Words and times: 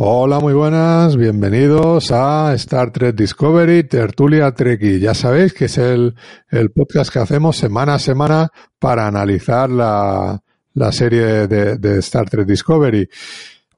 Hola, 0.00 0.38
muy 0.38 0.52
buenas, 0.52 1.16
bienvenidos 1.16 2.12
a 2.12 2.54
Star 2.54 2.92
Trek 2.92 3.16
Discovery 3.16 3.82
Tertulia 3.82 4.52
Trekkie. 4.52 5.00
Ya 5.00 5.12
sabéis 5.12 5.52
que 5.52 5.64
es 5.64 5.76
el, 5.76 6.14
el 6.50 6.70
podcast 6.70 7.12
que 7.12 7.18
hacemos 7.18 7.56
semana 7.56 7.94
a 7.94 7.98
semana 7.98 8.48
para 8.78 9.08
analizar 9.08 9.68
la, 9.68 10.40
la 10.74 10.92
serie 10.92 11.48
de, 11.48 11.78
de 11.78 11.98
Star 11.98 12.30
Trek 12.30 12.46
Discovery. 12.46 13.08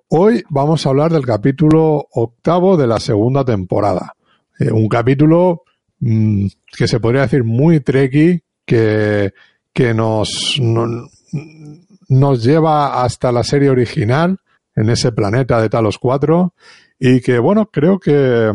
Hoy 0.08 0.44
vamos 0.50 0.84
a 0.84 0.90
hablar 0.90 1.10
del 1.10 1.24
capítulo 1.24 2.06
octavo 2.10 2.76
de 2.76 2.86
la 2.86 3.00
segunda 3.00 3.42
temporada. 3.42 4.14
Eh, 4.58 4.70
un 4.70 4.88
capítulo 4.88 5.62
mmm, 6.00 6.46
que 6.76 6.88
se 6.88 7.00
podría 7.00 7.22
decir 7.22 7.44
muy 7.44 7.80
Trekkie, 7.80 8.42
que, 8.64 9.32
que 9.72 9.94
nos, 9.94 10.58
no, 10.60 11.08
nos 12.08 12.42
lleva 12.42 13.02
hasta 13.02 13.32
la 13.32 13.44
serie 13.44 13.70
original 13.70 14.38
en 14.74 14.90
ese 14.90 15.12
planeta 15.12 15.60
de 15.60 15.68
Talos 15.68 15.98
4 15.98 16.54
y 16.98 17.20
que 17.20 17.38
bueno, 17.38 17.70
creo 17.70 17.98
que 17.98 18.52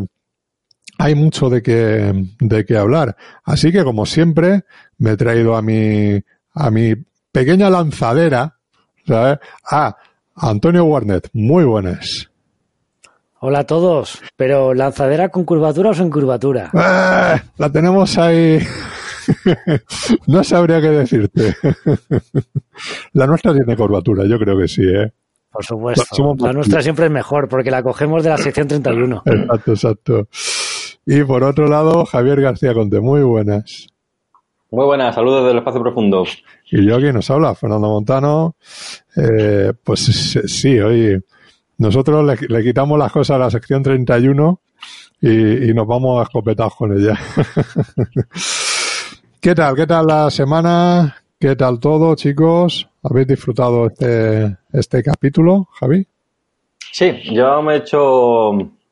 hay 0.98 1.16
mucho 1.16 1.50
de 1.50 1.62
que, 1.62 2.28
de 2.40 2.66
que 2.66 2.78
hablar. 2.78 3.16
Así 3.44 3.72
que 3.72 3.84
como 3.84 4.06
siempre 4.06 4.64
me 4.98 5.12
he 5.12 5.18
traído 5.18 5.56
a 5.56 5.62
mi, 5.62 6.22
a 6.54 6.72
mi 6.72 6.96
pequeña 7.32 7.70
lanzadera, 7.70 8.58
¿sabes? 9.06 9.40
A 9.70 9.96
Antonio 10.36 10.86
Warnet. 10.86 11.30
Muy 11.34 11.64
buenas. 11.64 12.30
Hola 13.40 13.60
a 13.60 13.64
todos, 13.66 14.22
pero 14.38 14.74
lanzadera 14.74 15.30
con 15.30 15.44
curvatura 15.44 15.90
o 15.90 15.94
sin 15.94 16.10
curvatura. 16.10 16.72
¡Ah! 16.74 17.42
La 17.58 17.70
tenemos 17.70 18.18
ahí. 18.18 18.60
no 20.28 20.44
sabría 20.44 20.80
qué 20.80 20.90
decirte. 20.90 21.54
la 23.14 23.28
nuestra 23.28 23.54
tiene 23.54 23.76
curvatura, 23.76 24.26
yo 24.26 24.40
creo 24.40 24.58
que 24.58 24.68
sí, 24.68 24.84
¿eh? 24.84 25.12
Por 25.52 25.64
supuesto. 25.64 26.36
La 26.40 26.54
nuestra 26.54 26.82
siempre 26.82 27.06
es 27.06 27.12
mejor 27.12 27.48
porque 27.50 27.72
la 27.72 27.84
cogemos 27.84 28.24
de 28.24 28.30
la 28.30 28.38
sección 28.38 28.68
31. 28.68 29.24
Exacto, 29.26 29.72
exacto. 29.72 30.28
Y 31.06 31.24
por 31.24 31.44
otro 31.44 31.68
lado, 31.68 32.06
Javier 32.06 32.42
García 32.42 32.74
Conte. 32.74 33.00
Muy 33.00 33.22
buenas. 33.22 33.88
Muy 34.72 34.86
buenas, 34.86 35.16
saludos 35.16 35.48
del 35.48 35.58
espacio 35.58 35.82
profundo. 35.82 36.26
Y 36.72 36.86
yo 36.86 36.96
aquí 36.96 37.14
nos 37.14 37.30
habla, 37.30 37.54
Fernando 37.56 37.88
Montano. 37.88 38.56
Eh, 39.16 39.72
pues 39.84 40.02
sí, 40.48 40.80
hoy 40.80 41.24
nosotros 41.78 42.40
le, 42.50 42.64
quitamos 42.64 42.98
las 42.98 43.12
cosas 43.12 43.36
a 43.36 43.40
la 43.40 43.52
sección 43.52 43.84
31 43.84 44.60
y, 45.22 45.70
y 45.70 45.74
nos 45.74 45.88
vamos 45.88 46.20
a 46.20 46.24
escopetados 46.24 46.76
con 46.76 46.98
ella. 46.98 47.18
¿Qué 49.42 49.54
tal? 49.54 49.76
¿Qué 49.76 49.86
tal 49.86 50.08
la 50.08 50.32
semana? 50.32 51.18
¿Qué 51.40 51.56
tal 51.56 51.80
todo, 51.80 52.16
chicos? 52.16 52.90
¿Habéis 53.04 53.28
disfrutado 53.28 53.88
este, 53.88 54.58
este 54.74 55.04
capítulo, 55.04 55.68
Javi? 55.74 56.08
Sí, 56.92 57.12
yo 57.32 57.62
me 57.62 57.74
he 57.74 57.78
hecho. 57.78 58.52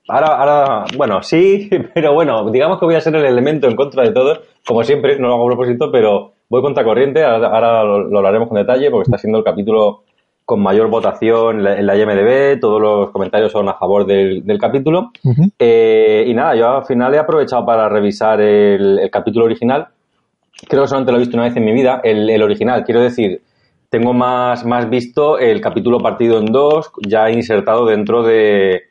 Ahora, 0.09 0.27
ahora, 0.37 0.85
bueno, 0.95 1.23
sí, 1.23 1.69
pero 1.95 2.13
bueno, 2.13 2.51
digamos 2.51 2.79
que 2.79 2.85
voy 2.85 2.95
a 2.95 3.01
ser 3.01 3.15
el 3.15 3.25
elemento 3.25 3.67
en 3.67 3.75
contra 3.75 4.03
de 4.03 4.11
todo. 4.11 4.41
Como 4.67 4.83
siempre, 4.83 5.17
no 5.17 5.29
lo 5.29 5.33
hago 5.33 5.43
a 5.45 5.55
propósito, 5.55 5.91
pero 5.91 6.33
voy 6.49 6.61
contra 6.61 6.83
corriente. 6.83 7.23
Ahora, 7.23 7.47
ahora 7.47 7.83
lo, 7.83 7.99
lo, 8.09 8.17
hablaremos 8.19 8.49
con 8.49 8.57
detalle 8.57 8.91
porque 8.91 9.09
está 9.09 9.17
siendo 9.17 9.39
el 9.39 9.43
capítulo 9.43 10.03
con 10.45 10.61
mayor 10.61 10.89
votación 10.89 11.57
en 11.57 11.63
la, 11.63 11.79
en 11.79 11.85
la 11.85 11.97
IMDB. 11.97 12.59
Todos 12.59 12.81
los 12.81 13.11
comentarios 13.11 13.51
son 13.51 13.69
a 13.69 13.73
favor 13.75 14.05
del, 14.05 14.45
del 14.45 14.57
capítulo. 14.57 15.11
Uh 15.23 15.31
-huh. 15.31 15.51
eh, 15.59 16.25
y 16.27 16.33
nada, 16.33 16.55
yo 16.55 16.69
al 16.77 16.85
final 16.85 17.13
he 17.13 17.19
aprovechado 17.19 17.65
para 17.65 17.89
revisar 17.89 18.41
el, 18.41 18.99
el 18.99 19.09
capítulo 19.09 19.45
original 19.45 19.87
creo 20.67 20.83
que 20.83 20.87
solamente 20.87 21.11
lo 21.11 21.17
he 21.17 21.21
visto 21.21 21.37
una 21.37 21.45
vez 21.45 21.55
en 21.55 21.65
mi 21.65 21.73
vida, 21.73 22.01
el, 22.03 22.29
el, 22.29 22.41
original. 22.41 22.83
Quiero 22.83 23.01
decir, 23.01 23.41
tengo 23.89 24.13
más, 24.13 24.65
más 24.65 24.89
visto 24.89 25.37
el 25.39 25.61
capítulo 25.61 25.99
partido 25.99 26.39
en 26.39 26.45
dos, 26.45 26.91
ya 27.07 27.29
insertado 27.29 27.85
dentro 27.85 28.23
de, 28.23 28.83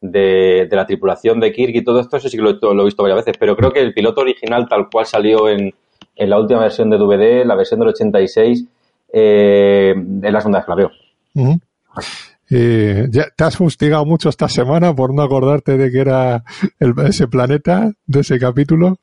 de, 0.00 0.66
de 0.68 0.76
la 0.76 0.86
tripulación 0.86 1.40
de 1.40 1.52
Kirk 1.52 1.74
y 1.74 1.84
todo 1.84 2.00
esto, 2.00 2.16
eso 2.16 2.28
sí 2.28 2.36
que 2.36 2.42
lo, 2.42 2.52
lo, 2.52 2.82
he 2.82 2.84
visto 2.84 3.02
varias 3.02 3.24
veces, 3.24 3.36
pero 3.38 3.56
creo 3.56 3.72
que 3.72 3.80
el 3.80 3.94
piloto 3.94 4.20
original 4.20 4.68
tal 4.68 4.88
cual 4.90 5.06
salió 5.06 5.48
en, 5.48 5.74
en 6.16 6.30
la 6.30 6.38
última 6.38 6.60
versión 6.60 6.90
de 6.90 6.98
DVD, 6.98 7.44
la 7.44 7.54
versión 7.54 7.80
del 7.80 7.90
86, 7.90 8.66
eh, 9.12 9.94
es 10.22 10.32
la 10.32 10.40
segunda 10.40 10.58
vez 10.58 10.66
que 10.66 10.70
la 10.70 10.76
veo. 10.76 10.90
Uh 11.34 11.46
-huh. 11.46 11.60
Eh, 12.50 13.06
ya 13.10 13.24
te 13.36 13.44
has 13.44 13.56
fustigado 13.56 14.06
mucho 14.06 14.30
esta 14.30 14.48
semana 14.48 14.94
por 14.94 15.14
no 15.14 15.22
acordarte 15.22 15.76
de 15.76 15.90
que 15.90 16.00
era 16.00 16.44
el, 16.80 16.94
ese 17.06 17.28
planeta, 17.28 17.92
de 18.06 18.20
ese 18.20 18.38
capítulo. 18.38 18.96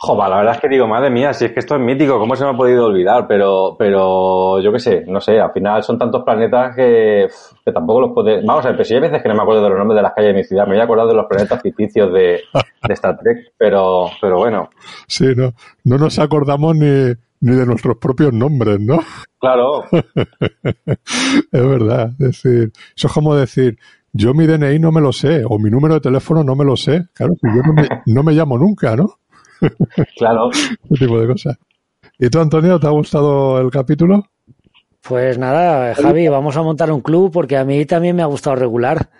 Joder, 0.00 0.28
la 0.28 0.36
verdad 0.36 0.54
es 0.54 0.60
que 0.60 0.68
digo, 0.68 0.86
madre 0.86 1.10
mía, 1.10 1.32
si 1.32 1.46
es 1.46 1.52
que 1.52 1.58
esto 1.60 1.74
es 1.74 1.80
mítico, 1.80 2.18
¿cómo 2.18 2.36
se 2.36 2.44
me 2.44 2.50
ha 2.50 2.56
podido 2.56 2.86
olvidar? 2.86 3.26
Pero, 3.26 3.74
pero 3.76 4.60
yo 4.60 4.70
qué 4.70 4.78
sé, 4.78 5.04
no 5.08 5.20
sé, 5.20 5.40
al 5.40 5.52
final 5.52 5.82
son 5.82 5.98
tantos 5.98 6.22
planetas 6.22 6.76
que, 6.76 7.26
que 7.64 7.72
tampoco 7.72 8.02
los 8.02 8.12
puede. 8.12 8.44
Vamos 8.44 8.64
a 8.64 8.68
ver, 8.68 8.76
pero 8.76 8.84
si 8.84 8.94
hay 8.94 9.00
veces 9.00 9.22
que 9.22 9.28
no 9.28 9.34
me 9.34 9.42
acuerdo 9.42 9.64
de 9.64 9.70
los 9.70 9.78
nombres 9.78 9.96
de 9.96 10.02
las 10.02 10.12
calles 10.12 10.32
de 10.32 10.40
mi 10.40 10.44
ciudad, 10.44 10.66
me 10.66 10.74
voy 10.74 10.80
a 10.80 10.84
acordar 10.84 11.08
de 11.08 11.14
los 11.14 11.26
planetas 11.26 11.60
ficticios 11.60 12.12
de, 12.12 12.40
de 12.86 12.94
Star 12.94 13.18
Trek, 13.18 13.52
pero, 13.58 14.10
pero 14.20 14.36
bueno. 14.36 14.70
Sí, 15.08 15.26
no, 15.34 15.54
no 15.84 15.98
nos 15.98 16.18
acordamos 16.20 16.76
ni, 16.76 17.12
ni 17.44 17.54
de 17.54 17.66
nuestros 17.66 17.98
propios 17.98 18.32
nombres, 18.32 18.80
¿no? 18.80 19.00
Claro. 19.38 19.84
es 19.92 20.96
verdad, 21.52 22.12
es 22.12 22.42
decir, 22.42 22.72
eso 22.96 23.06
es 23.06 23.12
como 23.12 23.34
decir, 23.34 23.78
yo 24.14 24.32
mi 24.32 24.46
DNI 24.46 24.78
no 24.78 24.90
me 24.90 25.02
lo 25.02 25.12
sé, 25.12 25.42
o 25.46 25.58
mi 25.58 25.68
número 25.68 25.94
de 25.94 26.00
teléfono 26.00 26.42
no 26.42 26.56
me 26.56 26.64
lo 26.64 26.74
sé, 26.74 27.04
claro, 27.12 27.34
yo 27.42 27.62
no 27.62 27.74
me, 27.74 27.86
no 28.06 28.22
me 28.22 28.32
llamo 28.32 28.56
nunca, 28.56 28.96
¿no? 28.96 29.18
Claro. 30.16 30.50
Ese 30.50 31.04
tipo 31.06 31.20
de 31.20 31.26
cosas. 31.26 31.58
¿Y 32.18 32.30
tú, 32.30 32.40
Antonio, 32.40 32.80
te 32.80 32.86
ha 32.86 32.90
gustado 32.90 33.60
el 33.60 33.70
capítulo? 33.70 34.24
Pues 35.06 35.36
nada, 35.36 35.94
Javi, 35.94 36.28
vamos 36.28 36.56
a 36.56 36.62
montar 36.62 36.90
un 36.90 37.02
club 37.02 37.30
porque 37.30 37.58
a 37.58 37.64
mí 37.64 37.84
también 37.84 38.16
me 38.16 38.22
ha 38.22 38.26
gustado 38.26 38.56
regular. 38.56 39.10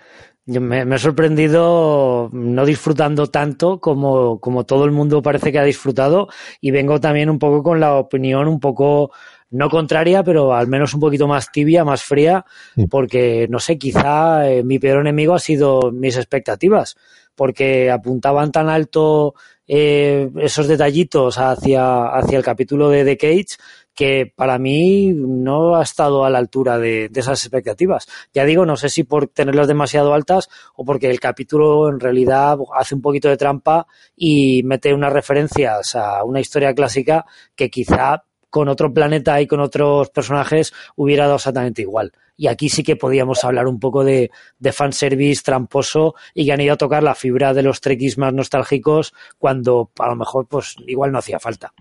Yo 0.46 0.60
me, 0.60 0.84
me 0.84 0.96
he 0.96 0.98
sorprendido 0.98 2.28
no 2.32 2.66
disfrutando 2.66 3.28
tanto 3.28 3.80
como, 3.80 4.38
como 4.40 4.64
todo 4.64 4.84
el 4.84 4.90
mundo 4.90 5.22
parece 5.22 5.50
que 5.50 5.58
ha 5.58 5.64
disfrutado. 5.64 6.28
Y 6.60 6.70
vengo 6.70 7.00
también 7.00 7.30
un 7.30 7.38
poco 7.38 7.62
con 7.62 7.80
la 7.80 7.94
opinión 7.94 8.46
un 8.48 8.60
poco 8.60 9.10
no 9.50 9.70
contraria, 9.70 10.22
pero 10.24 10.52
al 10.52 10.66
menos 10.66 10.92
un 10.94 11.00
poquito 11.00 11.28
más 11.28 11.52
tibia, 11.52 11.84
más 11.84 12.02
fría, 12.02 12.44
porque 12.90 13.46
no 13.48 13.60
sé, 13.60 13.78
quizá 13.78 14.50
eh, 14.50 14.64
mi 14.64 14.80
peor 14.80 15.00
enemigo 15.00 15.34
ha 15.34 15.38
sido 15.38 15.92
mis 15.92 16.16
expectativas, 16.16 16.96
porque 17.36 17.90
apuntaban 17.90 18.50
tan 18.50 18.68
alto 18.68 19.34
eh, 19.68 20.28
esos 20.40 20.66
detallitos 20.66 21.38
hacia, 21.38 22.06
hacia 22.08 22.36
el 22.36 22.44
capítulo 22.44 22.90
de 22.90 23.04
The 23.04 23.16
Cage 23.16 23.56
que 23.94 24.32
para 24.34 24.58
mí 24.58 25.12
no 25.14 25.76
ha 25.76 25.82
estado 25.82 26.24
a 26.24 26.30
la 26.30 26.38
altura 26.38 26.78
de, 26.78 27.10
esas 27.14 27.42
expectativas. 27.44 28.06
Ya 28.32 28.44
digo, 28.44 28.66
no 28.66 28.76
sé 28.76 28.88
si 28.88 29.04
por 29.04 29.28
tenerlas 29.28 29.68
demasiado 29.68 30.14
altas 30.14 30.48
o 30.74 30.84
porque 30.84 31.10
el 31.10 31.20
capítulo 31.20 31.88
en 31.88 32.00
realidad 32.00 32.58
hace 32.76 32.94
un 32.94 33.02
poquito 33.02 33.28
de 33.28 33.36
trampa 33.36 33.86
y 34.16 34.62
mete 34.64 34.92
unas 34.92 35.12
referencias 35.12 35.94
a 35.94 36.24
una 36.24 36.40
historia 36.40 36.74
clásica 36.74 37.24
que 37.54 37.70
quizá 37.70 38.24
con 38.50 38.68
otro 38.68 38.92
planeta 38.92 39.40
y 39.40 39.46
con 39.46 39.60
otros 39.60 40.10
personajes 40.10 40.72
hubiera 40.96 41.24
dado 41.24 41.36
exactamente 41.36 41.82
igual. 41.82 42.12
Y 42.36 42.48
aquí 42.48 42.68
sí 42.68 42.82
que 42.82 42.96
podíamos 42.96 43.44
hablar 43.44 43.66
un 43.66 43.78
poco 43.78 44.04
de, 44.04 44.30
de 44.58 44.72
fanservice 44.72 45.42
tramposo 45.44 46.14
y 46.34 46.46
que 46.46 46.52
han 46.52 46.60
ido 46.60 46.74
a 46.74 46.76
tocar 46.76 47.02
la 47.02 47.14
fibra 47.14 47.54
de 47.54 47.62
los 47.62 47.80
trekkies 47.80 48.18
más 48.18 48.32
nostálgicos 48.32 49.12
cuando 49.38 49.90
a 49.98 50.08
lo 50.08 50.16
mejor 50.16 50.46
pues 50.46 50.76
igual 50.86 51.12
no 51.12 51.18
hacía 51.18 51.40
falta. 51.40 51.72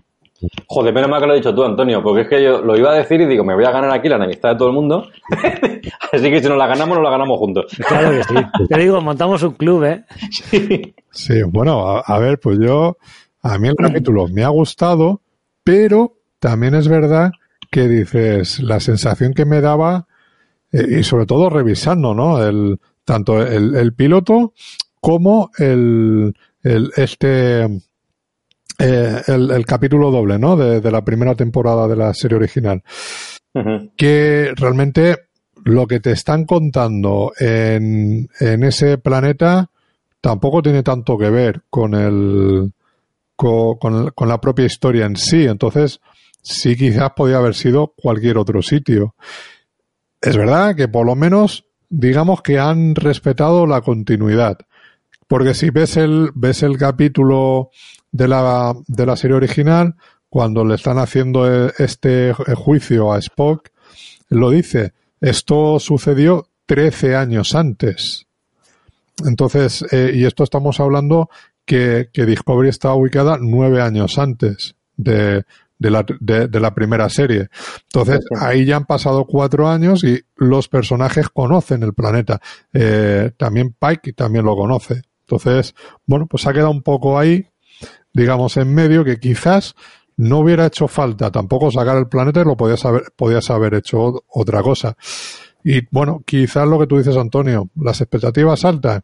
Joder, 0.66 0.94
menos 0.94 1.10
mal 1.10 1.20
que 1.20 1.26
lo 1.26 1.32
has 1.32 1.38
dicho 1.38 1.54
tú, 1.54 1.64
Antonio, 1.64 2.02
porque 2.02 2.22
es 2.22 2.28
que 2.28 2.42
yo 2.42 2.62
lo 2.62 2.76
iba 2.76 2.92
a 2.92 2.94
decir 2.94 3.20
y 3.20 3.26
digo, 3.26 3.44
me 3.44 3.54
voy 3.54 3.64
a 3.64 3.70
ganar 3.70 3.90
aquí 3.92 4.08
la 4.08 4.16
enemistad 4.16 4.50
de 4.50 4.56
todo 4.56 4.68
el 4.68 4.74
mundo. 4.74 5.08
Así 6.12 6.30
que 6.30 6.40
si 6.40 6.48
nos 6.48 6.58
la 6.58 6.66
ganamos, 6.66 6.96
nos 6.96 7.04
la 7.04 7.10
ganamos 7.10 7.38
juntos. 7.38 7.66
Claro 7.86 8.10
que 8.10 8.24
sí. 8.24 8.34
Te 8.68 8.78
digo, 8.78 9.00
montamos 9.00 9.42
un 9.42 9.52
club, 9.52 9.84
¿eh? 9.84 10.04
Sí, 10.30 10.94
sí 11.10 11.42
bueno, 11.42 11.86
a, 11.88 12.00
a 12.00 12.18
ver, 12.18 12.38
pues 12.40 12.58
yo, 12.58 12.96
a 13.42 13.58
mí 13.58 13.68
el 13.68 13.76
capítulo 13.76 14.28
me 14.28 14.44
ha 14.44 14.48
gustado, 14.48 15.20
pero 15.62 16.16
también 16.38 16.74
es 16.74 16.88
verdad 16.88 17.32
que 17.70 17.88
dices, 17.88 18.60
la 18.60 18.80
sensación 18.80 19.34
que 19.34 19.44
me 19.44 19.60
daba, 19.60 20.06
eh, 20.72 20.98
y 21.00 21.02
sobre 21.04 21.26
todo 21.26 21.50
revisando, 21.50 22.14
¿no? 22.14 22.44
El, 22.44 22.78
tanto 23.04 23.42
el, 23.42 23.74
el 23.74 23.94
piloto 23.94 24.52
como 25.00 25.50
el, 25.58 26.34
el, 26.62 26.90
este, 26.96 27.68
eh, 28.84 29.22
el, 29.28 29.64
capítulo 29.66 30.10
doble, 30.10 30.38
¿no? 30.38 30.56
De, 30.56 30.90
la 30.90 31.04
primera 31.04 31.34
temporada 31.34 31.88
de 31.88 31.96
la 31.96 32.12
serie 32.12 32.36
original. 32.36 32.82
Que 33.96 34.52
realmente 34.56 35.28
lo 35.64 35.86
que 35.86 36.00
te 36.00 36.10
están 36.10 36.44
contando 36.44 37.32
en, 37.38 38.28
en 38.40 38.64
ese 38.64 38.98
planeta 38.98 39.70
tampoco 40.20 40.60
tiene 40.60 40.82
tanto 40.82 41.16
que 41.16 41.30
ver 41.30 41.62
con 41.70 41.94
el, 41.94 42.72
con, 43.36 44.10
con, 44.10 44.28
la 44.28 44.40
propia 44.40 44.66
historia 44.66 45.06
en 45.06 45.16
sí. 45.16 45.44
Entonces, 45.44 46.00
sí 46.42 46.76
quizás 46.76 47.12
podía 47.16 47.38
haber 47.38 47.54
sido 47.54 47.94
cualquier 47.96 48.38
otro 48.38 48.60
sitio. 48.60 49.14
Es 50.20 50.36
verdad 50.36 50.74
que 50.74 50.88
por 50.88 51.06
lo 51.06 51.14
menos 51.14 51.64
digamos 51.88 52.42
que 52.42 52.58
han 52.58 52.94
respetado 52.94 53.66
la 53.66 53.80
continuidad. 53.80 54.58
Porque 55.28 55.54
si 55.54 55.70
ves 55.70 55.96
el, 55.96 56.30
ves 56.34 56.62
el 56.62 56.76
capítulo 56.76 57.70
de 58.14 58.28
la, 58.28 58.72
de 58.86 59.06
la 59.06 59.16
serie 59.16 59.36
original, 59.36 59.96
cuando 60.28 60.64
le 60.64 60.76
están 60.76 60.98
haciendo 60.98 61.52
e, 61.52 61.72
este 61.78 62.32
juicio 62.32 63.12
a 63.12 63.18
Spock, 63.18 63.70
lo 64.28 64.50
dice, 64.50 64.92
esto 65.20 65.80
sucedió 65.80 66.46
13 66.66 67.16
años 67.16 67.56
antes. 67.56 68.28
Entonces, 69.26 69.84
eh, 69.90 70.12
y 70.14 70.24
esto 70.24 70.44
estamos 70.44 70.78
hablando 70.78 71.28
que, 71.64 72.08
que 72.12 72.24
Discovery 72.24 72.68
estaba 72.68 72.94
ubicada 72.94 73.36
nueve 73.40 73.82
años 73.82 74.16
antes 74.16 74.76
de, 74.96 75.42
de 75.76 75.90
la, 75.90 76.06
de, 76.20 76.60
la 76.60 76.72
primera 76.72 77.08
serie. 77.08 77.48
Entonces, 77.92 78.20
ahí 78.40 78.64
ya 78.64 78.76
han 78.76 78.86
pasado 78.86 79.24
cuatro 79.24 79.68
años 79.68 80.04
y 80.04 80.22
los 80.36 80.68
personajes 80.68 81.28
conocen 81.30 81.82
el 81.82 81.94
planeta. 81.94 82.40
Eh, 82.72 83.32
también 83.36 83.74
Pike 83.76 84.12
también 84.12 84.44
lo 84.44 84.54
conoce. 84.54 85.02
Entonces, 85.22 85.74
bueno, 86.06 86.26
pues 86.26 86.46
ha 86.46 86.52
quedado 86.52 86.70
un 86.70 86.82
poco 86.82 87.18
ahí, 87.18 87.48
digamos, 88.14 88.56
en 88.56 88.72
medio 88.72 89.04
que 89.04 89.18
quizás 89.18 89.74
no 90.16 90.38
hubiera 90.38 90.66
hecho 90.66 90.88
falta 90.88 91.30
tampoco 91.30 91.70
sacar 91.70 91.98
el 91.98 92.08
planeta 92.08 92.40
y 92.40 92.44
lo 92.44 92.56
podías 92.56 92.82
haber, 92.86 93.12
podías 93.14 93.50
haber 93.50 93.74
hecho 93.74 94.24
otra 94.28 94.62
cosa. 94.62 94.96
Y 95.62 95.86
bueno, 95.90 96.22
quizás 96.24 96.66
lo 96.66 96.78
que 96.78 96.86
tú 96.86 96.96
dices, 96.96 97.16
Antonio, 97.16 97.68
las 97.76 98.00
expectativas 98.00 98.64
altas. 98.64 99.02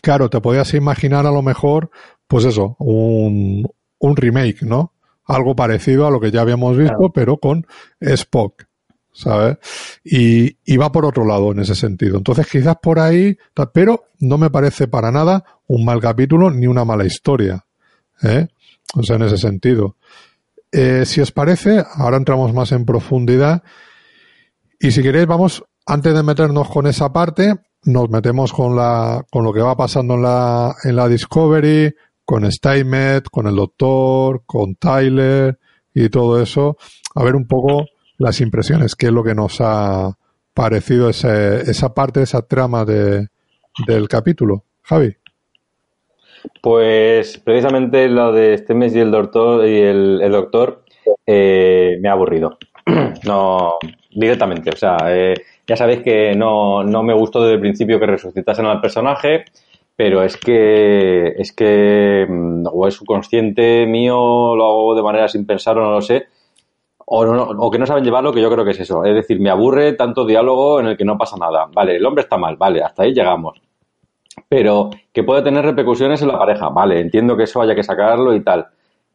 Claro, 0.00 0.28
te 0.28 0.40
podías 0.40 0.74
imaginar 0.74 1.26
a 1.26 1.30
lo 1.30 1.42
mejor, 1.42 1.90
pues 2.26 2.44
eso, 2.44 2.76
un, 2.80 3.68
un 3.98 4.16
remake, 4.16 4.62
¿no? 4.62 4.92
algo 5.28 5.54
parecido 5.54 6.06
a 6.06 6.10
lo 6.10 6.20
que 6.20 6.30
ya 6.30 6.40
habíamos 6.40 6.76
visto, 6.76 7.10
pero 7.14 7.36
con 7.36 7.66
Spock, 8.00 8.64
¿sabes? 9.12 9.58
Y, 10.02 10.56
y, 10.64 10.76
va 10.78 10.90
por 10.90 11.04
otro 11.04 11.24
lado 11.24 11.52
en 11.52 11.60
ese 11.60 11.74
sentido. 11.74 12.16
Entonces, 12.16 12.46
quizás 12.50 12.76
por 12.82 12.98
ahí, 12.98 13.36
pero 13.72 14.06
no 14.18 14.38
me 14.38 14.50
parece 14.50 14.88
para 14.88 15.12
nada 15.12 15.44
un 15.66 15.84
mal 15.84 16.00
capítulo 16.00 16.50
ni 16.50 16.66
una 16.66 16.84
mala 16.84 17.04
historia, 17.04 17.66
¿eh? 18.22 18.48
O 18.94 19.02
sea, 19.02 19.16
en 19.16 19.22
ese 19.22 19.36
sentido. 19.36 19.96
Eh, 20.72 21.04
si 21.06 21.20
os 21.20 21.32
parece, 21.32 21.84
ahora 21.94 22.16
entramos 22.16 22.52
más 22.52 22.72
en 22.72 22.84
profundidad. 22.84 23.62
Y 24.80 24.90
si 24.90 25.02
queréis, 25.02 25.26
vamos, 25.26 25.64
antes 25.86 26.14
de 26.14 26.22
meternos 26.22 26.68
con 26.68 26.86
esa 26.86 27.12
parte, 27.12 27.54
nos 27.84 28.10
metemos 28.10 28.52
con 28.52 28.76
la, 28.76 29.24
con 29.30 29.44
lo 29.44 29.52
que 29.52 29.60
va 29.60 29.76
pasando 29.76 30.14
en 30.14 30.22
la, 30.22 30.74
en 30.84 30.96
la 30.96 31.08
Discovery, 31.08 31.94
con 32.24 32.50
Steinmetz, 32.50 33.30
con 33.30 33.46
el 33.46 33.56
doctor, 33.56 34.42
con 34.44 34.74
Tyler 34.74 35.58
y 35.94 36.10
todo 36.10 36.40
eso, 36.40 36.76
a 37.14 37.24
ver 37.24 37.34
un 37.34 37.46
poco 37.46 37.86
las 38.18 38.40
impresiones, 38.40 38.94
qué 38.94 39.06
es 39.06 39.12
lo 39.12 39.24
que 39.24 39.34
nos 39.34 39.60
ha 39.60 40.16
parecido 40.52 41.08
esa 41.08 41.94
parte, 41.94 42.22
esa 42.22 42.42
trama 42.42 42.84
de, 42.84 43.28
del 43.86 44.08
capítulo. 44.08 44.64
Javi. 44.82 45.16
Pues 46.60 47.38
precisamente 47.38 48.08
lo 48.08 48.32
de 48.32 48.58
Steinmetz 48.58 48.94
y 48.94 49.00
el 49.00 49.10
doctor, 49.10 49.66
y 49.66 49.80
el, 49.80 50.30
doctor 50.30 50.82
eh, 51.26 51.98
me 52.00 52.08
ha 52.08 52.12
aburrido. 52.12 52.58
no, 53.24 53.74
directamente. 54.10 54.70
O 54.70 54.76
sea, 54.76 54.96
eh, 55.08 55.34
ya 55.66 55.76
sabéis 55.76 56.02
que 56.02 56.34
no, 56.34 56.82
no 56.82 57.02
me 57.02 57.14
gustó 57.14 57.42
desde 57.42 57.54
el 57.54 57.60
principio 57.60 57.98
que 58.00 58.06
resucitasen 58.06 58.66
al 58.66 58.80
personaje 58.80 59.44
pero 59.98 60.22
es 60.22 60.36
que 60.36 61.26
es 61.36 61.52
que 61.52 62.24
mm, 62.28 62.66
o 62.72 62.86
es 62.86 62.94
subconsciente 62.94 63.84
mío, 63.84 64.54
lo 64.54 64.64
hago 64.64 64.94
de 64.94 65.02
manera 65.02 65.26
sin 65.26 65.44
pensar 65.44 65.76
o 65.76 65.82
no 65.82 65.90
lo 65.90 66.00
sé, 66.00 66.28
o, 67.04 67.24
no, 67.26 67.42
o 67.42 67.70
que 67.70 67.78
no 67.80 67.86
saben 67.86 68.04
llevarlo, 68.04 68.32
que 68.32 68.40
yo 68.40 68.48
creo 68.48 68.64
que 68.64 68.70
es 68.70 68.78
eso. 68.80 69.04
Es 69.04 69.14
decir, 69.14 69.40
me 69.40 69.50
aburre 69.50 69.94
tanto 69.94 70.24
diálogo 70.24 70.78
en 70.78 70.86
el 70.86 70.96
que 70.96 71.04
no 71.04 71.18
pasa 71.18 71.36
nada. 71.36 71.66
Vale, 71.74 71.96
el 71.96 72.06
hombre 72.06 72.22
está 72.22 72.38
mal, 72.38 72.56
vale, 72.56 72.80
hasta 72.80 73.02
ahí 73.02 73.12
llegamos. 73.12 73.60
Pero 74.48 74.90
que 75.12 75.24
puede 75.24 75.42
tener 75.42 75.64
repercusiones 75.64 76.20
en 76.22 76.28
la 76.28 76.38
pareja, 76.38 76.68
vale, 76.68 77.00
entiendo 77.00 77.36
que 77.36 77.44
eso 77.44 77.62
haya 77.62 77.74
que 77.74 77.82
sacarlo 77.82 78.34
y 78.34 78.42
tal. 78.42 78.66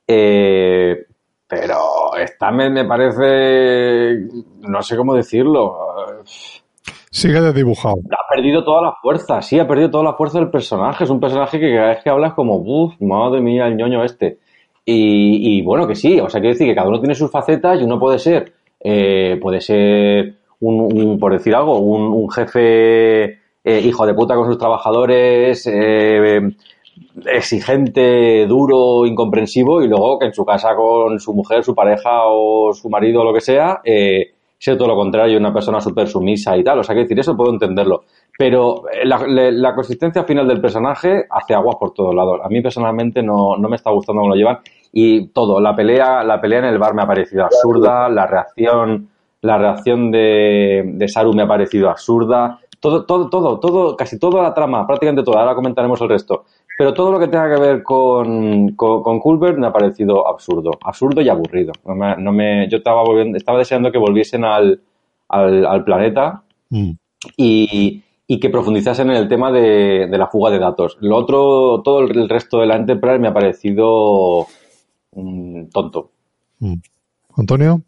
Eh, 0.08 1.06
pero 1.48 2.16
esta 2.18 2.52
me, 2.52 2.70
me 2.70 2.86
parece, 2.86 4.28
no 4.62 4.82
sé 4.82 4.98
cómo 4.98 5.14
decirlo 5.14 5.94
Sigue 7.14 7.42
desdibujado. 7.42 7.98
Ha 8.10 8.36
perdido 8.36 8.64
toda 8.64 8.82
la 8.82 8.94
fuerza, 9.00 9.40
sí, 9.44 9.60
ha 9.60 9.68
perdido 9.68 9.92
toda 9.92 10.04
la 10.04 10.14
fuerza 10.14 10.40
del 10.40 10.50
personaje. 10.50 11.04
Es 11.04 11.12
un 11.12 11.20
personaje 11.20 11.60
que 11.60 11.72
cada 11.72 11.90
vez 11.90 12.04
que 12.04 12.10
hablas 12.10 12.34
como, 12.34 12.56
uff, 12.56 13.00
madre 13.02 13.40
mía, 13.40 13.68
el 13.68 13.78
ñoño 13.78 14.04
este. 14.04 14.40
Y, 14.84 15.62
bueno, 15.62 15.88
que 15.88 15.94
sí, 15.94 16.20
o 16.20 16.28
sea, 16.28 16.42
quiere 16.42 16.56
decir 16.56 16.68
que 16.68 16.74
cada 16.74 16.90
uno 16.90 17.00
tiene 17.00 17.14
sus 17.14 17.30
facetas 17.30 17.80
y 17.80 17.84
uno 17.84 18.00
puede 18.00 18.18
ser, 18.18 18.52
eh, 18.80 19.38
puede 19.40 19.62
ser, 19.62 20.34
un, 20.60 21.20
por 21.20 21.34
decir 21.34 21.54
algo, 21.54 21.78
un, 21.78 22.30
jefe 22.32 23.43
eh, 23.64 23.80
hijo 23.80 24.06
de 24.06 24.14
puta 24.14 24.36
con 24.36 24.48
sus 24.48 24.58
trabajadores, 24.58 25.68
eh, 25.68 26.42
exigente, 27.26 28.46
duro, 28.48 29.06
incomprensivo, 29.06 29.82
y 29.82 29.88
luego 29.88 30.20
que 30.20 30.28
en 30.28 30.34
su 30.34 30.46
casa 30.46 30.76
con 30.76 31.20
su 31.20 31.34
mujer, 31.34 31.64
su 31.64 31.74
pareja 31.74 32.24
o 32.26 32.74
su 32.74 32.90
marido 32.90 33.22
o 33.22 33.24
lo 33.24 33.34
que 33.34 33.42
sea, 33.42 33.82
eh, 33.84 34.34
ser 34.58 34.78
todo 34.78 34.88
lo 34.88 34.96
contrario, 34.96 35.38
una 35.38 35.54
persona 35.54 35.82
súper 35.82 36.08
sumisa 36.08 36.56
y 36.56 36.64
tal. 36.64 36.80
O 36.80 36.84
sea, 36.84 36.96
que 36.96 37.02
decir, 37.02 37.20
eso 37.20 37.36
puedo 37.36 37.52
entenderlo. 37.52 38.04
Pero 38.38 38.84
eh, 38.90 39.06
la, 39.06 39.76
consistencia 39.76 40.24
final 40.24 40.48
del 40.48 40.62
personaje 40.62 41.26
hace 41.30 41.54
aguas 41.54 41.76
por 41.78 41.94
todos 41.94 42.16
lados. 42.16 42.40
A 42.42 42.48
mí 42.48 42.62
personalmente 42.62 43.22
no, 43.22 43.58
no 43.58 43.68
me 43.68 43.76
está 43.76 43.92
gustando 43.92 44.22
cómo 44.22 44.34
lo 44.34 44.38
llevan. 44.38 44.60
Y 44.94 45.28
todo, 45.28 45.60
la 45.60 45.76
pelea, 45.76 46.24
la 46.24 46.40
pelea 46.40 46.60
en 46.60 46.66
el 46.66 46.80
bar 46.80 46.94
me 46.94 47.02
ha 47.02 47.08
parecido 47.08 47.44
absurda, 47.44 48.08
la 48.08 48.26
reacción, 48.26 49.10
la 49.42 49.58
reacción 49.58 50.12
de, 50.12 50.84
de 50.86 51.08
Saru 51.10 51.34
me 51.34 51.44
ha 51.44 51.48
parecido 51.48 51.90
absurda. 51.90 52.60
Todo, 52.84 53.06
todo, 53.06 53.30
todo, 53.30 53.60
todo, 53.62 53.96
casi 53.96 54.20
toda 54.20 54.44
la 54.44 54.54
trama, 54.54 54.86
prácticamente 54.86 55.24
toda, 55.24 55.40
ahora 55.40 55.56
comentaremos 55.56 56.02
el 56.02 56.10
resto. 56.10 56.44
Pero 56.78 56.94
todo 56.94 57.14
lo 57.14 57.20
que 57.20 57.30
tenga 57.30 57.48
que 57.48 57.62
ver 57.62 57.82
con, 57.82 58.76
con, 58.76 59.22
Culbert 59.22 59.58
me 59.58 59.68
ha 59.68 59.72
parecido 59.72 60.28
absurdo, 60.28 60.72
absurdo 60.84 61.22
y 61.22 61.30
aburrido. 61.30 61.72
No 61.86 62.34
me, 62.34 62.68
yo 62.68 62.80
estaba 62.80 63.02
volviendo, 63.02 63.38
estaba 63.38 63.60
deseando 63.60 63.90
que 63.90 63.98
volviesen 63.98 64.44
al, 64.44 64.82
al, 65.30 65.86
planeta 65.86 66.44
mm. 66.72 66.92
y, 67.38 68.04
y, 68.28 68.40
que 68.42 68.50
profundizasen 68.50 69.12
en 69.12 69.16
el 69.16 69.30
tema 69.30 69.50
de, 69.50 70.08
de, 70.12 70.18
la 70.18 70.28
fuga 70.28 70.52
de 70.52 70.60
datos. 70.60 70.98
Lo 71.00 71.16
otro, 71.16 71.82
todo 71.86 72.02
el 72.02 72.28
resto 72.28 72.60
de 72.60 72.66
la 72.66 72.76
Enterprise 72.76 73.20
me 73.20 73.30
ha 73.30 73.34
parecido 73.34 74.46
mm, 75.14 75.68
tonto. 75.72 76.12
Mm. 76.60 76.76
Antonio. 77.38 77.82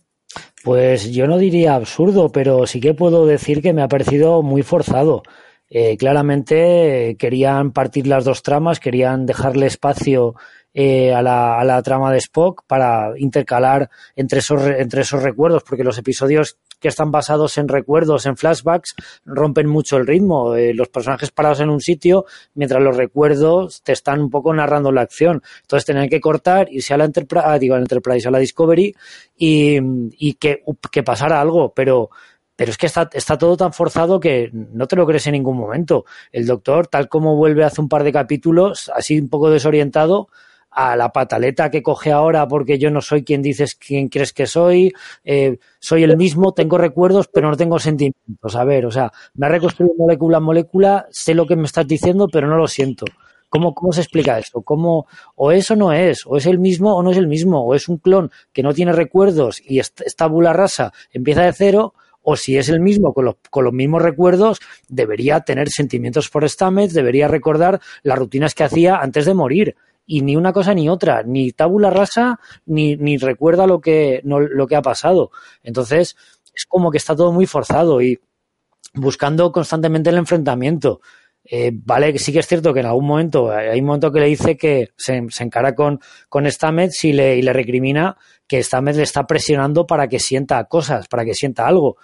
Pues 0.63 1.12
yo 1.12 1.27
no 1.27 1.38
diría 1.38 1.75
absurdo, 1.75 2.32
pero 2.32 2.65
sí 2.65 2.80
que 2.80 2.94
puedo 2.94 3.25
decir 3.25 3.62
que 3.62 3.74
me 3.74 3.82
ha 3.82 3.88
parecido 3.88 4.42
muy 4.42 4.63
forzado. 4.63 5.24
Eh, 5.70 5.98
claramente 5.98 7.10
eh, 7.10 7.18
querían 7.18 7.72
partir 7.72 8.08
las 8.08 8.24
dos 8.24 8.44
tramas, 8.44 8.80
querían 8.80 9.25
dejarle 9.25 9.65
espacio 9.65 10.36
eh, 10.74 11.13
a, 11.13 11.22
la, 11.22 11.60
a, 11.60 11.63
la, 11.63 11.82
trama 11.82 12.12
de 12.12 12.20
Spock 12.20 12.63
para 12.68 13.13
intercalar 13.18 13.89
entre 14.15 14.39
esos, 14.39 14.62
entre 14.65 15.01
esos 15.01 15.24
recuerdos, 15.24 15.63
porque 15.63 15.84
los 15.84 15.98
episodios 15.98 16.58
que 16.79 16.88
están 16.88 17.12
basados 17.12 17.58
en 17.58 17.67
recuerdos, 17.67 18.25
en 18.25 18.38
flashbacks, 18.38 18.96
rompen 19.25 19.67
mucho 19.67 19.98
el 19.98 20.08
ritmo. 20.08 20.55
los 20.55 20.89
personajes 20.89 21.32
parados 21.32 21.60
en 21.60 21.70
un 21.70 21.82
sitio, 21.82 22.25
mientras 22.53 22.82
los 22.82 22.96
recuerdos 22.96 23.82
te 23.84 23.91
están 23.91 24.22
un 24.22 24.29
poco 24.29 24.53
narrando 24.53 24.91
la 24.91 25.01
acción. 25.01 25.41
Entonces 25.62 25.86
tenían 25.86 26.10
que 26.10 26.22
cortar, 26.22 26.67
irse 26.72 26.94
a 26.94 26.98
la 26.98 27.05
Enterprise, 27.05 27.46
ah, 27.46 27.60
digo, 27.60 27.75
a 27.75 27.79
la 27.79 27.86
a 27.86 28.32
la 28.32 28.39
Discovery 28.39 28.96
y, 29.38 29.79
y 30.17 30.34
que, 30.34 30.63
que 30.91 31.03
pasara 31.03 31.41
algo, 31.41 31.74
pero 31.74 32.10
pero 32.55 32.72
es 32.72 32.77
que 32.77 32.86
está, 32.86 33.10
está 33.12 33.38
todo 33.38 33.58
tan 33.58 33.74
forzado 33.74 34.20
que 34.20 34.50
no 34.53 34.88
te 34.88 34.96
lo 34.96 35.05
crees 35.05 35.27
en 35.27 35.34
ningún 35.34 35.58
momento. 35.58 36.05
El 36.32 36.46
doctor, 36.46 36.88
tal 36.88 37.10
como 37.10 37.36
vuelve 37.36 37.65
hace 37.65 37.82
un 37.82 37.89
par 37.89 38.03
de 38.03 38.13
capítulos, 38.13 38.89
así 38.96 39.20
un 39.20 39.29
poco 39.29 39.50
desorientado, 39.50 40.29
a 40.75 40.98
la 40.98 41.10
pataleta 41.13 41.72
que 41.72 41.82
coge 41.82 42.12
ahora 42.12 42.48
porque 42.48 42.77
yo 42.77 42.91
no 42.91 43.00
soy 43.00 43.24
quien 43.24 43.41
dices 43.41 43.75
quién 43.75 44.10
crees 44.10 44.34
que 44.34 44.46
soy, 44.46 44.91
eh, 45.24 45.58
soy 45.79 46.03
el 46.03 46.17
mismo, 46.17 46.53
tengo 46.53 46.77
recuerdos, 46.77 47.29
pero 47.34 47.50
no 47.50 47.55
tengo 47.55 47.79
sentimientos. 47.79 48.55
A 48.55 48.65
ver, 48.65 48.86
o 48.86 48.91
sea, 48.91 49.12
me 49.36 49.46
ha 49.46 49.50
reconstruido 49.50 49.96
molécula 49.98 50.38
a 50.38 50.41
molécula, 50.41 51.08
sé 51.12 51.34
lo 51.34 51.48
que 51.48 51.55
me 51.55 51.63
estás 51.63 51.88
diciendo, 51.88 52.27
pero 52.32 52.48
no 52.48 52.58
lo 52.58 52.67
siento. 52.67 53.05
¿Cómo, 53.48 53.74
¿Cómo 53.74 53.94
se 53.94 54.01
explica 54.01 54.38
esto? 54.38 54.63
¿Cómo, 54.63 55.08
o 55.36 55.53
eso 55.53 55.77
no 55.77 55.94
es, 55.94 56.25
o 56.25 56.36
es 56.36 56.46
el 56.46 56.60
mismo 56.60 56.94
o 56.94 57.01
no 57.01 57.12
es 57.12 57.17
el 57.17 57.27
mismo, 57.27 57.63
o 57.63 57.74
es 57.74 57.88
un 57.88 57.98
clon 57.98 58.29
que 58.51 58.62
no 58.62 58.74
tiene 58.74 58.91
recuerdos 58.91 59.62
y 59.65 59.79
esta 59.79 60.27
bula 60.27 60.51
rasa 60.51 60.91
empieza 61.13 61.44
de 61.44 61.53
cero, 61.53 61.94
o 62.22 62.36
si 62.36 62.58
es 62.58 62.67
el 62.67 62.82
mismo 62.82 63.13
con 63.13 63.25
los, 63.25 63.36
con 63.50 63.63
los 63.63 63.72
mismos 63.72 64.01
recuerdos, 64.01 64.60
debería 64.89 65.41
tener 65.41 65.70
sentimientos 65.70 66.29
por 66.29 66.50
Stamets, 66.50 66.94
debería 66.94 67.29
recordar 67.29 67.79
las 68.03 68.17
rutinas 68.17 68.53
que 68.53 68.65
hacía 68.65 68.98
antes 68.98 69.25
de 69.25 69.36
morir. 69.36 69.75
Y 70.06 70.22
ni 70.22 70.36
una 70.36 70.54
cosa 70.54 70.74
ni 70.74 70.90
otra, 70.90 71.24
ni 71.24 71.52
tabula 71.52 71.90
rasa, 71.90 72.40
ni, 72.66 72.96
ni 72.96 73.18
recuerda 73.18 73.68
lo 73.68 73.82
que, 73.82 74.22
no, 74.24 74.40
lo 74.40 74.68
que 74.68 74.76
ha 74.76 74.82
pasado. 74.82 75.32
Entonces, 75.64 76.16
es 76.54 76.66
como 76.68 76.92
que 76.92 76.98
está 76.98 77.16
todo 77.16 77.32
muy 77.32 77.46
forzado 77.46 78.02
y 78.02 78.20
buscando 78.94 79.52
constantemente 79.52 80.10
el 80.10 80.18
enfrentamiento. 80.18 81.02
Eh, 81.44 81.72
vale, 81.74 82.18
sí 82.18 82.34
que 82.34 82.40
es 82.40 82.48
cierto 82.48 82.74
que 82.74 82.80
en 82.80 82.88
algún 82.88 83.06
momento, 83.06 83.52
hay 83.52 83.80
un 83.80 83.86
momento 83.86 84.12
que 84.12 84.20
le 84.20 84.26
dice 84.28 84.58
que 84.58 84.90
se, 84.98 85.28
encara 85.40 85.76
con, 85.76 86.00
con 86.28 86.50
Stamets 86.50 87.04
y 87.04 87.14
le, 87.14 87.38
y 87.38 87.42
le 87.42 87.54
recrimina 87.54 88.18
que 88.48 88.64
Stamets 88.64 88.98
le 88.98 89.04
está 89.04 89.28
presionando 89.28 89.86
para 89.86 90.08
que 90.08 90.20
sienta 90.20 90.64
cosas, 90.66 91.08
para 91.08 91.24
que 91.24 91.36
sienta 91.36 91.68
algo 91.68 91.98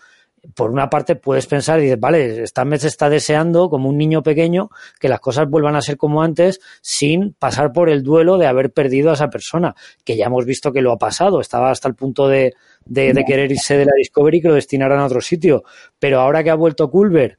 por 0.55 0.71
una 0.71 0.89
parte 0.89 1.15
puedes 1.15 1.45
pensar 1.45 1.79
y 1.79 1.83
dices, 1.83 1.99
vale, 1.99 2.45
Stamets 2.47 2.83
está 2.83 3.09
deseando, 3.09 3.69
como 3.69 3.89
un 3.89 3.97
niño 3.97 4.23
pequeño, 4.23 4.69
que 4.99 5.07
las 5.07 5.19
cosas 5.19 5.49
vuelvan 5.49 5.75
a 5.75 5.81
ser 5.81 5.97
como 5.97 6.23
antes 6.23 6.59
sin 6.81 7.33
pasar 7.33 7.71
por 7.71 7.89
el 7.89 8.03
duelo 8.03 8.37
de 8.37 8.47
haber 8.47 8.71
perdido 8.71 9.11
a 9.11 9.13
esa 9.13 9.29
persona, 9.29 9.75
que 10.03 10.17
ya 10.17 10.25
hemos 10.25 10.45
visto 10.45 10.71
que 10.71 10.81
lo 10.81 10.91
ha 10.91 10.97
pasado, 10.97 11.41
estaba 11.41 11.69
hasta 11.69 11.87
el 11.87 11.95
punto 11.95 12.27
de, 12.27 12.55
de, 12.85 13.23
querer 13.25 13.51
irse 13.51 13.77
de 13.77 13.85
la 13.85 13.93
Discovery 13.95 14.39
y 14.39 14.41
que 14.41 14.47
lo 14.47 14.55
destinaran 14.55 14.99
a 14.99 15.05
otro 15.05 15.21
sitio. 15.21 15.63
Pero 15.99 16.19
ahora 16.19 16.43
que 16.43 16.49
ha 16.49 16.55
vuelto 16.55 16.89
Culver, 16.89 17.37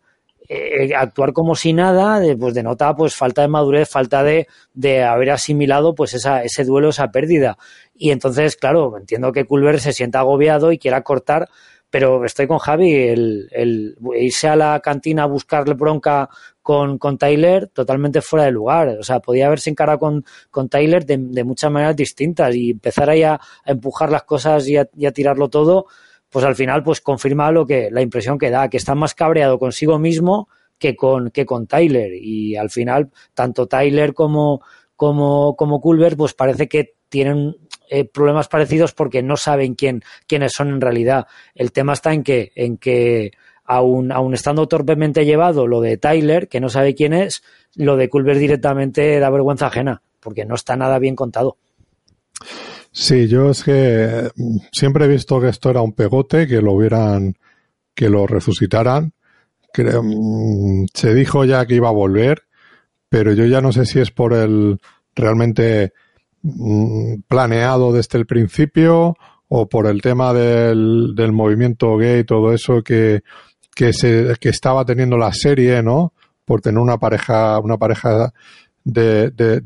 eh, 0.49 0.95
actuar 0.95 1.33
como 1.33 1.57
si 1.57 1.73
nada, 1.73 2.21
pues 2.39 2.55
denota 2.55 2.95
pues 2.95 3.17
falta 3.17 3.43
de 3.43 3.49
madurez, 3.49 3.89
falta 3.89 4.23
de, 4.23 4.47
de 4.75 5.03
haber 5.03 5.31
asimilado 5.31 5.95
pues 5.95 6.15
esa, 6.15 6.45
ese 6.45 6.65
duelo, 6.65 6.91
esa 6.91 7.11
pérdida. 7.11 7.59
Y 7.97 8.11
entonces, 8.11 8.57
claro, 8.57 8.97
entiendo 8.97 9.33
que 9.33 9.45
Culver 9.45 9.81
se 9.81 9.93
sienta 9.93 10.21
agobiado 10.21 10.71
y 10.71 10.79
quiera 10.79 11.03
cortar 11.03 11.49
pero 11.93 12.25
estoy 12.25 12.47
con 12.47 12.57
Javi, 12.57 12.95
el, 12.95 13.99
irse 14.19 14.49
a 14.49 14.57
la 14.57 14.81
cantina 14.81 15.25
a 15.25 15.27
buscarle 15.27 15.75
bronca 15.75 16.31
con, 16.63 16.97
con, 16.97 17.19
Tyler 17.19 17.69
totalmente 17.69 18.23
fuera 18.23 18.47
de 18.47 18.51
lugar. 18.51 18.89
O 18.99 19.03
sea, 19.03 19.21
podía 19.21 19.49
haberse 19.49 19.69
encarado 19.69 19.99
con, 19.99 20.25
con 20.51 20.71
Tyler 20.71 21.05
de, 21.05 21.45
muchas 21.45 21.71
maneras 21.71 21.95
distintas 21.95 22.55
y 22.55 22.71
empezar 22.71 23.11
ahí 23.11 23.23
a, 23.25 23.39
empujar 23.67 24.11
las 24.11 24.23
cosas 24.23 24.67
y 24.67 24.79
a, 24.79 24.87
tirarlo 25.13 25.51
todo, 25.51 25.85
pues 26.31 26.47
al 26.47 26.57
final 26.57 26.83
pues 26.83 27.03
confirma 27.03 27.53
lo 27.53 27.67
que, 27.67 27.91
la 27.91 28.01
impresión 28.01 28.39
que 28.39 28.49
da, 28.49 28.71
que 28.71 28.79
está 28.79 28.95
más 28.95 29.15
cabreado 29.15 29.59
consigo 29.59 29.99
mismo 29.99 30.49
que 30.79 30.97
con, 30.97 31.31
que 31.31 31.45
con 31.45 31.67
Tyler. 31.67 32.15
Y 32.15 32.57
al 32.57 32.71
final, 32.71 33.11
tanto 33.35 33.67
Tyler 33.67 34.15
como, 34.15 34.63
como, 34.97 35.57
como 35.57 35.83
Culver, 35.83 36.17
pues 36.17 36.33
parece 36.33 36.69
que 36.69 36.95
tienen 37.11 37.55
eh, 37.95 38.07
problemas 38.07 38.49
parecidos 38.49 38.95
porque 38.95 39.23
no 39.23 39.37
saben 39.37 39.75
quién, 39.75 40.03
quiénes 40.27 40.53
son 40.57 40.71
en 40.71 40.81
realidad. 40.81 41.27
El 41.55 41.73
tema 41.73 41.93
está 41.93 42.15
en 42.15 42.23
que, 42.23 42.51
en 42.55 42.79
que 42.79 43.33
aun, 43.67 44.33
estando 44.33 44.67
torpemente 44.67 45.27
llevado 45.27 45.67
lo 45.67 45.83
de 45.83 45.99
Tyler, 45.99 46.49
que 46.49 46.59
no 46.59 46.71
sabe 46.71 46.95
quién 46.95 47.13
es, 47.13 47.43
lo 47.75 47.99
de 47.99 48.09
Culver 48.09 48.39
directamente 48.39 49.21
da 49.21 49.29
vergüenza 49.29 49.67
ajena, 49.67 50.01
porque 50.21 50.47
no 50.47 50.55
está 50.55 50.75
nada 50.75 50.99
bien 50.99 51.15
contado. 51.15 51.59
Sí, 52.91 53.29
yo 53.29 53.51
es 53.51 53.63
que 53.63 54.31
mm, 54.37 54.57
siempre 54.73 55.05
he 55.05 55.09
visto 55.09 55.39
que 55.39 55.51
esto 55.51 55.69
era 55.69 55.83
un 55.83 55.93
pegote, 55.93 56.47
que 56.47 56.63
lo 56.63 56.73
hubieran, 56.73 57.37
que 57.95 58.09
lo 58.09 58.27
resucitaran. 58.27 59.13
Mm, 59.77 60.87
se 60.95 61.13
dijo 61.13 61.45
ya 61.45 61.67
que 61.67 61.75
iba 61.75 61.91
a 61.91 61.93
volver, 61.93 62.45
pero 63.11 63.35
yo 63.35 63.45
ya 63.45 63.61
no 63.61 63.71
sé 63.71 63.85
si 63.85 64.01
es 64.01 64.11
por 64.11 64.33
el 64.33 64.79
realmente 65.15 65.93
planeado 67.29 67.93
desde 67.93 68.19
el 68.19 68.27
principio 68.27 69.17
o 69.49 69.69
por 69.69 69.87
el 69.87 70.03
tema 70.03 70.33
del, 70.33 71.15
del 71.15 71.33
movimiento 71.33 71.97
gay 71.97 72.25
todo 72.25 72.53
eso 72.53 72.83
que, 72.83 73.23
que, 73.75 73.93
se, 73.93 74.35
que 74.41 74.49
estaba 74.49 74.85
teniendo 74.85 75.17
la 75.17 75.33
serie, 75.33 75.83
¿no? 75.83 76.13
Por 76.45 76.61
tener 76.61 76.79
una 76.81 76.99
pareja, 76.99 77.59
una 77.61 77.79
pareja 77.79 78.33
de, 78.85 79.31
de, 79.31 79.63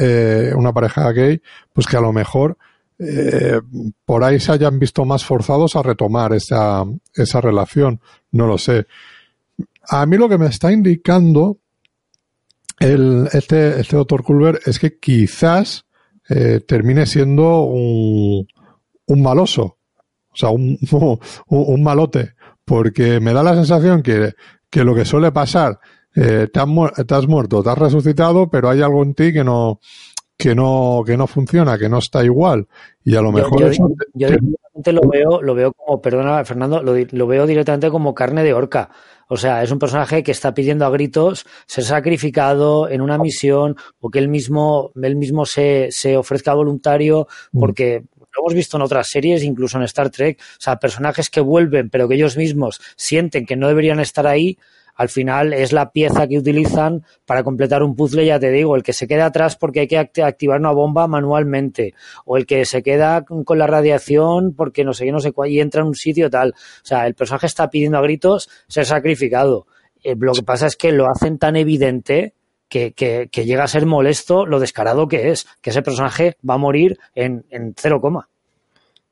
eh, 0.00 0.52
una 0.54 0.72
pareja 0.72 1.10
gay, 1.12 1.40
pues 1.72 1.86
que 1.86 1.96
a 1.96 2.00
lo 2.00 2.12
mejor 2.12 2.58
eh, 2.98 3.60
por 4.04 4.22
ahí 4.22 4.38
se 4.38 4.52
hayan 4.52 4.78
visto 4.78 5.04
más 5.04 5.24
forzados 5.24 5.74
a 5.76 5.82
retomar 5.82 6.32
esa, 6.34 6.84
esa 7.14 7.40
relación. 7.40 8.00
No 8.30 8.46
lo 8.46 8.58
sé. 8.58 8.86
A 9.88 10.04
mí 10.06 10.16
lo 10.16 10.28
que 10.28 10.38
me 10.38 10.46
está 10.46 10.70
indicando 10.70 11.58
el, 12.82 13.28
este, 13.32 13.80
este 13.80 13.96
doctor 13.96 14.22
Culver 14.22 14.60
es 14.66 14.78
que 14.78 14.98
quizás 14.98 15.86
eh, 16.28 16.60
termine 16.66 17.06
siendo 17.06 17.62
un, 17.62 18.46
un 19.06 19.22
maloso, 19.22 19.78
o 20.30 20.36
sea, 20.36 20.50
un, 20.50 20.78
un, 21.48 21.82
malote, 21.82 22.34
porque 22.64 23.20
me 23.20 23.32
da 23.32 23.42
la 23.42 23.54
sensación 23.54 24.02
que, 24.02 24.32
que 24.68 24.84
lo 24.84 24.94
que 24.94 25.04
suele 25.04 25.32
pasar, 25.32 25.78
eh, 26.14 26.48
te, 26.52 26.60
has 26.60 27.06
te, 27.06 27.14
has 27.14 27.26
muerto, 27.26 27.62
te 27.62 27.70
has 27.70 27.78
resucitado, 27.78 28.50
pero 28.50 28.68
hay 28.68 28.82
algo 28.82 29.02
en 29.02 29.14
ti 29.14 29.32
que 29.32 29.44
no, 29.44 29.80
que 30.36 30.54
no, 30.54 31.02
que 31.06 31.16
no 31.16 31.26
funciona, 31.26 31.78
que 31.78 31.88
no 31.88 31.98
está 31.98 32.24
igual. 32.24 32.66
Y 33.04 33.14
a 33.14 33.22
lo 33.22 33.32
mejor 33.32 33.70
yo, 34.14 34.28
directamente 34.28 34.92
lo 34.92 35.02
veo, 35.08 35.42
lo 35.42 35.54
veo 35.54 35.72
como, 35.72 36.00
perdona 36.00 36.44
Fernando, 36.44 36.82
lo, 36.82 36.94
lo, 37.10 37.26
veo 37.26 37.46
directamente 37.46 37.90
como 37.90 38.14
carne 38.14 38.42
de 38.42 38.52
orca. 38.52 38.90
O 39.28 39.36
sea, 39.36 39.62
es 39.62 39.70
un 39.70 39.78
personaje 39.78 40.22
que 40.22 40.32
está 40.32 40.54
pidiendo 40.54 40.84
a 40.84 40.90
gritos 40.90 41.46
ser 41.66 41.84
sacrificado 41.84 42.88
en 42.88 43.00
una 43.00 43.18
misión 43.18 43.76
o 44.00 44.10
que 44.10 44.18
él 44.18 44.28
mismo, 44.28 44.92
él 45.00 45.16
mismo 45.16 45.46
se, 45.46 45.88
se 45.90 46.16
ofrezca 46.16 46.54
voluntario 46.54 47.28
mm. 47.52 47.60
porque 47.60 48.04
lo 48.34 48.42
hemos 48.42 48.54
visto 48.54 48.76
en 48.76 48.82
otras 48.82 49.08
series, 49.08 49.42
incluso 49.42 49.76
en 49.76 49.84
Star 49.84 50.10
Trek, 50.10 50.40
o 50.40 50.60
sea, 50.60 50.76
personajes 50.76 51.28
que 51.28 51.40
vuelven 51.40 51.90
pero 51.90 52.08
que 52.08 52.14
ellos 52.14 52.36
mismos 52.36 52.80
sienten 52.96 53.46
que 53.46 53.56
no 53.56 53.68
deberían 53.68 54.00
estar 54.00 54.26
ahí 54.26 54.58
al 54.94 55.08
final 55.08 55.52
es 55.52 55.72
la 55.72 55.92
pieza 55.92 56.26
que 56.26 56.38
utilizan 56.38 57.04
para 57.26 57.42
completar 57.42 57.82
un 57.82 57.96
puzzle, 57.96 58.26
ya 58.26 58.38
te 58.38 58.50
digo, 58.50 58.76
el 58.76 58.82
que 58.82 58.92
se 58.92 59.06
queda 59.06 59.26
atrás 59.26 59.56
porque 59.56 59.80
hay 59.80 59.88
que 59.88 59.98
activar 59.98 60.60
una 60.60 60.72
bomba 60.72 61.06
manualmente, 61.06 61.94
o 62.24 62.36
el 62.36 62.46
que 62.46 62.64
se 62.64 62.82
queda 62.82 63.24
con 63.24 63.58
la 63.58 63.66
radiación 63.66 64.54
porque 64.54 64.84
no 64.84 64.92
sé 64.92 65.04
qué, 65.04 65.12
no 65.12 65.20
sé 65.20 65.32
cuál, 65.32 65.50
y 65.50 65.60
entra 65.60 65.82
en 65.82 65.88
un 65.88 65.94
sitio 65.94 66.30
tal. 66.30 66.50
O 66.50 66.84
sea, 66.86 67.06
el 67.06 67.14
personaje 67.14 67.46
está 67.46 67.70
pidiendo 67.70 67.98
a 67.98 68.02
gritos 68.02 68.48
ser 68.68 68.86
sacrificado. 68.86 69.66
Eh, 70.02 70.16
lo 70.18 70.32
que 70.32 70.42
pasa 70.42 70.66
es 70.66 70.76
que 70.76 70.92
lo 70.92 71.06
hacen 71.10 71.38
tan 71.38 71.56
evidente 71.56 72.34
que, 72.68 72.92
que, 72.92 73.44
llega 73.44 73.64
a 73.64 73.68
ser 73.68 73.84
molesto 73.84 74.46
lo 74.46 74.58
descarado 74.58 75.06
que 75.06 75.30
es, 75.30 75.46
que 75.60 75.70
ese 75.70 75.82
personaje 75.82 76.38
va 76.48 76.54
a 76.54 76.58
morir 76.58 76.98
en, 77.14 77.44
en 77.50 77.74
cero 77.76 78.00
coma. 78.00 78.28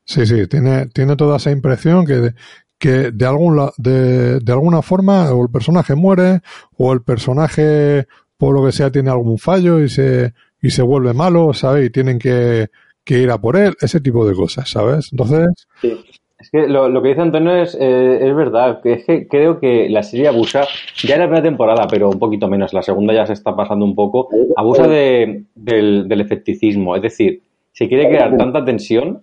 Sí, 0.03 0.25
sí, 0.25 0.47
tiene, 0.47 0.87
tiene 0.87 1.15
toda 1.15 1.37
esa 1.37 1.51
impresión 1.51 2.05
que, 2.05 2.33
que 2.81 3.11
de, 3.11 3.25
algún, 3.27 3.69
de, 3.77 4.39
de 4.39 4.51
alguna 4.51 4.81
forma 4.81 5.31
o 5.31 5.43
el 5.43 5.51
personaje 5.51 5.93
muere 5.93 6.41
o 6.77 6.91
el 6.91 7.03
personaje 7.03 8.07
por 8.37 8.55
lo 8.55 8.65
que 8.65 8.71
sea 8.71 8.91
tiene 8.91 9.11
algún 9.11 9.37
fallo 9.37 9.79
y 9.79 9.87
se, 9.87 10.33
y 10.59 10.71
se 10.71 10.81
vuelve 10.81 11.13
malo, 11.13 11.53
¿sabes? 11.53 11.85
Y 11.85 11.89
tienen 11.91 12.17
que, 12.17 12.69
que 13.03 13.19
ir 13.19 13.29
a 13.29 13.37
por 13.37 13.55
él, 13.55 13.75
ese 13.79 14.01
tipo 14.01 14.27
de 14.27 14.33
cosas, 14.33 14.67
¿sabes? 14.67 15.09
Entonces... 15.11 15.47
Sí. 15.79 15.95
Es 16.39 16.49
que 16.49 16.67
lo, 16.67 16.89
lo 16.89 17.03
que 17.03 17.09
dice 17.09 17.21
Antonio 17.21 17.55
es, 17.55 17.77
eh, 17.79 18.27
es 18.27 18.35
verdad, 18.35 18.81
que 18.81 18.93
es 18.93 19.05
que 19.05 19.27
creo 19.27 19.59
que 19.59 19.87
la 19.87 20.01
serie 20.01 20.27
abusa, 20.27 20.65
ya 21.03 21.13
en 21.13 21.21
la 21.21 21.27
primera 21.27 21.43
temporada, 21.43 21.85
pero 21.87 22.09
un 22.09 22.17
poquito 22.17 22.47
menos, 22.47 22.73
la 22.73 22.81
segunda 22.81 23.13
ya 23.13 23.27
se 23.27 23.33
está 23.33 23.55
pasando 23.55 23.85
un 23.85 23.93
poco, 23.93 24.27
abusa 24.55 24.87
de, 24.87 25.43
del, 25.53 26.07
del 26.07 26.19
efecticismo, 26.19 26.95
es 26.95 27.03
decir, 27.03 27.43
se 27.73 27.87
quiere 27.87 28.09
crear 28.09 28.35
tanta 28.37 28.65
tensión 28.65 29.21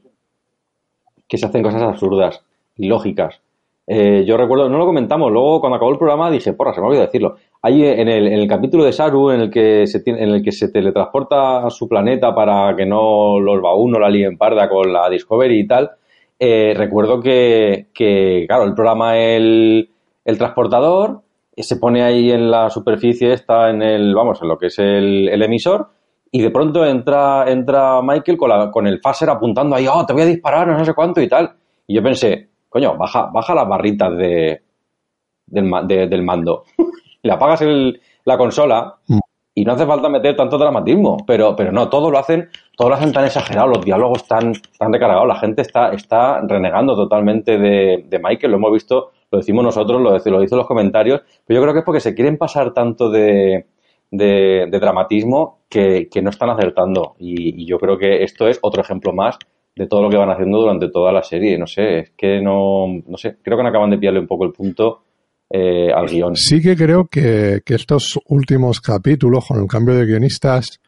que 1.26 1.38
se 1.38 1.46
hacen 1.46 1.64
cosas 1.64 1.82
absurdas, 1.82 2.44
ilógicas. 2.76 3.40
Eh, 3.90 4.22
yo 4.26 4.36
recuerdo, 4.36 4.68
no 4.68 4.76
lo 4.76 4.84
comentamos, 4.84 5.32
luego 5.32 5.60
cuando 5.60 5.76
acabó 5.76 5.90
el 5.90 5.96
programa 5.96 6.30
dije, 6.30 6.52
porra, 6.52 6.74
se 6.74 6.80
me 6.82 6.88
olvidó 6.88 7.00
decirlo. 7.00 7.36
En 7.62 8.08
el, 8.08 8.26
en 8.26 8.34
el 8.34 8.46
capítulo 8.46 8.84
de 8.84 8.92
Saru 8.92 9.30
en 9.30 9.40
el 9.40 9.50
que 9.50 9.86
se 9.86 10.00
tiene, 10.00 10.22
en 10.22 10.28
el 10.28 10.42
que 10.42 10.52
se 10.52 10.70
teletransporta 10.70 11.66
a 11.66 11.70
su 11.70 11.88
planeta 11.88 12.34
para 12.34 12.76
que 12.76 12.84
no 12.84 13.40
los 13.40 13.62
Baú 13.62 13.88
no 13.88 13.98
la 13.98 14.10
líen 14.10 14.36
parda 14.36 14.68
con 14.68 14.92
la 14.92 15.08
Discovery 15.08 15.60
y 15.60 15.66
tal, 15.66 15.90
eh, 16.38 16.74
recuerdo 16.76 17.18
que, 17.18 17.86
que, 17.94 18.44
claro, 18.46 18.64
el 18.64 18.74
programa 18.74 19.16
el, 19.16 19.88
el 20.22 20.38
transportador 20.38 21.22
eh, 21.56 21.62
se 21.62 21.76
pone 21.76 22.02
ahí 22.02 22.30
en 22.30 22.50
la 22.50 22.68
superficie, 22.68 23.32
está 23.32 23.70
en 23.70 23.80
el, 23.80 24.14
vamos, 24.14 24.42
en 24.42 24.48
lo 24.48 24.58
que 24.58 24.66
es 24.66 24.78
el, 24.78 25.30
el 25.30 25.42
emisor, 25.42 25.88
y 26.30 26.42
de 26.42 26.50
pronto 26.50 26.84
entra, 26.84 27.50
entra 27.50 28.02
Michael 28.02 28.36
con, 28.36 28.50
la, 28.50 28.70
con 28.70 28.86
el 28.86 29.00
phaser 29.00 29.30
apuntando 29.30 29.74
ahí, 29.74 29.86
oh, 29.90 30.04
te 30.04 30.12
voy 30.12 30.22
a 30.22 30.26
disparar, 30.26 30.68
no 30.68 30.84
sé 30.84 30.92
cuánto 30.92 31.22
y 31.22 31.28
tal. 31.28 31.50
Y 31.86 31.94
yo 31.94 32.02
pensé, 32.02 32.47
coño, 32.68 32.96
baja, 32.96 33.30
baja 33.32 33.54
las 33.54 33.68
barritas 33.68 34.16
de, 34.16 34.62
del, 35.46 36.22
mando. 36.22 36.64
Le 37.22 37.32
apagas 37.32 37.62
el, 37.62 38.00
la 38.24 38.38
consola 38.38 38.96
mm. 39.06 39.18
y 39.54 39.64
no 39.64 39.72
hace 39.72 39.86
falta 39.86 40.08
meter 40.08 40.36
tanto 40.36 40.58
dramatismo. 40.58 41.18
Pero, 41.26 41.56
pero 41.56 41.72
no, 41.72 41.88
todo 41.88 42.10
lo 42.10 42.18
hacen, 42.18 42.48
todo 42.76 42.90
lo 42.90 42.94
hacen 42.94 43.12
tan 43.12 43.24
exagerado, 43.24 43.68
los 43.68 43.84
diálogos 43.84 44.26
tan, 44.26 44.52
tan 44.78 44.92
recargados, 44.92 45.26
la 45.26 45.36
gente 45.36 45.62
está, 45.62 45.92
está 45.92 46.40
renegando 46.46 46.94
totalmente 46.94 47.58
de, 47.58 48.04
de 48.08 48.18
Michael, 48.18 48.52
lo 48.52 48.58
hemos 48.58 48.72
visto, 48.72 49.10
lo 49.30 49.38
decimos 49.38 49.64
nosotros, 49.64 50.00
lo, 50.00 50.10
lo 50.10 50.40
dicen 50.40 50.58
los 50.58 50.66
comentarios, 50.66 51.22
pero 51.44 51.58
yo 51.58 51.62
creo 51.62 51.74
que 51.74 51.80
es 51.80 51.84
porque 51.84 52.00
se 52.00 52.14
quieren 52.14 52.38
pasar 52.38 52.72
tanto 52.72 53.10
de, 53.10 53.66
de, 54.10 54.68
dramatismo 54.70 55.60
que, 55.68 56.08
que, 56.08 56.22
no 56.22 56.30
están 56.30 56.50
acertando. 56.50 57.16
y, 57.18 57.66
yo 57.66 57.78
creo 57.78 57.98
que 57.98 58.22
esto 58.22 58.48
es 58.48 58.58
otro 58.62 58.80
ejemplo 58.80 59.12
más 59.12 59.38
de 59.78 59.86
todo 59.86 60.02
lo 60.02 60.10
que 60.10 60.16
van 60.16 60.30
haciendo 60.30 60.58
durante 60.58 60.90
toda 60.90 61.12
la 61.12 61.22
serie. 61.22 61.56
No 61.56 61.66
sé, 61.66 61.98
es 62.00 62.10
que 62.16 62.40
no, 62.40 62.86
no 63.06 63.16
sé, 63.16 63.36
creo 63.42 63.56
que 63.56 63.62
no 63.62 63.68
acaban 63.68 63.90
de 63.90 63.98
pillarle 63.98 64.20
un 64.20 64.26
poco 64.26 64.44
el 64.44 64.52
punto 64.52 65.04
eh, 65.48 65.90
al 65.94 66.08
guion. 66.08 66.34
Sí 66.34 66.60
que 66.60 66.76
creo 66.76 67.06
que, 67.06 67.60
que, 67.64 67.76
estos 67.76 68.18
últimos 68.26 68.80
capítulos, 68.80 69.46
con 69.46 69.62
el 69.62 69.68
cambio 69.68 69.94
de 69.94 70.04
guionistas, 70.04 70.80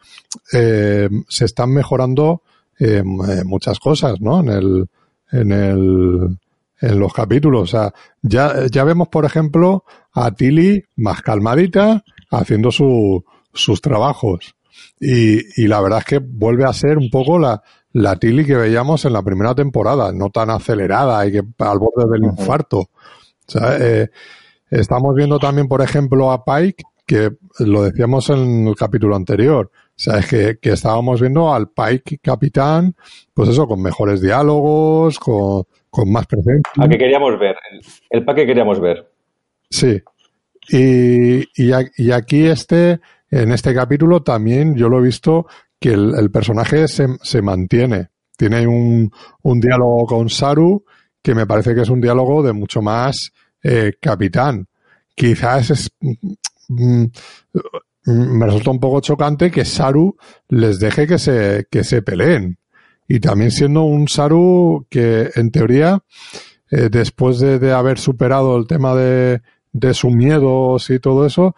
eh, 0.53 1.09
se 1.29 1.45
están 1.45 1.73
mejorando 1.73 2.43
eh, 2.81 3.03
muchas 3.05 3.79
cosas, 3.79 4.21
¿no? 4.21 4.41
En 4.41 4.49
el, 4.49 4.87
en 5.31 5.53
el, 5.53 6.39
en 6.81 6.99
los 6.99 7.13
capítulos. 7.13 7.77
Ya, 8.23 8.67
ya 8.71 8.85
vemos, 8.85 9.09
por 9.09 9.25
ejemplo, 9.25 9.85
a 10.13 10.33
Tilly 10.33 10.83
más 10.97 11.23
calmadita 11.23 12.03
haciendo 12.33 12.73
su, 12.73 13.25
sus 13.55 13.81
trabajos. 13.81 14.57
Y, 14.99 15.63
y 15.63 15.69
la 15.69 15.81
verdad 15.81 16.01
es 16.01 16.05
que 16.07 16.19
vuelve 16.19 16.65
a 16.65 16.73
ser 16.73 16.99
un 16.99 17.09
poco 17.11 17.39
la, 17.39 17.63
la 17.93 18.17
Tilly 18.17 18.45
que 18.45 18.57
veíamos 18.57 19.05
en 19.05 19.13
la 19.13 19.23
primera 19.23 19.55
temporada, 19.55 20.13
no 20.13 20.31
tan 20.31 20.51
acelerada 20.51 21.27
y 21.27 21.33
que 21.33 21.43
al 21.59 21.79
borde 21.79 22.11
del 22.11 22.25
infarto. 22.25 22.79
O 22.79 22.89
sea, 23.47 23.77
eh, 23.81 24.11
estamos 24.71 25.15
viendo 25.15 25.39
también, 25.39 25.67
por 25.67 25.83
ejemplo, 25.83 26.31
a 26.31 26.45
Pike, 26.45 26.85
que 27.07 27.31
lo 27.59 27.83
decíamos 27.83 28.31
en 28.31 28.69
el 28.69 28.77
capítulo 28.77 29.17
anterior. 29.17 29.71
O 29.75 30.03
sea, 30.03 30.19
es 30.19 30.27
que, 30.29 30.59
que 30.61 30.71
estábamos 30.71 31.21
viendo 31.21 31.53
al 31.53 31.69
Pike 31.69 32.21
capitán, 32.23 32.95
pues 33.35 33.49
eso, 33.49 33.67
con 33.67 33.83
mejores 33.83 34.21
diálogos, 34.21 35.19
con, 35.19 35.65
con 35.91 36.11
más 36.13 36.27
presencia. 36.27 36.73
A 36.79 36.89
que 36.89 36.97
queríamos 36.97 37.39
ver, 37.39 37.57
el, 37.73 37.81
el 38.11 38.25
Pike 38.25 38.43
que 38.43 38.47
queríamos 38.47 38.81
ver. 38.81 39.11
Sí. 39.69 40.01
Y, 40.69 41.41
y, 41.41 41.73
y 41.97 42.13
aquí 42.13 42.47
este, 42.47 43.01
en 43.31 43.51
este 43.51 43.75
capítulo 43.75 44.23
también 44.23 44.77
yo 44.77 44.89
lo 44.89 45.01
he 45.01 45.03
visto 45.03 45.47
que 45.81 45.91
el, 45.91 46.31
personaje 46.31 46.87
se, 46.87 47.09
se, 47.23 47.41
mantiene. 47.41 48.11
Tiene 48.37 48.67
un, 48.67 49.11
un, 49.43 49.61
diálogo 49.61 50.07
con 50.07 50.29
Saru 50.29 50.85
que 51.23 51.35
me 51.35 51.47
parece 51.47 51.75
que 51.75 51.81
es 51.81 51.89
un 51.89 52.01
diálogo 52.01 52.43
de 52.43 52.53
mucho 52.53 52.83
más 52.83 53.33
eh, 53.63 53.95
capitán. 54.01 54.69
Quizás 55.15 55.71
es, 55.71 55.91
mm, 56.69 57.05
me 58.05 58.47
resulta 58.47 58.71
un 58.71 58.81
poco 58.81 59.01
chocante 59.01 59.51
que 59.51 59.65
Saru 59.65 60.17
les 60.49 60.79
deje 60.79 61.07
que 61.07 61.19
se, 61.19 61.67
que 61.71 61.83
se 61.83 62.03
peleen. 62.03 62.59
Y 63.09 63.21
también 63.21 63.51
siendo 63.51 63.83
un 63.83 64.07
Saru 64.07 64.87
que, 64.89 65.31
en 65.35 65.51
teoría, 65.51 66.03
eh, 66.71 66.89
después 66.91 67.41
de, 67.41 67.59
de, 67.59 67.73
haber 67.73 67.99
superado 67.99 68.57
el 68.57 68.67
tema 68.67 68.95
de, 68.95 69.41
de 69.73 69.95
sus 69.95 70.13
miedos 70.13 70.91
y 70.91 71.01
todo 71.01 71.27
eso, 71.27 71.55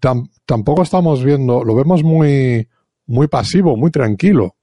tam, 0.00 0.28
tampoco 0.46 0.82
estamos 0.82 1.22
viendo, 1.22 1.62
lo 1.62 1.74
vemos 1.74 2.02
muy, 2.02 2.68
muy 3.08 3.26
pasivo, 3.26 3.76
muy 3.76 3.90
tranquilo, 3.90 4.54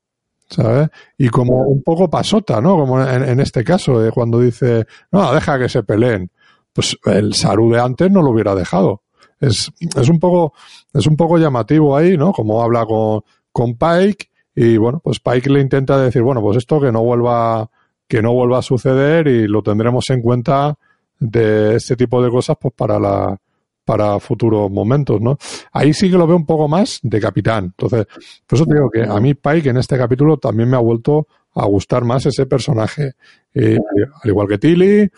¿sabes? 0.50 0.90
Y 1.18 1.30
como 1.30 1.64
un 1.64 1.84
poco 1.84 2.10
pasota, 2.10 2.62
¿no? 2.62 2.78
Como 2.78 3.02
en, 3.02 3.24
en 3.24 3.40
este 3.40 3.64
caso, 3.64 4.00
de 4.00 4.12
cuando 4.12 4.40
dice, 4.40 4.86
no, 5.12 5.34
deja 5.34 5.60
que 5.60 5.70
se 5.70 5.84
peleen. 5.84 6.32
Pues 6.72 6.98
el 7.06 7.34
Saru 7.34 7.72
de 7.72 7.82
antes 7.82 8.10
no 8.12 8.22
lo 8.22 8.32
hubiera 8.32 8.56
dejado. 8.56 9.02
Es, 9.40 9.72
es 9.80 10.10
un 10.10 10.20
poco, 10.20 10.54
es 10.94 11.06
un 11.08 11.18
poco 11.18 11.38
llamativo 11.38 11.96
ahí, 11.96 12.18
¿no? 12.18 12.32
Como 12.32 12.62
habla 12.62 12.86
con, 12.86 13.22
con 13.52 13.76
Pike 13.76 14.30
y 14.56 14.78
bueno, 14.78 15.02
pues 15.04 15.20
Pike 15.20 15.50
le 15.50 15.60
intenta 15.60 15.98
decir, 15.98 16.22
bueno, 16.22 16.42
pues 16.42 16.58
esto 16.58 16.80
que 16.80 16.92
no 16.92 17.04
vuelva, 17.04 17.70
que 18.08 18.22
no 18.22 18.34
vuelva 18.34 18.60
a 18.60 18.62
suceder 18.62 19.28
y 19.28 19.48
lo 19.48 19.62
tendremos 19.62 20.10
en 20.10 20.22
cuenta 20.22 20.78
de 21.20 21.76
este 21.76 21.96
tipo 21.98 22.24
de 22.24 22.30
cosas, 22.30 22.56
pues 22.60 22.74
para 22.74 22.98
la, 22.98 23.38
para 23.86 24.20
futuros 24.20 24.70
momentos, 24.72 25.22
¿no? 25.22 25.38
Ahí 25.72 25.94
sí 25.94 26.10
que 26.10 26.18
lo 26.18 26.28
veo 26.28 26.36
un 26.36 26.46
poco 26.46 26.68
más 26.68 27.00
de 27.04 27.20
capitán. 27.22 27.66
Entonces, 27.66 28.08
por 28.48 28.58
eso 28.58 28.66
te 28.66 28.74
digo 28.74 28.90
que 28.90 29.04
a 29.04 29.20
mí 29.20 29.36
Pike 29.36 29.70
en 29.70 29.78
este 29.78 29.98
capítulo 29.98 30.38
también 30.38 30.70
me 30.70 30.76
ha 30.76 30.80
vuelto 30.80 31.28
a 31.54 31.66
gustar 31.66 32.04
más 32.04 32.26
ese 32.26 32.46
personaje. 32.48 33.14
Eh, 33.54 33.78
al 34.22 34.30
igual 34.30 34.48
que 34.48 34.58
Tilly 34.58 35.10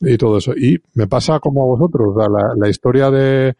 y 0.00 0.18
todo 0.18 0.38
eso. 0.38 0.52
Y 0.54 0.78
me 0.94 1.06
pasa 1.06 1.38
como 1.40 1.62
a 1.62 1.66
vosotros, 1.66 2.14
la, 2.58 2.68
historia 2.68 3.10
de, 3.10 3.56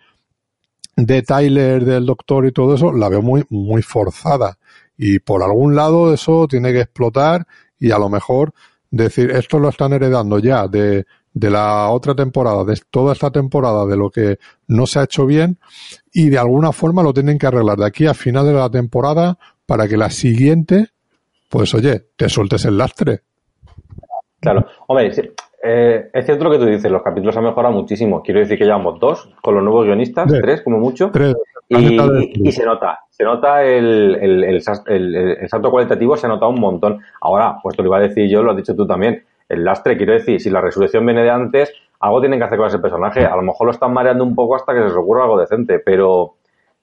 de 0.97 1.23
Tyler, 1.23 1.85
del 1.85 2.05
doctor 2.05 2.45
y 2.47 2.53
todo 2.53 2.75
eso, 2.75 2.93
la 2.93 3.09
veo 3.09 3.23
muy, 3.23 3.45
muy 3.49 3.83
forzada. 3.83 4.59
Y 4.99 5.21
por 5.21 5.43
algún 5.43 5.77
lado 5.77 6.13
eso 6.13 6.47
tiene 6.49 6.73
que 6.73 6.81
explotar 6.81 7.47
y 7.79 7.91
a 7.93 7.99
lo 7.99 8.09
mejor 8.09 8.53
decir, 8.91 9.31
esto 9.31 9.59
lo 9.59 9.69
están 9.69 9.93
heredando 9.93 10.39
ya 10.39 10.69
de, 10.69 11.07
de 11.37 11.51
la 11.51 11.91
otra 11.91 12.15
temporada, 12.15 12.65
de 12.65 12.81
toda 12.91 13.13
esta 13.13 13.31
temporada, 13.31 13.85
de 13.85 13.95
lo 13.95 14.09
que 14.09 14.39
no 14.69 14.87
se 14.87 14.99
ha 14.99 15.05
hecho 15.05 15.27
bien, 15.27 15.59
y 16.11 16.31
de 16.31 16.39
alguna 16.39 16.73
forma 16.73 17.03
lo 17.03 17.13
tienen 17.13 17.39
que 17.39 17.47
arreglar 17.47 17.77
de 17.77 17.85
aquí 17.85 18.07
a 18.07 18.15
final 18.15 18.47
de 18.47 18.55
la 18.55 18.71
temporada 18.71 19.37
para 19.67 19.87
que 19.87 19.99
la 19.99 20.09
siguiente, 20.09 20.87
pues 21.51 21.75
oye, 21.75 22.05
te 22.17 22.31
sueltes 22.31 22.65
el 22.65 22.79
lastre. 22.79 23.21
Claro, 24.41 24.65
hombre, 24.87 25.13
eh, 25.63 26.11
es 26.11 26.25
cierto 26.25 26.45
lo 26.45 26.53
que 26.53 26.59
tú 26.59 26.65
dices, 26.65 26.91
los 26.91 27.03
capítulos 27.03 27.37
han 27.37 27.45
mejorado 27.45 27.75
muchísimo. 27.75 28.23
Quiero 28.23 28.41
decir 28.41 28.57
que 28.57 28.65
llevamos 28.65 28.99
dos 28.99 29.29
con 29.43 29.57
los 29.57 29.63
nuevos 29.63 29.85
guionistas, 29.85 30.29
tres, 30.29 30.41
tres 30.41 30.63
como 30.63 30.79
mucho, 30.79 31.11
tres. 31.13 31.35
Y, 31.69 32.49
y, 32.49 32.53
se 32.53 32.65
nota, 32.65 33.01
se 33.11 33.25
nota 33.25 33.63
el, 33.63 34.15
el, 34.23 34.45
el, 34.45 34.55
el, 34.55 35.49
salto 35.49 35.71
cualitativo, 35.71 36.17
se 36.17 36.29
nota 36.29 36.47
un 36.47 36.61
montón. 36.61 37.03
Ahora, 37.21 37.59
pues 37.63 37.77
te 37.77 37.83
lo 37.83 37.89
iba 37.89 37.99
a 37.99 38.09
decir 38.09 38.27
yo, 38.27 38.43
lo 38.43 38.53
has 38.53 38.57
dicho 38.57 38.75
tú 38.75 38.87
también 38.87 39.23
el 39.49 39.65
lastre, 39.65 39.97
quiero 39.97 40.13
decir, 40.13 40.41
si 40.41 40.51
la 40.51 40.61
resurrección 40.61 41.05
viene 41.07 41.23
de 41.23 41.31
antes, 41.31 41.73
algo 42.01 42.21
tienen 42.21 42.39
que 42.39 42.45
hacer 42.45 42.59
con 42.59 42.69
ese 42.69 42.79
personaje. 42.79 43.25
A 43.25 43.37
lo 43.37 43.43
mejor 43.43 43.67
lo 43.67 43.73
están 43.73 43.93
mareando 43.93 44.25
un 44.25 44.35
poco 44.35 44.57
hasta 44.57 44.73
que 44.73 44.81
se 44.81 44.87
les 44.87 44.97
ocurra 44.97 45.25
algo 45.25 45.39
decente, 45.39 45.79
pero, 45.79 46.35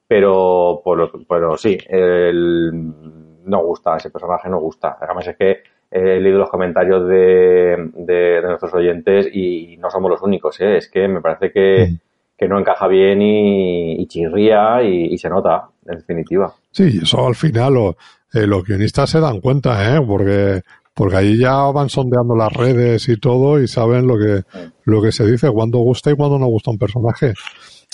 pero, 0.06 0.82
pero, 0.84 1.10
pero 1.28 1.56
sí, 1.56 1.78
el, 1.88 3.42
no 3.44 3.62
gusta, 3.62 3.96
ese 3.96 4.10
personaje 4.10 4.48
no 4.48 4.58
gusta. 4.60 4.96
Además 5.00 5.28
es 5.28 5.36
que 5.36 5.62
he 5.90 6.20
leído 6.20 6.38
los 6.38 6.50
comentarios 6.50 7.06
de, 7.06 7.90
de, 7.94 8.14
de 8.14 8.42
nuestros 8.42 8.74
oyentes 8.74 9.28
y 9.32 9.76
no 9.78 9.90
somos 9.90 10.10
los 10.10 10.22
únicos, 10.22 10.60
¿eh? 10.60 10.78
es 10.78 10.88
que 10.88 11.06
me 11.06 11.20
parece 11.20 11.52
que, 11.52 11.98
que 12.36 12.48
no 12.48 12.58
encaja 12.58 12.88
bien 12.88 13.22
y, 13.22 13.92
y 14.02 14.06
chirría 14.06 14.82
y, 14.82 15.14
y, 15.14 15.18
se 15.18 15.28
nota, 15.28 15.68
en 15.86 15.98
definitiva. 15.98 16.52
Sí, 16.72 16.98
eso 17.00 17.24
al 17.24 17.36
final 17.36 17.74
lo, 17.74 17.90
eh, 18.32 18.46
los 18.46 18.64
guionistas 18.64 19.10
se 19.10 19.20
dan 19.20 19.40
cuenta, 19.40 19.94
¿eh? 19.94 20.00
porque 20.04 20.62
porque 20.94 21.16
ahí 21.16 21.38
ya 21.38 21.54
van 21.72 21.88
sondeando 21.88 22.34
las 22.36 22.52
redes 22.52 23.08
y 23.08 23.16
todo 23.18 23.60
y 23.60 23.68
saben 23.68 24.06
lo 24.06 24.16
que, 24.16 24.44
lo 24.84 25.02
que 25.02 25.12
se 25.12 25.26
dice, 25.26 25.50
cuándo 25.50 25.78
gusta 25.78 26.10
y 26.10 26.16
cuándo 26.16 26.38
no 26.38 26.46
gusta 26.46 26.70
un 26.70 26.78
personaje. 26.78 27.34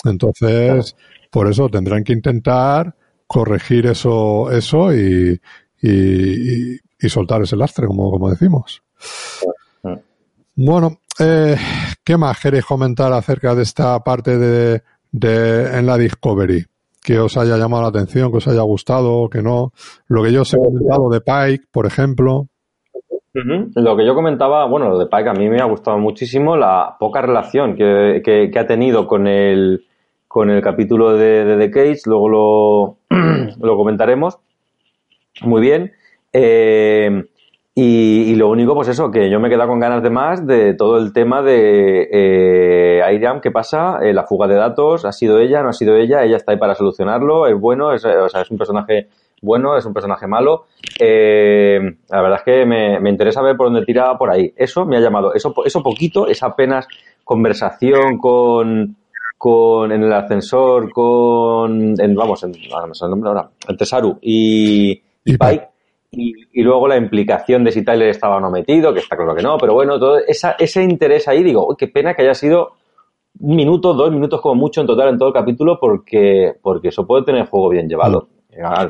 Entonces, 0.05 0.95
por 1.29 1.49
eso 1.49 1.67
tendrán 1.69 2.03
que 2.03 2.13
intentar 2.13 2.95
corregir 3.27 3.87
eso, 3.87 4.51
eso 4.51 4.93
y, 4.93 5.39
y, 5.81 6.75
y 6.75 7.09
soltar 7.09 7.41
ese 7.41 7.55
lastre, 7.55 7.87
como, 7.87 8.11
como 8.11 8.29
decimos. 8.29 8.83
Bueno, 10.55 10.99
eh, 11.19 11.57
¿qué 12.03 12.17
más 12.17 12.39
queréis 12.39 12.65
comentar 12.65 13.11
acerca 13.13 13.55
de 13.55 13.63
esta 13.63 13.99
parte 14.03 14.37
de, 14.37 14.83
de 15.11 15.77
en 15.77 15.85
la 15.85 15.97
Discovery? 15.97 16.65
Que 17.01 17.19
os 17.19 17.35
haya 17.37 17.57
llamado 17.57 17.83
la 17.83 17.89
atención, 17.89 18.31
que 18.31 18.37
os 18.37 18.47
haya 18.47 18.61
gustado, 18.61 19.27
que 19.27 19.41
no. 19.41 19.73
Lo 20.07 20.23
que 20.23 20.31
yo 20.31 20.43
os 20.43 20.53
he 20.53 20.57
comentado 20.57 21.09
de 21.09 21.21
Pike, 21.21 21.65
por 21.71 21.87
ejemplo. 21.87 22.47
Lo 23.33 23.95
que 23.95 24.05
yo 24.05 24.13
comentaba, 24.13 24.65
bueno, 24.65 24.89
lo 24.89 24.99
de 24.99 25.05
Pike 25.05 25.29
a 25.29 25.33
mí 25.33 25.47
me 25.49 25.59
ha 25.59 25.65
gustado 25.65 25.97
muchísimo 25.97 26.57
la 26.57 26.97
poca 26.99 27.21
relación 27.21 27.75
que, 27.75 28.51
ha 28.57 28.67
tenido 28.67 29.07
con 29.07 29.27
el, 29.27 29.85
con 30.27 30.49
el 30.49 30.61
capítulo 30.61 31.15
de, 31.15 31.45
de 31.45 31.57
The 31.57 31.71
Cage, 31.71 32.01
luego 32.05 32.29
lo, 32.29 32.97
lo 33.61 33.77
comentaremos. 33.77 34.37
Muy 35.41 35.61
bien. 35.61 35.93
Eh, 36.33 37.23
y, 37.73 38.35
lo 38.35 38.49
único, 38.49 38.75
pues 38.75 38.89
eso, 38.89 39.11
que 39.11 39.29
yo 39.29 39.39
me 39.39 39.47
he 39.47 39.51
quedado 39.51 39.69
con 39.69 39.79
ganas 39.79 40.03
de 40.03 40.09
más 40.09 40.45
de 40.45 40.73
todo 40.73 40.97
el 40.97 41.13
tema 41.13 41.41
de 41.41 42.09
eh, 42.11 43.13
Iram, 43.13 43.39
¿qué 43.39 43.49
pasa? 43.49 43.99
Eh, 44.01 44.13
la 44.13 44.23
fuga 44.23 44.47
de 44.47 44.55
datos, 44.55 45.05
¿ha 45.05 45.13
sido 45.13 45.39
ella? 45.39 45.63
¿No 45.63 45.69
ha 45.69 45.73
sido 45.73 45.95
ella? 45.95 46.23
Ella 46.23 46.35
está 46.35 46.51
ahí 46.51 46.57
para 46.57 46.75
solucionarlo, 46.75 47.47
es 47.47 47.57
bueno, 47.57 47.93
es 47.93 48.03
un 48.03 48.57
personaje 48.57 49.07
bueno, 49.41 49.75
es 49.75 49.85
un 49.85 49.93
personaje 49.93 50.27
malo. 50.27 50.65
Eh, 50.99 51.79
la 52.09 52.21
verdad 52.21 52.39
es 52.39 52.43
que 52.43 52.65
me, 52.65 52.99
me, 52.99 53.09
interesa 53.09 53.41
ver 53.41 53.57
por 53.57 53.67
dónde 53.67 53.85
tira 53.85 54.17
por 54.17 54.31
ahí. 54.31 54.53
Eso 54.55 54.85
me 54.85 54.97
ha 54.97 54.99
llamado, 54.99 55.33
eso, 55.33 55.53
eso 55.65 55.83
poquito, 55.83 56.27
esa 56.27 56.47
apenas 56.47 56.87
conversación 57.23 58.17
con, 58.17 58.95
con 59.37 59.91
en 59.91 60.03
el 60.03 60.13
ascensor, 60.13 60.91
con, 60.91 61.99
en, 61.99 62.15
vamos, 62.15 62.43
en, 62.43 62.51
me 62.51 62.57
el 62.57 63.09
nombre 63.09 63.29
ahora, 63.29 63.49
entre 63.67 63.85
Saru 63.85 64.17
y, 64.21 64.91
y, 64.91 65.01
y 65.25 65.37
Pike. 65.37 65.67
Y, 66.13 66.33
y, 66.51 66.61
luego 66.61 66.89
la 66.89 66.97
implicación 66.97 67.63
de 67.63 67.71
si 67.71 67.85
Tyler 67.85 68.09
estaba 68.09 68.35
o 68.35 68.39
no 68.41 68.51
metido, 68.51 68.93
que 68.93 68.99
está 68.99 69.15
claro 69.15 69.33
que 69.33 69.41
no, 69.41 69.57
pero 69.57 69.73
bueno, 69.73 69.97
todo 69.97 70.17
esa, 70.17 70.57
ese 70.59 70.83
interés 70.83 71.27
ahí, 71.29 71.41
digo, 71.41 71.65
uy, 71.69 71.75
qué 71.77 71.87
pena 71.87 72.13
que 72.13 72.23
haya 72.23 72.33
sido 72.33 72.73
un 73.39 73.55
minuto, 73.55 73.93
dos 73.93 74.11
minutos 74.11 74.41
como 74.41 74.55
mucho 74.55 74.81
en 74.81 74.87
total 74.87 75.09
en 75.09 75.17
todo 75.17 75.29
el 75.29 75.33
capítulo, 75.33 75.79
porque, 75.79 76.53
porque 76.61 76.89
eso 76.89 77.07
puede 77.07 77.23
tener 77.23 77.47
juego 77.47 77.69
bien 77.69 77.87
llevado. 77.87 78.27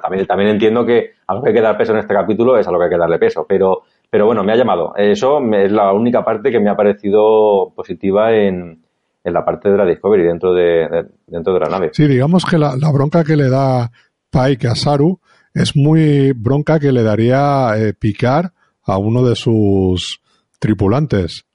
También, 0.01 0.25
también 0.25 0.49
entiendo 0.49 0.85
que 0.85 1.11
a 1.27 1.35
lo 1.35 1.41
que 1.41 1.49
hay 1.49 1.55
que 1.55 1.61
dar 1.61 1.77
peso 1.77 1.93
en 1.93 1.99
este 1.99 2.13
capítulo 2.13 2.57
es 2.57 2.67
a 2.67 2.71
lo 2.71 2.79
que 2.79 2.85
hay 2.85 2.89
que 2.89 2.97
darle 2.97 3.19
peso, 3.19 3.45
pero, 3.47 3.83
pero 4.09 4.25
bueno, 4.25 4.43
me 4.43 4.53
ha 4.53 4.57
llamado. 4.57 4.93
Eso 4.95 5.39
es 5.53 5.71
la 5.71 5.93
única 5.93 6.23
parte 6.23 6.51
que 6.51 6.59
me 6.59 6.69
ha 6.69 6.75
parecido 6.75 7.71
positiva 7.75 8.33
en, 8.33 8.83
en 9.23 9.33
la 9.33 9.45
parte 9.45 9.69
de 9.69 9.77
la 9.77 9.85
Discovery 9.85 10.23
dentro 10.23 10.53
de, 10.53 10.87
de, 10.89 11.05
dentro 11.27 11.53
de 11.53 11.59
la 11.59 11.69
nave. 11.69 11.89
Sí, 11.93 12.07
digamos 12.07 12.45
que 12.45 12.57
la, 12.57 12.75
la, 12.75 12.91
bronca 12.91 13.23
que 13.23 13.35
le 13.35 13.49
da 13.49 13.91
Pike 14.31 14.67
a 14.67 14.75
Saru 14.75 15.19
es 15.53 15.75
muy 15.75 16.31
bronca 16.31 16.79
que 16.79 16.91
le 16.91 17.03
daría 17.03 17.73
eh, 17.77 17.93
picar 17.93 18.53
a 18.83 18.97
uno 18.97 19.23
de 19.23 19.35
sus 19.35 20.21
tripulantes. 20.59 21.45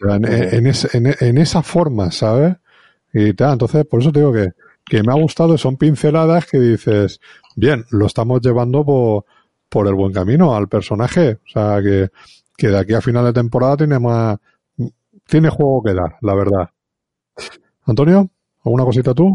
En, 0.00 0.24
en, 0.24 0.66
es, 0.68 0.94
en, 0.94 1.12
en, 1.18 1.38
esa 1.38 1.62
forma, 1.62 2.12
¿sabes? 2.12 2.54
y 3.12 3.32
tal. 3.34 3.54
Entonces, 3.54 3.84
por 3.84 4.00
eso 4.00 4.12
te 4.12 4.20
digo 4.20 4.32
que, 4.32 4.48
que 4.88 5.02
me 5.02 5.12
ha 5.12 5.16
gustado, 5.16 5.56
son 5.58 5.76
pinceladas 5.76 6.46
que 6.46 6.58
dices, 6.58 7.20
bien, 7.58 7.84
lo 7.90 8.06
estamos 8.06 8.40
llevando 8.40 8.84
por, 8.84 9.24
por 9.68 9.86
el 9.88 9.94
buen 9.94 10.12
camino 10.12 10.54
al 10.54 10.68
personaje. 10.68 11.38
O 11.44 11.48
sea, 11.52 11.82
que, 11.82 12.08
que 12.56 12.68
de 12.68 12.78
aquí 12.78 12.94
a 12.94 13.00
final 13.00 13.24
de 13.24 13.32
temporada 13.32 13.76
tiene 13.78 13.98
más, 13.98 14.38
tiene 15.26 15.50
juego 15.50 15.82
que 15.82 15.94
dar, 15.94 16.16
la 16.20 16.34
verdad. 16.34 16.70
Antonio, 17.84 18.30
¿alguna 18.64 18.84
cosita 18.84 19.12
tú? 19.12 19.34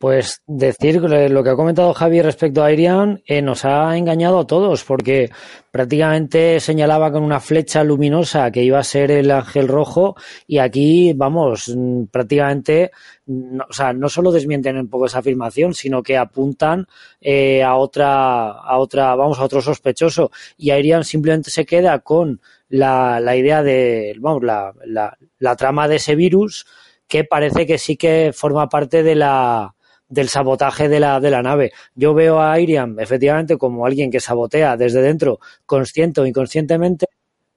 Pues 0.00 0.40
decir 0.46 0.98
lo 1.02 1.44
que 1.44 1.50
ha 1.50 1.56
comentado 1.56 1.92
Javi 1.92 2.22
respecto 2.22 2.64
a 2.64 2.72
Irian 2.72 3.22
eh, 3.26 3.42
nos 3.42 3.66
ha 3.66 3.94
engañado 3.98 4.38
a 4.38 4.46
todos 4.46 4.82
porque 4.82 5.28
prácticamente 5.70 6.58
señalaba 6.58 7.12
con 7.12 7.22
una 7.22 7.38
flecha 7.38 7.84
luminosa 7.84 8.50
que 8.50 8.62
iba 8.62 8.78
a 8.78 8.82
ser 8.82 9.10
el 9.10 9.30
ángel 9.30 9.68
rojo 9.68 10.16
y 10.46 10.56
aquí 10.56 11.12
vamos 11.12 11.68
mm, 11.76 12.04
prácticamente 12.04 12.92
no, 13.26 13.66
o 13.68 13.72
sea 13.74 13.92
no 13.92 14.08
solo 14.08 14.32
desmienten 14.32 14.78
un 14.78 14.88
poco 14.88 15.04
esa 15.04 15.18
afirmación 15.18 15.74
sino 15.74 16.02
que 16.02 16.16
apuntan 16.16 16.86
eh, 17.20 17.62
a 17.62 17.76
otra 17.76 18.52
a 18.52 18.78
otra 18.78 19.14
vamos 19.16 19.38
a 19.38 19.44
otro 19.44 19.60
sospechoso. 19.60 20.30
Y 20.56 20.72
Irian 20.72 21.04
simplemente 21.04 21.50
se 21.50 21.66
queda 21.66 21.98
con 21.98 22.40
la, 22.70 23.20
la 23.20 23.36
idea 23.36 23.62
de 23.62 24.14
vamos 24.18 24.44
la, 24.44 24.72
la, 24.86 25.18
la 25.38 25.56
trama 25.56 25.88
de 25.88 25.96
ese 25.96 26.14
virus 26.14 26.64
que 27.06 27.24
parece 27.24 27.66
que 27.66 27.76
sí 27.76 27.98
que 27.98 28.32
forma 28.32 28.70
parte 28.70 29.02
de 29.02 29.14
la 29.14 29.74
del 30.10 30.28
sabotaje 30.28 30.88
de 30.88 31.00
la, 31.00 31.20
de 31.20 31.30
la 31.30 31.42
nave. 31.42 31.72
Yo 31.94 32.12
veo 32.12 32.42
a 32.42 32.60
Iriam 32.60 32.98
efectivamente 33.00 33.56
como 33.56 33.86
alguien 33.86 34.10
que 34.10 34.20
sabotea 34.20 34.76
desde 34.76 35.00
dentro, 35.00 35.38
consciente 35.64 36.20
o 36.20 36.26
inconscientemente, 36.26 37.06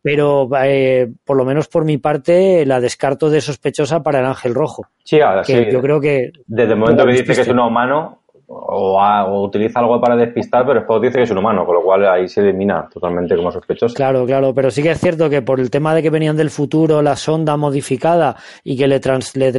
pero 0.02 0.50
eh, 0.64 1.12
por 1.26 1.36
lo 1.36 1.46
menos 1.46 1.68
por 1.68 1.84
mi 1.84 1.98
parte 1.98 2.66
la 2.66 2.80
descarto 2.80 3.30
de 3.30 3.42
sospechosa 3.42 4.04
para 4.04 4.20
el 4.20 4.26
Ángel 4.26 4.54
Rojo. 4.54 4.88
Sí, 5.04 5.20
ahora 5.20 5.44
sí. 5.44 5.66
Yo 5.72 5.82
creo 5.82 6.00
que... 6.00 6.32
Desde 6.46 6.74
el 6.74 6.80
momento 6.80 7.06
que 7.06 7.12
dice 7.12 7.26
que 7.26 7.42
es 7.42 7.48
un 7.48 7.60
humano, 7.60 8.23
o, 8.48 9.44
utiliza 9.44 9.80
algo 9.80 10.00
para 10.00 10.16
despistar, 10.16 10.66
pero 10.66 10.80
después 10.80 11.02
dice 11.02 11.18
que 11.18 11.24
es 11.24 11.32
un 11.32 11.38
humano, 11.38 11.66
con 11.66 11.76
lo 11.76 11.82
cual 11.82 12.06
ahí 12.08 12.28
se 12.28 12.42
elimina 12.42 12.88
totalmente 12.92 13.36
como 13.36 13.52
sospechoso. 13.52 13.96
Claro, 13.96 14.26
claro, 14.26 14.54
pero 14.54 14.70
sí 14.72 14.84
que 14.84 14.92
es 14.92 15.00
cierto 15.00 15.30
que 15.30 15.42
por 15.42 15.60
el 15.60 15.70
tema 15.70 15.96
de 15.96 16.02
que 16.02 16.10
venían 16.10 16.36
del 16.36 16.50
futuro, 16.50 17.02
la 17.02 17.16
sonda 17.16 17.58
modificada 17.58 18.36
y 18.64 18.78
que 18.78 18.88
le, 18.88 19.00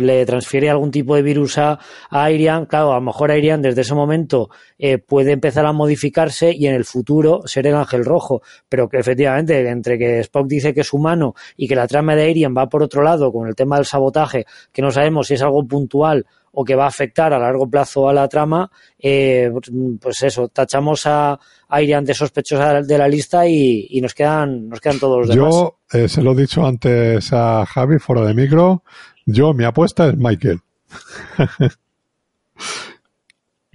le, 0.01 0.27
transfiere 0.27 0.71
algún 0.71 0.91
tipo 0.91 1.15
de 1.15 1.23
virus 1.23 1.59
a, 1.59 1.79
a 2.11 2.29
claro, 2.69 2.93
a 2.93 2.97
lo 2.97 3.01
mejor 3.01 3.31
Airian 3.31 3.63
desde 3.63 3.83
ese 3.83 3.95
momento 3.95 4.51
eh, 4.79 4.99
puede 4.99 5.33
empezar 5.33 5.67
a 5.67 5.73
modificarse 5.73 6.53
y 6.55 6.67
en 6.67 6.75
el 6.75 6.85
futuro 6.85 7.43
ser 7.47 7.67
el 7.67 7.75
ángel 7.75 8.05
rojo, 8.05 8.43
pero 8.69 8.89
que 8.89 8.99
efectivamente 8.99 9.69
entre 9.69 9.99
que 9.99 10.21
Spock 10.21 10.47
dice 10.47 10.75
que 10.75 10.81
es 10.81 10.93
humano 10.93 11.35
y 11.57 11.69
que 11.69 11.77
la 11.77 11.87
trama 11.87 12.15
de 12.15 12.23
Airian 12.23 12.55
va 12.57 12.69
por 12.69 12.83
otro 12.83 13.03
lado 13.03 13.33
con 13.33 13.49
el 13.49 13.55
tema 13.55 13.77
del 13.77 13.87
sabotaje, 13.87 14.45
que 14.73 14.83
no 14.83 14.91
sabemos 14.91 15.29
si 15.29 15.35
es 15.35 15.43
algo 15.43 15.65
puntual 15.67 16.27
o 16.55 16.65
que 16.65 16.75
va 16.75 16.85
a 16.85 16.89
afectar 16.89 17.33
a 17.33 17.39
largo 17.39 17.69
plazo 17.69 18.09
a 18.09 18.13
la 18.13 18.29
trama, 18.29 18.71
eh, 18.99 19.51
pues 20.01 20.23
eso, 20.23 20.49
tachamos 20.49 21.07
a 21.07 21.39
Irian 21.81 22.05
de 22.05 22.15
sospechosa 22.15 22.83
de 22.83 22.99
la 22.99 23.09
lista 23.09 23.47
y, 23.47 24.01
nos 24.01 24.15
quedan 24.15 24.69
nos 24.69 24.81
quedan 24.81 24.99
todos 24.99 25.19
los 25.19 25.29
demás. 25.29 25.53
Yo 25.53 25.79
eh, 25.93 26.09
se 26.09 26.23
lo 26.23 26.33
he 26.33 26.37
dicho 26.37 26.65
antes 26.65 27.33
a 27.33 27.65
Javi 27.67 27.99
fuera 27.99 28.23
de 28.23 28.35
micro, 28.35 28.83
yo 29.27 29.55
mi 29.55 29.65
apuesta 29.65 30.09
es 30.09 30.17
Michael. 30.17 30.61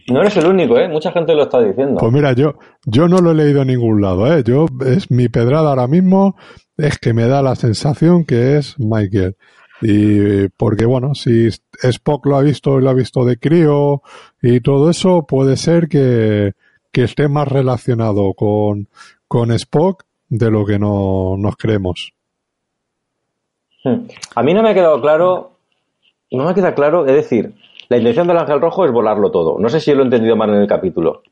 No 0.07 0.21
eres 0.21 0.35
el 0.37 0.47
único, 0.47 0.77
¿eh? 0.79 0.87
Mucha 0.87 1.11
gente 1.11 1.35
lo 1.35 1.43
está 1.43 1.61
diciendo. 1.61 1.99
Pues 1.99 2.11
mira, 2.11 2.33
yo, 2.33 2.55
yo 2.85 3.07
no 3.07 3.19
lo 3.19 3.31
he 3.31 3.35
leído 3.35 3.61
en 3.61 3.67
ningún 3.67 4.01
lado, 4.01 4.33
¿eh? 4.33 4.43
Yo, 4.43 4.65
es 4.85 5.11
mi 5.11 5.29
pedrada 5.29 5.69
ahora 5.69 5.87
mismo, 5.87 6.35
es 6.77 6.97
que 6.97 7.13
me 7.13 7.27
da 7.27 7.43
la 7.43 7.55
sensación 7.55 8.25
que 8.25 8.57
es 8.57 8.75
Michael. 8.79 9.35
Y 9.81 10.49
porque, 10.49 10.85
bueno, 10.85 11.13
si 11.15 11.47
Spock 11.47 12.25
lo 12.25 12.37
ha 12.37 12.41
visto 12.41 12.77
y 12.79 12.83
lo 12.83 12.89
ha 12.89 12.93
visto 12.93 13.23
de 13.23 13.37
crío 13.37 14.01
y 14.41 14.59
todo 14.59 14.89
eso, 14.89 15.25
puede 15.25 15.55
ser 15.55 15.87
que, 15.87 16.53
que 16.91 17.03
esté 17.03 17.29
más 17.29 17.47
relacionado 17.47 18.33
con, 18.33 18.89
con 19.27 19.51
Spock 19.51 20.03
de 20.27 20.51
lo 20.51 20.65
que 20.65 20.77
no, 20.77 21.35
nos 21.37 21.55
creemos. 21.55 22.13
Hmm. 23.83 24.07
A 24.35 24.43
mí 24.43 24.53
no 24.53 24.61
me 24.61 24.71
ha 24.71 24.73
quedado 24.73 24.99
claro, 25.01 25.51
no 26.31 26.45
me 26.45 26.53
queda 26.53 26.75
claro, 26.75 27.05
es 27.05 27.13
decir, 27.13 27.53
la 27.87 27.97
intención 27.97 28.27
del 28.27 28.37
ángel 28.37 28.59
rojo 28.59 28.85
es 28.85 28.91
volarlo 28.91 29.31
todo. 29.31 29.57
No 29.59 29.69
sé 29.69 29.79
si 29.79 29.93
lo 29.93 30.01
he 30.01 30.05
entendido 30.05 30.35
mal 30.35 30.49
en 30.49 30.61
el 30.61 30.67
capítulo. 30.67 31.23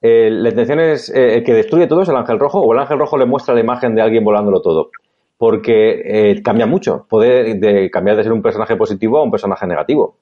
Eh, 0.00 0.30
la 0.30 0.48
intención 0.48 0.80
es 0.80 1.12
eh, 1.14 1.42
que 1.44 1.52
destruye 1.52 1.86
todo 1.86 2.00
es 2.00 2.08
el 2.08 2.16
ángel 2.16 2.38
rojo 2.38 2.60
o 2.60 2.72
el 2.72 2.78
ángel 2.78 2.98
rojo 2.98 3.18
le 3.18 3.26
muestra 3.26 3.52
la 3.52 3.60
imagen 3.60 3.94
de 3.94 4.00
alguien 4.00 4.24
volándolo 4.24 4.62
todo 4.62 4.90
porque 5.40 6.02
eh, 6.04 6.42
cambia 6.42 6.66
mucho. 6.66 7.06
Puede 7.08 7.54
de 7.54 7.90
cambiar 7.90 8.18
de 8.18 8.24
ser 8.24 8.32
un 8.34 8.42
personaje 8.42 8.76
positivo 8.76 9.16
a 9.16 9.22
un 9.22 9.30
personaje 9.30 9.66
negativo. 9.66 10.16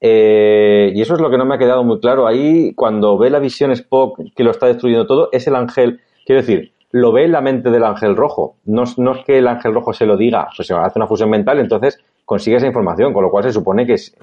Eh, 0.00 0.92
y 0.94 1.02
eso 1.02 1.12
es 1.12 1.20
lo 1.20 1.28
que 1.28 1.36
no 1.36 1.44
me 1.44 1.56
ha 1.56 1.58
quedado 1.58 1.84
muy 1.84 2.00
claro. 2.00 2.26
Ahí, 2.26 2.72
cuando 2.74 3.18
ve 3.18 3.28
la 3.28 3.38
visión 3.38 3.70
Spock 3.72 4.18
que 4.34 4.44
lo 4.44 4.52
está 4.52 4.66
destruyendo 4.66 5.06
todo, 5.06 5.28
es 5.30 5.46
el 5.46 5.56
ángel, 5.56 6.00
quiero 6.24 6.40
decir, 6.40 6.72
lo 6.90 7.12
ve 7.12 7.24
en 7.24 7.32
la 7.32 7.42
mente 7.42 7.70
del 7.70 7.84
ángel 7.84 8.16
rojo. 8.16 8.56
No, 8.64 8.84
es 8.84 8.96
que 9.26 9.36
el 9.36 9.46
ángel 9.46 9.74
rojo 9.74 9.92
se 9.92 10.06
lo 10.06 10.16
diga, 10.16 10.48
pues 10.56 10.68
se 10.68 10.72
hace 10.72 10.98
una 10.98 11.06
fusión 11.06 11.28
mental, 11.28 11.58
entonces 11.58 12.02
consigue 12.24 12.56
esa 12.56 12.66
información, 12.66 13.12
con 13.12 13.24
lo 13.24 13.30
cual 13.30 13.44
se 13.44 13.52
supone 13.52 13.84
que 13.84 13.92
es, 13.92 14.16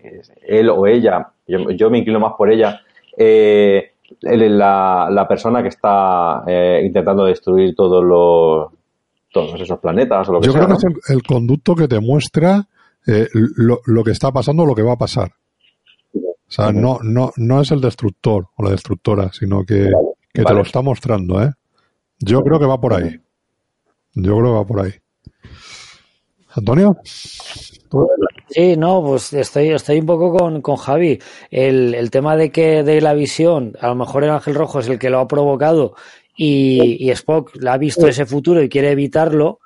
él 0.47 0.67
o 0.71 0.87
ella, 0.87 1.27
yo, 1.45 1.91
me 1.91 1.99
inclino 1.99 2.19
más 2.19 2.33
por 2.35 2.51
ella, 2.51 2.81
eh, 3.15 3.91
la, 4.19 5.09
la, 5.11 5.27
persona 5.27 5.61
que 5.61 5.69
está 5.69 6.43
intentando 6.81 7.25
destruir 7.25 7.75
todos 7.75 8.03
los 8.03 8.82
todos 9.33 9.59
esos 9.59 9.79
planetas 9.79 10.29
o 10.29 10.33
lo 10.33 10.39
que 10.39 10.47
Yo 10.47 10.53
creo 10.53 10.67
que 10.67 10.73
es 10.75 11.09
el, 11.09 11.23
conducto 11.23 11.75
que 11.75 11.87
te 11.87 11.99
muestra 11.99 12.65
eh, 13.05 13.27
lo, 13.33 14.03
que 14.03 14.11
está 14.11 14.31
pasando 14.31 14.63
o 14.63 14.65
lo 14.65 14.75
que 14.75 14.83
va 14.83 14.93
a 14.93 14.97
pasar. 14.97 15.33
O 16.13 16.55
sea, 16.55 16.71
no, 16.71 16.99
no, 17.01 17.31
no 17.35 17.61
es 17.61 17.71
el 17.71 17.81
destructor 17.81 18.47
o 18.55 18.63
la 18.63 18.69
destructora, 18.69 19.31
sino 19.33 19.65
que, 19.65 19.91
que 20.31 20.43
te 20.43 20.53
lo 20.53 20.61
está 20.61 20.81
mostrando, 20.81 21.41
¿eh? 21.41 21.51
Yo 22.19 22.41
creo 22.41 22.59
que 22.59 22.67
va 22.67 22.79
por 22.79 22.93
ahí. 22.93 23.19
Yo 24.13 24.37
creo 24.37 24.43
que 24.43 24.51
va 24.51 24.65
por 24.65 24.81
ahí. 24.81 24.93
Antonio. 26.55 26.97
Sí, 28.49 28.77
no, 28.77 29.03
pues 29.03 29.33
estoy, 29.33 29.69
estoy 29.69 29.99
un 29.99 30.05
poco 30.05 30.31
con, 30.31 30.61
con 30.61 30.75
Javi. 30.75 31.19
El, 31.49 31.95
el 31.95 32.11
tema 32.11 32.37
de 32.37 32.51
que 32.51 32.83
de 32.83 33.01
la 33.01 33.15
visión, 33.15 33.73
a 33.79 33.87
lo 33.87 33.95
mejor 33.95 34.23
el 34.23 34.29
ángel 34.29 34.53
rojo 34.53 34.79
es 34.79 34.87
el 34.87 34.99
que 34.99 35.09
lo 35.09 35.19
ha 35.19 35.27
provocado 35.27 35.95
y, 36.35 36.97
y 36.99 37.09
Spock 37.11 37.57
ha 37.65 37.77
visto 37.77 38.07
ese 38.07 38.25
futuro 38.25 38.61
y 38.61 38.69
quiere 38.69 38.91
evitarlo, 38.91 39.59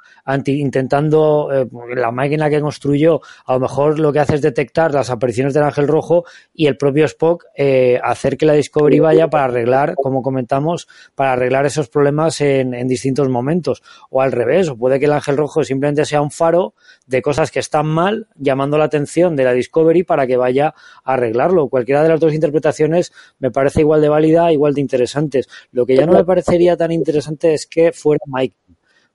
intentando, 0.45 1.49
eh, 1.51 1.67
la 1.95 2.11
máquina 2.11 2.49
que 2.49 2.59
construyó, 2.59 3.21
a 3.45 3.53
lo 3.53 3.59
mejor 3.61 3.99
lo 3.99 4.11
que 4.11 4.19
hace 4.19 4.35
es 4.35 4.41
detectar 4.41 4.93
las 4.93 5.09
apariciones 5.09 5.53
del 5.53 5.63
ángel 5.63 5.87
rojo 5.87 6.25
y 6.53 6.67
el 6.67 6.77
propio 6.77 7.05
Spock 7.05 7.45
eh, 7.55 7.99
hacer 8.03 8.37
que 8.37 8.45
la 8.45 8.53
Discovery 8.53 8.99
vaya 8.99 9.29
para 9.29 9.45
arreglar, 9.45 9.95
como 9.95 10.21
comentamos, 10.21 10.87
para 11.15 11.33
arreglar 11.33 11.65
esos 11.65 11.87
problemas 11.89 12.41
en, 12.41 12.73
en, 12.73 12.87
distintos 12.87 13.29
momentos. 13.29 13.81
O 14.09 14.21
al 14.21 14.31
revés, 14.31 14.69
o 14.69 14.77
puede 14.77 14.99
que 14.99 15.05
el 15.05 15.13
ángel 15.13 15.37
rojo 15.37 15.63
simplemente 15.63 16.05
sea 16.05 16.21
un 16.21 16.31
faro 16.31 16.73
de 17.05 17.21
cosas 17.21 17.51
que 17.51 17.59
están 17.59 17.87
mal, 17.87 18.27
llamando 18.35 18.77
la 18.77 18.85
atención 18.85 19.35
de 19.35 19.43
la 19.43 19.53
Discovery 19.53 20.03
para 20.03 20.27
que 20.27 20.37
vaya 20.37 20.73
a 21.03 21.13
arreglarlo. 21.13 21.69
Cualquiera 21.69 22.03
de 22.03 22.09
las 22.09 22.19
dos 22.19 22.33
interpretaciones 22.33 23.13
me 23.39 23.51
parece 23.51 23.81
igual 23.81 24.01
de 24.01 24.09
válida, 24.09 24.51
igual 24.51 24.73
de 24.73 24.81
interesantes. 24.81 25.47
Lo 25.71 25.85
que 25.85 25.95
ya 25.95 26.05
no 26.05 26.13
me 26.13 26.25
parecería 26.25 26.75
tan 26.75 26.91
interesante 26.91 27.53
es 27.53 27.65
que 27.65 27.91
fuera 27.93 28.23
Mike 28.27 28.55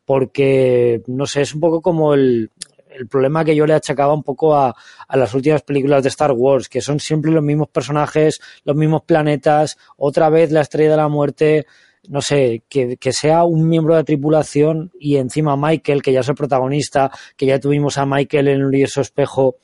porque, 0.05 1.03
no 1.07 1.27
sé, 1.27 1.43
es 1.43 1.55
un 1.55 1.61
poco 1.61 1.81
como 1.81 2.15
el, 2.15 2.51
el 2.95 3.09
problema 3.09 3.45
que 3.45 3.57
yo 3.57 3.67
le 3.67 3.75
achacaba 3.75 4.15
un 4.15 4.23
poco 4.23 4.55
a, 4.55 4.75
a, 5.09 5.17
las 5.17 5.35
últimas 5.35 5.63
películas 5.63 6.03
de 6.03 6.09
Star 6.09 6.33
Wars, 6.33 6.69
que 6.69 6.81
son 6.81 7.01
siempre 7.01 7.31
los 7.31 7.43
mismos 7.43 7.69
personajes, 7.69 8.41
los 8.65 8.77
mismos 8.77 9.03
planetas, 9.03 9.79
otra 9.97 10.29
vez 10.29 10.51
la 10.51 10.63
estrella 10.63 10.93
de 10.93 10.97
la 10.97 11.09
muerte, 11.09 11.67
no 12.09 12.21
sé, 12.21 12.65
que, 12.69 12.97
que 12.97 13.13
sea 13.13 13.45
un 13.45 13.69
miembro 13.69 13.95
de 13.95 14.01
la 14.01 14.05
tripulación 14.05 14.91
y 14.99 15.17
encima 15.17 15.57
Michael, 15.57 16.03
que 16.03 16.13
ya 16.13 16.21
es 16.21 16.29
el 16.29 16.35
protagonista, 16.35 17.11
que 17.37 17.47
ya 17.47 17.61
tuvimos 17.61 17.99
a 17.99 18.07
Michael 18.07 18.49
en 18.49 18.57
el 18.57 18.65
universo 18.65 19.01
espejo, 19.01 19.57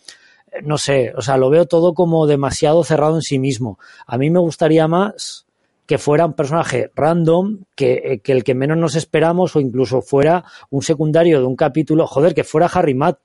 no 0.62 0.78
sé, 0.78 1.12
o 1.16 1.20
sea, 1.20 1.36
lo 1.36 1.50
veo 1.50 1.66
todo 1.66 1.94
como 1.94 2.26
demasiado 2.26 2.84
cerrado 2.84 3.16
en 3.16 3.22
sí 3.22 3.38
mismo. 3.38 3.78
A 4.06 4.16
mí 4.18 4.30
me 4.30 4.40
gustaría 4.40 4.88
más 4.88 5.47
que 5.88 5.96
fuera 5.96 6.26
un 6.26 6.34
personaje 6.34 6.90
random, 6.94 7.64
que, 7.74 8.20
que, 8.22 8.32
el 8.32 8.44
que 8.44 8.54
menos 8.54 8.76
nos 8.76 8.94
esperamos, 8.94 9.56
o 9.56 9.60
incluso 9.60 10.02
fuera 10.02 10.44
un 10.68 10.82
secundario 10.82 11.40
de 11.40 11.46
un 11.46 11.56
capítulo, 11.56 12.06
joder, 12.06 12.34
que 12.34 12.44
fuera 12.44 12.66
Harry 12.66 12.92
Matt. 12.92 13.18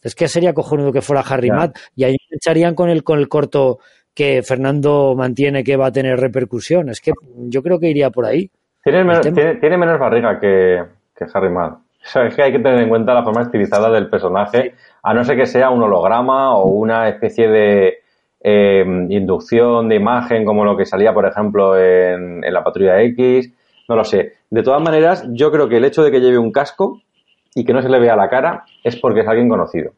Es 0.00 0.14
que 0.14 0.26
sería 0.26 0.54
cojonudo 0.54 0.92
que 0.92 1.02
fuera 1.02 1.20
Harry 1.20 1.50
Matt. 1.50 1.76
Y 1.94 2.04
ahí 2.04 2.12
me 2.12 2.36
echarían 2.36 2.74
con 2.74 2.88
el, 2.88 3.04
con 3.04 3.18
el 3.18 3.28
corto 3.28 3.80
que 4.14 4.42
Fernando 4.42 5.14
mantiene 5.14 5.62
que 5.62 5.76
va 5.76 5.88
a 5.88 5.92
tener 5.92 6.18
repercusión. 6.18 6.88
Es 6.88 7.02
que 7.02 7.12
yo 7.36 7.62
creo 7.62 7.78
que 7.78 7.90
iría 7.90 8.08
por 8.08 8.24
ahí. 8.24 8.50
Tiene 8.82 9.04
menos, 9.04 9.20
tiene, 9.20 9.56
tiene 9.56 9.76
menos 9.76 9.98
barriga 9.98 10.40
que, 10.40 10.82
que 11.14 11.26
Harry 11.34 11.50
Matt. 11.50 11.74
O 11.74 12.08
sea, 12.08 12.26
es 12.26 12.34
que 12.34 12.42
hay 12.42 12.52
que 12.52 12.60
tener 12.60 12.80
en 12.80 12.88
cuenta 12.88 13.12
la 13.12 13.22
forma 13.22 13.42
estilizada 13.42 13.90
del 13.90 14.08
personaje, 14.08 14.74
a 15.02 15.12
no 15.12 15.22
ser 15.22 15.36
que 15.36 15.44
sea 15.44 15.68
un 15.68 15.82
holograma 15.82 16.56
o 16.56 16.70
una 16.70 17.10
especie 17.10 17.46
de, 17.46 17.98
eh, 18.42 18.84
inducción 19.10 19.88
de 19.88 19.96
imagen 19.96 20.44
como 20.44 20.64
lo 20.64 20.76
que 20.76 20.86
salía, 20.86 21.12
por 21.12 21.26
ejemplo, 21.26 21.78
en, 21.78 22.40
la 22.40 22.64
patrulla 22.64 23.00
X, 23.02 23.52
no 23.88 23.96
lo 23.96 24.04
sé. 24.04 24.34
De 24.50 24.62
todas 24.62 24.82
maneras, 24.82 25.26
yo 25.30 25.50
creo 25.50 25.68
que 25.68 25.76
el 25.76 25.84
hecho 25.84 26.02
de 26.02 26.10
que 26.10 26.20
lleve 26.20 26.38
un 26.38 26.52
casco 26.52 27.00
y 27.54 27.64
que 27.64 27.72
no 27.72 27.82
se 27.82 27.88
le 27.88 27.98
vea 27.98 28.16
la 28.16 28.28
cara 28.28 28.64
es 28.82 28.96
porque 28.96 29.20
es 29.20 29.28
alguien 29.28 29.48
conocido. 29.48 29.92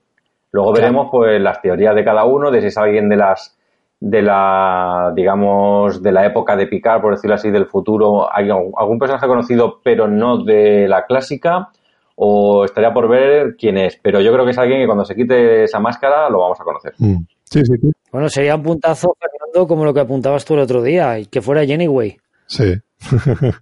Luego 0.51 0.73
veremos 0.73 1.09
pues 1.11 1.41
las 1.41 1.63
teorías 1.63 1.95
de 1.95 2.05
cada 2.05 2.25
uno, 2.25 2.51
de 2.51 2.61
si 2.61 2.67
es 2.67 2.79
alguien 2.79 3.09
de 3.09 3.17
las 3.17 3.57
de 4.01 4.21
la 4.21 5.13
digamos 5.15 6.03
de 6.03 6.11
la 6.11 6.27
época 6.27 6.57
de 6.57 6.67
Picard, 6.67 7.01
por 7.01 7.13
decirlo 7.15 7.37
así, 7.37 7.51
del 7.51 7.67
futuro, 7.67 8.29
hay 8.35 8.51
algún 8.51 8.99
personaje 8.99 9.29
conocido 9.29 9.81
pero 9.83 10.09
no 10.09 10.43
de 10.43 10.89
la 10.89 11.07
clásica 11.07 11.69
o 12.17 12.65
estaría 12.65 12.93
por 12.93 13.09
ver 13.09 13.57
quién 13.57 13.79
es, 13.79 13.99
pero 14.03 14.21
yo 14.21 14.33
creo 14.33 14.45
que 14.45 14.51
es 14.51 14.59
alguien 14.59 14.81
que 14.81 14.87
cuando 14.87 15.05
se 15.05 15.15
quite 15.15 15.65
esa 15.65 15.79
máscara 15.79 16.29
lo 16.29 16.41
vamos 16.41 16.61
a 16.61 16.65
conocer. 16.65 16.95
Mm. 16.99 17.23
Sí, 17.53 17.61
sí, 17.67 17.75
Bueno, 18.11 18.31
sería 18.31 18.57
un 18.57 18.63
puntazo, 18.63 19.15
Fernando, 19.21 19.69
como 19.69 19.85
lo 19.85 19.93
que 19.93 20.01
apuntabas 20.01 20.43
tú 20.43 20.55
el 20.55 20.61
otro 20.61 20.83
día, 20.83 21.19
y 21.19 21.27
que 21.27 21.43
fuera 21.43 21.67
Jenny 21.67 21.87
Way. 21.87 22.17
Sí. 22.47 22.75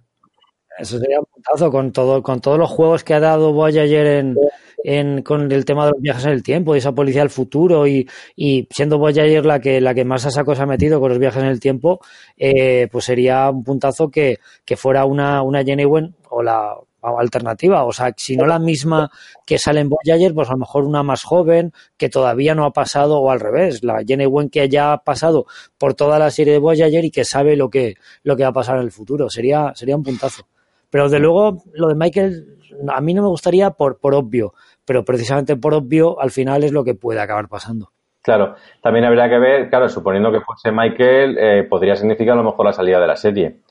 Eso 0.79 0.97
sería 0.97 1.19
un 1.19 1.25
puntazo 1.25 1.69
con 1.69 1.91
todo, 1.91 2.23
con 2.23 2.39
todos 2.39 2.57
los 2.57 2.69
juegos 2.69 3.03
que 3.03 3.13
ha 3.13 3.19
dado 3.19 3.51
Voyager 3.51 4.07
en, 4.07 4.37
en, 4.85 5.21
con 5.23 5.51
el 5.51 5.65
tema 5.65 5.85
de 5.85 5.91
los 5.91 6.01
viajes 6.01 6.23
en 6.23 6.31
el 6.31 6.41
tiempo 6.41 6.73
y 6.73 6.77
esa 6.77 6.93
policía 6.93 7.21
del 7.21 7.29
futuro 7.29 7.85
y, 7.85 8.07
y 8.37 8.65
siendo 8.71 8.97
Voyager 8.97 9.45
la 9.45 9.59
que, 9.59 9.81
la 9.81 9.93
que 9.93 10.05
más 10.05 10.25
a 10.25 10.31
saco 10.31 10.55
se 10.55 10.61
ha 10.61 10.65
metido 10.65 11.01
con 11.01 11.09
los 11.09 11.19
viajes 11.19 11.43
en 11.43 11.49
el 11.49 11.59
tiempo, 11.59 11.99
eh, 12.37 12.87
pues 12.89 13.03
sería 13.03 13.49
un 13.49 13.65
puntazo 13.65 14.09
que, 14.09 14.37
que 14.63 14.77
fuera 14.77 15.03
una, 15.03 15.41
una 15.41 15.63
Jenny 15.65 15.83
Wen 15.83 16.15
o 16.29 16.41
la, 16.41 16.77
alternativa, 17.01 17.83
o 17.83 17.91
sea, 17.91 18.13
si 18.15 18.37
no 18.37 18.45
la 18.45 18.59
misma 18.59 19.09
que 19.45 19.57
sale 19.57 19.79
en 19.79 19.89
Voyager, 19.89 20.33
pues 20.33 20.49
a 20.49 20.53
lo 20.53 20.59
mejor 20.59 20.85
una 20.85 21.03
más 21.03 21.23
joven 21.23 21.73
que 21.97 22.09
todavía 22.09 22.55
no 22.55 22.65
ha 22.65 22.71
pasado 22.71 23.19
o 23.19 23.31
al 23.31 23.39
revés, 23.39 23.83
la 23.83 24.03
Jenny 24.05 24.25
Wen 24.25 24.49
que 24.49 24.69
ya 24.69 24.93
ha 24.93 25.03
pasado 25.03 25.45
por 25.77 25.93
toda 25.93 26.19
la 26.19 26.29
serie 26.31 26.53
de 26.53 26.59
Voyager 26.59 27.03
y 27.05 27.11
que 27.11 27.25
sabe 27.25 27.55
lo 27.55 27.69
que 27.69 27.95
lo 28.23 28.35
que 28.35 28.43
va 28.43 28.49
a 28.49 28.53
pasar 28.53 28.77
en 28.77 28.83
el 28.83 28.91
futuro, 28.91 29.29
sería 29.29 29.71
sería 29.75 29.95
un 29.95 30.03
puntazo. 30.03 30.47
Pero 30.89 31.09
de 31.09 31.19
luego 31.19 31.63
lo 31.73 31.87
de 31.87 31.95
Michael 31.95 32.57
a 32.89 33.01
mí 33.01 33.13
no 33.13 33.23
me 33.23 33.29
gustaría 33.29 33.71
por 33.71 33.99
por 33.99 34.13
obvio, 34.13 34.53
pero 34.85 35.03
precisamente 35.03 35.55
por 35.55 35.73
obvio 35.73 36.19
al 36.21 36.31
final 36.31 36.63
es 36.63 36.71
lo 36.71 36.83
que 36.83 36.95
puede 36.95 37.19
acabar 37.19 37.47
pasando. 37.47 37.91
Claro, 38.21 38.55
también 38.81 39.05
habría 39.05 39.27
que 39.27 39.39
ver, 39.39 39.69
claro, 39.69 39.89
suponiendo 39.89 40.31
que 40.31 40.41
fuese 40.41 40.71
Michael, 40.71 41.37
eh, 41.39 41.63
podría 41.63 41.95
significar 41.95 42.33
a 42.33 42.43
lo 42.43 42.43
mejor 42.43 42.67
la 42.67 42.73
salida 42.73 42.99
de 42.99 43.07
la 43.07 43.15
serie 43.15 43.61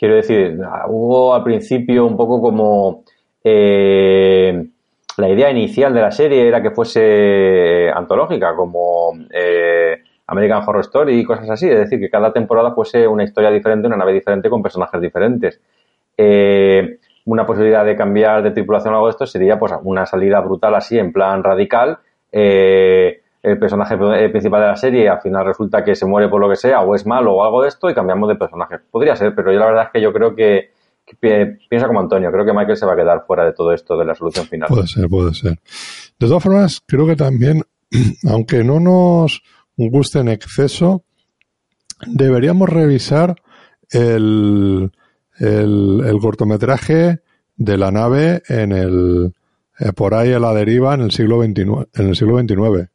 Quiero 0.00 0.14
decir, 0.14 0.58
hubo 0.88 1.34
al 1.34 1.44
principio 1.44 2.06
un 2.06 2.16
poco 2.16 2.40
como 2.40 3.04
eh, 3.44 4.66
la 5.18 5.28
idea 5.28 5.50
inicial 5.50 5.92
de 5.92 6.00
la 6.00 6.10
serie 6.10 6.48
era 6.48 6.62
que 6.62 6.70
fuese 6.70 7.90
antológica, 7.94 8.56
como 8.56 9.12
eh, 9.30 9.98
American 10.26 10.62
Horror 10.66 10.80
Story 10.80 11.20
y 11.20 11.24
cosas 11.24 11.50
así, 11.50 11.68
es 11.68 11.78
decir, 11.80 12.00
que 12.00 12.08
cada 12.08 12.32
temporada 12.32 12.72
fuese 12.72 13.06
una 13.06 13.24
historia 13.24 13.50
diferente, 13.50 13.88
una 13.88 13.98
nave 13.98 14.14
diferente 14.14 14.48
con 14.48 14.62
personajes 14.62 15.02
diferentes. 15.02 15.60
Eh, 16.16 16.96
una 17.26 17.44
posibilidad 17.44 17.84
de 17.84 17.94
cambiar 17.94 18.42
de 18.42 18.52
tripulación 18.52 18.94
o 18.94 18.96
algo 18.96 19.08
de 19.08 19.10
esto 19.10 19.26
sería 19.26 19.58
pues 19.58 19.74
una 19.82 20.06
salida 20.06 20.40
brutal 20.40 20.76
así, 20.76 20.98
en 20.98 21.12
plan 21.12 21.44
radical, 21.44 21.98
eh, 22.32 23.19
el 23.42 23.58
personaje 23.58 23.94
eh, 23.94 24.28
principal 24.28 24.60
de 24.60 24.66
la 24.66 24.76
serie 24.76 25.08
al 25.08 25.20
final 25.20 25.46
resulta 25.46 25.82
que 25.82 25.94
se 25.94 26.04
muere 26.04 26.28
por 26.28 26.40
lo 26.40 26.48
que 26.48 26.56
sea 26.56 26.82
o 26.82 26.94
es 26.94 27.06
malo 27.06 27.34
o 27.34 27.44
algo 27.44 27.62
de 27.62 27.68
esto 27.68 27.88
y 27.88 27.94
cambiamos 27.94 28.28
de 28.28 28.36
personaje. 28.36 28.76
Podría 28.90 29.16
ser, 29.16 29.34
pero 29.34 29.52
yo 29.52 29.58
la 29.58 29.66
verdad 29.66 29.84
es 29.84 29.90
que 29.92 30.02
yo 30.02 30.12
creo 30.12 30.34
que, 30.34 30.70
piensa 31.68 31.86
como 31.86 32.00
Antonio, 32.00 32.30
creo 32.30 32.44
que 32.44 32.52
Michael 32.52 32.76
se 32.76 32.86
va 32.86 32.92
a 32.92 32.96
quedar 32.96 33.24
fuera 33.26 33.44
de 33.44 33.52
todo 33.52 33.72
esto 33.72 33.96
de 33.96 34.04
la 34.04 34.14
solución 34.14 34.46
final. 34.46 34.68
Puede 34.68 34.86
ser, 34.86 35.08
puede 35.08 35.34
ser. 35.34 35.52
De 36.18 36.26
todas 36.26 36.42
formas, 36.42 36.82
creo 36.86 37.06
que 37.06 37.16
también, 37.16 37.62
aunque 38.30 38.62
no 38.62 38.78
nos 38.78 39.42
guste 39.76 40.20
en 40.20 40.28
exceso, 40.28 41.04
deberíamos 42.06 42.68
revisar 42.68 43.36
el, 43.90 44.92
el, 45.38 46.02
el 46.06 46.18
cortometraje 46.20 47.20
de 47.56 47.76
la 47.78 47.90
nave 47.90 48.42
en 48.48 48.72
el, 48.72 49.34
eh, 49.78 49.92
por 49.92 50.14
ahí 50.14 50.32
a 50.32 50.38
la 50.38 50.52
deriva 50.52 50.94
en 50.94 51.00
el 51.00 51.10
siglo 51.10 51.38
29, 51.38 51.88
en 51.94 52.08
el 52.08 52.16
siglo 52.16 52.34
29 52.34 52.89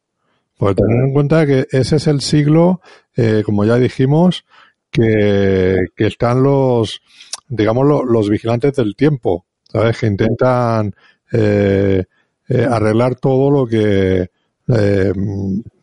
pues 0.58 0.74
tener 0.74 1.04
en 1.04 1.12
cuenta 1.12 1.46
que 1.46 1.66
ese 1.70 1.96
es 1.96 2.06
el 2.06 2.20
siglo, 2.20 2.80
eh, 3.14 3.42
como 3.44 3.64
ya 3.64 3.76
dijimos, 3.76 4.46
que, 4.90 5.76
están 5.96 6.42
los, 6.42 7.00
digamos, 7.48 7.86
los, 8.06 8.28
vigilantes 8.30 8.74
del 8.74 8.96
tiempo, 8.96 9.44
¿sabes? 9.70 9.98
Que 9.98 10.06
intentan 10.06 10.94
eh, 11.32 12.04
eh 12.48 12.68
arreglar 12.70 13.16
todo 13.16 13.50
lo 13.50 13.66
que, 13.66 14.30
eh, 14.68 15.12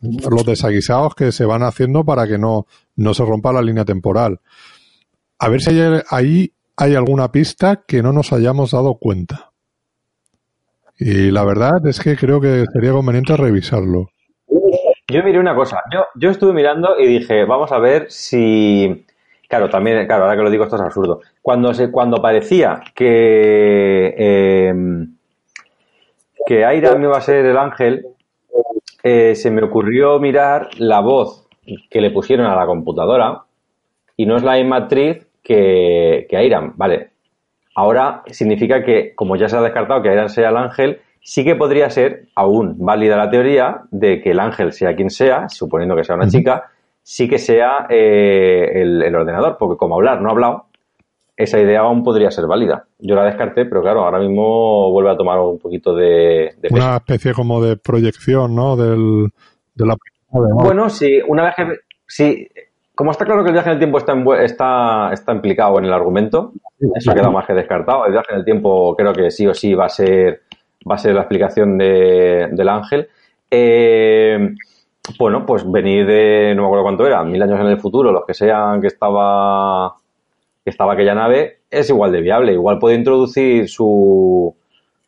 los 0.02 0.46
desaguisados 0.46 1.14
que 1.16 1.32
se 1.32 1.46
van 1.46 1.64
haciendo 1.64 2.04
para 2.04 2.28
que 2.28 2.38
no, 2.38 2.66
no 2.96 3.14
se 3.14 3.26
rompa 3.26 3.54
la 3.54 3.62
línea 3.62 3.86
temporal. 3.86 4.40
A 5.38 5.50
ver 5.50 5.62
si 5.62 5.80
hay, 5.80 6.02
ahí 6.10 6.54
hay 6.76 6.96
alguna 6.96 7.32
pista 7.32 7.84
que 7.88 8.02
no 8.02 8.12
nos 8.12 8.34
hayamos 8.34 8.72
dado 8.72 8.96
cuenta. 8.96 9.52
Y 10.98 11.32
la 11.32 11.44
verdad 11.44 11.86
es 11.86 12.00
que 12.00 12.16
creo 12.16 12.42
que 12.42 12.66
sería 12.74 12.92
conveniente 12.92 13.38
revisarlo. 13.38 14.13
Yo 15.14 15.22
miré 15.22 15.40
una 15.40 15.54
cosa. 15.54 15.84
Yo, 15.94 16.08
yo 16.16 16.32
estuve 16.32 16.54
mirando 16.54 17.00
y 17.00 17.06
dije, 17.06 17.46
vamos 17.46 17.72
a 17.72 17.78
ver 17.78 18.10
si. 18.10 19.06
Claro, 19.48 19.70
también, 19.70 20.08
claro, 20.08 20.24
ahora 20.24 20.36
que 20.36 20.42
lo 20.42 20.50
digo, 20.50 20.64
esto 20.64 20.76
es 20.76 20.82
absurdo. 20.82 21.22
Cuando, 21.40 21.72
se, 21.76 21.92
cuando 21.92 22.20
parecía 22.20 22.82
que. 22.96 24.16
Eh, 24.18 24.74
que 26.48 26.66
Aira 26.66 26.96
me 26.96 27.06
iba 27.06 27.18
a 27.18 27.22
ser 27.22 27.46
el 27.46 27.58
ángel, 27.58 28.08
eh, 29.04 29.36
se 29.36 29.52
me 29.52 29.62
ocurrió 29.62 30.20
mirar 30.20 30.70
la 30.80 31.00
voz 31.00 31.48
que 31.92 32.02
le 32.02 32.10
pusieron 32.10 32.48
a 32.48 32.56
la 32.56 32.66
computadora 32.66 33.44
y 34.18 34.26
no 34.26 34.36
es 34.36 34.44
la 34.44 34.56
misma 34.56 34.78
actriz 34.78 35.28
que, 35.44 36.26
que 36.28 36.38
Airam. 36.38 36.74
Vale. 36.76 37.12
Ahora 37.76 38.24
significa 38.32 38.84
que, 38.84 39.14
como 39.14 39.36
ya 39.36 39.48
se 39.48 39.58
ha 39.58 39.62
descartado 39.62 40.02
que 40.02 40.10
Airam 40.10 40.30
sea 40.30 40.50
el 40.50 40.58
ángel, 40.58 41.02
sí 41.24 41.44
que 41.46 41.56
podría 41.56 41.90
ser 41.90 42.28
aún 42.36 42.76
válida 42.78 43.16
la 43.16 43.30
teoría 43.30 43.84
de 43.92 44.22
que 44.22 44.32
el 44.32 44.40
ángel 44.40 44.74
sea 44.74 44.96
quien 44.96 45.10
sea, 45.10 45.48
suponiendo 45.50 45.96
que 45.96 46.04
sea 46.04 46.16
una 46.16 46.28
chica, 46.28 46.70
sí 47.02 47.30
que 47.30 47.40
sea 47.40 47.88
eh, 47.90 48.70
el, 48.74 49.16
ordenador, 49.16 49.56
porque 49.58 49.78
como 49.78 49.96
hablar 49.96 50.22
no 50.22 50.30
ha 50.30 50.32
hablado, 50.34 50.66
esa 51.36 51.60
idea 51.60 51.80
aún 51.80 52.04
podría 52.04 52.30
ser 52.30 52.46
válida. 52.46 52.86
Yo 53.00 53.16
la 53.16 53.24
descarté, 53.24 53.66
pero 53.66 53.82
claro, 53.82 54.04
ahora 54.04 54.20
mismo 54.20 54.92
vuelve 54.92 55.12
a 55.12 55.18
tomar 55.18 55.40
un 55.40 55.58
poquito 55.58 55.96
de... 55.96 56.56
una 56.70 56.98
especie 56.98 57.34
como 57.34 57.64
de 57.64 57.78
proyección, 57.78 58.54
¿no? 58.54 58.76
Del, 58.76 59.30
de 59.74 59.86
la... 59.86 59.96
Bueno, 60.30 60.90
sí, 60.90 61.20
una 61.28 61.46
vez 61.46 61.56
que... 61.56 61.80
Sí, 62.06 62.48
como 62.94 63.12
está 63.12 63.26
claro 63.26 63.44
que 63.44 63.50
el 63.50 63.54
viaje 63.54 63.70
en 63.70 63.74
el 63.74 63.80
tiempo 63.80 63.98
está, 63.98 64.14
está, 64.44 65.14
está 65.14 65.32
implicado 65.32 65.80
en 65.80 65.86
el 65.86 65.94
argumento, 65.94 66.52
eso 66.96 67.12
ha 67.12 67.16
quedado 67.16 67.32
más 67.32 67.48
que 67.48 67.54
descartado. 67.54 68.06
El 68.06 68.12
viaje 68.12 68.34
en 68.34 68.40
el 68.40 68.46
tiempo 68.46 68.96
creo 68.96 69.14
que 69.14 69.32
sí 69.32 69.48
o 69.48 69.54
sí 69.54 69.74
va 69.74 69.86
a 69.86 69.90
ser 69.90 70.44
va 70.90 70.96
a 70.96 71.00
ser 71.00 71.16
la 71.16 71.22
explicación 71.22 71.78
de, 71.78 72.50
del 72.52 72.70
ángel. 72.70 73.08
Eh, 73.50 74.56
bueno, 75.20 75.46
pues 75.46 75.70
venir 75.70 76.06
de, 76.06 76.54
no 76.56 76.64
me 76.64 76.68
acuerdo 76.68 76.84
cuánto 76.84 77.06
era, 77.06 77.24
mil 77.24 77.42
años 77.42 77.60
en 77.60 77.68
el 77.68 77.80
futuro, 77.80 78.12
los 78.12 78.26
que 78.26 78.34
sean 78.34 78.82
que 78.82 78.88
estaba, 78.88 79.96
que 80.64 80.70
estaba 80.70 80.94
aquella 80.94 81.14
nave, 81.14 81.60
es 81.70 81.90
igual 81.90 82.12
de 82.12 82.22
viable. 82.22 82.54
Igual 82.54 82.80
puede 82.80 82.96
introducir 82.96 83.68
su, 83.68 84.56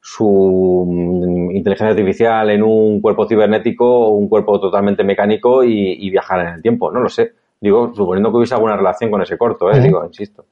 su 0.02 1.50
inteligencia 1.52 1.90
artificial 1.90 2.50
en 2.52 2.62
un 2.62 3.02
cuerpo 3.02 3.28
cibernético 3.28 3.86
o 3.86 4.10
un 4.12 4.28
cuerpo 4.28 4.60
totalmente 4.60 5.04
mecánico 5.04 5.64
y, 5.64 6.10
viajar 6.10 6.42
en 6.42 6.54
el 6.56 6.62
tiempo. 6.62 6.92
No 6.92 7.00
lo 7.00 7.10
sé. 7.10 7.34
Digo, 7.60 7.92
suponiendo 7.96 8.30
que 8.30 8.38
hubiese 8.38 8.54
alguna 8.54 8.76
relación 8.78 9.10
con 9.10 9.22
ese 9.22 9.38
corto, 9.38 9.72
¿eh? 9.72 9.80
digo, 9.80 10.06
insisto. 10.06 10.46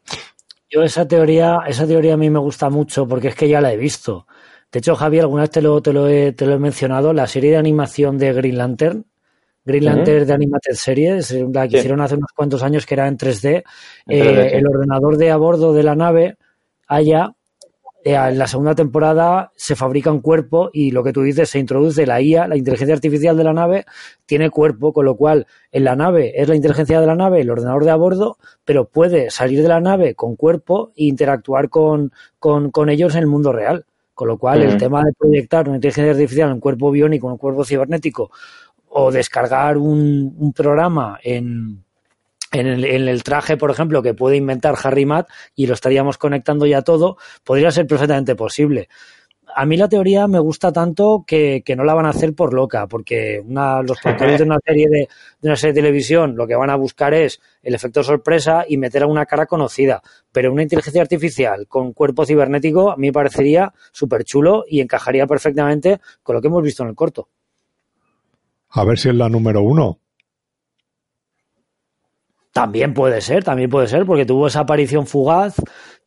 Yo 0.70 0.82
esa 0.82 1.08
teoría, 1.08 1.60
esa 1.68 1.86
teoría 1.86 2.16
a 2.16 2.18
mí 2.18 2.32
me 2.32 2.40
gusta 2.40 2.72
mucho 2.72 3.08
porque 3.08 3.28
es 3.28 3.36
que 3.36 3.48
ya 3.48 3.62
la 3.62 3.72
he 3.72 3.78
visto. 3.78 4.26
De 4.74 4.80
hecho, 4.80 4.96
Javier, 4.96 5.22
alguna 5.22 5.44
vez 5.44 5.52
te 5.52 5.62
lo, 5.62 5.84
te 5.84 5.94
lo, 5.94 6.08
he, 6.08 6.32
te 6.32 6.48
lo 6.48 6.54
he 6.54 6.58
mencionado, 6.58 7.14
la 7.14 7.28
serie 7.28 7.52
de 7.52 7.58
animación 7.58 8.18
de 8.18 8.34
Green 8.34 8.58
Lantern, 8.58 9.06
Green 9.64 9.86
Lantern 9.86 10.26
de 10.26 10.34
Animated 10.34 10.74
Series, 10.74 11.32
la 11.54 11.68
que 11.68 11.78
hicieron 11.78 12.02
hace 12.02 12.16
unos 12.16 12.32
cuantos 12.36 12.64
años 12.64 12.88
que 12.88 12.96
era 12.96 13.08
en 13.08 13.16
3D. 13.16 13.64
Eh, 14.08 14.50
el 14.54 14.68
ordenador 14.68 15.18
de 15.18 15.30
a 15.30 15.38
bordo 15.38 15.74
de 15.74 15.84
la 15.84 15.96
nave, 15.96 16.38
allá, 16.88 17.36
eh, 18.04 18.16
en 18.16 18.40
la 18.40 18.48
segunda 18.48 18.74
temporada 18.74 19.52
se 19.56 19.76
fabrica 19.76 20.12
un 20.12 20.22
cuerpo 20.22 20.72
y 20.74 20.90
lo 20.90 21.04
que 21.04 21.14
tú 21.14 21.22
dices, 21.22 21.52
se 21.52 21.60
introduce 21.60 22.08
la 22.08 22.20
IA, 22.20 22.48
la 22.48 22.58
inteligencia 22.58 22.96
artificial 22.96 23.38
de 23.38 23.44
la 23.44 23.54
nave, 23.54 23.86
tiene 24.26 24.50
cuerpo, 24.50 24.92
con 24.92 25.06
lo 25.06 25.16
cual 25.16 25.46
en 25.72 25.84
la 25.84 25.96
nave 25.96 26.34
es 26.36 26.50
la 26.50 26.56
inteligencia 26.56 27.00
de 27.00 27.06
la 27.06 27.16
nave, 27.16 27.42
el 27.42 27.52
ordenador 27.52 27.86
de 27.86 27.92
a 27.92 27.96
bordo, 27.96 28.38
pero 28.66 28.86
puede 28.86 29.30
salir 29.30 29.62
de 29.62 29.68
la 29.68 29.80
nave 29.80 30.16
con 30.16 30.36
cuerpo 30.36 30.94
e 30.96 31.04
interactuar 31.04 31.70
con, 31.70 32.12
con, 32.40 32.72
con 32.72 32.90
ellos 32.90 33.14
en 33.14 33.22
el 33.22 33.28
mundo 33.28 33.54
real. 33.54 33.86
Con 34.14 34.28
lo 34.28 34.38
cual, 34.38 34.62
el 34.62 34.78
tema 34.78 35.04
de 35.04 35.12
proyectar 35.18 35.68
una 35.68 35.78
inteligencia 35.78 36.12
artificial 36.12 36.50
en 36.50 36.56
un 36.56 36.60
cuerpo 36.60 36.92
biónico, 36.92 37.28
en 37.28 37.34
un 37.34 37.38
cuerpo 37.38 37.66
cibernético, 37.66 38.32
o 38.90 39.12
descargar 39.12 39.78
un, 39.78 40.54
programa 40.56 41.20
en, 41.24 41.84
en 42.52 42.68
el, 42.68 43.24
traje, 43.24 43.58
por 43.58 43.72
ejemplo, 43.72 44.04
que 44.04 44.14
puede 44.14 44.38
inventar 44.38 44.76
Harry 44.84 45.06
Matt 45.06 45.30
y 45.56 45.66
lo 45.66 45.74
estaríamos 45.74 46.20
conectando 46.20 46.68
ya 46.68 46.84
todo, 46.84 47.18
podría 47.44 47.72
ser 47.72 47.88
perfectamente 47.88 48.36
posible 48.36 48.88
a 49.56 49.66
mí 49.66 49.78
la 49.78 49.90
teoría 49.90 50.28
me 50.28 50.40
gusta 50.40 50.72
tanto 50.72 51.24
que, 51.26 51.64
no 51.76 51.84
la 51.84 51.94
van 51.94 52.06
a 52.06 52.10
hacer 52.10 52.34
por 52.34 52.54
loca, 52.54 52.88
porque 52.88 53.42
una, 53.46 53.82
los 53.82 54.00
productores 54.00 54.40
de 54.40 54.46
una 54.46 54.58
serie 54.66 54.88
de, 54.90 55.08
una 55.42 55.56
serie 55.56 55.74
de 55.74 55.82
televisión 55.82 56.36
lo 56.36 56.48
que 56.48 56.56
van 56.56 56.70
a 56.70 56.76
buscar 56.76 57.14
es 57.14 57.42
el 57.62 57.76
efecto 57.76 58.04
sorpresa 58.04 58.66
y 58.68 58.78
meter 58.78 59.04
a 59.04 59.08
una 59.08 59.26
cara 59.26 59.46
conocida. 59.46 60.02
Pero 60.32 60.52
una 60.52 60.64
inteligencia 60.64 61.02
artificial 61.02 61.68
con 61.68 61.94
cuerpo 61.94 62.26
cibernético 62.26 62.92
a 62.92 62.98
mí 62.98 63.12
parecería 63.12 63.74
súper 63.92 64.24
chulo 64.24 64.66
y 64.68 64.82
encajaría 64.82 65.28
perfectamente 65.28 66.00
con 66.22 66.36
lo 66.36 66.42
que 66.42 66.48
hemos 66.48 66.64
visto 66.64 66.84
en 66.84 66.90
el 66.90 66.96
corto. 66.96 67.30
A 68.70 68.84
ver 68.86 68.98
si 68.98 69.10
es 69.10 69.16
la 69.16 69.30
número 69.30 69.62
uno. 69.62 70.00
También 72.54 72.94
puede 72.94 73.20
ser, 73.20 73.44
también 73.44 73.70
puede 73.70 73.88
ser, 73.88 74.06
porque 74.06 74.26
tuvo 74.26 74.46
esa 74.46 74.62
aparición 74.62 75.08
fugaz. 75.08 75.56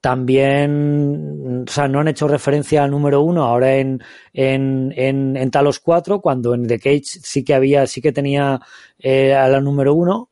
También, 0.01 1.65
o 1.67 1.71
sea, 1.71 1.89
no 1.89 1.99
han 1.99 2.07
hecho 2.07 2.29
referencia 2.29 2.85
al 2.85 2.93
número 2.93 3.23
uno 3.23 3.43
ahora 3.43 3.75
en, 3.77 4.01
en, 4.33 4.93
en, 4.95 5.51
Talos 5.51 5.81
4, 5.81 6.21
cuando 6.21 6.55
en 6.55 6.69
The 6.69 6.79
Cage 6.79 7.03
sí 7.05 7.45
que 7.45 7.55
había, 7.55 7.87
sí 7.89 8.01
que 8.01 8.13
tenía 8.13 8.61
eh, 8.99 9.35
a 9.35 9.49
la 9.49 9.61
número 9.61 9.95
uno. 9.95 10.31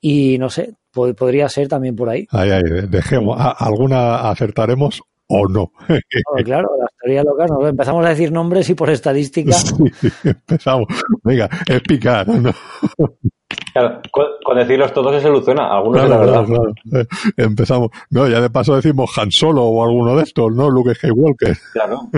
Y 0.00 0.36
no 0.38 0.50
sé, 0.50 0.74
podría 0.90 1.48
ser 1.48 1.68
también 1.68 1.94
por 1.94 2.08
ahí. 2.08 2.26
Ahí, 2.30 2.50
ahí, 2.50 2.62
dejemos. 2.88 3.38
alguna 3.38 4.30
acertaremos 4.30 5.00
o 5.28 5.46
no. 5.46 5.70
claro, 6.44 6.68
las 6.80 6.90
teorías 7.00 7.24
locales, 7.24 7.52
¿no? 7.52 7.68
empezamos 7.68 8.04
a 8.04 8.08
decir 8.08 8.32
nombres 8.32 8.68
y 8.68 8.74
por 8.74 8.90
estadística. 8.90 9.52
Sí, 9.62 10.28
empezamos. 10.28 10.86
Venga, 11.22 11.48
es 11.68 11.80
picar. 11.82 12.26
¿no? 12.26 12.50
Claro, 13.72 14.00
con, 14.10 14.56
decirlos 14.56 14.92
todos 14.92 15.14
se 15.14 15.20
soluciona, 15.20 15.72
algunos 15.72 16.08
la 16.08 16.18
verdad. 16.18 16.44
Eh, 16.92 17.06
empezamos. 17.36 17.90
No, 18.10 18.28
ya 18.28 18.40
de 18.40 18.50
paso 18.50 18.76
decimos 18.76 19.10
Han 19.16 19.30
Solo 19.30 19.64
o 19.64 19.84
alguno 19.84 20.16
de 20.16 20.24
estos, 20.24 20.52
¿no? 20.52 20.68
Luke 20.68 20.94
Skywalker. 20.94 21.56
Claro. 21.72 22.08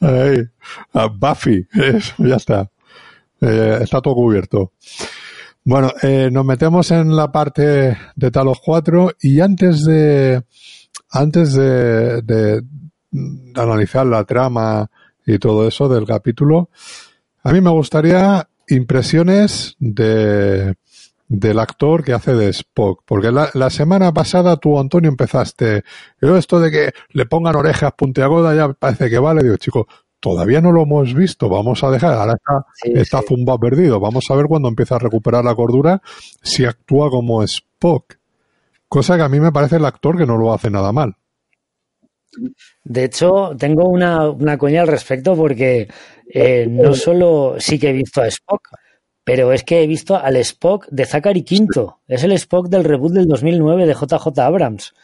Ahí. 0.00 0.44
Buffy, 1.18 1.66
eso, 1.72 2.14
ya 2.18 2.36
está. 2.36 2.70
Eh, 3.40 3.78
está 3.82 4.00
todo 4.00 4.14
cubierto. 4.14 4.72
Bueno, 5.64 5.92
eh, 6.02 6.28
nos 6.30 6.44
metemos 6.44 6.90
en 6.90 7.14
la 7.14 7.30
parte 7.30 7.96
de 8.16 8.30
Talos 8.30 8.58
4 8.64 9.12
y 9.20 9.40
antes 9.40 9.84
de 9.84 10.42
antes 11.10 11.52
de, 11.54 12.22
de, 12.22 12.62
analizar 13.54 14.06
la 14.06 14.24
trama 14.24 14.90
y 15.26 15.38
todo 15.38 15.68
eso 15.68 15.88
del 15.88 16.06
capítulo, 16.06 16.70
a 17.44 17.52
mí 17.52 17.60
me 17.60 17.70
gustaría 17.70 18.48
impresiones 18.72 19.76
de, 19.78 20.74
del 21.28 21.58
actor 21.58 22.04
que 22.04 22.12
hace 22.12 22.34
de 22.34 22.48
Spock. 22.50 23.02
Porque 23.06 23.30
la, 23.30 23.70
semana 23.70 24.12
pasada 24.12 24.56
tú, 24.56 24.78
Antonio, 24.78 25.08
empezaste. 25.08 25.82
Yo 26.20 26.36
esto 26.36 26.60
de 26.60 26.70
que 26.70 26.92
le 27.10 27.26
pongan 27.26 27.56
orejas 27.56 27.92
puntiagudas 27.96 28.56
ya 28.56 28.72
parece 28.72 29.08
que 29.08 29.18
vale. 29.18 29.42
Digo, 29.42 29.56
chico, 29.56 29.88
todavía 30.20 30.60
no 30.60 30.72
lo 30.72 30.82
hemos 30.82 31.14
visto. 31.14 31.48
Vamos 31.48 31.82
a 31.84 31.90
dejar. 31.90 32.14
Ahora 32.14 32.34
está, 32.34 32.66
está 33.00 33.22
zumba 33.26 33.58
perdido. 33.58 33.98
Vamos 33.98 34.24
a 34.28 34.34
ver 34.34 34.46
cuando 34.46 34.68
empieza 34.68 34.96
a 34.96 34.98
recuperar 34.98 35.44
la 35.44 35.54
cordura 35.54 36.02
si 36.42 36.64
actúa 36.64 37.10
como 37.10 37.42
Spock. 37.42 38.16
Cosa 38.88 39.16
que 39.16 39.22
a 39.22 39.28
mí 39.28 39.40
me 39.40 39.52
parece 39.52 39.76
el 39.76 39.86
actor 39.86 40.18
que 40.18 40.26
no 40.26 40.36
lo 40.36 40.52
hace 40.52 40.70
nada 40.70 40.92
mal. 40.92 41.16
De 42.84 43.04
hecho, 43.04 43.54
tengo 43.58 43.88
una, 43.88 44.30
una 44.30 44.58
coña 44.58 44.82
al 44.82 44.88
respecto 44.88 45.36
porque 45.36 45.88
eh, 46.32 46.66
no 46.68 46.94
solo 46.94 47.56
sí 47.58 47.78
que 47.78 47.90
he 47.90 47.92
visto 47.92 48.22
a 48.22 48.26
Spock, 48.26 48.68
pero 49.24 49.52
es 49.52 49.62
que 49.62 49.82
he 49.82 49.86
visto 49.86 50.16
al 50.16 50.36
Spock 50.36 50.88
de 50.90 51.06
Zachary 51.06 51.42
Quinto. 51.42 52.00
Es 52.08 52.24
el 52.24 52.32
Spock 52.32 52.68
del 52.68 52.84
reboot 52.84 53.12
del 53.12 53.28
2009 53.28 53.86
de 53.86 53.94
JJ 53.94 54.38
Abrams. 54.40 54.94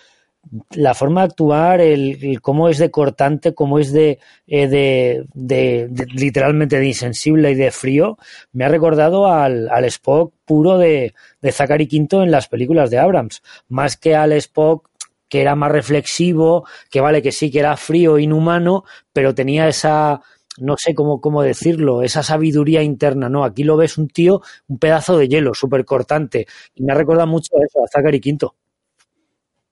La 0.71 0.95
forma 0.95 1.23
de 1.23 1.27
actuar, 1.27 1.81
el, 1.81 2.41
cómo 2.41 2.69
es 2.69 2.79
de 2.79 2.91
cortante, 2.91 3.55
cómo 3.55 3.79
es 3.79 3.93
de, 3.93 4.19
eh, 4.47 4.67
de, 4.67 5.27
de, 5.35 6.07
literalmente 6.15 6.79
de 6.79 6.87
insensible 6.87 7.51
y 7.51 7.55
de 7.55 7.71
frío, 7.71 8.17
me 8.53 8.65
ha 8.65 8.69
recordado 8.69 9.27
al, 9.27 9.69
al 9.69 9.85
Spock 9.85 10.33
puro 10.47 10.79
de, 10.79 11.13
de 11.43 11.53
Zachary 11.53 11.87
Quinto 11.87 12.23
en 12.23 12.31
las 12.31 12.49
películas 12.49 12.91
de 12.91 12.99
Abrams, 12.99 13.43
más 13.69 13.97
que 13.97 14.15
al 14.17 14.33
Spock 14.33 14.89
que 15.29 15.41
era 15.41 15.55
más 15.55 15.71
reflexivo, 15.71 16.67
que 16.91 17.01
vale 17.01 17.23
que 17.23 17.33
sí 17.33 17.51
que 17.51 17.61
era 17.61 17.77
frío, 17.77 18.19
inhumano, 18.19 18.85
pero 19.13 19.35
tenía 19.35 19.69
esa, 19.69 20.21
no 20.59 20.77
sé 20.77 20.95
cómo, 20.95 21.21
cómo 21.21 21.43
decirlo, 21.43 22.03
esa 22.03 22.23
sabiduría 22.23 22.83
interna, 22.83 23.29
¿no? 23.29 23.45
Aquí 23.45 23.65
lo 23.65 23.77
ves 23.77 23.99
un 23.99 24.09
tío, 24.09 24.41
un 24.69 24.79
pedazo 24.79 25.17
de 25.19 25.29
hielo, 25.29 25.55
súper 25.55 25.85
cortante, 25.85 26.47
y 26.75 26.83
me 26.83 26.93
ha 26.93 26.97
recordado 26.97 27.29
mucho 27.29 27.57
a 27.57 27.65
eso, 27.65 27.85
a 27.85 27.89
Zachary 27.89 28.21
Quinto. 28.21 28.55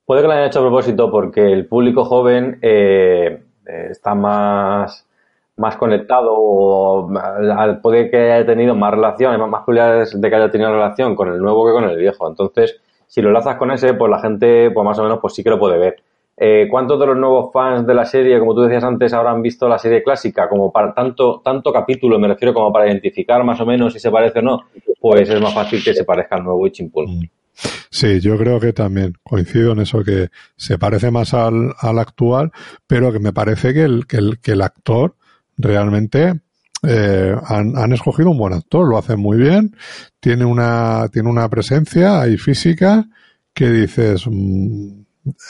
Puede 0.05 0.23
que 0.23 0.29
lo 0.29 0.35
hayan 0.35 0.47
hecho 0.47 0.61
a 0.61 0.63
propósito 0.63 1.11
porque 1.11 1.53
el 1.53 1.67
público 1.67 2.05
joven 2.05 2.61
eh, 2.63 3.43
eh, 3.67 3.89
está 3.91 4.15
más, 4.15 5.05
más 5.57 5.77
conectado 5.77 6.31
o 6.33 7.11
puede 7.83 8.09
que 8.09 8.33
haya 8.33 8.47
tenido 8.47 8.77
más 8.77 8.93
relación, 8.93 9.39
más, 9.41 9.51
más 9.67 10.11
de 10.13 10.31
que 10.31 10.37
haya 10.37 10.51
tenido 10.51 10.71
relación 10.71 11.17
con 11.17 11.33
el 11.33 11.39
nuevo 11.41 11.67
que 11.67 11.73
con 11.73 11.85
el 11.85 11.97
viejo. 11.97 12.29
Entonces, 12.29 12.81
si 13.07 13.23
lo 13.23 13.29
enlazas 13.29 13.57
con 13.57 13.71
ese, 13.71 13.95
pues 13.95 14.11
la 14.11 14.21
gente, 14.21 14.71
pues 14.71 14.85
más 14.85 14.99
o 14.99 15.03
menos, 15.03 15.19
pues 15.21 15.35
sí 15.35 15.43
que 15.43 15.51
lo 15.51 15.59
puede 15.59 15.79
ver. 15.79 15.97
Eh, 16.39 16.69
¿Cuántos 16.71 17.01
de 17.01 17.07
los 17.07 17.17
nuevos 17.17 17.51
fans 17.53 17.87
de 17.87 17.95
la 17.95 18.05
serie, 18.05 18.39
como 18.39 18.55
tú 18.55 18.61
decías 18.61 18.85
antes, 18.85 19.13
habrán 19.15 19.41
visto 19.41 19.69
la 19.69 19.79
serie 19.79 20.03
clásica? 20.03 20.49
Como 20.49 20.71
para 20.71 20.93
tanto, 20.93 21.41
tanto 21.43 21.73
capítulo, 21.73 22.19
me 22.19 22.29
refiero 22.29 22.53
como 22.53 22.73
para 22.73 22.87
identificar 22.87 23.43
más 23.43 23.59
o 23.61 23.67
menos 23.67 23.95
si 23.95 23.99
se 23.99 24.11
parece 24.11 24.41
o 24.41 24.43
no, 24.43 24.65
pues 25.01 25.31
es 25.31 25.41
más 25.41 25.55
fácil 25.55 25.83
que 25.83 25.95
se 25.95 26.05
parezca 26.05 26.37
al 26.37 26.45
nuevo 26.45 26.67
Ichimpul. 26.67 27.09
Mm. 27.09 27.23
Sí, 27.91 28.21
yo 28.21 28.37
creo 28.37 28.61
que 28.61 28.75
también 28.75 29.15
coincido 29.23 29.73
en 29.73 29.81
eso, 29.81 30.05
que 30.05 30.29
se 30.57 30.79
parece 30.79 31.11
más 31.11 31.33
al, 31.33 31.73
al 31.79 31.99
actual, 31.99 32.53
pero 32.87 33.13
que 33.13 33.19
me 33.19 33.33
parece 33.33 33.73
que 33.73 33.85
el, 33.85 34.07
que 34.07 34.19
el, 34.19 34.39
que 34.41 34.53
el 34.53 34.61
actor 34.61 35.15
realmente 35.57 36.35
eh, 36.83 37.35
han, 37.47 37.77
han, 37.77 37.93
escogido 37.93 38.31
un 38.31 38.39
buen 38.39 38.53
actor, 38.53 38.89
lo 38.89 38.99
hacen 38.99 39.19
muy 39.19 39.39
bien, 39.39 39.77
tiene 40.21 40.45
una, 40.45 41.09
tiene 41.13 41.29
una 41.31 41.49
presencia 41.49 42.27
y 42.29 42.37
física 42.37 43.09
que 43.55 43.71
dices, 43.71 44.25
mm, 44.27 45.01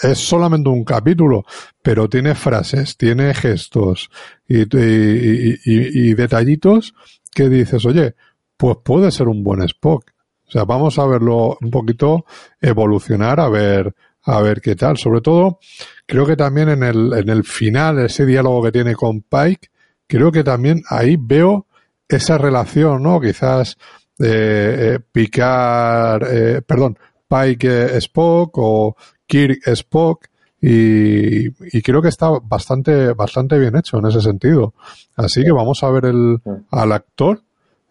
es 0.02 0.18
solamente 0.18 0.68
un 0.68 0.84
capítulo, 0.84 1.44
pero 1.82 2.08
tiene 2.08 2.34
frases, 2.34 2.96
tiene 2.96 3.34
gestos 3.34 4.10
y, 4.48 4.62
y, 4.62 5.58
y, 5.64 6.14
detallitos 6.14 6.94
que 7.34 7.48
dices, 7.48 7.84
oye, 7.84 8.14
pues 8.56 8.78
puede 8.82 9.10
ser 9.10 9.28
un 9.28 9.42
buen 9.42 9.62
Spock. 9.62 10.12
O 10.46 10.50
sea, 10.50 10.64
vamos 10.64 10.98
a 10.98 11.06
verlo 11.06 11.58
un 11.60 11.70
poquito 11.70 12.24
evolucionar, 12.60 13.40
a 13.40 13.48
ver, 13.48 13.94
a 14.22 14.40
ver 14.40 14.60
qué 14.60 14.76
tal. 14.76 14.96
Sobre 14.96 15.20
todo, 15.20 15.58
creo 16.06 16.24
que 16.24 16.36
también 16.36 16.68
en 16.68 16.82
el, 16.82 17.12
en 17.12 17.28
el 17.28 17.44
final, 17.44 17.98
ese 17.98 18.24
diálogo 18.24 18.62
que 18.62 18.72
tiene 18.72 18.94
con 18.94 19.22
Pike, 19.22 19.68
creo 20.06 20.32
que 20.32 20.44
también 20.44 20.82
ahí 20.88 21.16
veo 21.18 21.66
esa 22.08 22.38
relación, 22.38 23.02
¿no? 23.02 23.20
Quizás 23.20 23.76
eh, 24.18 24.96
eh 24.96 24.98
picar, 25.12 26.26
eh, 26.30 26.62
perdón, 26.62 26.98
Pike 27.28 27.96
Spock 27.98 28.56
o 28.58 28.96
Kirk 29.26 29.66
Spock 29.68 30.26
y, 30.60 31.46
y, 31.46 31.82
creo 31.82 32.00
que 32.00 32.08
está 32.08 32.30
bastante, 32.42 33.12
bastante 33.12 33.58
bien 33.58 33.76
hecho 33.76 33.98
en 33.98 34.06
ese 34.06 34.20
sentido. 34.20 34.74
Así 35.16 35.44
que 35.44 35.52
vamos 35.52 35.82
a 35.82 35.90
ver 35.90 36.06
el, 36.06 36.40
al 36.70 36.92
actor 36.92 37.42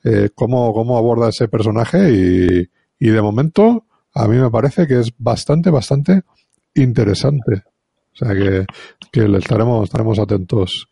eh, 0.04 0.30
cómo, 0.34 0.74
cómo 0.74 0.98
aborda 0.98 1.30
ese 1.30 1.48
personaje 1.48 2.12
y, 2.12 2.70
y 3.00 3.10
de 3.10 3.22
momento 3.22 3.86
a 4.14 4.28
mí 4.28 4.38
me 4.38 4.50
parece 4.50 4.88
que 4.88 5.00
es 5.00 5.12
bastante, 5.18 5.70
bastante 5.70 6.22
interesante. 6.74 7.64
O 8.14 8.18
sea 8.18 8.34
que, 8.34 8.66
que 9.12 9.28
le 9.28 9.40
estaremos, 9.40 9.84
estaremos 9.84 10.20
atentos. 10.20 10.88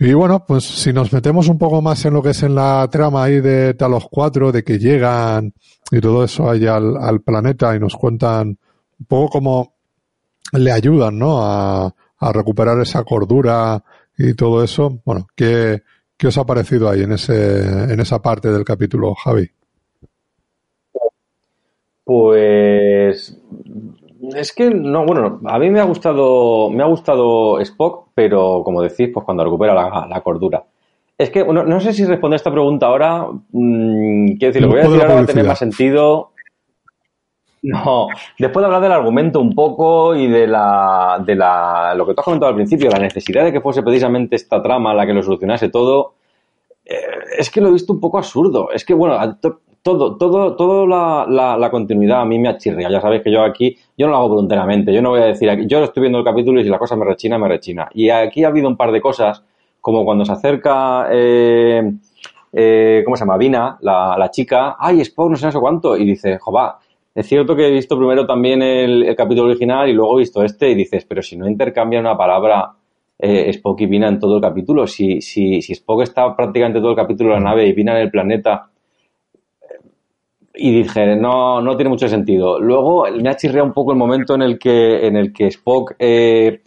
Y 0.00 0.12
bueno, 0.12 0.44
pues 0.46 0.64
si 0.64 0.92
nos 0.92 1.12
metemos 1.12 1.48
un 1.48 1.58
poco 1.58 1.82
más 1.82 2.04
en 2.04 2.14
lo 2.14 2.22
que 2.22 2.30
es 2.30 2.42
en 2.44 2.54
la 2.54 2.88
trama 2.90 3.24
ahí 3.24 3.40
de 3.40 3.74
Talos 3.74 4.06
4, 4.08 4.52
de 4.52 4.62
que 4.62 4.78
llegan 4.78 5.52
y 5.90 6.00
todo 6.00 6.22
eso 6.22 6.48
ahí 6.48 6.66
al, 6.66 6.96
al 6.96 7.20
planeta 7.20 7.74
y 7.74 7.80
nos 7.80 7.96
cuentan 7.96 8.58
un 9.00 9.06
poco 9.06 9.28
cómo 9.30 9.74
le 10.52 10.70
ayudan, 10.70 11.18
¿no? 11.18 11.42
A, 11.42 11.92
a 12.18 12.32
recuperar 12.32 12.80
esa 12.80 13.02
cordura 13.02 13.82
y 14.16 14.34
todo 14.34 14.62
eso. 14.62 15.00
Bueno, 15.04 15.26
¿qué, 15.34 15.82
¿qué 16.16 16.28
os 16.28 16.38
ha 16.38 16.46
parecido 16.46 16.88
ahí 16.88 17.02
en, 17.02 17.12
ese, 17.12 17.92
en 17.92 17.98
esa 17.98 18.20
parte 18.20 18.50
del 18.50 18.64
capítulo, 18.64 19.14
Javi? 19.14 19.50
Pues 22.04 23.36
es 24.34 24.52
que 24.52 24.70
no, 24.70 25.04
bueno, 25.04 25.40
a 25.44 25.58
mí 25.58 25.70
me 25.70 25.80
ha 25.80 25.84
gustado, 25.84 26.70
me 26.70 26.82
ha 26.82 26.86
gustado 26.86 27.60
Spock, 27.60 28.08
pero 28.14 28.62
como 28.64 28.82
decís, 28.82 29.10
pues 29.12 29.24
cuando 29.24 29.44
recupera 29.44 29.74
la, 29.74 30.20
cordura. 30.22 30.64
Es 31.16 31.30
que 31.30 31.44
no, 31.44 31.80
sé 31.80 31.92
si 31.92 32.04
responder 32.04 32.36
esta 32.36 32.52
pregunta 32.52 32.86
ahora. 32.86 33.26
Mmm, 33.50 34.36
quiero 34.38 34.52
decir, 34.52 34.62
lo 34.62 34.68
que 34.68 34.74
voy 34.74 34.80
a 34.80 34.88
decir 34.88 35.02
ahora 35.02 35.14
va 35.14 35.20
a 35.20 35.26
tener 35.26 35.44
más 35.44 35.58
sentido. 35.58 36.30
No, 37.62 38.06
después 38.38 38.62
de 38.62 38.66
hablar 38.66 38.82
del 38.82 38.92
argumento 38.92 39.40
un 39.40 39.52
poco 39.52 40.14
y 40.14 40.28
de 40.28 40.46
la, 40.46 41.20
de 41.26 41.34
la, 41.34 41.92
lo 41.96 42.06
que 42.06 42.14
tú 42.14 42.20
has 42.20 42.24
comentado 42.24 42.50
al 42.50 42.54
principio, 42.54 42.88
la 42.88 43.00
necesidad 43.00 43.44
de 43.44 43.52
que 43.52 43.60
fuese 43.60 43.82
precisamente 43.82 44.36
esta 44.36 44.62
trama 44.62 44.94
la 44.94 45.04
que 45.04 45.12
lo 45.12 45.24
solucionase 45.24 45.68
todo, 45.68 46.14
eh, 46.84 46.96
es 47.36 47.50
que 47.50 47.60
lo 47.60 47.68
he 47.68 47.72
visto 47.72 47.92
un 47.92 48.00
poco 48.00 48.18
absurdo. 48.18 48.70
Es 48.72 48.84
que, 48.84 48.94
bueno, 48.94 49.38
todo, 49.82 50.16
todo, 50.16 50.56
todo 50.56 50.86
la, 50.86 51.56
la, 51.58 51.70
continuidad 51.70 52.22
a 52.22 52.24
mí 52.24 52.38
me 52.38 52.48
achirría. 52.48 52.90
Ya 52.90 53.00
sabéis 53.00 53.22
que 53.22 53.32
yo 53.32 53.42
aquí, 53.42 53.76
yo 53.98 54.06
no 54.06 54.12
lo 54.12 54.18
hago 54.18 54.28
voluntariamente. 54.28 54.94
Yo 54.94 55.02
no 55.02 55.10
voy 55.10 55.20
a 55.20 55.26
decir 55.26 55.50
aquí, 55.50 55.66
yo 55.66 55.82
estoy 55.82 56.02
viendo 56.02 56.18
el 56.18 56.24
capítulo 56.24 56.60
y 56.60 56.64
si 56.64 56.70
la 56.70 56.78
cosa 56.78 56.96
me 56.96 57.04
rechina, 57.04 57.36
me 57.36 57.48
rechina. 57.48 57.88
Y 57.92 58.08
aquí 58.08 58.44
ha 58.44 58.48
habido 58.48 58.68
un 58.68 58.76
par 58.76 58.92
de 58.92 59.00
cosas, 59.00 59.44
como 59.80 60.04
cuando 60.04 60.24
se 60.24 60.32
acerca, 60.32 61.08
eh, 61.10 61.92
eh, 62.52 63.02
¿cómo 63.04 63.16
se 63.16 63.22
llama? 63.22 63.36
Vina, 63.36 63.76
la, 63.80 64.16
la 64.16 64.30
chica, 64.30 64.76
ay, 64.78 65.00
Spock, 65.00 65.30
no 65.30 65.36
sé, 65.36 65.46
no 65.46 65.52
sé 65.52 65.58
cuánto, 65.58 65.96
y 65.96 66.04
dice, 66.04 66.38
jova, 66.38 66.78
es 67.14 67.26
cierto 67.26 67.56
que 67.56 67.66
he 67.66 67.70
visto 67.70 67.98
primero 67.98 68.24
también 68.24 68.62
el, 68.62 69.02
el, 69.02 69.16
capítulo 69.16 69.48
original 69.48 69.88
y 69.88 69.92
luego 69.92 70.16
he 70.16 70.20
visto 70.20 70.42
este 70.44 70.70
y 70.70 70.74
dices, 70.76 71.04
pero 71.04 71.20
si 71.20 71.36
no 71.36 71.48
intercambia 71.48 71.98
una 71.98 72.16
palabra 72.16 72.72
eh, 73.18 73.50
Spock 73.50 73.80
y 73.80 73.86
Pina 73.88 74.08
en 74.08 74.20
todo 74.20 74.36
el 74.36 74.42
capítulo. 74.42 74.86
Si, 74.86 75.20
si, 75.20 75.60
si 75.60 75.72
Spock 75.72 76.02
está 76.02 76.36
prácticamente 76.36 76.78
todo 76.78 76.90
el 76.90 76.96
capítulo 76.96 77.30
en 77.36 77.42
la 77.42 77.50
nave 77.50 77.66
y 77.66 77.72
Pina 77.72 77.92
en 77.96 78.02
el 78.02 78.10
planeta, 78.10 78.70
y 80.58 80.82
dije, 80.82 81.16
no, 81.16 81.60
no 81.62 81.76
tiene 81.76 81.88
mucho 81.88 82.08
sentido. 82.08 82.58
Luego 82.58 83.06
me 83.22 83.30
ha 83.30 83.36
chirreado 83.36 83.66
un 83.66 83.72
poco 83.72 83.92
el 83.92 83.98
momento 83.98 84.34
en 84.34 84.42
el 84.42 84.58
que, 84.58 85.06
en 85.06 85.16
el 85.16 85.32
que 85.32 85.46
Spock 85.46 85.94
eh, 85.98 86.60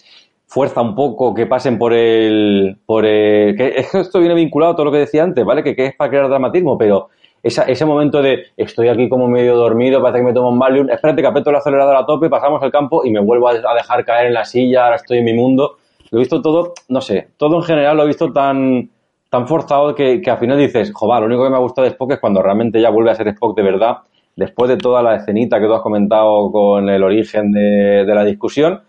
fuerza 0.48 0.82
un 0.82 0.96
poco 0.96 1.34
que 1.34 1.46
pasen 1.46 1.78
por 1.78 1.94
el, 1.94 2.78
por 2.86 3.06
el, 3.06 3.56
que 3.56 3.86
esto 3.94 4.20
viene 4.20 4.34
vinculado 4.34 4.74
a 4.74 4.76
todo 4.76 4.86
lo 4.86 4.92
que 4.92 5.00
decía 5.00 5.24
antes, 5.24 5.44
¿vale? 5.44 5.62
Que, 5.62 5.76
que 5.76 5.88
es 5.88 5.96
para 5.96 6.10
crear 6.10 6.30
dramatismo, 6.30 6.78
pero 6.78 7.10
esa, 7.44 7.64
ese 7.64 7.86
momento 7.86 8.22
de 8.22 8.48
estoy 8.56 8.88
aquí 8.88 9.10
como 9.10 9.28
medio 9.28 9.56
dormido, 9.56 10.02
parece 10.02 10.20
que 10.20 10.26
me 10.26 10.34
tomo 10.34 10.50
un 10.50 10.60
Valium, 10.60 10.89
espérate 10.89 11.22
que 11.22 11.28
aprieto 11.28 11.50
el 11.50 11.56
acelerador 11.58 11.96
a 11.96 12.06
tope, 12.06 12.30
pasamos 12.30 12.62
el 12.64 12.72
campo 12.72 13.04
y 13.06 13.12
me 13.12 13.20
vuelvo 13.20 13.50
a, 13.50 13.54
dejar 13.54 14.06
caer 14.06 14.28
en 14.28 14.34
la 14.34 14.46
silla, 14.46 14.86
ahora 14.86 14.96
estoy 14.96 15.18
en 15.18 15.26
mi 15.26 15.34
mundo. 15.34 15.78
Lo 16.12 16.20
he 16.20 16.22
visto 16.22 16.42
todo, 16.42 16.74
no 16.89 17.02
sé, 17.02 17.30
todo 17.38 17.58
en 17.58 17.64
general 17.64 17.98
lo 17.98 18.04
he 18.04 18.08
visto 18.08 18.32
tan, 18.32 18.89
tan 19.32 19.47
forzado 19.47 19.95
que, 19.95 20.19
que 20.19 20.29
al 20.29 20.39
final 20.39 20.57
dices, 20.57 20.91
joder, 20.93 21.21
lo 21.21 21.27
único 21.27 21.45
que 21.45 21.49
me 21.49 21.55
ha 21.55 21.61
gustado 21.61 21.86
de 21.86 21.91
Spock 21.91 22.11
es 22.11 22.19
cuando 22.19 22.41
realmente 22.41 22.82
ya 22.82 22.89
vuelve 22.89 23.11
a 23.11 23.15
ser 23.15 23.29
Spock 23.29 23.55
de 23.55 23.63
verdad, 23.63 23.99
después 24.36 24.69
de 24.69 24.75
toda 24.75 25.01
la 25.01 25.15
escenita 25.15 25.57
que 25.57 25.67
tú 25.67 25.73
has 25.73 25.82
comentado 25.82 26.51
con 26.51 26.89
el 26.89 27.01
origen 27.01 27.53
de, 27.53 28.03
de 28.05 28.13
la 28.13 28.25
discusión, 28.25 28.82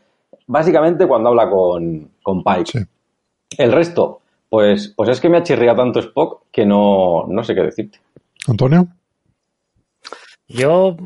básicamente 0.48 1.06
cuando 1.06 1.28
habla 1.28 1.48
con, 1.48 2.10
con 2.24 2.42
Pike. 2.42 2.86
El 3.56 3.70
resto, 3.70 4.18
pues, 4.48 4.92
pues 4.96 5.10
es 5.10 5.20
que 5.20 5.28
me 5.28 5.38
ha 5.38 5.44
chirriado 5.44 5.76
tanto 5.76 6.00
Spock 6.00 6.46
que 6.50 6.66
no, 6.66 7.24
no 7.28 7.44
sé 7.44 7.54
qué 7.54 7.62
decirte. 7.62 8.00
Antonio. 8.48 8.88
Yo, 10.48 10.96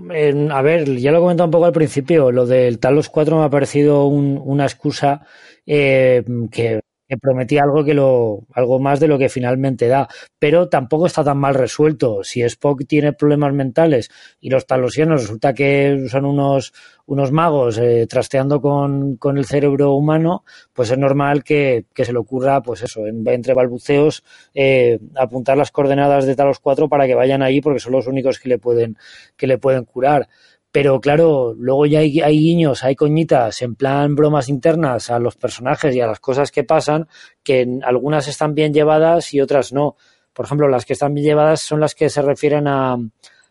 a 0.51 0.63
ver, 0.63 0.97
ya 0.97 1.13
lo 1.13 1.19
he 1.19 1.21
comentado 1.21 1.45
un 1.45 1.51
poco 1.51 1.67
al 1.67 1.73
principio, 1.73 2.33
lo 2.33 2.47
del 2.47 2.79
Talos 2.79 3.11
4 3.11 3.37
me 3.37 3.45
ha 3.45 3.51
parecido 3.51 4.07
una 4.07 4.65
excusa 4.65 5.27
eh, 5.67 6.25
que 6.51 6.81
que 7.09 7.17
prometía 7.19 7.63
algo 7.63 7.85
que 7.85 7.95
lo 7.95 8.47
algo 8.53 8.79
más 8.81 9.01
de 9.01 9.09
lo 9.09 9.19
que 9.19 9.29
finalmente 9.29 9.89
da, 9.89 10.09
pero 10.39 10.69
tampoco 10.69 11.07
está 11.07 11.25
tan 11.25 11.39
mal 11.39 11.55
resuelto. 11.55 12.25
Si 12.25 12.43
Spock 12.43 12.87
tiene 12.87 13.13
problemas 13.13 13.53
mentales 13.53 14.11
y 14.41 14.51
los 14.51 14.67
talosianos 14.67 15.23
resulta 15.23 15.55
que 15.55 16.07
son 16.09 16.25
unos 16.25 16.73
unos 17.07 17.31
magos 17.31 17.79
eh, 17.79 18.07
trasteando 18.09 18.61
con, 18.61 19.17
con, 19.17 19.39
el 19.39 19.45
cerebro 19.45 19.95
humano, 19.95 20.45
pues 20.73 20.91
es 20.91 20.99
normal 20.99 21.45
que, 21.45 21.87
que 21.95 22.05
se 22.05 22.13
le 22.13 22.19
ocurra, 22.19 22.63
pues 22.63 22.83
eso, 22.83 23.07
en, 23.07 23.27
entre 23.29 23.55
balbuceos, 23.55 24.25
eh, 24.55 24.99
apuntar 25.15 25.57
las 25.57 25.71
coordenadas 25.71 26.27
de 26.27 26.35
Talos 26.35 26.59
4 26.59 26.89
para 26.89 27.07
que 27.07 27.15
vayan 27.15 27.43
ahí 27.43 27.61
porque 27.61 27.79
son 27.79 27.93
los 27.93 28.09
únicos 28.09 28.41
que 28.41 28.49
le 28.49 28.59
pueden, 28.59 28.99
que 29.37 29.47
le 29.47 29.59
pueden 29.59 29.85
curar. 29.85 30.29
Pero 30.77 31.01
claro, 31.01 31.55
luego 31.57 31.87
ya 31.87 32.01
hay, 32.01 32.39
guiños, 32.39 32.85
hay 32.85 32.95
coñitas, 32.95 33.63
en 33.63 33.77
plan 33.77 34.15
bromas 34.15 34.51
internas 34.51 35.09
a 35.09 35.19
los 35.19 35.35
personajes 35.35 35.97
y 35.97 36.03
a 36.03 36.07
las 36.07 36.21
cosas 36.21 36.53
que 36.53 36.65
pasan, 36.65 37.09
que 37.43 37.67
algunas 37.83 38.29
están 38.29 38.55
bien 38.55 38.75
llevadas 38.75 39.33
y 39.33 39.41
otras 39.41 39.73
no. 39.73 39.97
Por 40.35 40.45
ejemplo, 40.45 40.69
las 40.69 40.85
que 40.85 40.93
están 40.93 41.15
bien 41.15 41.29
llevadas 41.29 41.63
son 41.63 41.81
las 41.81 41.95
que 41.95 42.11
se 42.11 42.21
refieren 42.21 42.69
a, 42.69 42.99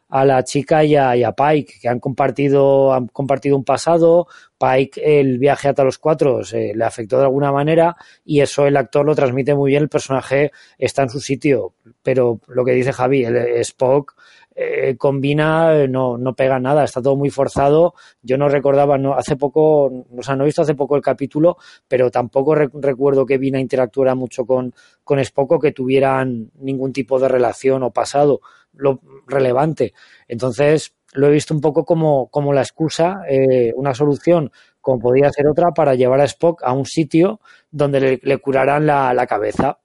a 0.07 0.23
la 0.23 0.43
chica 0.43 0.83
y 0.85 0.95
a, 0.95 1.31
Pike, 1.31 1.79
que 1.81 1.89
han 1.89 1.99
compartido, 1.99 2.93
han 2.93 3.07
compartido 3.07 3.57
un 3.57 3.63
pasado. 3.63 4.27
Pike, 4.59 5.19
el 5.19 5.39
viaje 5.39 5.69
hasta 5.69 5.83
los 5.83 5.97
cuatro 5.97 6.41
le 6.51 6.85
afectó 6.85 7.17
de 7.17 7.23
alguna 7.23 7.51
manera 7.51 7.95
y 8.23 8.41
eso 8.41 8.67
el 8.67 8.77
actor 8.77 9.03
lo 9.03 9.15
transmite 9.15 9.55
muy 9.55 9.71
bien. 9.71 9.81
El 9.81 9.89
personaje 9.89 10.51
está 10.77 11.01
en 11.01 11.09
su 11.09 11.19
sitio, 11.19 11.73
pero 12.03 12.39
lo 12.47 12.63
que 12.63 12.73
dice 12.73 12.93
Javi, 12.93 13.25
el 13.25 13.35
Spock 13.61 14.15
eh, 14.55 14.95
combina, 14.97 15.85
no, 15.87 16.17
no 16.17 16.33
pega 16.33 16.59
nada, 16.59 16.85
está 16.85 17.01
todo 17.01 17.17
muy 17.17 17.29
forzado. 17.29 17.93
Yo 18.21 18.37
no 18.37 18.47
recordaba, 18.47 18.97
no, 18.97 19.13
hace 19.13 19.35
poco, 19.35 19.85
o 19.85 20.23
sea, 20.23 20.35
no 20.35 20.43
he 20.43 20.45
visto 20.45 20.61
hace 20.61 20.75
poco 20.75 20.95
el 20.95 21.01
capítulo, 21.01 21.57
pero 21.87 22.09
tampoco 22.09 22.55
recuerdo 22.55 23.25
que 23.25 23.37
Vina 23.37 23.59
interactuara 23.59 24.15
mucho 24.15 24.45
con, 24.45 24.73
con 25.03 25.19
Spock 25.19 25.51
o 25.51 25.59
que 25.59 25.73
tuvieran 25.73 26.51
ningún 26.59 26.93
tipo 26.93 27.19
de 27.19 27.27
relación 27.27 27.83
o 27.83 27.91
pasado 27.91 28.39
lo 28.73 29.01
relevante. 29.27 29.93
Entonces, 30.27 30.95
lo 31.13 31.27
he 31.27 31.31
visto 31.31 31.53
un 31.53 31.61
poco 31.61 31.83
como, 31.85 32.27
como 32.29 32.53
la 32.53 32.61
excusa, 32.61 33.21
eh, 33.29 33.73
una 33.75 33.93
solución 33.93 34.51
como 34.81 34.99
podía 34.99 35.31
ser 35.31 35.47
otra 35.47 35.71
para 35.71 35.95
llevar 35.95 36.21
a 36.21 36.25
Spock 36.25 36.61
a 36.63 36.71
un 36.71 36.85
sitio 36.85 37.39
donde 37.71 37.99
le, 37.99 38.19
le 38.21 38.37
curaran 38.37 38.85
la, 38.85 39.13
la 39.13 39.25
cabeza 39.25 39.79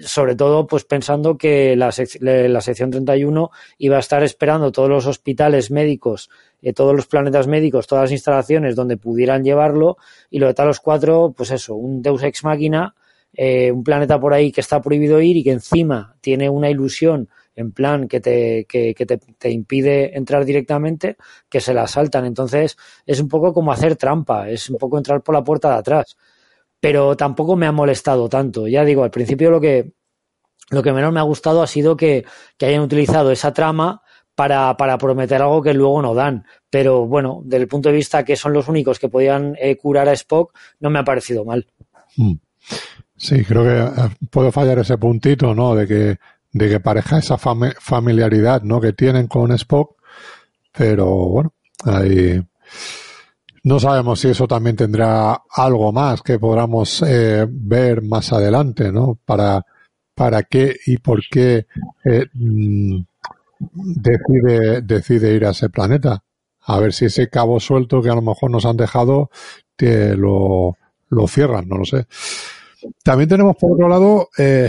sobre 0.00 0.36
todo 0.36 0.66
pues 0.66 0.84
pensando 0.84 1.36
que 1.36 1.76
la, 1.76 1.92
la, 2.20 2.60
sección 2.60 2.90
31 2.90 3.50
iba 3.78 3.96
a 3.96 4.00
estar 4.00 4.22
esperando 4.22 4.72
todos 4.72 4.88
los 4.88 5.06
hospitales 5.06 5.70
médicos, 5.70 6.30
eh, 6.62 6.72
todos 6.72 6.94
los 6.94 7.06
planetas 7.06 7.46
médicos, 7.46 7.86
todas 7.86 8.04
las 8.04 8.12
instalaciones 8.12 8.74
donde 8.74 8.96
pudieran 8.96 9.44
llevarlo 9.44 9.98
y 10.30 10.38
lo 10.38 10.46
de 10.46 10.54
Talos 10.54 10.80
4, 10.80 11.34
pues 11.36 11.50
eso, 11.50 11.74
un 11.74 12.00
Deus 12.00 12.22
Ex 12.22 12.42
Máquina, 12.44 12.94
eh, 13.34 13.70
un 13.70 13.84
planeta 13.84 14.18
por 14.18 14.32
ahí 14.32 14.50
que 14.50 14.62
está 14.62 14.80
prohibido 14.80 15.20
ir 15.20 15.36
y 15.36 15.44
que 15.44 15.52
encima 15.52 16.16
tiene 16.20 16.48
una 16.48 16.70
ilusión 16.70 17.28
en 17.54 17.72
plan 17.72 18.08
que 18.08 18.20
te, 18.20 18.64
que, 18.66 18.94
que 18.94 19.04
te, 19.04 19.18
te, 19.18 19.50
impide 19.50 20.16
entrar 20.16 20.46
directamente, 20.46 21.16
que 21.50 21.60
se 21.60 21.74
la 21.74 21.86
saltan. 21.86 22.24
Entonces 22.24 22.78
es 23.04 23.20
un 23.20 23.28
poco 23.28 23.52
como 23.52 23.72
hacer 23.72 23.96
trampa, 23.96 24.48
es 24.48 24.70
un 24.70 24.78
poco 24.78 24.96
entrar 24.96 25.22
por 25.22 25.34
la 25.34 25.44
puerta 25.44 25.68
de 25.68 25.76
atrás 25.76 26.16
pero 26.82 27.16
tampoco 27.16 27.54
me 27.54 27.66
ha 27.66 27.72
molestado 27.72 28.28
tanto. 28.28 28.66
Ya 28.66 28.84
digo, 28.84 29.04
al 29.04 29.12
principio 29.12 29.52
lo 29.52 29.60
que, 29.60 29.92
lo 30.68 30.82
que 30.82 30.92
menos 30.92 31.12
me 31.12 31.20
ha 31.20 31.22
gustado 31.22 31.62
ha 31.62 31.68
sido 31.68 31.96
que, 31.96 32.24
que 32.58 32.66
hayan 32.66 32.82
utilizado 32.82 33.30
esa 33.30 33.52
trama 33.52 34.02
para, 34.34 34.76
para, 34.76 34.98
prometer 34.98 35.40
algo 35.42 35.62
que 35.62 35.74
luego 35.74 36.02
no 36.02 36.12
dan. 36.12 36.44
Pero 36.70 37.06
bueno, 37.06 37.40
desde 37.44 37.62
el 37.62 37.68
punto 37.68 37.88
de 37.88 37.94
vista 37.94 38.24
que 38.24 38.34
son 38.34 38.52
los 38.52 38.66
únicos 38.66 38.98
que 38.98 39.08
podían 39.08 39.54
eh, 39.60 39.76
curar 39.76 40.08
a 40.08 40.12
Spock, 40.12 40.58
no 40.80 40.90
me 40.90 40.98
ha 40.98 41.04
parecido 41.04 41.44
mal. 41.44 41.68
Hmm. 42.16 42.34
Sí, 43.16 43.44
creo 43.44 43.62
que 43.62 44.02
eh, 44.02 44.08
puedo 44.28 44.50
fallar 44.50 44.80
ese 44.80 44.98
puntito, 44.98 45.54
¿no? 45.54 45.76
De 45.76 45.86
que, 45.86 46.18
de 46.50 46.68
que 46.68 46.80
pareja 46.80 47.18
esa 47.18 47.38
familiaridad, 47.38 48.62
¿no? 48.62 48.80
Que 48.80 48.92
tienen 48.92 49.28
con 49.28 49.52
Spock. 49.52 50.02
Pero 50.72 51.06
bueno, 51.06 51.54
ahí 51.84 52.42
no 53.64 53.78
sabemos 53.78 54.20
si 54.20 54.28
eso 54.28 54.46
también 54.48 54.76
tendrá 54.76 55.42
algo 55.50 55.92
más 55.92 56.22
que 56.22 56.38
podamos 56.38 57.02
eh, 57.06 57.46
ver 57.48 58.02
más 58.02 58.32
adelante, 58.32 58.90
¿no? 58.90 59.18
Para, 59.24 59.64
para 60.14 60.42
qué 60.42 60.76
y 60.86 60.98
por 60.98 61.20
qué 61.30 61.66
eh, 62.04 62.26
mm, 62.32 63.00
decide, 63.60 64.82
decide 64.82 65.34
ir 65.34 65.46
a 65.46 65.50
ese 65.50 65.70
planeta. 65.70 66.22
A 66.64 66.78
ver 66.78 66.92
si 66.92 67.06
ese 67.06 67.28
cabo 67.28 67.60
suelto 67.60 68.02
que 68.02 68.10
a 68.10 68.14
lo 68.14 68.22
mejor 68.22 68.50
nos 68.50 68.66
han 68.66 68.76
dejado 68.76 69.30
que 69.76 70.14
lo, 70.16 70.76
lo 71.08 71.26
cierran, 71.26 71.68
no 71.68 71.78
lo 71.78 71.84
sé. 71.84 72.06
También 73.04 73.28
tenemos 73.28 73.56
por 73.56 73.72
otro 73.72 73.88
lado. 73.88 74.28
Eh, 74.38 74.68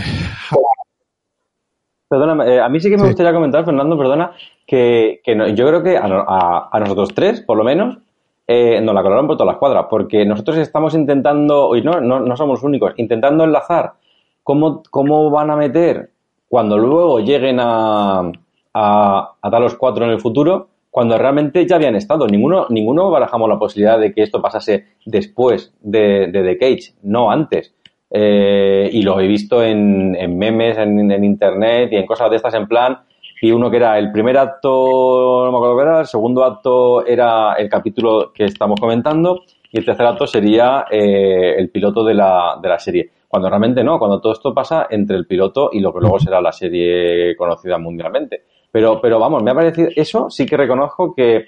Perdona, 2.08 2.46
eh, 2.46 2.60
a 2.60 2.68
mí 2.68 2.78
sí 2.78 2.90
que 2.90 2.96
me 2.96 3.06
gustaría 3.06 3.32
comentar, 3.32 3.64
Fernando, 3.64 3.98
perdona, 3.98 4.32
que, 4.66 5.20
que 5.24 5.34
no, 5.34 5.48
yo 5.48 5.66
creo 5.66 5.82
que 5.82 5.96
a, 5.96 6.04
a, 6.04 6.68
a, 6.70 6.80
nosotros 6.80 7.12
tres, 7.14 7.40
por 7.40 7.56
lo 7.56 7.64
menos, 7.64 7.98
eh, 8.46 8.80
nos 8.80 8.94
la 8.94 9.02
colaron 9.02 9.26
por 9.26 9.36
todas 9.36 9.52
las 9.52 9.58
cuadras, 9.58 9.86
porque 9.88 10.24
nosotros 10.24 10.58
estamos 10.58 10.94
intentando, 10.94 11.74
y 11.76 11.82
no, 11.82 12.00
no, 12.00 12.20
no 12.20 12.36
somos 12.36 12.62
únicos, 12.62 12.92
intentando 12.96 13.44
enlazar 13.44 13.94
cómo, 14.42 14.82
cómo 14.90 15.30
van 15.30 15.50
a 15.50 15.56
meter 15.56 16.10
cuando 16.48 16.78
luego 16.78 17.20
lleguen 17.20 17.58
a, 17.60 18.30
a, 18.74 19.32
a 19.40 19.50
Talos 19.50 19.74
4 19.74 20.04
en 20.04 20.10
el 20.10 20.20
futuro, 20.20 20.68
cuando 20.94 21.18
realmente 21.18 21.66
ya 21.66 21.74
habían 21.74 21.96
estado. 21.96 22.28
Ninguno, 22.28 22.66
ninguno 22.70 23.10
barajamos 23.10 23.48
la 23.48 23.58
posibilidad 23.58 23.98
de 23.98 24.12
que 24.12 24.22
esto 24.22 24.40
pasase 24.40 24.84
después 25.04 25.74
de, 25.80 26.28
de 26.28 26.42
The 26.44 26.56
Cage, 26.56 26.94
no 27.02 27.32
antes. 27.32 27.74
Eh, 28.10 28.90
y 28.92 29.02
lo 29.02 29.18
he 29.18 29.26
visto 29.26 29.64
en, 29.64 30.14
en 30.14 30.38
memes, 30.38 30.78
en, 30.78 31.10
en, 31.10 31.24
internet 31.24 31.88
y 31.90 31.96
en 31.96 32.06
cosas 32.06 32.30
de 32.30 32.36
estas 32.36 32.54
en 32.54 32.68
plan, 32.68 33.00
y 33.40 33.50
uno 33.50 33.70
que 33.70 33.76
era 33.76 33.98
el 33.98 34.10
primer 34.10 34.38
acto, 34.38 35.44
no 35.44 35.50
me 35.50 35.56
acuerdo 35.56 35.76
qué 35.76 35.82
era, 35.82 36.00
el 36.00 36.06
segundo 36.06 36.44
acto 36.44 37.04
era 37.06 37.54
el 37.54 37.68
capítulo 37.68 38.32
que 38.32 38.44
estamos 38.44 38.80
comentando 38.80 39.42
y 39.70 39.78
el 39.78 39.84
tercer 39.84 40.06
acto 40.06 40.26
sería 40.26 40.86
eh, 40.90 41.54
el 41.58 41.68
piloto 41.70 42.04
de 42.04 42.14
la, 42.14 42.58
de 42.62 42.68
la 42.68 42.78
serie. 42.78 43.10
Cuando 43.28 43.48
realmente 43.48 43.82
no, 43.82 43.98
cuando 43.98 44.20
todo 44.20 44.32
esto 44.32 44.54
pasa 44.54 44.86
entre 44.88 45.16
el 45.16 45.26
piloto 45.26 45.70
y 45.72 45.80
lo 45.80 45.92
que 45.92 46.00
luego 46.00 46.20
será 46.20 46.40
la 46.40 46.52
serie 46.52 47.34
conocida 47.36 47.76
mundialmente. 47.78 48.44
Pero, 48.70 49.00
pero 49.00 49.18
vamos, 49.18 49.42
me 49.42 49.50
ha 49.50 49.54
parecido, 49.54 49.88
eso 49.94 50.30
sí 50.30 50.46
que 50.46 50.56
reconozco 50.56 51.14
que, 51.14 51.46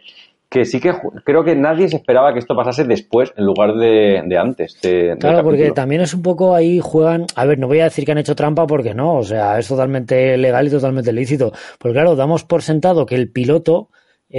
que 0.48 0.64
sí 0.64 0.80
que 0.80 0.92
creo 1.24 1.44
que 1.44 1.56
nadie 1.56 1.88
se 1.88 1.96
esperaba 1.96 2.32
que 2.32 2.38
esto 2.38 2.54
pasase 2.54 2.84
después 2.84 3.32
en 3.36 3.44
lugar 3.44 3.74
de, 3.74 4.22
de 4.24 4.38
antes. 4.38 4.80
De, 4.80 5.16
claro, 5.18 5.42
porque 5.42 5.72
también 5.72 6.00
es 6.00 6.14
un 6.14 6.22
poco 6.22 6.54
ahí 6.54 6.80
juegan. 6.80 7.26
A 7.34 7.44
ver, 7.44 7.58
no 7.58 7.66
voy 7.66 7.80
a 7.80 7.84
decir 7.84 8.04
que 8.04 8.12
han 8.12 8.18
hecho 8.18 8.36
trampa 8.36 8.66
porque 8.66 8.94
no, 8.94 9.16
o 9.16 9.24
sea, 9.24 9.58
es 9.58 9.66
totalmente 9.66 10.36
legal 10.36 10.66
y 10.66 10.70
totalmente 10.70 11.12
lícito. 11.12 11.52
Porque 11.78 11.94
claro, 11.94 12.14
damos 12.14 12.44
por 12.44 12.62
sentado 12.62 13.06
que 13.06 13.16
el 13.16 13.30
piloto 13.30 13.88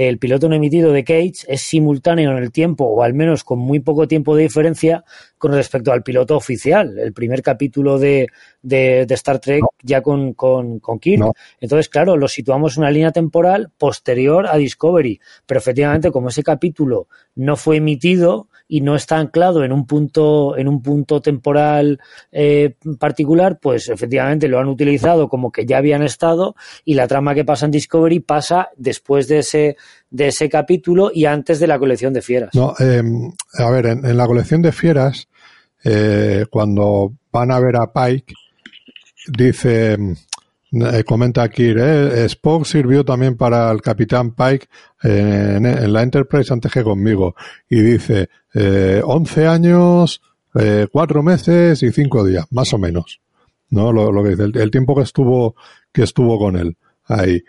el 0.06 0.18
piloto 0.18 0.48
no 0.48 0.54
emitido 0.54 0.92
de 0.92 1.02
Cage 1.02 1.44
es 1.48 1.62
simultáneo 1.62 2.30
en 2.30 2.38
el 2.38 2.52
tiempo, 2.52 2.84
o 2.84 3.02
al 3.02 3.14
menos 3.14 3.42
con 3.42 3.58
muy 3.58 3.80
poco 3.80 4.06
tiempo 4.06 4.36
de 4.36 4.44
diferencia 4.44 5.02
con 5.38 5.52
respecto 5.52 5.90
al 5.90 6.04
piloto 6.04 6.36
oficial, 6.36 6.96
el 7.00 7.12
primer 7.12 7.42
capítulo 7.42 7.98
de, 7.98 8.28
de, 8.62 9.06
de 9.06 9.14
Star 9.14 9.40
Trek 9.40 9.64
ya 9.82 10.00
con, 10.00 10.34
con, 10.34 10.78
con 10.78 11.00
Kirk. 11.00 11.18
No. 11.18 11.32
Entonces, 11.60 11.88
claro, 11.88 12.16
lo 12.16 12.28
situamos 12.28 12.76
en 12.76 12.84
una 12.84 12.92
línea 12.92 13.10
temporal 13.10 13.72
posterior 13.76 14.46
a 14.46 14.56
Discovery, 14.56 15.20
pero 15.46 15.58
efectivamente 15.58 16.12
como 16.12 16.28
ese 16.28 16.44
capítulo 16.44 17.08
no 17.34 17.56
fue 17.56 17.78
emitido 17.78 18.47
y 18.68 18.82
no 18.82 18.94
está 18.94 19.16
anclado 19.16 19.64
en 19.64 19.72
un 19.72 19.86
punto, 19.86 20.56
en 20.56 20.68
un 20.68 20.82
punto 20.82 21.20
temporal 21.20 21.98
eh, 22.30 22.74
particular, 22.98 23.58
pues 23.60 23.88
efectivamente 23.88 24.46
lo 24.46 24.60
han 24.60 24.68
utilizado 24.68 25.28
como 25.28 25.50
que 25.50 25.66
ya 25.66 25.78
habían 25.78 26.02
estado 26.02 26.54
y 26.84 26.94
la 26.94 27.08
trama 27.08 27.34
que 27.34 27.44
pasa 27.44 27.64
en 27.64 27.72
Discovery 27.72 28.20
pasa 28.20 28.68
después 28.76 29.26
de 29.26 29.38
ese, 29.38 29.76
de 30.10 30.28
ese 30.28 30.48
capítulo 30.48 31.10
y 31.12 31.24
antes 31.24 31.58
de 31.58 31.66
la 31.66 31.78
colección 31.78 32.12
de 32.12 32.22
fieras. 32.22 32.54
No, 32.54 32.74
eh, 32.78 33.02
a 33.54 33.70
ver, 33.70 33.86
en, 33.86 34.16
la 34.16 34.26
colección 34.26 34.60
de 34.60 34.72
fieras, 34.72 35.28
eh, 35.82 36.44
cuando 36.50 37.14
van 37.32 37.50
a 37.50 37.60
ver 37.60 37.76
a 37.76 37.92
Pike, 37.92 38.34
dice, 39.26 39.96
eh, 40.72 41.04
comenta 41.04 41.42
aquí, 41.42 41.72
eh, 41.76 42.24
Spock 42.26 42.64
sirvió 42.64 43.04
también 43.04 43.36
para 43.36 43.70
el 43.70 43.80
capitán 43.80 44.34
Pike 44.34 44.68
en, 45.02 45.66
en, 45.66 45.92
la 45.92 46.02
Enterprise 46.02 46.52
antes 46.52 46.70
que 46.72 46.82
conmigo. 46.82 47.34
Y 47.68 47.80
dice, 47.80 48.28
eh, 48.54 49.00
11 49.04 49.46
años, 49.46 50.20
eh, 50.54 50.86
4 50.90 51.22
meses 51.22 51.82
y 51.82 51.92
5 51.92 52.24
días, 52.24 52.46
más 52.50 52.72
o 52.72 52.78
menos. 52.78 53.20
¿No? 53.70 53.92
Lo, 53.92 54.22
que 54.22 54.30
dice, 54.30 54.44
el, 54.44 54.70
tiempo 54.70 54.96
que 54.96 55.02
estuvo, 55.02 55.54
que 55.92 56.02
estuvo 56.02 56.38
con 56.38 56.56
él 56.56 56.76
ahí. 57.06 57.42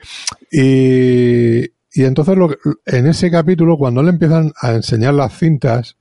Y, 0.52 1.64
y 1.92 2.04
entonces 2.04 2.38
lo, 2.38 2.50
en 2.86 3.08
ese 3.08 3.32
capítulo, 3.32 3.78
cuando 3.78 4.04
le 4.04 4.10
empiezan 4.10 4.52
a 4.62 4.74
enseñar 4.74 5.14
las 5.14 5.38
cintas 5.38 5.98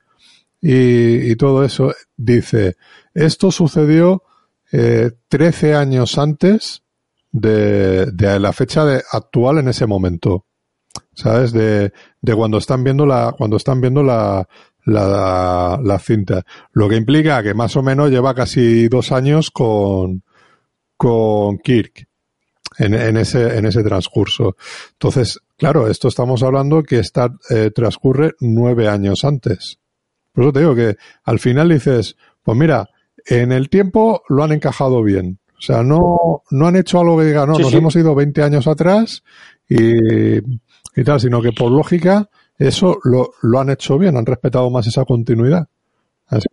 y, 0.61 1.35
todo 1.35 1.63
eso, 1.63 1.93
dice, 2.17 2.75
esto 3.13 3.51
sucedió 3.51 4.23
eh, 4.71 5.11
13 5.29 5.75
años 5.75 6.17
antes 6.17 6.83
de, 7.31 8.07
de 8.07 8.39
la 8.39 8.53
fecha 8.53 8.85
de, 8.85 9.03
actual 9.11 9.59
en 9.59 9.67
ese 9.69 9.85
momento. 9.85 10.45
¿Sabes? 11.13 11.51
De, 11.51 11.91
de 12.21 12.35
cuando 12.35 12.57
están 12.57 12.83
viendo 12.83 13.05
la, 13.05 13.33
cuando 13.37 13.57
están 13.57 13.81
viendo 13.81 14.03
la, 14.03 14.47
la, 14.85 15.79
la 15.83 15.99
cinta. 15.99 16.43
Lo 16.71 16.89
que 16.89 16.95
implica 16.95 17.43
que 17.43 17.53
más 17.53 17.75
o 17.75 17.83
menos 17.83 18.09
lleva 18.09 18.33
casi 18.33 18.87
dos 18.87 19.11
años 19.11 19.51
con, 19.51 20.23
con 20.97 21.59
Kirk 21.59 22.07
en, 22.77 22.93
en, 22.93 23.17
ese, 23.17 23.57
en 23.57 23.65
ese 23.65 23.83
transcurso. 23.83 24.55
Entonces, 24.93 25.39
claro, 25.57 25.87
esto 25.87 26.07
estamos 26.07 26.41
hablando 26.43 26.83
que 26.83 26.99
está, 26.99 27.33
eh, 27.49 27.71
transcurre 27.73 28.33
nueve 28.39 28.87
años 28.87 29.23
antes. 29.23 29.79
Por 30.31 30.45
eso 30.45 30.53
te 30.53 30.59
digo 30.59 30.75
que 30.75 30.95
al 31.23 31.39
final 31.39 31.69
dices, 31.69 32.15
pues 32.43 32.57
mira, 32.57 32.89
en 33.25 33.51
el 33.51 33.69
tiempo 33.69 34.23
lo 34.29 34.43
han 34.43 34.53
encajado 34.53 35.03
bien. 35.03 35.39
O 35.59 35.61
sea, 35.61 35.83
no, 35.83 36.43
no 36.51 36.67
han 36.67 36.77
hecho 36.77 37.01
algo 37.01 37.17
que 37.17 37.25
diga, 37.25 37.45
no, 37.45 37.55
sí, 37.55 37.63
nos 37.63 37.71
sí. 37.71 37.77
hemos 37.77 37.95
ido 37.97 38.15
20 38.15 38.43
años 38.43 38.65
atrás 38.65 39.23
y, 39.67 40.37
y 40.37 41.03
tal, 41.03 41.19
sino 41.19 41.41
que 41.41 41.51
por 41.51 41.69
lógica 41.69 42.29
eso 42.57 42.97
lo, 43.03 43.31
lo 43.41 43.59
han 43.59 43.69
hecho 43.69 43.97
bien, 43.97 44.15
han 44.15 44.25
respetado 44.25 44.69
más 44.69 44.87
esa 44.87 45.03
continuidad. 45.03 45.67
Así. 46.27 46.47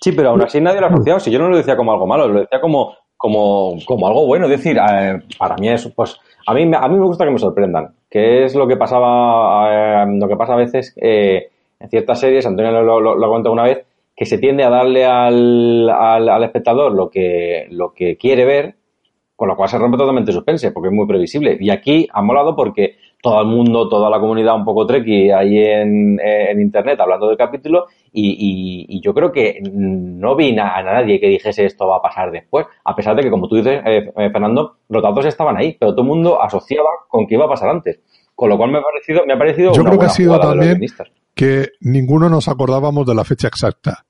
Sí, 0.00 0.10
pero 0.10 0.30
aún 0.30 0.42
así 0.42 0.60
nadie 0.60 0.80
lo 0.80 0.86
ha 0.86 0.90
asociado. 0.90 1.20
Si 1.20 1.30
yo 1.30 1.38
no 1.38 1.48
lo 1.48 1.56
decía 1.56 1.76
como 1.76 1.92
algo 1.92 2.08
malo, 2.08 2.26
lo 2.26 2.40
decía 2.40 2.60
como, 2.60 2.96
como, 3.16 3.76
como 3.86 4.08
algo 4.08 4.26
bueno. 4.26 4.46
Es 4.46 4.52
decir, 4.52 4.76
eh, 4.78 5.20
para 5.38 5.54
mí 5.56 5.68
es, 5.68 5.86
pues, 5.94 6.18
a 6.44 6.54
mí, 6.54 6.62
a 6.74 6.88
mí 6.88 6.96
me 6.96 7.06
gusta 7.06 7.24
que 7.24 7.30
me 7.30 7.38
sorprendan. 7.38 7.94
Que 8.10 8.44
es 8.44 8.56
lo 8.56 8.66
que 8.66 8.76
pasaba, 8.76 10.02
eh, 10.02 10.06
lo 10.18 10.26
que 10.26 10.36
pasa 10.36 10.54
a 10.54 10.56
veces 10.56 10.92
eh, 11.00 11.50
en 11.78 11.88
ciertas 11.88 12.18
series, 12.18 12.46
Antonio 12.46 12.72
lo, 12.72 13.00
lo, 13.00 13.16
lo 13.16 13.26
ha 13.26 13.28
contado 13.28 13.52
una 13.52 13.64
vez, 13.64 13.84
que 14.14 14.26
se 14.26 14.38
tiende 14.38 14.64
a 14.64 14.70
darle 14.70 15.04
al, 15.04 15.88
al, 15.90 16.28
al, 16.28 16.44
espectador 16.44 16.92
lo 16.92 17.10
que, 17.10 17.66
lo 17.70 17.92
que 17.92 18.16
quiere 18.16 18.44
ver, 18.44 18.76
con 19.34 19.48
lo 19.48 19.56
cual 19.56 19.68
se 19.68 19.78
rompe 19.78 19.96
totalmente 19.96 20.30
el 20.30 20.36
suspense, 20.36 20.70
porque 20.70 20.88
es 20.88 20.94
muy 20.94 21.06
previsible. 21.06 21.56
Y 21.58 21.70
aquí 21.70 22.06
ha 22.12 22.22
molado 22.22 22.54
porque 22.54 22.96
todo 23.22 23.40
el 23.40 23.46
mundo, 23.46 23.88
toda 23.88 24.10
la 24.10 24.18
comunidad 24.18 24.56
un 24.56 24.64
poco 24.64 24.84
treki 24.84 25.30
ahí 25.30 25.56
en, 25.58 26.20
en 26.20 26.60
internet 26.60 26.98
hablando 27.00 27.28
del 27.28 27.36
capítulo 27.36 27.86
y, 28.12 28.30
y, 28.30 28.96
y, 28.96 29.00
yo 29.00 29.14
creo 29.14 29.30
que 29.30 29.60
no 29.62 30.34
vi 30.34 30.58
a, 30.58 30.82
nadie 30.82 31.20
que 31.20 31.28
dijese 31.28 31.64
esto 31.64 31.86
va 31.86 31.96
a 31.96 32.02
pasar 32.02 32.30
después, 32.32 32.66
a 32.84 32.94
pesar 32.94 33.14
de 33.16 33.22
que, 33.22 33.30
como 33.30 33.48
tú 33.48 33.56
dices, 33.56 33.80
eh, 33.86 34.12
Fernando, 34.14 34.76
los 34.88 35.02
datos 35.02 35.24
estaban 35.24 35.56
ahí, 35.56 35.76
pero 35.78 35.92
todo 35.92 36.02
el 36.02 36.08
mundo 36.08 36.42
asociaba 36.42 36.90
con 37.08 37.26
que 37.26 37.36
iba 37.36 37.46
a 37.46 37.48
pasar 37.48 37.70
antes. 37.70 38.00
Con 38.34 38.48
lo 38.48 38.56
cual 38.58 38.72
me 38.72 38.78
ha 38.78 38.82
parecido, 38.82 39.24
me 39.24 39.34
ha 39.34 39.38
parecido 39.38 39.72
yo 39.72 39.84
creo 39.84 39.98
que 39.98 40.06
ha 40.06 40.08
sido 40.08 40.38
también 40.40 40.80
que 41.42 41.72
ninguno 41.80 42.28
nos 42.28 42.46
acordábamos 42.46 43.04
de 43.04 43.16
la 43.16 43.24
fecha 43.24 43.48
exacta. 43.48 44.06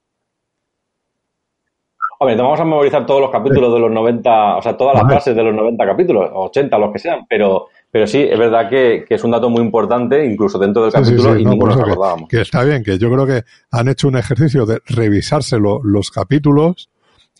Hombre, 2.18 2.36
vamos 2.36 2.60
a 2.60 2.64
memorizar 2.64 3.06
todos 3.06 3.22
los 3.22 3.30
capítulos 3.30 3.72
de 3.72 3.80
los 3.80 3.90
90, 3.90 4.58
o 4.58 4.60
sea, 4.60 4.76
todas 4.76 4.96
las 4.96 5.04
frases 5.04 5.34
de 5.34 5.42
los 5.42 5.54
90 5.54 5.86
capítulos, 5.86 6.30
80, 6.30 6.76
los 6.76 6.92
que 6.92 6.98
sean, 6.98 7.20
pero, 7.26 7.68
pero 7.90 8.06
sí, 8.06 8.20
es 8.20 8.38
verdad 8.38 8.68
que, 8.68 9.06
que 9.08 9.14
es 9.14 9.24
un 9.24 9.30
dato 9.30 9.48
muy 9.48 9.62
importante, 9.62 10.26
incluso 10.26 10.58
dentro 10.58 10.82
del 10.82 10.92
capítulo, 10.92 11.22
sí, 11.22 11.36
sí, 11.36 11.40
y 11.40 11.44
no, 11.44 11.50
ninguno 11.52 11.74
nos 11.74 11.82
acordábamos. 11.82 12.28
Que, 12.28 12.36
que, 12.36 12.42
está 12.42 12.64
bien, 12.64 12.84
que 12.84 12.98
yo 12.98 13.10
creo 13.10 13.26
que 13.26 13.44
han 13.70 13.88
hecho 13.88 14.08
un 14.08 14.18
ejercicio 14.18 14.66
de 14.66 14.82
revisarse 14.84 15.58
lo, 15.58 15.82
los 15.82 16.10
capítulos, 16.10 16.90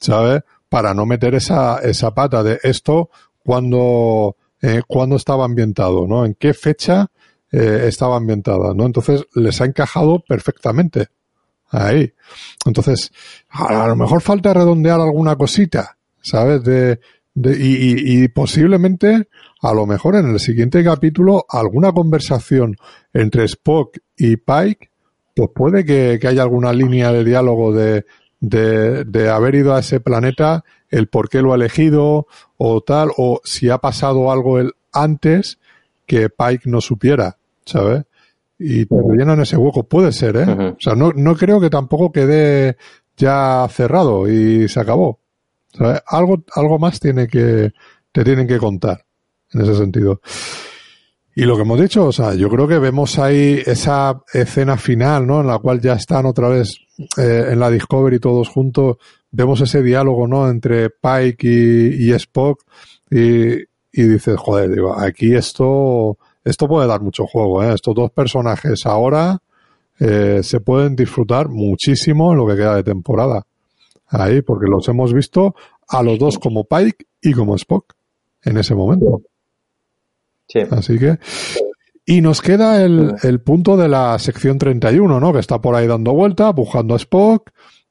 ¿sabes? 0.01 0.41
Para 0.71 0.95
no 0.95 1.05
meter 1.05 1.35
esa, 1.35 1.81
esa 1.81 2.15
pata 2.15 2.43
de 2.43 2.61
esto 2.63 3.11
cuando, 3.45 4.37
eh, 4.63 4.81
cuando 4.89 5.17
estaba 5.17 5.45
ambientado, 5.45 6.07
¿no? 6.07 6.25
En 6.25 6.35
qué 6.35 6.55
fecha 6.55 7.11
eh, 7.53 7.85
estaba 7.87 8.17
ambientada, 8.17 8.73
¿no? 8.75 8.87
Entonces 8.87 9.27
les 9.35 9.61
ha 9.61 9.67
encajado 9.67 10.25
perfectamente 10.27 11.09
ahí. 11.71 12.13
Entonces, 12.65 13.13
a, 13.51 13.87
lo 13.87 13.97
mejor 13.97 14.21
falta 14.23 14.55
redondear 14.55 15.01
alguna 15.01 15.37
cosita, 15.37 15.99
¿sabes? 16.23 16.63
De, 16.65 17.01
de 17.35 17.57
y, 17.59 18.21
y, 18.21 18.25
y, 18.25 18.29
posiblemente, 18.29 19.29
a 19.61 19.73
lo 19.73 19.87
mejor 19.87 20.17
en 20.17 20.31
el 20.31 20.41
siguiente 20.41 20.83
capítulo, 20.83 21.45
alguna 21.49 21.93
conversación 21.93 22.77
entre 23.13 23.45
Spock 23.45 23.99
y 24.17 24.37
Pike, 24.37 24.91
pues 25.35 25.51
puede 25.55 25.85
que, 25.85 26.19
que 26.21 26.29
haya 26.29 26.43
alguna 26.43 26.73
línea 26.73 27.13
de 27.13 27.25
diálogo 27.25 27.73
de, 27.73 28.05
de, 28.41 29.05
de, 29.05 29.29
haber 29.31 29.55
ido 29.55 29.75
a 29.75 29.81
ese 29.81 30.01
planeta, 30.01 30.65
el 30.91 31.09
por 31.09 31.29
qué 31.29 31.43
lo 31.43 31.53
ha 31.53 31.57
elegido, 31.57 32.27
o 32.57 32.81
tal, 32.83 33.11
o 33.17 33.41
si 33.45 33.71
ha 33.71 33.79
pasado 33.79 34.31
algo 34.31 34.59
el 34.59 34.73
antes 34.93 35.59
que 36.07 36.29
Pike 36.29 36.69
no 36.69 36.81
supiera, 36.81 37.39
¿sabes? 37.65 38.05
y 38.65 38.87
te 38.87 38.95
rellenan 39.09 39.41
ese 39.41 39.57
hueco. 39.57 39.83
Puede 39.83 40.13
ser, 40.13 40.37
¿eh? 40.37 40.45
Uh 40.45 40.57
-huh. 40.57 40.73
O 40.75 40.77
sea, 40.79 40.95
no, 40.95 41.13
no 41.13 41.35
creo 41.37 41.61
que 41.61 41.69
tampoco 41.71 42.13
quede 42.13 42.77
ya 43.17 43.67
cerrado 43.71 44.29
y 44.31 44.69
se 44.69 44.81
acabó. 44.81 45.19
¿Sabes? 45.73 46.01
Algo, 46.07 46.45
algo 46.55 46.79
más 46.79 47.01
tiene 47.01 47.27
que, 47.27 47.73
te 48.13 48.25
tienen 48.25 48.47
que 48.47 48.59
contar 48.59 49.05
en 49.53 49.63
ese 49.63 49.75
sentido. 49.75 50.21
Y 51.35 51.43
lo 51.43 51.57
que 51.57 51.63
hemos 51.63 51.81
dicho, 51.81 52.07
o 52.07 52.13
sea, 52.13 52.35
yo 52.35 52.49
creo 52.51 52.69
que 52.69 52.79
vemos 52.79 53.19
ahí 53.19 53.63
esa 53.65 54.21
escena 54.33 54.77
final, 54.77 55.27
¿no? 55.27 55.41
En 55.41 55.47
la 55.47 55.59
cual 55.59 55.81
ya 55.81 55.95
están 55.95 56.27
otra 56.27 56.49
vez 56.49 56.77
eh, 57.17 57.49
en 57.51 57.59
la 57.59 57.71
Discovery 57.71 58.19
todos 58.19 58.49
juntos. 58.49 58.99
Vemos 59.31 59.61
ese 59.63 59.83
diálogo, 59.83 60.29
¿no? 60.29 60.49
Entre 60.49 60.91
Pike 60.91 61.49
y, 61.49 62.11
y 62.11 62.13
Spock. 62.13 62.63
Y, 63.11 63.55
y 63.95 64.03
dices, 64.03 64.37
joder, 64.39 64.71
digo, 64.71 64.99
aquí 64.99 65.35
esto, 65.35 66.19
esto 66.45 66.69
puede 66.69 66.89
dar 66.89 67.01
mucho 67.01 67.27
juego, 67.27 67.63
¿eh? 67.63 67.73
Estos 67.75 67.95
dos 67.95 68.11
personajes 68.11 68.85
ahora 68.87 69.39
eh, 69.99 70.41
se 70.43 70.61
pueden 70.61 70.97
disfrutar 70.97 71.49
muchísimo 71.49 72.33
en 72.33 72.39
lo 72.39 72.47
que 72.47 72.57
queda 72.57 72.77
de 72.77 72.83
temporada. 72.83 73.47
Ahí, 74.09 74.43
porque 74.43 74.67
los 74.69 74.89
hemos 74.89 75.13
visto 75.13 75.55
a 75.89 76.03
los 76.03 76.19
dos 76.19 76.39
como 76.39 76.65
Pike 76.65 77.07
y 77.21 77.33
como 77.33 77.55
Spock 77.55 77.95
en 78.43 78.59
ese 78.59 78.75
momento. 78.75 79.23
Sí. 80.49 80.61
Así 80.71 80.99
que. 80.99 81.19
Y 82.05 82.21
nos 82.21 82.43
queda 82.43 82.83
el, 82.83 83.15
el 83.23 83.41
punto 83.41 83.77
de 83.77 83.89
la 83.89 84.19
sección 84.19 84.59
31, 84.59 85.21
¿no? 85.21 85.33
Que 85.33 85.39
está 85.39 85.61
por 85.61 85.77
ahí 85.77 85.87
dando 85.87 86.13
vuelta, 86.13 86.51
buscando 86.51 86.95
a 86.95 86.97
Spock 86.97 87.51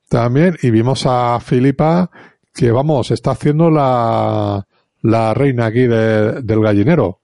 también. 0.10 0.58
Y 0.62 0.70
vimos 0.70 1.06
a 1.06 1.40
Filipa 1.40 2.12
que, 2.54 2.72
vamos, 2.72 3.12
está 3.12 3.32
haciendo 3.32 3.70
la, 3.72 4.68
la 5.02 5.34
reina 5.34 5.68
aquí 5.68 5.88
de, 5.88 6.42
del 6.42 6.62
gallinero. 6.62 7.21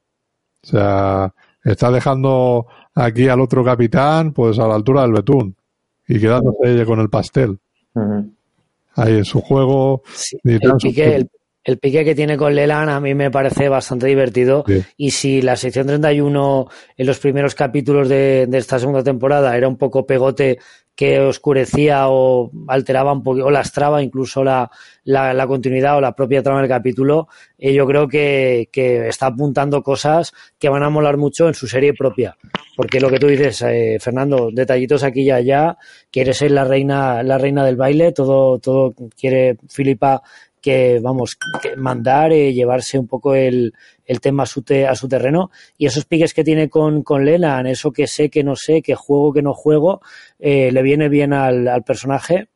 O 0.68 0.70
sea, 0.70 1.34
está 1.64 1.90
dejando 1.92 2.68
aquí 2.94 3.30
al 3.30 3.40
otro 3.40 3.64
capitán, 3.64 4.34
pues 4.34 4.60
a 4.60 4.68
la 4.68 4.76
altura 4.76 5.04
del 5.04 5.14
betún. 5.14 5.56
Y 6.08 6.20
quedándose 6.20 6.86
con 6.86 7.00
el 7.00 7.10
pastel. 7.10 7.58
Uh 7.94 8.00
-huh. 8.00 8.32
Ahí 8.96 9.18
en 9.18 9.26
su 9.26 9.40
juego. 9.40 10.02
Sí, 10.14 10.38
el, 10.44 10.60
pique, 10.82 11.16
el, 11.16 11.30
el, 11.64 11.78
pique, 11.78 12.04
que 12.04 12.16
tiene 12.16 12.36
con 12.36 12.54
Leland 12.54 12.90
a 12.90 13.00
mí 13.00 13.14
me 13.14 13.32
parece 13.32 13.70
bastante 13.70 14.08
divertido. 14.08 14.66
Sí. 14.68 14.84
Y 14.98 15.12
si 15.12 15.42
la 15.42 15.56
sección 15.56 15.88
31 15.88 16.68
en 16.98 17.08
los 17.08 17.20
primeros 17.20 17.56
capítulos 17.56 18.10
de, 18.10 18.46
de, 18.48 18.58
esta 18.58 18.80
segunda 18.80 19.04
temporada 19.04 19.56
era 19.56 19.68
un 19.68 19.78
poco 19.78 20.06
pegote 20.06 20.60
que 20.98 21.20
oscurecía 21.20 22.10
o 22.10 22.50
alteraba 22.68 23.14
un 23.14 23.22
poco, 23.22 23.46
o 23.46 23.52
lastraba 23.52 24.02
incluso 24.02 24.44
la, 24.44 24.72
la, 25.04 25.32
la, 25.32 25.46
continuidad 25.46 25.96
o 25.96 26.02
la 26.02 26.14
propia 26.14 26.42
trama 26.42 26.62
del 26.62 26.70
capítulo, 26.70 27.28
eh, 27.60 27.72
yo 27.72 27.86
creo 27.86 28.08
que, 28.08 28.68
que, 28.72 29.08
está 29.08 29.28
apuntando 29.28 29.84
cosas 29.84 30.34
que 30.58 30.70
van 30.70 30.82
a 30.82 30.90
molar 30.90 31.18
mucho 31.18 31.48
en 31.48 31.54
su 31.54 31.68
serie 31.68 31.94
propia. 31.94 32.36
Porque 32.76 33.00
lo 33.00 33.12
que 33.12 33.20
tú 33.20 33.28
dices, 33.28 33.62
eh, 33.62 34.00
Fernando, 34.02 34.50
detallitos 34.52 35.04
aquí 35.04 35.22
y 35.22 35.30
allá, 35.30 35.78
quiere 36.12 36.34
ser 36.34 36.50
la 36.50 36.64
reina, 36.64 37.22
la 37.22 37.38
reina 37.38 37.64
del 37.64 37.76
baile, 37.76 38.12
todo, 38.12 38.58
todo 38.58 38.96
quiere 39.16 39.58
Filipa 39.70 40.24
que 40.68 41.00
vamos, 41.00 41.38
mandar, 41.78 42.34
eh, 42.34 42.52
llevarse 42.52 43.00
un 43.00 43.08
poco 43.08 43.36
el, 43.36 43.74
el 44.04 44.20
tema 44.20 44.44
a 44.44 44.46
su, 44.46 44.66
a 44.86 44.96
su 44.96 45.08
terreno 45.08 45.50
y 45.78 45.86
esos 45.86 46.04
piques 46.04 46.34
que 46.34 46.44
tiene 46.44 46.68
con, 46.68 47.04
con 47.04 47.24
Leland, 47.24 47.68
eso 47.68 47.94
que 47.94 48.06
sé, 48.06 48.30
que 48.30 48.44
no 48.44 48.58
sé, 48.58 48.82
que 48.82 48.94
juego, 48.94 49.32
que 49.32 49.42
no 49.42 49.54
juego, 49.54 50.02
eh, 50.40 50.70
le 50.74 50.82
viene 50.82 51.08
bien 51.08 51.32
al, 51.32 51.70
al 51.70 51.86
personaje 51.86 52.50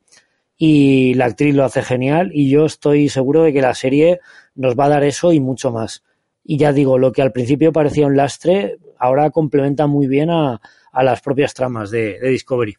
y 0.58 1.14
la 1.14 1.28
actriz 1.28 1.56
lo 1.56 1.64
hace 1.64 1.84
genial 1.84 2.32
y 2.34 2.50
yo 2.50 2.66
estoy 2.66 3.08
seguro 3.08 3.44
de 3.44 3.54
que 3.54 3.62
la 3.62 3.76
serie 3.76 4.20
nos 4.56 4.78
va 4.78 4.88
a 4.88 4.90
dar 4.90 5.06
eso 5.06 5.32
y 5.32 5.40
mucho 5.40 5.72
más. 5.72 6.04
Y 6.44 6.58
ya 6.58 6.74
digo, 6.74 6.98
lo 6.98 7.14
que 7.14 7.22
al 7.22 7.32
principio 7.32 7.72
parecía 7.72 8.08
un 8.08 8.18
lastre, 8.18 8.78
ahora 9.00 9.30
complementa 9.30 9.88
muy 9.88 10.08
bien 10.08 10.30
a, 10.32 10.60
a 10.92 11.04
las 11.06 11.22
propias 11.22 11.54
tramas 11.54 11.92
de, 11.92 12.20
de 12.20 12.28
Discovery. 12.28 12.76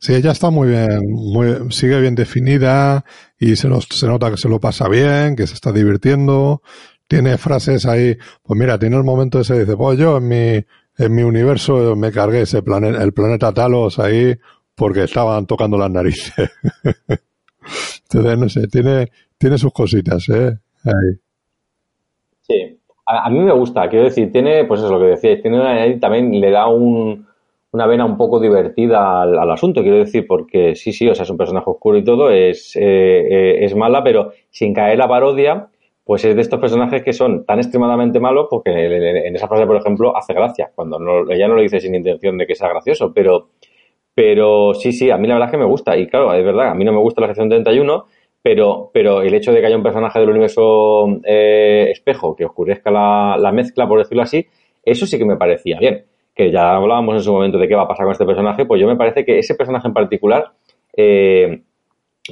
Sí, 0.00 0.14
ella 0.14 0.30
está 0.30 0.48
muy 0.48 0.68
bien, 0.68 1.10
muy, 1.10 1.70
sigue 1.70 2.00
bien 2.00 2.14
definida 2.14 3.04
y 3.38 3.56
se, 3.56 3.68
nos, 3.68 3.84
se 3.84 4.06
nota 4.06 4.30
que 4.30 4.38
se 4.38 4.48
lo 4.48 4.58
pasa 4.58 4.88
bien, 4.88 5.36
que 5.36 5.46
se 5.46 5.52
está 5.52 5.72
divirtiendo. 5.72 6.62
Tiene 7.06 7.36
frases 7.36 7.84
ahí, 7.84 8.16
pues 8.42 8.58
mira, 8.58 8.78
tiene 8.78 8.96
el 8.96 9.04
momento 9.04 9.40
ese, 9.40 9.60
dice, 9.60 9.76
pues 9.76 9.98
yo 9.98 10.16
en 10.16 10.28
mi, 10.28 10.64
en 10.96 11.14
mi 11.14 11.22
universo 11.22 11.94
me 11.96 12.10
cargué 12.12 12.42
ese 12.42 12.62
planeta, 12.62 13.02
el 13.02 13.12
planeta 13.12 13.52
Talos 13.52 13.98
ahí 13.98 14.34
porque 14.74 15.04
estaban 15.04 15.44
tocando 15.44 15.76
las 15.76 15.90
narices. 15.90 16.32
Entonces, 18.04 18.38
no 18.38 18.48
sé, 18.48 18.68
tiene, 18.68 19.10
tiene 19.36 19.58
sus 19.58 19.72
cositas, 19.72 20.26
¿eh? 20.30 20.58
Ahí. 20.82 21.20
Sí, 22.40 22.80
a, 23.06 23.28
mí 23.28 23.40
me 23.40 23.52
gusta, 23.52 23.86
quiero 23.90 24.06
decir, 24.06 24.32
tiene, 24.32 24.64
pues 24.64 24.80
eso 24.80 24.86
es 24.86 24.92
lo 24.92 24.98
que 24.98 25.10
decíais, 25.10 25.42
tiene 25.42 25.60
una, 25.60 26.00
también 26.00 26.40
le 26.40 26.50
da 26.50 26.68
un, 26.68 27.26
una 27.72 27.86
vena 27.86 28.04
un 28.04 28.16
poco 28.16 28.40
divertida 28.40 29.22
al, 29.22 29.38
al, 29.38 29.50
asunto, 29.50 29.82
quiero 29.82 29.98
decir, 29.98 30.26
porque 30.26 30.74
sí, 30.74 30.92
sí, 30.92 31.08
o 31.08 31.14
sea, 31.14 31.22
es 31.22 31.30
un 31.30 31.36
personaje 31.36 31.70
oscuro 31.70 31.98
y 31.98 32.04
todo, 32.04 32.30
es, 32.30 32.74
eh, 32.76 32.80
eh, 32.82 33.64
es 33.64 33.76
mala, 33.76 34.02
pero 34.02 34.32
sin 34.50 34.74
caer 34.74 34.98
la 34.98 35.08
parodia, 35.08 35.68
pues 36.04 36.24
es 36.24 36.34
de 36.34 36.42
estos 36.42 36.58
personajes 36.58 37.04
que 37.04 37.12
son 37.12 37.44
tan 37.44 37.58
extremadamente 37.58 38.18
malos, 38.18 38.48
porque 38.50 38.72
en 38.72 39.36
esa 39.36 39.46
frase, 39.46 39.66
por 39.66 39.76
ejemplo, 39.76 40.16
hace 40.16 40.34
gracia, 40.34 40.72
cuando 40.74 40.98
no, 40.98 41.30
ella 41.30 41.46
no 41.46 41.54
lo 41.54 41.62
dice 41.62 41.78
sin 41.78 41.94
intención 41.94 42.36
de 42.38 42.46
que 42.46 42.56
sea 42.56 42.68
gracioso, 42.68 43.12
pero, 43.14 43.50
pero 44.14 44.74
sí, 44.74 44.92
sí, 44.92 45.10
a 45.10 45.16
mí 45.16 45.28
la 45.28 45.34
verdad 45.34 45.50
es 45.50 45.52
que 45.52 45.58
me 45.58 45.66
gusta, 45.66 45.96
y 45.96 46.08
claro, 46.08 46.34
es 46.34 46.44
verdad, 46.44 46.70
a 46.70 46.74
mí 46.74 46.84
no 46.84 46.92
me 46.92 46.98
gusta 46.98 47.20
la 47.20 47.28
sección 47.28 47.48
31, 47.48 48.06
pero, 48.42 48.90
pero 48.92 49.22
el 49.22 49.32
hecho 49.34 49.52
de 49.52 49.60
que 49.60 49.66
haya 49.66 49.76
un 49.76 49.84
personaje 49.84 50.18
del 50.18 50.30
universo 50.30 51.06
eh, 51.24 51.88
espejo 51.92 52.34
que 52.34 52.46
oscurezca 52.46 52.90
la, 52.90 53.36
la 53.38 53.52
mezcla, 53.52 53.86
por 53.86 54.00
decirlo 54.00 54.24
así, 54.24 54.44
eso 54.82 55.06
sí 55.06 55.18
que 55.18 55.26
me 55.26 55.36
parecía 55.36 55.78
bien 55.78 56.09
que 56.40 56.50
ya 56.50 56.74
hablábamos 56.74 57.16
en 57.16 57.20
su 57.20 57.32
momento 57.32 57.58
de 57.58 57.68
qué 57.68 57.74
va 57.74 57.82
a 57.82 57.88
pasar 57.88 58.06
con 58.06 58.12
este 58.12 58.24
personaje, 58.24 58.64
pues 58.64 58.80
yo 58.80 58.86
me 58.86 58.96
parece 58.96 59.26
que 59.26 59.38
ese 59.38 59.54
personaje 59.54 59.86
en 59.86 59.92
particular 59.92 60.52
eh, 60.96 61.60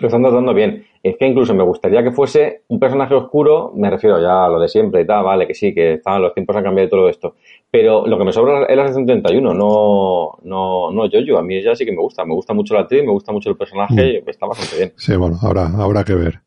lo 0.00 0.08
están 0.08 0.22
tratando 0.22 0.54
bien. 0.54 0.86
Es 1.02 1.16
que 1.18 1.26
incluso 1.26 1.54
me 1.54 1.62
gustaría 1.62 2.02
que 2.02 2.10
fuese 2.10 2.62
un 2.68 2.80
personaje 2.80 3.14
oscuro, 3.14 3.70
me 3.76 3.90
refiero 3.90 4.18
ya 4.18 4.46
a 4.46 4.48
lo 4.48 4.58
de 4.60 4.68
siempre 4.68 5.02
y 5.02 5.06
tal, 5.06 5.24
vale, 5.24 5.46
que 5.46 5.54
sí, 5.54 5.74
que 5.74 5.94
están, 5.94 6.22
los 6.22 6.32
tiempos 6.32 6.56
han 6.56 6.64
cambiado 6.64 6.86
y 6.86 6.90
todo 6.90 7.08
esto. 7.10 7.34
Pero 7.70 8.06
lo 8.06 8.16
que 8.18 8.24
me 8.24 8.32
sobra 8.32 8.64
es 8.64 8.76
la 8.76 8.88
71, 8.88 9.52
no, 9.52 10.38
no, 10.42 10.90
no 10.90 11.06
yo, 11.10 11.20
yo. 11.20 11.38
A 11.38 11.42
mí 11.42 11.56
ella 11.56 11.76
sí 11.76 11.84
que 11.84 11.92
me 11.92 12.00
gusta. 12.00 12.24
Me 12.24 12.32
gusta 12.32 12.54
mucho 12.54 12.72
la 12.72 12.80
actriz, 12.80 13.04
me 13.04 13.12
gusta 13.12 13.30
mucho 13.30 13.50
el 13.50 13.56
personaje, 13.58 14.22
mm. 14.24 14.28
está 14.30 14.46
bastante 14.46 14.76
bien. 14.76 14.92
Sí, 14.96 15.14
bueno, 15.16 15.36
habrá, 15.42 15.66
habrá 15.66 16.02
que 16.02 16.14
ver. 16.14 16.40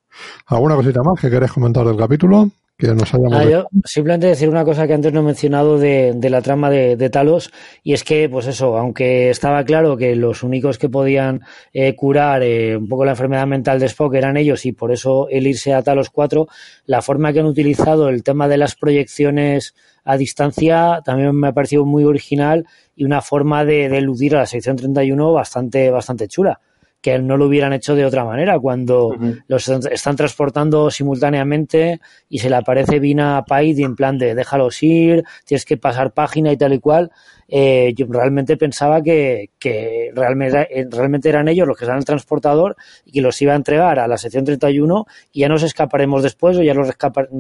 ¿Alguna 0.47 0.75
cosita 0.75 1.03
más 1.03 1.21
que 1.21 1.29
querés 1.29 1.51
comentar 1.51 1.85
del 1.85 1.97
capítulo? 1.97 2.47
Que 2.81 2.95
nos 2.95 3.13
ah, 3.13 3.45
yo 3.45 3.67
simplemente 3.85 4.25
decir 4.25 4.49
una 4.49 4.65
cosa 4.65 4.87
que 4.87 4.93
antes 4.93 5.13
no 5.13 5.19
he 5.19 5.23
mencionado 5.23 5.77
de, 5.77 6.13
de 6.15 6.29
la 6.31 6.41
trama 6.41 6.71
de, 6.71 6.95
de, 6.95 7.09
Talos 7.11 7.51
y 7.83 7.93
es 7.93 8.03
que 8.03 8.27
pues 8.27 8.47
eso 8.47 8.75
aunque 8.75 9.29
estaba 9.29 9.63
claro 9.63 9.97
que 9.97 10.15
los 10.15 10.41
únicos 10.41 10.79
que 10.79 10.89
podían 10.89 11.41
eh, 11.73 11.95
curar 11.95 12.41
eh, 12.41 12.75
un 12.75 12.87
poco 12.87 13.05
la 13.05 13.11
enfermedad 13.11 13.45
mental 13.45 13.79
de 13.79 13.85
Spock 13.85 14.15
eran 14.15 14.35
ellos 14.35 14.65
y 14.65 14.71
por 14.71 14.91
eso 14.91 15.27
el 15.29 15.45
irse 15.45 15.75
a 15.75 15.83
Talos 15.83 16.09
4 16.09 16.47
la 16.87 17.03
forma 17.03 17.31
que 17.31 17.41
han 17.41 17.45
utilizado 17.45 18.09
el 18.09 18.23
tema 18.23 18.47
de 18.47 18.57
las 18.57 18.75
proyecciones 18.75 19.75
a 20.03 20.17
distancia 20.17 21.01
también 21.05 21.35
me 21.35 21.49
ha 21.49 21.53
parecido 21.53 21.85
muy 21.85 22.03
original 22.03 22.65
y 22.95 23.03
una 23.03 23.21
forma 23.21 23.63
de, 23.63 23.89
de 23.89 23.99
eludir 23.99 24.35
a 24.35 24.39
la 24.39 24.45
sección 24.47 24.75
31 24.75 25.33
bastante 25.33 25.91
bastante 25.91 26.27
chula 26.27 26.59
que 27.01 27.17
no 27.19 27.35
lo 27.35 27.47
hubieran 27.47 27.73
hecho 27.73 27.95
de 27.95 28.05
otra 28.05 28.23
manera 28.23 28.59
cuando 28.59 29.07
uh 29.07 29.15
-huh. 29.15 29.43
los 29.47 29.67
están 29.67 30.15
transportando 30.15 30.91
simultáneamente 30.91 31.99
y 32.29 32.39
se 32.39 32.49
le 32.49 32.55
aparece 32.55 32.99
Vina 32.99 33.37
a 33.37 33.45
Paid 33.45 33.79
en 33.79 33.95
plan 33.95 34.17
de 34.17 34.35
déjalos 34.35 34.81
ir, 34.83 35.23
tienes 35.45 35.65
que 35.65 35.77
pasar 35.77 36.13
página 36.13 36.51
y 36.51 36.57
tal 36.57 36.73
y 36.73 36.79
cual. 36.79 37.11
Eh, 37.53 37.93
yo 37.97 38.05
realmente 38.07 38.55
pensaba 38.55 39.01
que, 39.01 39.49
que 39.59 40.11
realmente, 40.15 40.87
realmente, 40.89 41.27
eran 41.27 41.49
ellos 41.49 41.67
los 41.67 41.77
que 41.77 41.83
están 41.83 41.97
en 41.97 41.99
el 41.99 42.05
transportador 42.05 42.77
y 43.03 43.11
que 43.11 43.21
los 43.21 43.41
iba 43.41 43.51
a 43.51 43.57
entregar 43.57 43.99
a 43.99 44.07
la 44.07 44.17
sección 44.17 44.45
31 44.45 45.05
y 45.33 45.41
ya 45.41 45.49
nos 45.49 45.61
escaparemos 45.63 46.23
después 46.23 46.57
o 46.57 46.63
ya 46.63 46.73
los 46.73 46.87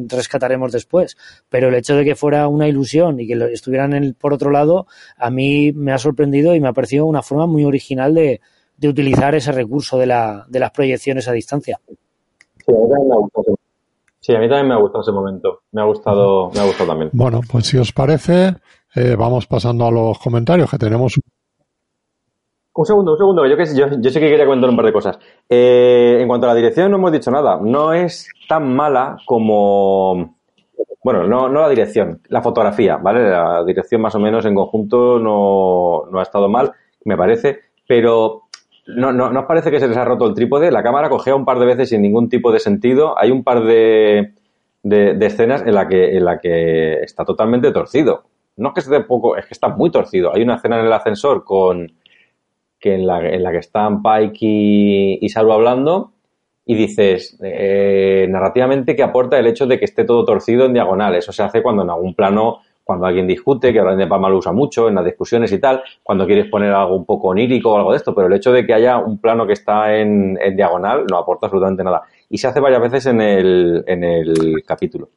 rescataremos 0.09 0.73
después. 0.73 1.15
Pero 1.47 1.69
el 1.69 1.75
hecho 1.75 1.95
de 1.95 2.03
que 2.03 2.15
fuera 2.15 2.49
una 2.49 2.67
ilusión 2.67 3.21
y 3.21 3.27
que 3.27 3.35
estuvieran 3.53 3.93
en, 3.93 4.13
por 4.13 4.33
otro 4.33 4.51
lado, 4.51 4.85
a 5.15 5.29
mí 5.29 5.71
me 5.71 5.93
ha 5.93 5.97
sorprendido 5.97 6.55
y 6.55 6.59
me 6.59 6.67
ha 6.67 6.73
parecido 6.73 7.05
una 7.05 7.21
forma 7.21 7.47
muy 7.47 7.63
original 7.63 8.13
de, 8.13 8.41
de 8.81 8.89
utilizar 8.89 9.35
ese 9.35 9.51
recurso 9.51 9.99
de, 9.99 10.07
la, 10.07 10.43
de 10.49 10.59
las 10.59 10.71
proyecciones 10.71 11.27
a 11.27 11.33
distancia. 11.33 11.79
Sí, 11.85 12.73
a 12.73 12.79
mí 12.79 12.89
también 12.89 13.07
me 13.07 13.13
ha 13.13 13.19
gustado. 13.19 13.55
Sí, 14.19 14.35
a 14.35 14.39
mí 14.39 14.49
también 14.49 14.67
me 14.69 14.73
ha 14.73 14.77
gustado 14.77 15.01
ese 15.03 15.11
momento. 15.11 15.61
Me 15.71 15.81
ha 15.81 15.85
gustado, 15.85 16.49
me 16.51 16.59
ha 16.59 16.65
gustado 16.65 16.89
también. 16.89 17.11
Bueno, 17.13 17.41
pues 17.49 17.67
si 17.67 17.77
os 17.77 17.93
parece, 17.93 18.55
eh, 18.95 19.15
vamos 19.15 19.45
pasando 19.45 19.85
a 19.85 19.91
los 19.91 20.17
comentarios 20.17 20.69
que 20.71 20.79
tenemos. 20.79 21.19
Un 22.73 22.85
segundo, 22.85 23.11
un 23.11 23.17
segundo, 23.19 23.45
yo, 23.45 23.55
que, 23.55 23.65
yo, 23.75 23.85
yo 23.99 24.09
sé 24.09 24.19
que 24.19 24.29
quería 24.29 24.45
comentar 24.45 24.69
un 24.69 24.75
par 24.75 24.85
de 24.85 24.93
cosas. 24.93 25.19
Eh, 25.47 26.17
en 26.19 26.27
cuanto 26.27 26.47
a 26.47 26.49
la 26.49 26.55
dirección, 26.55 26.89
no 26.89 26.97
hemos 26.97 27.11
dicho 27.11 27.29
nada. 27.29 27.59
No 27.61 27.93
es 27.93 28.29
tan 28.49 28.73
mala 28.75 29.17
como. 29.27 30.37
Bueno, 31.03 31.27
no, 31.27 31.49
no 31.49 31.61
la 31.61 31.69
dirección, 31.69 32.21
la 32.29 32.41
fotografía, 32.41 32.97
¿vale? 32.97 33.29
La 33.29 33.63
dirección 33.63 34.01
más 34.01 34.15
o 34.15 34.19
menos 34.19 34.43
en 34.45 34.55
conjunto 34.55 35.19
no, 35.19 36.05
no 36.11 36.19
ha 36.19 36.23
estado 36.23 36.47
mal, 36.49 36.71
me 37.05 37.17
parece, 37.17 37.59
pero 37.87 38.43
no, 38.95 39.11
no, 39.11 39.31
¿No 39.31 39.41
os 39.41 39.45
parece 39.45 39.71
que 39.71 39.79
se 39.79 39.87
les 39.87 39.97
ha 39.97 40.05
roto 40.05 40.27
el 40.27 40.33
trípode? 40.33 40.71
La 40.71 40.83
cámara 40.83 41.09
cogea 41.09 41.35
un 41.35 41.45
par 41.45 41.59
de 41.59 41.65
veces 41.65 41.89
sin 41.89 42.01
ningún 42.01 42.29
tipo 42.29 42.51
de 42.51 42.59
sentido. 42.59 43.17
Hay 43.17 43.31
un 43.31 43.43
par 43.43 43.63
de, 43.63 44.33
de, 44.83 45.25
escenas 45.25 45.61
en 45.65 45.75
la, 45.75 45.87
que, 45.87 46.17
en 46.17 46.25
la 46.25 46.39
que 46.39 47.01
está 47.01 47.25
totalmente 47.25 47.71
torcido. 47.71 48.23
No 48.57 48.69
es 48.69 48.73
que 48.73 48.79
esté 48.81 48.99
poco, 49.01 49.37
es 49.37 49.45
que 49.45 49.53
está 49.53 49.69
muy 49.69 49.91
torcido. 49.91 50.33
Hay 50.33 50.43
una 50.43 50.55
escena 50.55 50.79
en 50.79 50.85
el 50.85 50.93
ascensor 50.93 51.43
con 51.43 51.91
que 52.79 52.95
en 52.95 53.05
la, 53.05 53.19
en 53.27 53.43
la 53.43 53.51
que 53.51 53.59
están 53.59 54.01
Pike 54.01 54.37
y, 54.41 55.19
y 55.21 55.29
Saru 55.29 55.51
hablando 55.51 56.13
y 56.65 56.75
dices, 56.75 57.37
eh, 57.43 58.27
narrativamente, 58.29 58.95
que 58.95 59.03
aporta 59.03 59.37
el 59.37 59.47
hecho 59.47 59.67
de 59.67 59.77
que 59.77 59.85
esté 59.85 60.03
todo 60.03 60.25
torcido 60.25 60.65
en 60.65 60.73
diagonal? 60.73 61.15
Eso 61.15 61.31
se 61.31 61.43
hace 61.43 61.61
cuando 61.61 61.83
en 61.83 61.89
algún 61.89 62.15
plano 62.15 62.59
cuando 62.91 63.05
alguien 63.05 63.25
discute, 63.25 63.71
que 63.71 63.79
ahora 63.79 63.95
de 63.95 64.05
Palma 64.05 64.27
lo 64.27 64.37
usa 64.37 64.51
mucho 64.51 64.89
en 64.89 64.95
las 64.95 65.05
discusiones 65.05 65.49
y 65.53 65.59
tal, 65.59 65.81
cuando 66.03 66.25
quieres 66.25 66.49
poner 66.49 66.73
algo 66.73 66.93
un 66.93 67.05
poco 67.05 67.29
onírico 67.29 67.71
o 67.71 67.77
algo 67.77 67.91
de 67.91 67.97
esto, 67.97 68.13
pero 68.13 68.27
el 68.27 68.33
hecho 68.33 68.51
de 68.51 68.65
que 68.65 68.73
haya 68.73 68.97
un 68.97 69.17
plano 69.17 69.47
que 69.47 69.53
está 69.53 69.95
en, 69.95 70.37
en 70.41 70.55
diagonal 70.57 71.05
no 71.09 71.17
aporta 71.17 71.45
absolutamente 71.45 71.85
nada. 71.85 72.01
Y 72.29 72.37
se 72.37 72.47
hace 72.47 72.59
varias 72.59 72.81
veces 72.81 73.05
en 73.05 73.21
el, 73.21 73.81
en 73.87 74.03
el 74.03 74.61
capítulo. 74.67 75.07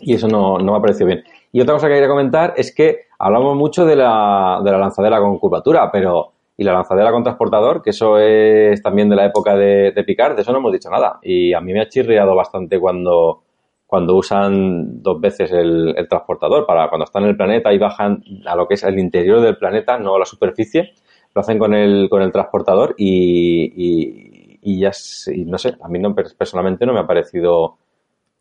Y 0.00 0.14
eso 0.14 0.26
no, 0.26 0.58
no 0.58 0.72
me 0.72 0.78
ha 0.78 0.80
parecido 0.80 1.06
bien. 1.06 1.22
Y 1.52 1.60
otra 1.60 1.74
cosa 1.74 1.86
que 1.86 1.94
quería 1.94 2.08
comentar 2.08 2.54
es 2.56 2.74
que 2.74 3.02
hablamos 3.16 3.54
mucho 3.54 3.86
de 3.86 3.94
la, 3.94 4.60
de 4.64 4.72
la 4.72 4.78
lanzadera 4.78 5.20
con 5.20 5.38
curvatura, 5.38 5.88
pero 5.92 6.32
y 6.56 6.64
la 6.64 6.72
lanzadera 6.72 7.12
con 7.12 7.22
transportador, 7.22 7.80
que 7.80 7.90
eso 7.90 8.18
es 8.18 8.82
también 8.82 9.08
de 9.08 9.14
la 9.14 9.26
época 9.26 9.54
de, 9.54 9.92
de 9.92 10.02
Picard, 10.02 10.34
de 10.34 10.42
eso 10.42 10.50
no 10.50 10.58
hemos 10.58 10.72
dicho 10.72 10.90
nada. 10.90 11.20
Y 11.22 11.52
a 11.52 11.60
mí 11.60 11.72
me 11.72 11.80
ha 11.80 11.88
chirriado 11.88 12.34
bastante 12.34 12.80
cuando, 12.80 13.44
cuando 13.88 14.16
usan 14.16 15.02
dos 15.02 15.18
veces 15.18 15.50
el, 15.50 15.94
el, 15.96 16.06
transportador 16.08 16.66
para 16.66 16.90
cuando 16.90 17.06
están 17.06 17.22
en 17.22 17.30
el 17.30 17.36
planeta 17.38 17.72
y 17.72 17.78
bajan 17.78 18.22
a 18.44 18.54
lo 18.54 18.68
que 18.68 18.74
es 18.74 18.84
el 18.84 18.98
interior 18.98 19.40
del 19.40 19.56
planeta, 19.56 19.98
no 19.98 20.14
a 20.14 20.18
la 20.18 20.26
superficie, 20.26 20.92
lo 21.34 21.40
hacen 21.40 21.58
con 21.58 21.72
el, 21.72 22.10
con 22.10 22.20
el 22.20 22.30
transportador 22.30 22.94
y, 22.98 23.72
y, 23.74 24.58
y 24.60 24.80
ya, 24.80 24.90
y 25.34 25.46
no 25.46 25.56
sé, 25.56 25.74
a 25.80 25.88
mí 25.88 25.98
no, 25.98 26.14
personalmente 26.14 26.84
no 26.84 26.92
me 26.92 27.00
ha 27.00 27.06
parecido 27.06 27.78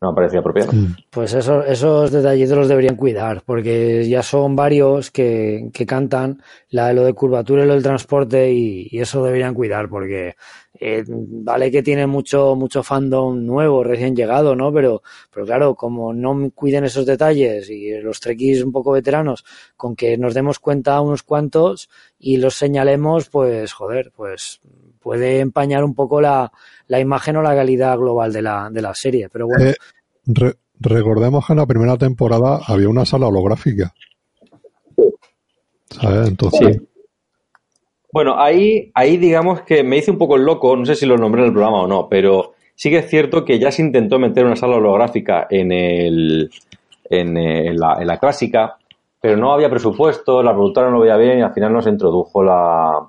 no 0.01 0.11
me 0.11 0.15
parecía 0.15 0.39
apropiado. 0.39 0.71
Pues 1.09 1.33
eso, 1.33 1.63
esos 1.63 2.11
detallitos 2.11 2.57
los 2.57 2.67
deberían 2.67 2.95
cuidar, 2.95 3.41
porque 3.43 4.07
ya 4.07 4.21
son 4.21 4.55
varios 4.55 5.09
que, 5.09 5.69
que 5.73 5.85
cantan 5.85 6.41
la, 6.69 6.93
lo 6.93 7.03
de 7.03 7.13
curvatura 7.13 7.63
y 7.63 7.67
lo 7.67 7.73
del 7.73 7.83
transporte 7.83 8.51
y, 8.51 8.87
y 8.91 8.99
eso 8.99 9.23
deberían 9.23 9.55
cuidar, 9.55 9.89
porque 9.89 10.35
eh, 10.79 11.03
vale 11.07 11.71
que 11.71 11.81
tiene 11.81 12.05
mucho, 12.05 12.55
mucho 12.55 12.83
fandom 12.83 13.43
nuevo, 13.43 13.83
recién 13.83 14.15
llegado, 14.15 14.55
¿no? 14.55 14.71
Pero, 14.71 15.01
pero 15.33 15.45
claro, 15.45 15.75
como 15.75 16.13
no 16.13 16.51
cuiden 16.53 16.83
esos 16.83 17.05
detalles 17.05 17.69
y 17.69 17.99
los 17.99 18.19
trekkies 18.19 18.63
un 18.63 18.71
poco 18.71 18.91
veteranos, 18.91 19.43
con 19.75 19.95
que 19.95 20.17
nos 20.17 20.35
demos 20.35 20.59
cuenta 20.59 21.01
unos 21.01 21.23
cuantos 21.23 21.89
y 22.19 22.37
los 22.37 22.55
señalemos, 22.55 23.29
pues 23.29 23.73
joder, 23.73 24.11
pues 24.15 24.61
puede 24.99 25.39
empañar 25.39 25.83
un 25.83 25.95
poco 25.95 26.21
la, 26.21 26.51
la 26.87 26.99
imagen 26.99 27.37
o 27.37 27.41
la 27.41 27.55
calidad 27.55 27.97
global 27.97 28.31
de 28.33 28.41
la, 28.41 28.69
de 28.71 28.81
la 28.81 28.93
serie. 28.93 29.29
Pero 29.31 29.47
bueno. 29.47 29.65
Eh, 29.65 29.75
re 30.25 30.55
recordemos 30.79 31.45
que 31.45 31.53
en 31.53 31.59
la 31.59 31.65
primera 31.65 31.97
temporada 31.97 32.59
había 32.67 32.89
una 32.89 33.05
sala 33.05 33.27
holográfica. 33.27 33.93
¿Sabes? 35.89 36.27
Entonces. 36.27 36.77
Sí. 36.77 36.87
Bueno, 38.11 38.39
ahí, 38.39 38.91
ahí 38.93 39.17
digamos 39.17 39.61
que 39.61 39.83
me 39.83 39.97
hice 39.97 40.11
un 40.11 40.17
poco 40.17 40.35
el 40.35 40.43
loco, 40.43 40.75
no 40.75 40.85
sé 40.85 40.95
si 40.95 41.05
lo 41.05 41.17
nombré 41.17 41.41
en 41.41 41.47
el 41.47 41.53
programa 41.53 41.81
o 41.81 41.87
no, 41.87 42.07
pero 42.07 42.53
Sí 42.77 42.91
que 42.91 42.99
es 42.99 43.09
cierto 43.09 43.43
que 43.43 43.57
ya 43.57 43.71
se 43.71 43.81
intentó 43.81 44.19
meter 44.19 44.45
una 44.45 44.55
sala 44.55 44.75
holográfica 44.75 45.47
en, 45.49 45.71
el, 45.71 46.51
en, 47.09 47.75
la, 47.75 47.97
en 47.99 48.05
la 48.05 48.19
clásica, 48.19 48.77
pero 49.19 49.35
no 49.35 49.51
había 49.51 49.67
presupuesto, 49.67 50.43
la 50.43 50.53
productora 50.53 50.87
no 50.87 50.97
lo 50.97 51.01
veía 51.01 51.17
bien 51.17 51.39
y 51.39 51.41
al 51.41 51.55
final 51.55 51.73
no 51.73 51.81
se 51.81 51.89
introdujo 51.89 52.43
la, 52.43 52.99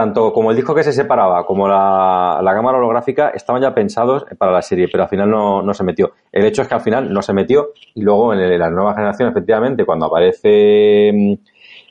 tanto 0.00 0.32
como 0.32 0.50
el 0.50 0.56
disco 0.56 0.74
que 0.74 0.82
se 0.82 0.94
separaba 0.94 1.44
como 1.44 1.68
la, 1.68 2.40
cámara 2.42 2.78
holográfica 2.78 3.32
estaban 3.34 3.60
ya 3.60 3.74
pensados 3.74 4.24
para 4.38 4.50
la 4.50 4.62
serie, 4.62 4.88
pero 4.90 5.02
al 5.02 5.10
final 5.10 5.28
no, 5.28 5.74
se 5.74 5.84
metió. 5.84 6.12
El 6.32 6.46
hecho 6.46 6.62
es 6.62 6.68
que 6.68 6.74
al 6.74 6.80
final 6.80 7.12
no 7.12 7.20
se 7.20 7.34
metió 7.34 7.72
y 7.94 8.00
luego 8.00 8.32
en, 8.32 8.58
la 8.58 8.70
nueva 8.70 8.94
generación, 8.94 9.28
efectivamente, 9.28 9.84
cuando 9.84 10.06
aparece 10.06 11.12
mm, 11.12 11.34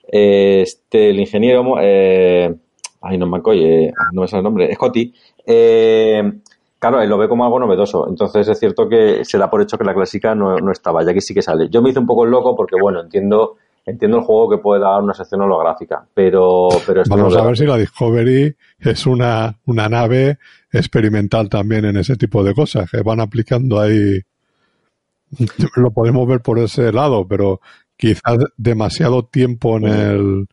este, 0.07 1.11
el 1.11 1.19
ingeniero, 1.19 1.75
eh, 1.79 2.51
ay, 3.01 3.17
no 3.19 3.27
me 3.27 3.41
eh, 3.53 3.91
no 4.11 4.21
me 4.21 4.27
sale 4.27 4.39
el 4.39 4.43
nombre, 4.43 4.73
Scotty, 4.73 5.13
eh, 5.45 6.31
claro, 6.79 7.03
él 7.03 7.09
lo 7.11 7.19
ve 7.19 7.29
como 7.29 7.45
algo 7.45 7.59
novedoso. 7.59 8.07
Entonces 8.09 8.47
es 8.47 8.57
cierto 8.57 8.89
que 8.89 9.23
se 9.23 9.37
da 9.37 9.51
por 9.51 9.61
hecho 9.61 9.77
que 9.77 9.83
la 9.83 9.93
clásica 9.93 10.33
no, 10.33 10.57
no 10.57 10.71
estaba, 10.71 11.03
ya 11.05 11.13
que 11.13 11.21
sí 11.21 11.35
que 11.35 11.43
sale. 11.43 11.69
Yo 11.69 11.83
me 11.83 11.91
hice 11.91 11.99
un 11.99 12.07
poco 12.07 12.25
loco 12.25 12.55
porque, 12.55 12.75
bueno, 12.81 13.01
entiendo 13.01 13.57
entiendo 13.89 14.17
el 14.17 14.23
juego 14.23 14.49
que 14.49 14.57
puede 14.57 14.81
dar 14.81 15.01
una 15.01 15.13
sección 15.13 15.41
holográfica, 15.41 16.05
pero... 16.13 16.69
pero 16.85 17.03
Vamos 17.09 17.35
a 17.35 17.43
ver 17.43 17.57
si 17.57 17.65
la 17.65 17.77
Discovery 17.77 18.55
es 18.79 19.05
una, 19.05 19.55
una 19.65 19.89
nave 19.89 20.37
experimental 20.71 21.49
también 21.49 21.85
en 21.85 21.97
ese 21.97 22.15
tipo 22.15 22.43
de 22.43 22.53
cosas, 22.53 22.89
que 22.89 23.01
van 23.01 23.19
aplicando 23.19 23.79
ahí... 23.79 24.21
Lo 25.75 25.91
podemos 25.91 26.27
ver 26.27 26.41
por 26.41 26.59
ese 26.59 26.91
lado, 26.91 27.27
pero 27.27 27.61
quizás 27.97 28.37
demasiado 28.57 29.25
tiempo 29.25 29.77
en 29.77 29.83
el... 29.85 30.47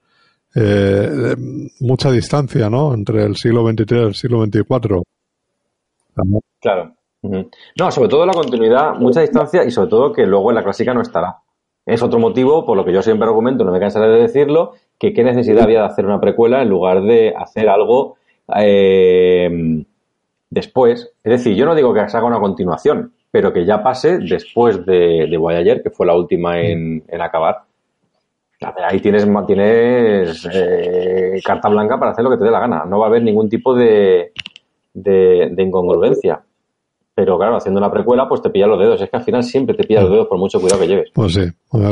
Eh, 0.54 1.36
mucha 1.80 2.10
distancia, 2.10 2.70
¿no? 2.70 2.94
Entre 2.94 3.22
el 3.24 3.36
siglo 3.36 3.66
XXIII 3.68 4.00
y 4.00 4.04
el 4.06 4.14
siglo 4.14 4.42
XXIV. 4.44 5.02
Claro. 6.60 6.94
No, 7.22 7.90
sobre 7.90 8.08
todo 8.08 8.24
la 8.24 8.32
continuidad, 8.32 8.94
mucha 8.94 9.20
distancia 9.20 9.64
y 9.64 9.70
sobre 9.70 9.90
todo 9.90 10.12
que 10.12 10.26
luego 10.26 10.50
en 10.50 10.56
la 10.56 10.62
clásica 10.62 10.94
no 10.94 11.02
estará. 11.02 11.36
Es 11.86 12.02
otro 12.02 12.18
motivo, 12.18 12.66
por 12.66 12.76
lo 12.76 12.84
que 12.84 12.92
yo 12.92 13.00
siempre 13.00 13.28
argumento, 13.28 13.64
no 13.64 13.70
me 13.70 13.78
cansaré 13.78 14.08
de 14.08 14.22
decirlo, 14.22 14.72
que 14.98 15.12
qué 15.12 15.22
necesidad 15.22 15.62
había 15.62 15.80
de 15.80 15.86
hacer 15.86 16.04
una 16.04 16.20
precuela 16.20 16.60
en 16.60 16.68
lugar 16.68 17.02
de 17.02 17.32
hacer 17.36 17.68
algo 17.68 18.16
eh, 18.56 19.84
después. 20.50 21.12
Es 21.22 21.30
decir, 21.30 21.54
yo 21.54 21.64
no 21.64 21.76
digo 21.76 21.94
que 21.94 22.08
se 22.08 22.16
haga 22.16 22.26
una 22.26 22.40
continuación, 22.40 23.12
pero 23.30 23.52
que 23.52 23.64
ya 23.64 23.84
pase 23.84 24.18
después 24.18 24.84
de, 24.84 25.28
de 25.30 25.36
Voyager, 25.36 25.80
que 25.82 25.90
fue 25.90 26.06
la 26.06 26.16
última 26.16 26.60
en, 26.60 27.04
acabar. 27.20 27.62
Ahí 28.88 28.98
tienes, 29.00 29.28
tienes 29.46 30.48
eh, 30.52 31.40
carta 31.44 31.68
blanca 31.68 32.00
para 32.00 32.12
hacer 32.12 32.24
lo 32.24 32.30
que 32.30 32.38
te 32.38 32.44
dé 32.44 32.50
la 32.50 32.60
gana. 32.60 32.84
No 32.84 32.98
va 32.98 33.06
a 33.06 33.08
haber 33.10 33.22
ningún 33.22 33.48
tipo 33.48 33.74
de, 33.74 34.32
de, 34.92 35.50
de 35.52 35.62
incongruencia. 35.62 36.42
Pero 37.16 37.38
claro, 37.38 37.56
haciendo 37.56 37.80
una 37.80 37.90
precuela, 37.90 38.28
pues 38.28 38.42
te 38.42 38.50
pilla 38.50 38.66
los 38.66 38.78
dedos. 38.78 39.00
Es 39.00 39.08
que 39.08 39.16
al 39.16 39.24
final 39.24 39.42
siempre 39.42 39.74
te 39.74 39.84
pilla 39.84 40.02
los 40.02 40.10
dedos 40.10 40.26
por 40.26 40.36
mucho 40.36 40.60
cuidado 40.60 40.82
que 40.82 40.86
lleves. 40.86 41.10
Pues 41.14 41.32
sí, 41.32 41.44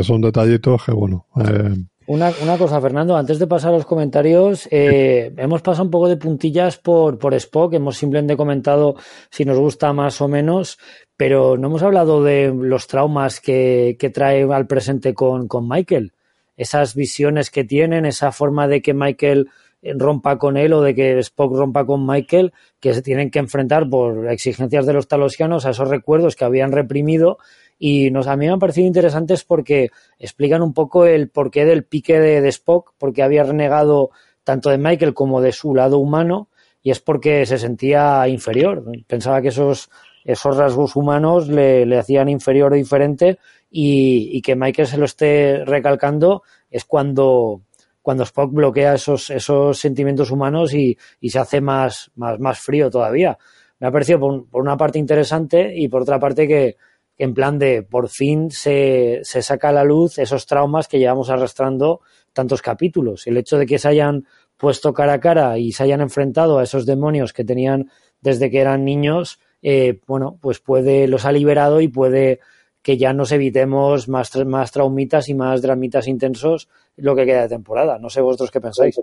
son 0.03 0.21
detallitos 0.21 0.85
que 0.85 0.93
bueno. 0.93 1.25
Eh... 1.41 1.75
Una, 2.07 2.31
una, 2.43 2.59
cosa, 2.59 2.79
Fernando, 2.79 3.17
antes 3.17 3.39
de 3.39 3.47
pasar 3.47 3.73
a 3.73 3.77
los 3.79 3.87
comentarios, 3.87 4.69
eh, 4.71 5.33
hemos 5.39 5.63
pasado 5.63 5.85
un 5.85 5.91
poco 5.91 6.09
de 6.11 6.19
puntillas 6.19 6.77
por, 6.77 7.19
por 7.19 7.33
Spock, 7.33 7.73
hemos 7.73 7.97
simplemente 7.97 8.37
comentado 8.37 8.97
si 9.31 9.47
nos 9.47 9.59
gusta 9.59 9.95
más 9.95 10.21
o 10.21 10.29
menos, 10.29 10.79
pero 11.17 11.57
no 11.57 11.69
hemos 11.69 11.83
hablado 11.83 12.23
de 12.23 12.53
los 12.55 12.87
traumas 12.87 13.41
que, 13.41 13.97
que 13.99 14.11
trae 14.11 14.43
al 14.43 14.67
presente 14.67 15.15
con, 15.15 15.49
con 15.49 15.67
Michael. 15.67 16.13
Esas 16.59 16.95
visiones 16.95 17.51
que 17.51 17.65
tienen, 17.65 18.05
esa 18.05 18.31
forma 18.31 18.69
de 18.69 18.83
que 18.83 18.93
Michael 18.93 19.49
rompa 19.97 20.39
con 20.39 20.57
él 20.57 20.73
o 20.73 20.83
de 20.83 20.95
que 20.95 21.19
Spock 21.19 21.55
rompa 21.55 21.85
con 21.85 22.07
Michael, 22.07 22.53
que 22.81 22.95
se 22.95 23.03
tienen 23.03 23.31
que 23.31 23.39
enfrentar 23.39 23.89
por 23.89 24.31
exigencias 24.31 24.87
de 24.87 24.93
los 24.93 25.09
talosianos 25.09 25.67
a 25.67 25.71
esos 25.71 25.89
recuerdos 25.89 26.37
que 26.37 26.45
habían 26.45 26.73
reprimido. 26.73 27.39
Y 27.79 28.11
nos, 28.11 28.27
a 28.27 28.37
mí 28.37 28.47
me 28.47 28.53
han 28.53 28.59
parecido 28.59 28.87
interesantes 28.87 29.45
porque 29.45 29.91
explican 30.19 30.63
un 30.63 30.73
poco 30.73 31.07
el 31.07 31.29
porqué 31.29 31.65
del 31.65 31.85
pique 31.85 32.19
de, 32.19 32.49
Spock, 32.49 32.95
porque 32.99 33.23
había 33.23 33.45
renegado 33.45 34.11
tanto 34.43 34.71
de 34.71 34.79
Michael 34.79 35.15
como 35.15 35.41
de 35.41 35.53
su 35.53 35.75
lado 35.75 35.99
humano, 35.99 36.49
y 36.83 36.91
es 36.91 37.01
porque 37.01 37.45
se 37.47 37.59
sentía 37.59 38.27
inferior. 38.29 38.85
Pensaba 39.07 39.41
que 39.43 39.49
esos, 39.49 39.91
esos 40.25 40.57
rasgos 40.57 40.97
humanos 40.97 41.49
le, 41.49 41.87
le 41.87 41.99
hacían 41.99 42.29
inferior 42.29 42.73
o 42.73 42.77
diferente, 42.77 43.39
y, 43.71 44.31
y 44.33 44.41
que 44.43 44.55
Michael 44.55 44.87
se 44.87 44.99
lo 44.99 45.05
esté 45.05 45.65
recalcando 45.65 46.43
es 46.71 46.85
cuando, 46.85 47.63
cuando 48.05 48.25
Spock 48.25 48.53
bloquea 48.53 48.93
esos, 48.93 49.31
esos 49.31 49.79
sentimientos 49.79 50.31
humanos 50.31 50.75
y, 50.75 50.99
y 51.23 51.31
se 51.31 51.39
hace 51.39 51.63
más, 51.63 52.11
más, 52.17 52.39
más, 52.39 52.59
frío 52.59 52.91
todavía. 52.91 53.39
Me 53.79 53.87
ha 53.87 53.91
parecido 53.91 54.21
por, 54.21 54.47
por, 54.47 54.61
una 54.61 54.77
parte 54.77 54.99
interesante 54.99 55.73
y 55.75 55.89
por 55.89 56.03
otra 56.03 56.21
parte 56.21 56.47
que, 56.47 56.77
en 57.17 57.33
plan 57.33 57.59
de 57.59 57.83
por 57.83 58.11
fin 58.11 58.51
se, 58.51 59.21
se, 59.23 59.41
saca 59.41 59.71
a 59.71 59.73
la 59.73 59.85
luz 59.85 60.19
esos 60.19 60.45
traumas 60.45 60.87
que 60.87 60.99
llevamos 60.99 61.31
arrastrando 61.31 62.03
tantos 62.35 62.61
capítulos. 62.61 63.27
El 63.27 63.39
hecho 63.39 63.57
de 63.57 63.65
que 63.65 63.79
se 63.79 63.89
hayan 63.89 64.27
puesto 64.59 64.93
cara 64.93 65.15
a 65.15 65.21
cara 65.21 65.57
y 65.57 65.73
se 65.73 65.85
hayan 65.85 66.03
enfrentado 66.03 66.59
a 66.59 66.65
esos 66.65 66.85
demonios 66.85 67.33
que 67.33 67.43
tenían 67.43 67.91
desde 68.21 68.51
que 68.51 68.61
eran 68.61 68.85
niños, 68.85 69.41
eh, 69.63 69.99
bueno, 70.07 70.39
pues 70.43 70.61
puede, 70.61 71.09
los 71.09 71.25
ha 71.25 71.33
liberado 71.33 71.81
y 71.81 71.89
puede 71.89 72.41
que 72.85 72.99
ya 72.99 73.15
nos 73.15 73.33
evitemos 73.33 74.11
más, 74.11 74.37
más 74.45 74.71
traumitas 74.71 75.31
y 75.31 75.35
más 75.35 75.63
dramitas 75.63 76.07
intensos 76.07 76.69
lo 76.99 77.17
que 77.17 77.25
queda 77.25 77.43
de 77.43 77.49
temporada. 77.49 77.99
No 77.99 78.11
sé 78.11 78.21
vosotros 78.21 78.51
qué 78.51 78.61
pensáis. 78.61 79.01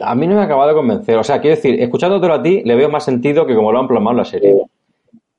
A 0.00 0.14
mí 0.16 0.26
no 0.26 0.34
me 0.34 0.40
ha 0.40 0.44
acabado 0.44 0.70
de 0.70 0.74
convencer. 0.74 1.16
O 1.16 1.22
sea, 1.22 1.40
quiero 1.40 1.54
decir, 1.54 1.80
escuchándotelo 1.80 2.34
a 2.34 2.42
ti, 2.42 2.62
le 2.64 2.74
veo 2.74 2.90
más 2.90 3.04
sentido 3.04 3.46
que 3.46 3.54
como 3.54 3.70
lo 3.70 3.78
han 3.78 3.86
plasmado 3.86 4.16
la 4.16 4.24
serie. 4.24 4.56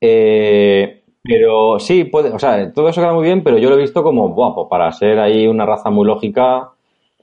Eh, 0.00 1.02
pero 1.22 1.78
sí, 1.78 2.04
puede, 2.04 2.30
o 2.30 2.38
sea, 2.38 2.72
todo 2.72 2.88
eso 2.88 3.02
queda 3.02 3.12
muy 3.12 3.24
bien, 3.24 3.44
pero 3.44 3.58
yo 3.58 3.68
lo 3.68 3.76
he 3.76 3.82
visto 3.82 4.02
como, 4.02 4.30
guapo, 4.30 4.70
para 4.70 4.90
ser 4.92 5.18
ahí 5.18 5.46
una 5.46 5.66
raza 5.66 5.90
muy 5.90 6.06
lógica, 6.06 6.70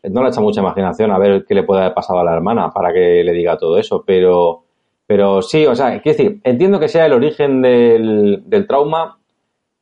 no 0.03 0.21
le 0.21 0.27
he 0.27 0.31
hecho 0.31 0.41
mucha 0.41 0.61
imaginación 0.61 1.11
a 1.11 1.17
ver 1.17 1.45
qué 1.47 1.55
le 1.55 1.63
puede 1.63 1.81
haber 1.81 1.95
pasado 1.95 2.19
a 2.19 2.23
la 2.23 2.33
hermana 2.33 2.69
para 2.69 2.93
que 2.93 3.23
le 3.23 3.33
diga 3.33 3.57
todo 3.57 3.77
eso, 3.79 4.03
pero 4.05 4.68
pero 5.09 5.41
sí, 5.41 5.65
o 5.65 5.73
sea, 5.73 5.99
quiero 6.03 6.15
decir, 6.15 6.41
entiendo 6.43 6.79
que 6.79 6.87
sea 6.87 7.07
el 7.07 7.13
origen 7.13 7.63
del, 7.63 8.65
trauma, 8.67 9.17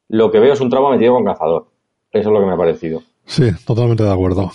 lo 0.08 0.32
que 0.32 0.40
veo 0.40 0.54
es 0.54 0.62
un 0.62 0.70
trauma 0.70 0.92
metido 0.92 1.16
con 1.16 1.26
cazador. 1.26 1.68
Eso 2.14 2.30
es 2.30 2.34
lo 2.34 2.40
que 2.40 2.46
me 2.46 2.54
ha 2.54 2.58
parecido. 2.58 3.04
Sí, 3.26 3.52
totalmente 3.66 4.04
de 4.04 4.14
acuerdo. 4.14 4.50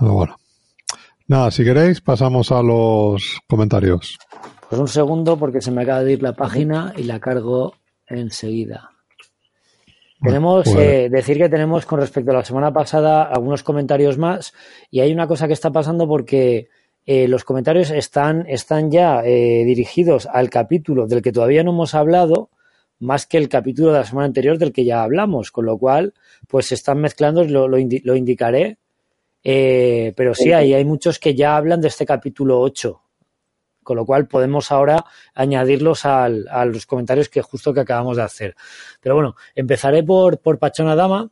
bueno. 0.00 0.34
Nada, 1.28 1.52
si 1.52 1.62
queréis, 1.62 2.00
pasamos 2.00 2.50
a 2.50 2.60
los 2.60 3.38
comentarios. 3.46 4.18
Pues 4.68 4.80
un 4.80 4.88
segundo, 4.88 5.36
porque 5.36 5.60
se 5.60 5.70
me 5.70 5.82
acaba 5.82 6.02
de 6.02 6.14
ir 6.14 6.24
la 6.24 6.32
página 6.32 6.92
y 6.96 7.04
la 7.04 7.20
cargo 7.20 7.74
enseguida. 8.08 8.90
Tenemos, 10.20 10.64
pues- 10.64 10.76
eh, 10.76 11.08
decir 11.08 11.38
que 11.38 11.48
tenemos 11.48 11.86
con 11.86 12.00
respecto 12.00 12.32
a 12.32 12.34
la 12.34 12.44
semana 12.44 12.72
pasada 12.72 13.22
algunos 13.22 13.62
comentarios 13.62 14.18
más 14.18 14.54
y 14.90 14.98
hay 14.98 15.12
una 15.12 15.28
cosa 15.28 15.46
que 15.46 15.52
está 15.52 15.70
pasando 15.70 16.08
porque 16.08 16.68
eh, 17.06 17.28
los 17.28 17.44
comentarios 17.44 17.90
están, 17.90 18.46
están 18.48 18.90
ya 18.90 19.22
eh, 19.24 19.64
dirigidos 19.64 20.26
al 20.26 20.50
capítulo 20.50 21.06
del 21.06 21.22
que 21.22 21.32
todavía 21.32 21.64
no 21.64 21.70
hemos 21.70 21.94
hablado, 21.94 22.50
más 22.98 23.26
que 23.26 23.38
el 23.38 23.48
capítulo 23.48 23.92
de 23.92 23.98
la 23.98 24.04
semana 24.04 24.26
anterior 24.26 24.58
del 24.58 24.72
que 24.72 24.84
ya 24.84 25.02
hablamos, 25.02 25.50
con 25.50 25.64
lo 25.64 25.78
cual, 25.78 26.12
pues 26.46 26.66
se 26.66 26.74
están 26.74 27.00
mezclando, 27.00 27.42
lo, 27.44 27.66
lo, 27.66 27.78
indicaré, 27.78 28.78
eh, 29.42 30.12
pero 30.16 30.34
sí, 30.34 30.52
hay, 30.52 30.74
hay 30.74 30.84
muchos 30.84 31.18
que 31.18 31.34
ya 31.34 31.56
hablan 31.56 31.80
de 31.80 31.88
este 31.88 32.04
capítulo 32.04 32.60
8, 32.60 33.02
con 33.82 33.96
lo 33.96 34.04
cual 34.04 34.28
podemos 34.28 34.70
ahora 34.70 35.04
añadirlos 35.34 36.04
al, 36.04 36.46
a 36.48 36.66
los 36.66 36.84
comentarios 36.84 37.30
que 37.30 37.40
justo 37.40 37.72
que 37.72 37.80
acabamos 37.80 38.18
de 38.18 38.22
hacer. 38.22 38.54
Pero 39.00 39.14
bueno, 39.14 39.34
empezaré 39.54 40.02
por, 40.02 40.38
por 40.38 40.58
Pachona 40.58 40.94
Dama, 40.94 41.30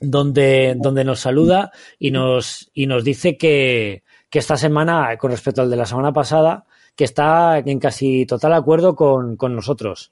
donde, 0.00 0.74
donde 0.76 1.04
nos 1.04 1.20
saluda 1.20 1.72
y 1.98 2.10
nos, 2.10 2.70
y 2.74 2.86
nos 2.86 3.04
dice 3.04 3.38
que, 3.38 4.02
que 4.30 4.38
esta 4.38 4.56
semana, 4.56 5.16
con 5.16 5.30
respecto 5.30 5.62
al 5.62 5.70
de 5.70 5.76
la 5.76 5.86
semana 5.86 6.12
pasada, 6.12 6.64
que 6.94 7.04
está 7.04 7.58
en 7.58 7.78
casi 7.78 8.26
total 8.26 8.52
acuerdo 8.54 8.94
con, 8.94 9.36
con 9.36 9.54
nosotros. 9.54 10.10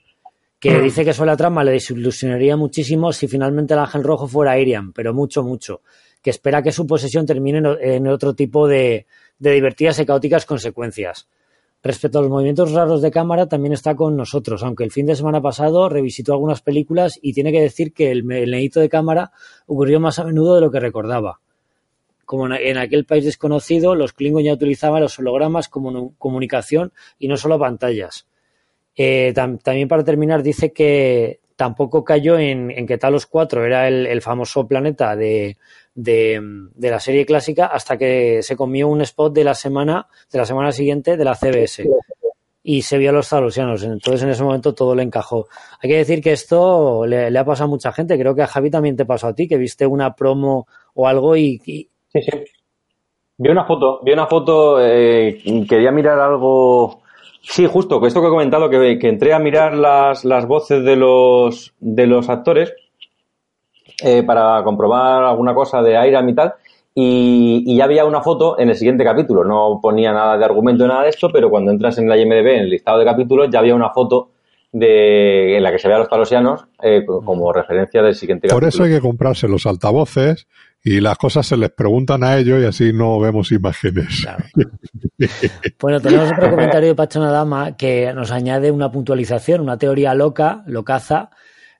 Que 0.58 0.78
mm. 0.78 0.82
dice 0.82 1.04
que 1.04 1.12
sobre 1.12 1.32
la 1.32 1.36
trama 1.36 1.64
le 1.64 1.72
desilusionaría 1.72 2.56
muchísimo 2.56 3.12
si 3.12 3.28
finalmente 3.28 3.74
el 3.74 3.80
ángel 3.80 4.04
rojo 4.04 4.26
fuera 4.26 4.58
Irian, 4.58 4.92
pero 4.92 5.12
mucho, 5.12 5.42
mucho. 5.42 5.82
Que 6.22 6.30
espera 6.30 6.62
que 6.62 6.72
su 6.72 6.86
posesión 6.86 7.26
termine 7.26 7.60
en 7.80 8.08
otro 8.08 8.34
tipo 8.34 8.66
de, 8.66 9.06
de 9.38 9.50
divertidas 9.52 9.98
y 9.98 10.06
caóticas 10.06 10.46
consecuencias. 10.46 11.28
Respecto 11.82 12.18
a 12.18 12.22
los 12.22 12.30
movimientos 12.30 12.72
raros 12.72 13.02
de 13.02 13.10
cámara, 13.10 13.46
también 13.46 13.74
está 13.74 13.94
con 13.94 14.16
nosotros, 14.16 14.62
aunque 14.62 14.82
el 14.82 14.90
fin 14.90 15.06
de 15.06 15.14
semana 15.14 15.42
pasado 15.42 15.88
revisitó 15.88 16.32
algunas 16.32 16.62
películas 16.62 17.18
y 17.20 17.32
tiene 17.32 17.52
que 17.52 17.60
decir 17.60 17.92
que 17.92 18.10
el, 18.10 18.30
el 18.32 18.70
de 18.70 18.88
cámara 18.88 19.30
ocurrió 19.66 20.00
más 20.00 20.18
a 20.18 20.24
menudo 20.24 20.54
de 20.54 20.62
lo 20.62 20.70
que 20.70 20.80
recordaba 20.80 21.40
como 22.26 22.52
en 22.54 22.76
aquel 22.76 23.06
país 23.06 23.24
desconocido, 23.24 23.94
los 23.94 24.12
Klingon 24.12 24.44
ya 24.44 24.52
utilizaban 24.52 25.00
los 25.00 25.18
hologramas 25.18 25.70
como 25.70 26.14
comunicación 26.18 26.92
y 27.18 27.28
no 27.28 27.38
solo 27.38 27.58
pantallas. 27.58 28.26
Eh, 28.94 29.32
también 29.34 29.88
para 29.88 30.04
terminar 30.04 30.42
dice 30.42 30.72
que, 30.72 31.40
tampoco 31.56 32.04
cayó 32.04 32.38
en, 32.38 32.70
en 32.70 32.86
que 32.86 32.98
Talos 32.98 33.26
4 33.26 33.64
era 33.64 33.88
el, 33.88 34.06
el 34.06 34.22
famoso 34.22 34.68
planeta 34.68 35.16
de, 35.16 35.56
de, 35.94 36.40
de, 36.74 36.90
la 36.90 37.00
serie 37.00 37.26
clásica 37.26 37.66
hasta 37.66 37.96
que 37.96 38.42
se 38.42 38.56
comió 38.56 38.88
un 38.88 39.00
spot 39.00 39.34
de 39.34 39.44
la 39.44 39.54
semana, 39.54 40.06
de 40.30 40.38
la 40.38 40.44
semana 40.44 40.70
siguiente 40.70 41.16
de 41.16 41.24
la 41.24 41.34
CBS. 41.34 41.88
Y 42.62 42.82
se 42.82 42.98
vio 42.98 43.10
a 43.10 43.12
los 43.12 43.28
talosianos. 43.28 43.82
Entonces 43.84 44.22
en 44.22 44.30
ese 44.30 44.42
momento 44.42 44.74
todo 44.74 44.94
le 44.94 45.02
encajó. 45.02 45.46
Hay 45.80 45.88
que 45.88 45.96
decir 45.96 46.20
que 46.20 46.32
esto 46.32 47.06
le, 47.06 47.30
le, 47.30 47.38
ha 47.38 47.44
pasado 47.44 47.66
a 47.66 47.70
mucha 47.70 47.92
gente. 47.92 48.18
Creo 48.18 48.34
que 48.34 48.42
a 48.42 48.48
Javi 48.48 48.70
también 48.70 48.96
te 48.96 49.06
pasó 49.06 49.28
a 49.28 49.34
ti, 49.34 49.48
que 49.48 49.56
viste 49.56 49.86
una 49.86 50.14
promo 50.14 50.66
o 50.94 51.08
algo 51.08 51.36
y. 51.36 51.60
y... 51.64 51.88
Sí, 52.20 52.30
sí. 52.30 52.44
Vi 53.38 53.50
una 53.50 53.64
foto, 53.64 54.00
vi 54.02 54.12
una 54.12 54.26
foto, 54.26 54.78
eh, 54.80 55.42
quería 55.68 55.90
mirar 55.90 56.18
algo. 56.18 57.02
Sí, 57.42 57.66
justo, 57.66 58.04
esto 58.06 58.20
que 58.20 58.26
he 58.28 58.30
comentado, 58.30 58.70
que, 58.70 58.98
que 58.98 59.08
entré 59.08 59.34
a 59.34 59.38
mirar 59.38 59.76
las, 59.76 60.24
las 60.24 60.46
voces 60.46 60.82
de 60.84 60.96
los, 60.96 61.74
de 61.78 62.06
los 62.06 62.28
actores 62.28 62.72
eh, 64.02 64.22
para 64.22 64.62
comprobar 64.64 65.22
alguna 65.22 65.54
cosa 65.54 65.82
de 65.82 66.08
Iram 66.08 66.28
y 66.28 66.34
tal. 66.34 66.54
Y, 66.94 67.62
y, 67.66 67.76
ya 67.76 67.84
había 67.84 68.06
una 68.06 68.22
foto 68.22 68.58
en 68.58 68.70
el 68.70 68.74
siguiente 68.74 69.04
capítulo. 69.04 69.44
No 69.44 69.80
ponía 69.82 70.12
nada 70.12 70.38
de 70.38 70.44
argumento, 70.46 70.86
nada 70.86 71.02
de 71.02 71.10
esto, 71.10 71.28
pero 71.30 71.50
cuando 71.50 71.70
entras 71.70 71.98
en 71.98 72.08
la 72.08 72.16
IMDB, 72.16 72.46
en 72.46 72.60
el 72.62 72.70
listado 72.70 72.98
de 72.98 73.04
capítulos, 73.04 73.48
ya 73.50 73.58
había 73.58 73.74
una 73.74 73.90
foto 73.90 74.30
de, 74.72 75.56
en 75.56 75.62
la 75.62 75.72
que 75.72 75.78
se 75.78 75.88
ve 75.88 75.94
a 75.94 75.98
los 75.98 76.08
talosianos 76.08 76.66
eh, 76.82 77.04
como 77.06 77.52
referencia 77.52 78.02
del 78.02 78.14
siguiente 78.14 78.48
Por 78.48 78.60
capítulo. 78.60 78.68
eso 78.68 78.82
hay 78.84 78.98
que 78.98 79.06
comprarse 79.06 79.46
los 79.46 79.66
altavoces 79.66 80.46
y 80.87 81.01
las 81.01 81.18
cosas 81.18 81.45
se 81.45 81.57
les 81.57 81.70
preguntan 81.70 82.22
a 82.22 82.39
ellos 82.39 82.62
y 82.62 82.64
así 82.64 82.93
no 82.93 83.18
vemos 83.18 83.51
imágenes. 83.51 84.24
Bueno, 85.80 86.01
tenemos 86.01 86.30
otro 86.30 86.49
comentario 86.49 86.91
de 86.91 86.95
Pachona 86.95 87.32
Dama 87.32 87.76
que 87.76 88.12
nos 88.14 88.30
añade 88.30 88.70
una 88.70 88.93
puntualización, 88.93 89.62
una 89.62 89.78
teoría 89.78 90.14
loca, 90.14 90.62
locaza, 90.66 91.30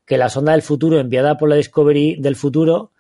que 0.05 0.19
la 0.19 0.29
sonda 0.29 0.53
del 0.53 0.63
futuro 0.63 0.99
enviada 0.99 1.37
por 1.37 1.49
la 1.49 1.55
Discovery 1.55 2.17
del 2.19 2.35
futuro, 2.35 2.91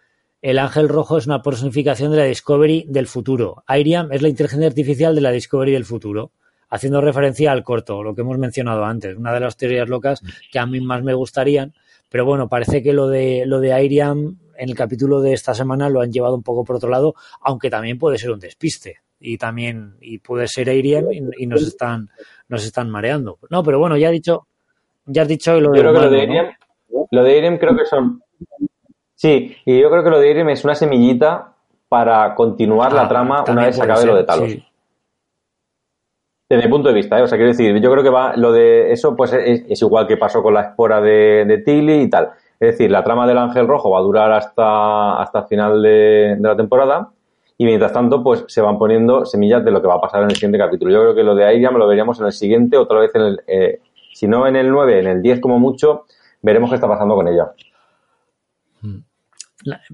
el 0.42 0.60
ángel 0.60 0.88
rojo 0.88 1.18
es 1.18 1.26
una 1.26 1.42
personificación 1.42 2.12
de 2.12 2.18
la 2.18 2.24
Discovery 2.24 2.86
del 2.88 3.08
futuro. 3.08 3.64
Iriam 3.68 4.12
es 4.12 4.22
la 4.22 4.28
inteligencia 4.28 4.68
artificial 4.68 5.12
de 5.12 5.22
la 5.22 5.32
Discovery 5.32 5.72
del 5.72 5.84
futuro, 5.84 6.30
haciendo 6.70 7.00
referencia 7.00 7.50
al 7.50 7.64
corto, 7.64 8.04
lo 8.04 8.14
que 8.14 8.20
hemos 8.20 8.38
mencionado 8.38 8.84
antes, 8.84 9.16
una 9.16 9.34
de 9.34 9.40
las 9.40 9.56
teorías 9.56 9.88
locas 9.88 10.22
que 10.52 10.60
a 10.60 10.66
mí 10.66 10.80
más 10.80 11.02
me 11.02 11.14
gustarían, 11.14 11.74
pero 12.10 12.24
bueno, 12.24 12.48
parece 12.48 12.80
que 12.80 12.92
lo 12.92 13.08
de 13.08 13.42
lo 13.44 13.58
de 13.58 13.84
Iriam 13.84 14.38
en 14.58 14.68
el 14.68 14.74
capítulo 14.74 15.20
de 15.20 15.32
esta 15.32 15.54
semana 15.54 15.88
lo 15.88 16.00
han 16.00 16.12
llevado 16.12 16.34
un 16.34 16.42
poco 16.42 16.64
por 16.64 16.76
otro 16.76 16.88
lado, 16.88 17.14
aunque 17.40 17.70
también 17.70 17.98
puede 17.98 18.18
ser 18.18 18.30
un 18.30 18.40
despiste 18.40 19.00
y 19.18 19.38
también 19.38 19.96
y 20.00 20.18
puede 20.18 20.46
ser 20.48 20.68
Iriam 20.68 21.06
y, 21.10 21.20
y 21.38 21.46
nos 21.46 21.62
están 21.62 22.08
nos 22.48 22.64
están 22.64 22.90
mareando. 22.90 23.38
No, 23.50 23.62
pero 23.62 23.78
bueno, 23.78 23.96
ya 23.96 24.08
he 24.08 24.12
dicho 24.12 24.46
ya 25.06 25.22
has 25.22 25.28
dicho 25.28 25.60
lo 25.60 25.74
Yo 25.74 25.80
creo 25.80 25.94
que 25.94 26.00
lo 26.00 26.10
de 26.10 26.22
Iriam 26.24 26.46
lo 27.10 27.22
de 27.22 27.38
Irem 27.38 27.58
creo 27.58 27.76
que 27.76 27.86
son. 27.86 28.22
Sí, 29.14 29.56
y 29.64 29.80
yo 29.80 29.90
creo 29.90 30.04
que 30.04 30.10
lo 30.10 30.18
de 30.18 30.30
Irem 30.30 30.48
es 30.50 30.64
una 30.64 30.74
semillita 30.74 31.54
para 31.88 32.34
continuar 32.34 32.92
ah, 32.92 33.02
la 33.02 33.08
trama 33.08 33.44
una 33.48 33.66
vez 33.66 33.76
se 33.76 33.82
acabe 33.82 34.00
ser, 34.00 34.08
lo 34.08 34.16
de 34.16 34.24
Talos. 34.24 34.50
Sí. 34.50 34.64
Desde 36.48 36.64
mi 36.64 36.70
punto 36.70 36.88
de 36.88 36.94
vista, 36.94 37.18
¿eh? 37.18 37.22
o 37.22 37.26
sea, 37.26 37.36
quiero 37.36 37.50
decir, 37.50 37.74
yo 37.80 37.90
creo 37.90 38.04
que 38.04 38.10
va 38.10 38.36
lo 38.36 38.52
de 38.52 38.92
eso, 38.92 39.16
pues 39.16 39.32
es, 39.32 39.64
es 39.68 39.82
igual 39.82 40.06
que 40.06 40.16
pasó 40.16 40.42
con 40.42 40.54
la 40.54 40.62
espora 40.62 41.00
de, 41.00 41.44
de 41.44 41.58
Tilly 41.58 42.02
y 42.02 42.10
tal. 42.10 42.30
Es 42.58 42.72
decir, 42.72 42.90
la 42.90 43.04
trama 43.04 43.26
del 43.26 43.38
Ángel 43.38 43.68
Rojo 43.68 43.90
va 43.90 43.98
a 43.98 44.02
durar 44.02 44.32
hasta, 44.32 45.20
hasta 45.20 45.40
el 45.40 45.46
final 45.46 45.82
de, 45.82 46.36
la 46.40 46.56
temporada 46.56 47.10
y 47.58 47.64
mientras 47.64 47.92
tanto, 47.92 48.22
pues 48.22 48.44
se 48.48 48.60
van 48.60 48.78
poniendo 48.78 49.24
semillas 49.24 49.64
de 49.64 49.70
lo 49.70 49.80
que 49.80 49.88
va 49.88 49.94
a 49.94 50.00
pasar 50.00 50.22
en 50.22 50.30
el 50.30 50.34
siguiente 50.34 50.58
capítulo. 50.58 50.92
Yo 50.92 51.00
creo 51.00 51.14
que 51.14 51.22
lo 51.22 51.34
de 51.34 51.54
Iriam 51.54 51.76
lo 51.76 51.86
veríamos 51.86 52.18
en 52.20 52.26
el 52.26 52.32
siguiente, 52.32 52.76
otra 52.76 53.00
vez 53.00 53.14
en 53.14 53.22
el, 53.22 53.40
eh, 53.46 53.80
si 54.12 54.26
no 54.26 54.46
en 54.46 54.56
el 54.56 54.70
9, 54.70 55.00
en 55.00 55.06
el 55.06 55.22
10 55.22 55.40
como 55.40 55.58
mucho, 55.58 56.04
veremos 56.42 56.70
qué 56.70 56.76
está 56.76 56.88
pasando 56.88 57.14
con 57.14 57.28
ella. 57.28 57.52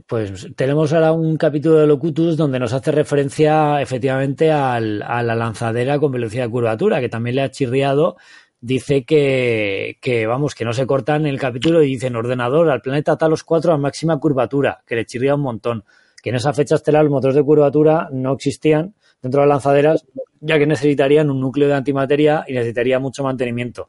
Pues 0.07 0.49
tenemos 0.55 0.93
ahora 0.93 1.13
un 1.13 1.37
capítulo 1.37 1.77
de 1.77 1.87
Locutus 1.87 2.37
donde 2.37 2.59
nos 2.59 2.73
hace 2.73 2.93
referencia 2.93 3.81
efectivamente 3.81 4.53
al, 4.53 5.03
a 5.03 5.23
la 5.23 5.35
lanzadera 5.35 5.99
con 5.99 6.13
velocidad 6.13 6.45
de 6.45 6.51
curvatura, 6.51 7.01
que 7.01 7.09
también 7.09 7.37
le 7.37 7.43
ha 7.43 7.51
chirriado. 7.51 8.17
Dice 8.65 9.05
que, 9.05 9.99
que, 10.01 10.25
vamos, 10.29 10.55
que 10.55 10.65
no 10.65 10.73
se 10.73 10.87
cortan 10.87 11.27
el 11.27 11.37
capítulo 11.37 11.83
y 11.83 11.89
dicen 11.89 12.15
ordenador 12.15 12.71
al 12.71 12.81
planeta 12.81 13.19
Talos 13.19 13.43
4 13.43 13.73
a 13.73 13.77
máxima 13.77 14.21
curvatura, 14.21 14.85
que 14.87 14.95
le 14.95 15.05
chirría 15.05 15.35
un 15.35 15.41
montón. 15.41 15.85
Que 16.23 16.31
en 16.31 16.37
esa 16.37 16.53
fecha 16.53 16.77
estelar 16.77 17.03
los 17.03 17.11
motores 17.11 17.35
de 17.35 17.43
curvatura 17.43 18.09
no 18.13 18.33
existían 18.35 18.95
dentro 19.21 19.41
de 19.41 19.49
las 19.49 19.57
lanzaderas, 19.57 20.07
ya 20.39 20.61
que 20.61 20.67
necesitarían 20.69 21.29
un 21.29 21.41
núcleo 21.41 21.67
de 21.67 21.75
antimateria 21.75 22.45
y 22.47 22.53
necesitaría 22.53 23.01
mucho 23.01 23.25
mantenimiento. 23.25 23.89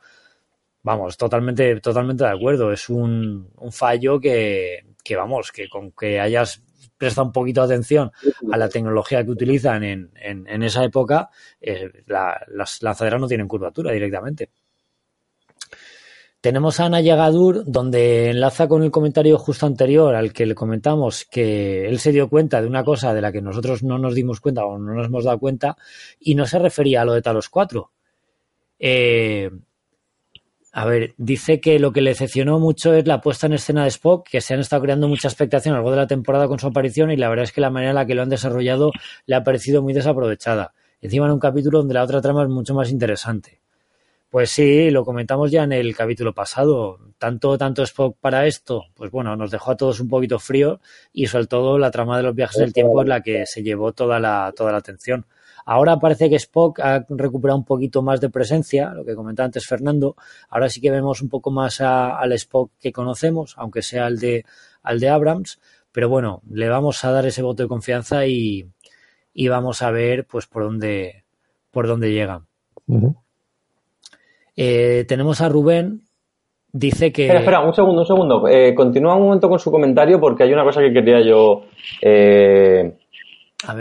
Vamos, 0.82 1.18
totalmente, 1.18 1.80
totalmente 1.80 2.24
de 2.24 2.32
acuerdo. 2.32 2.72
Es 2.72 2.90
un, 2.90 3.52
un 3.56 3.72
fallo 3.72 4.20
que, 4.20 4.86
que, 5.04 5.16
vamos, 5.16 5.52
que 5.52 5.70
con 5.70 5.92
que 5.92 6.20
hayas 6.20 6.64
prestado 6.98 7.28
un 7.28 7.32
poquito 7.32 7.62
de 7.62 7.76
atención 7.76 8.12
a 8.52 8.58
la 8.58 8.70
tecnología 8.70 9.24
que 9.24 9.30
utilizan 9.30 9.84
en, 9.84 10.12
en, 10.16 10.48
en 10.48 10.64
esa 10.64 10.84
época, 10.84 11.30
eh, 11.62 11.92
la, 12.08 12.44
las 12.48 12.82
lanzaderas 12.82 13.22
no 13.22 13.28
tienen 13.28 13.48
curvatura 13.48 13.92
directamente. 13.92 14.50
Tenemos 16.44 16.82
a 16.82 16.88
Ana 16.88 17.00
Yagadur, 17.00 17.64
donde 17.66 18.30
enlaza 18.32 18.68
con 18.68 18.84
el 18.84 18.91
comentario 18.91 19.38
justo 19.38 19.66
anterior 19.66 20.14
al 20.14 20.34
que 20.34 20.46
le 20.46 20.56
comentamos 20.56 21.24
que 21.24 21.88
él 21.88 22.00
se 22.00 22.12
dio 22.12 22.28
cuenta 22.28 22.62
de 22.62 22.68
una 22.68 22.84
cosa 22.84 23.14
de 23.14 23.22
la 23.22 23.32
que 23.32 23.41
nosotros 23.41 23.82
no 23.82 23.98
nos 23.98 24.14
dimos 24.14 24.41
cuenta 24.41 24.66
o 24.66 24.78
no 24.78 24.94
nos 24.94 25.08
hemos 25.08 25.24
dado 25.24 25.39
cuenta 25.39 25.78
y 26.20 26.36
no 26.36 26.46
se 26.46 26.60
refería 26.60 27.02
a 27.02 27.06
lo 27.06 27.14
de 27.14 27.22
Talos 27.22 27.48
4. 27.48 27.89
Eh, 28.78 29.52
a 30.74 30.86
ver, 30.86 31.14
dice 31.16 31.62
que 31.62 31.80
lo 31.80 31.94
que 31.94 32.02
le 32.02 32.10
decepcionó 32.10 32.60
mucho 32.60 32.94
es 32.94 33.08
la 33.08 33.22
puesta 33.22 33.48
en 33.48 33.54
escena 33.54 33.84
de 33.84 33.91
Spock, 33.91 34.28
que 34.28 34.41
se 34.41 34.54
han 34.54 34.60
estado 34.60 34.82
creando 34.82 35.08
mucha 35.08 35.30
expectación 35.30 35.76
a 35.76 35.78
lo 35.78 35.84
largo 35.84 35.91
de 35.91 36.02
la 36.02 36.08
temporada 36.08 36.50
con 36.50 36.60
su 36.60 36.68
aparición 36.68 37.10
y 37.10 37.16
la 37.16 37.30
verdad 37.30 37.46
es 37.46 37.54
que 37.54 37.62
la 37.62 37.70
manera 37.70 37.91
en 37.91 37.96
la 37.96 38.06
que 38.06 38.16
lo 38.16 38.22
han 38.22 38.28
desarrollado 38.28 38.91
le 39.28 39.36
ha 39.36 39.46
parecido 39.46 39.82
muy 39.82 39.94
desaprovechada. 39.94 40.74
Encima 41.00 41.26
en 41.26 41.32
un 41.32 41.39
capítulo 41.39 41.78
donde 41.78 41.94
la 41.94 42.04
otra 42.04 42.20
trama 42.20 42.44
es 42.44 42.50
mucho 42.50 42.74
más 42.74 42.91
interesante. 42.91 43.62
Pues 44.34 44.50
sí, 44.50 44.90
lo 44.90 45.06
comentamos 45.06 45.52
ya 45.52 45.62
en 45.62 45.74
el 45.74 45.96
capítulo 45.96 46.34
pasado. 46.34 46.98
Tanto, 47.20 47.56
tanto 47.56 47.84
Spock 47.84 48.18
para 48.20 48.48
esto, 48.48 48.86
pues 48.96 49.12
bueno, 49.12 49.36
nos 49.36 49.52
dejó 49.52 49.70
a 49.70 49.78
todos 49.78 50.00
un 50.00 50.10
poquito 50.10 50.40
frío 50.40 50.80
y 51.14 51.28
sobre 51.28 51.46
todo 51.46 51.78
la 51.78 51.92
trama 51.92 52.18
de 52.18 52.24
los 52.24 52.34
viajes 52.34 52.58
del 52.58 52.74
tiempo 52.74 53.04
es 53.04 53.08
la 53.08 53.22
que 53.22 53.46
se 53.46 53.62
llevó 53.62 53.92
toda 53.92 54.20
la, 54.20 54.52
toda 54.58 54.72
la 54.72 54.80
atención. 54.80 55.28
Ahora 55.68 56.00
parece 56.00 56.32
que 56.32 56.38
Spock 56.38 56.80
ha 56.80 57.06
recuperado 57.10 57.60
un 57.60 57.64
poquito 57.64 58.02
más 58.02 58.22
de 58.22 58.32
presencia, 58.32 58.90
lo 58.96 59.06
que 59.06 59.14
comentaba 59.14 59.46
antes 59.46 59.68
Fernando. 59.68 60.16
Ahora 60.50 60.68
sí 60.68 60.82
que 60.82 60.90
vemos 60.90 61.22
un 61.22 61.30
poco 61.30 61.52
más 61.52 61.80
a, 61.80 62.18
al 62.18 62.32
Spock 62.32 62.72
que 62.80 62.92
conocemos, 62.92 63.54
aunque 63.60 63.84
sea 63.84 64.08
al 64.08 64.18
de, 64.18 64.46
al 64.82 65.00
de 65.00 65.10
Abrams. 65.10 65.60
Pero 65.92 66.10
bueno, 66.10 66.42
le 66.50 66.70
vamos 66.70 67.06
a 67.06 67.12
dar 67.12 67.28
ese 67.28 67.44
voto 67.44 67.62
de 67.62 67.70
confianza 67.70 68.26
y, 68.26 68.68
y 69.32 69.48
vamos 69.48 69.84
a 69.84 69.92
ver 69.92 70.26
pues 70.26 70.48
por 70.48 70.64
dónde, 70.64 71.24
por 71.70 71.86
dónde 71.86 72.12
llega. 72.12 72.42
Eh, 74.56 75.06
tenemos 75.08 75.41
a 75.41 75.49
Rubén, 75.49 76.01
dice 76.72 77.12
que... 77.12 77.24
Espera, 77.24 77.39
espera, 77.39 77.60
un 77.62 77.74
segundo, 77.74 78.01
un 78.01 78.08
segundo. 78.08 78.47
Eh, 78.47 78.74
continúa 78.76 79.16
un 79.16 79.24
momento 79.24 79.49
con 79.49 79.60
su 79.60 79.72
comentario 79.72 80.20
porque 80.20 80.43
hay 80.43 80.54
una 80.54 80.64
cosa 80.64 80.82
que 80.82 80.93
quería 80.93 81.22
yo 81.22 81.64
eh, 82.01 82.97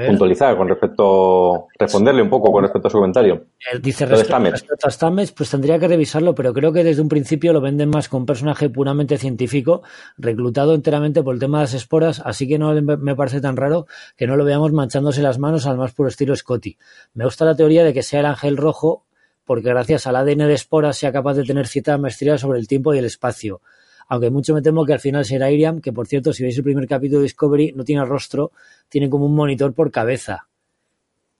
puntualizar 0.06 0.56
con 0.56 0.68
respecto... 0.68 1.66
responderle 1.78 2.22
un 2.22 2.30
poco 2.30 2.52
con 2.52 2.62
respecto 2.62 2.88
a 2.88 2.90
su 2.90 2.98
comentario. 2.98 3.46
Dice 3.82 4.06
respecto, 4.06 4.38
respecto 4.38 4.86
a 4.86 4.90
Stamets, 4.90 5.32
pues 5.32 5.50
tendría 5.50 5.78
que 5.78 5.88
revisarlo, 5.88 6.34
pero 6.34 6.52
creo 6.52 6.72
que 6.72 6.84
desde 6.84 7.02
un 7.02 7.08
principio 7.08 7.52
lo 7.52 7.60
venden 7.60 7.90
más 7.90 8.08
con 8.08 8.20
un 8.20 8.26
personaje 8.26 8.70
puramente 8.70 9.18
científico, 9.18 9.82
reclutado 10.16 10.74
enteramente 10.74 11.22
por 11.22 11.34
el 11.34 11.40
tema 11.40 11.58
de 11.58 11.64
las 11.64 11.74
esporas, 11.74 12.22
así 12.24 12.46
que 12.46 12.58
no 12.58 12.72
me 12.80 13.16
parece 13.16 13.40
tan 13.40 13.56
raro 13.56 13.86
que 14.16 14.26
no 14.26 14.36
lo 14.36 14.44
veamos 14.44 14.72
manchándose 14.72 15.22
las 15.22 15.38
manos 15.38 15.66
al 15.66 15.76
más 15.76 15.92
puro 15.92 16.08
estilo 16.08 16.36
Scotty. 16.36 16.78
Me 17.14 17.24
gusta 17.24 17.44
la 17.44 17.56
teoría 17.56 17.84
de 17.84 17.92
que 17.92 18.02
sea 18.02 18.20
el 18.20 18.26
ángel 18.26 18.56
rojo 18.56 19.04
porque 19.52 19.68
gracias 19.68 20.06
al 20.06 20.16
ADN 20.16 20.48
de 20.48 20.54
esporas 20.54 20.96
sea 20.96 21.12
capaz 21.12 21.34
de 21.34 21.44
tener 21.44 21.66
cierta 21.66 21.98
maestría 21.98 22.38
sobre 22.38 22.58
el 22.58 22.66
tiempo 22.66 22.94
y 22.94 22.98
el 22.98 23.04
espacio. 23.04 23.60
Aunque 24.08 24.30
mucho 24.30 24.54
me 24.54 24.62
temo 24.62 24.86
que 24.86 24.94
al 24.94 24.98
final 24.98 25.26
será 25.26 25.50
Iriam, 25.50 25.82
que 25.82 25.92
por 25.92 26.06
cierto, 26.06 26.32
si 26.32 26.42
veis 26.42 26.56
el 26.56 26.64
primer 26.64 26.88
capítulo 26.88 27.18
de 27.18 27.24
Discovery, 27.24 27.74
no 27.76 27.84
tiene 27.84 28.02
rostro, 28.06 28.52
tiene 28.88 29.10
como 29.10 29.26
un 29.26 29.34
monitor 29.34 29.74
por 29.74 29.90
cabeza. 29.90 30.48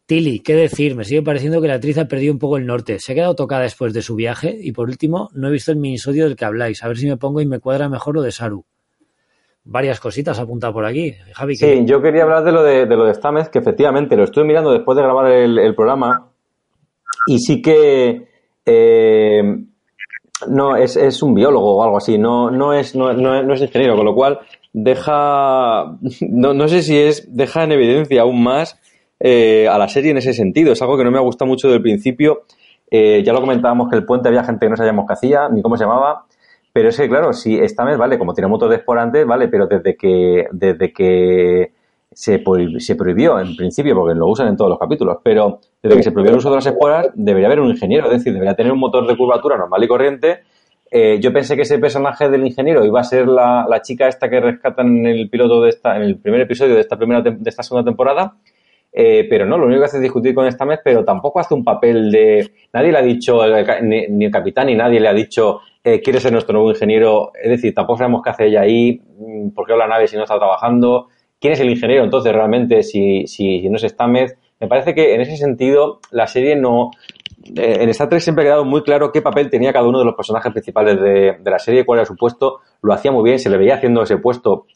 Tilly, 0.05 0.41
¿qué 0.41 0.55
decir? 0.55 0.95
Me 0.95 1.07
sigue 1.07 1.23
pareciendo 1.23 1.63
que 1.63 1.69
la 1.69 1.77
actriz 1.77 1.97
ha 1.97 2.05
perdido 2.05 2.35
un 2.35 2.39
poco 2.39 2.59
el 2.59 2.67
norte. 2.67 2.99
Se 3.01 3.13
ha 3.13 3.15
quedado 3.15 3.35
tocada 3.35 3.63
después 3.63 3.95
de 3.95 4.03
su 4.03 4.15
viaje 4.15 4.59
y 4.61 4.73
por 4.73 4.91
último, 4.91 5.31
no 5.33 5.49
he 5.49 5.51
visto 5.51 5.73
el 5.73 5.79
minisodio 5.79 6.25
del 6.25 6.37
que 6.37 6.45
habláis. 6.45 6.85
A 6.85 6.89
ver 6.89 6.99
si 6.99 7.07
me 7.07 7.17
pongo 7.17 7.41
y 7.41 7.47
me 7.47 7.61
cuadra 7.61 7.89
mejor 7.89 8.17
lo 8.17 8.21
de 8.21 8.31
Saru. 8.31 8.67
Varias 9.65 10.01
cositas 10.01 10.39
apuntadas 10.39 10.75
por 10.75 10.85
aquí. 10.85 11.15
Javi. 11.33 11.57
Sí, 11.57 11.85
yo 11.87 12.03
quería 12.03 12.25
hablar 12.25 12.45
de 12.45 12.53
lo 12.53 12.63
de, 12.63 12.85
lo 12.85 13.07
de 13.07 13.15
Stamets, 13.15 13.49
que 13.49 13.61
efectivamente 13.61 14.19
lo 14.19 14.25
estoy 14.25 14.45
mirando 14.45 14.71
después 14.71 14.97
de 14.97 15.03
grabar 15.03 15.31
el 15.33 15.75
programa 15.75 16.32
y 17.27 17.39
sí 17.39 17.63
que 17.63 18.29
eh, 18.67 19.43
no 20.49 20.77
es, 20.77 20.97
es, 20.97 21.23
un 21.23 21.35
biólogo 21.35 21.77
o 21.77 21.83
algo 21.83 21.97
así, 21.99 22.19
no, 22.19 22.51
no, 22.51 22.73
es, 22.73 22.95
no, 22.95 23.13
no, 23.13 23.55
es 23.55 23.61
ingeniero, 23.61 23.97
con 23.97 24.05
lo 24.05 24.15
cual 24.15 24.41
deja, 24.73 25.97
no, 26.21 26.55
no, 26.55 26.69
sé 26.69 26.83
si 26.83 26.99
es, 26.99 27.35
deja 27.35 27.65
en 27.65 27.73
evidencia 27.73 28.23
aún 28.23 28.43
más 28.43 28.79
eh, 29.21 29.69
a 29.69 29.79
la 29.79 29.89
serie 29.89 30.11
en 30.11 30.19
ese 30.19 30.33
sentido. 30.33 30.73
Es 30.73 30.83
algo 30.83 30.97
que 30.97 31.05
no 31.05 31.11
me 31.11 31.19
ha 31.19 31.23
gustado 31.23 31.49
mucho 31.49 31.69
del 31.69 31.83
principio. 31.83 32.43
Eh, 32.91 33.23
ya 33.25 33.33
lo 33.33 33.41
comentábamos 33.41 33.89
que 33.89 33.97
el 33.97 34.05
puente 34.05 34.29
había 34.29 34.45
gente 34.45 34.67
que 34.67 34.71
no 34.71 34.77
sabíamos 34.77 35.07
qué 35.07 35.15
hacía, 35.15 35.49
ni 35.49 35.63
cómo 35.63 35.77
se 35.77 35.85
llamaba, 35.85 36.27
Pero 36.73 36.89
es 36.89 36.97
que, 36.97 37.09
claro, 37.09 37.33
si 37.33 37.57
esta 37.59 37.85
vez, 37.85 37.97
vale, 37.97 38.19
como 38.19 38.35
tiene 38.35 38.49
motor 38.49 38.69
de 38.69 38.77
esporante, 38.77 39.25
vale, 39.25 39.49
pero 39.49 39.67
desde 39.67 39.97
que, 39.97 40.47
desde 40.53 40.93
que 40.93 41.73
se, 42.15 42.39
prohibió, 42.39 43.39
en 43.39 43.57
principio, 43.57 43.95
porque 43.95 44.15
lo 44.15 44.27
usan 44.27 44.49
en 44.49 44.57
todos 44.57 44.71
los 44.71 44.79
capítulos, 44.79 45.19
pero 45.23 45.61
desde 45.83 45.97
que 45.97 46.03
se 46.03 46.13
prohibió 46.13 46.33
el 46.33 46.39
uso 46.39 46.51
de 46.51 46.57
las 46.57 46.67
esporas, 46.67 47.09
debería 47.15 47.47
haber 47.47 47.61
un 47.61 47.71
ingeniero, 47.71 48.07
es 48.07 48.19
decir, 48.19 48.33
debería 48.33 48.55
tener 48.55 48.73
un 48.73 48.79
motor 48.79 49.07
de 49.07 49.17
curvatura 49.17 49.57
normal 49.57 49.83
y 49.83 49.89
corriente. 49.89 50.41
Eh, 50.91 51.19
yo 51.21 51.33
pensé 51.33 51.57
que 51.57 51.63
ese 51.63 51.79
personaje 51.79 52.29
del 52.29 52.47
ingeniero 52.47 52.85
iba 52.85 53.01
a 53.01 53.05
ser 53.05 53.27
la, 53.27 53.67
la, 53.69 53.81
chica 53.81 54.09
esta 54.09 54.29
que 54.29 54.41
rescatan 54.41 54.99
en 54.99 55.07
el 55.07 55.31
piloto 55.31 55.63
de 55.63 55.71
esta, 55.71 55.97
en 55.97 56.03
el 56.03 56.19
primer 56.19 56.43
episodio 56.43 56.75
de 56.75 56.83
esta 56.83 56.99
primera 56.99 57.23
de 57.23 57.39
esta 57.47 57.63
segunda 57.63 57.89
temporada, 57.89 58.35
eh, 58.95 59.27
pero 59.29 59.47
no, 59.47 59.57
lo 59.57 59.65
único 59.65 59.81
que 59.81 59.87
hace 59.87 59.97
es 59.97 60.03
discutir 60.03 60.35
con 60.35 60.47
esta 60.47 60.67
mes, 60.67 60.81
pero 60.85 61.03
tampoco 61.03 61.41
hace 61.41 61.55
un 61.55 61.65
papel 61.65 62.11
de. 62.13 62.51
Nadie 62.75 62.93
le 62.93 62.99
ha 62.99 63.03
dicho, 63.03 63.41
ni, 63.83 64.07
ni 64.09 64.27
el 64.27 64.31
capitán 64.31 64.67
ni 64.67 64.75
nadie 64.75 65.01
le 65.01 65.09
ha 65.09 65.15
dicho, 65.15 65.61
eh, 65.83 66.03
quiere 66.03 66.21
ser 66.21 66.33
nuestro 66.33 66.53
nuevo 66.53 66.71
ingeniero. 66.71 67.33
Es 67.43 67.51
decir, 67.51 67.75
tampoco 67.75 67.99
sabemos 67.99 68.23
qué 68.23 68.31
hace 68.31 68.47
ella 68.47 68.61
ahí, 68.61 69.01
mm, 69.19 69.51
por 69.51 69.67
qué 69.67 69.73
habla 69.73 69.87
nave 69.87 70.07
si 70.09 70.17
no 70.17 70.25
está 70.25 70.37
trabajando. 70.37 71.09
¿Quién 71.43 71.55
es 71.55 71.61
el 71.61 71.71
ingeniero 71.71 72.05
entonces 72.05 72.33
realmente 72.33 72.85
si, 72.85 73.27
si, 73.27 73.69
no 73.69 73.77
es 73.77 73.83
Stamez? 73.83 74.39
Me 74.61 74.69
parece 74.69 74.95
que 74.95 75.13
en 75.13 75.23
ese 75.23 75.37
sentido 75.37 75.99
la 76.13 76.29
serie 76.29 76.55
no. 76.55 76.93
Eh, 77.57 77.79
en 77.81 77.89
Star 77.89 78.09
Trek 78.09 78.21
siempre 78.21 78.45
ha 78.45 78.47
quedado 78.47 78.65
muy 78.65 78.83
claro 78.85 79.11
qué 79.11 79.21
papel 79.23 79.51
tenía 79.51 79.73
cada 79.73 79.89
uno 79.89 79.99
de 79.99 80.05
los 80.05 80.15
personajes 80.15 80.53
principales 80.53 81.01
de, 81.01 81.39
de 81.41 81.51
la 81.51 81.59
serie, 81.59 81.85
cuál 81.85 81.99
era 81.99 82.07
su 82.07 82.15
puesto. 82.15 82.61
Lo 82.81 82.95
hacía 82.95 83.11
muy 83.11 83.25
bien, 83.25 83.41
se 83.41 83.51
le 83.51 83.59
veía 83.59 83.75
haciendo 83.75 84.03
ese 84.03 84.19
puesto, 84.19 84.67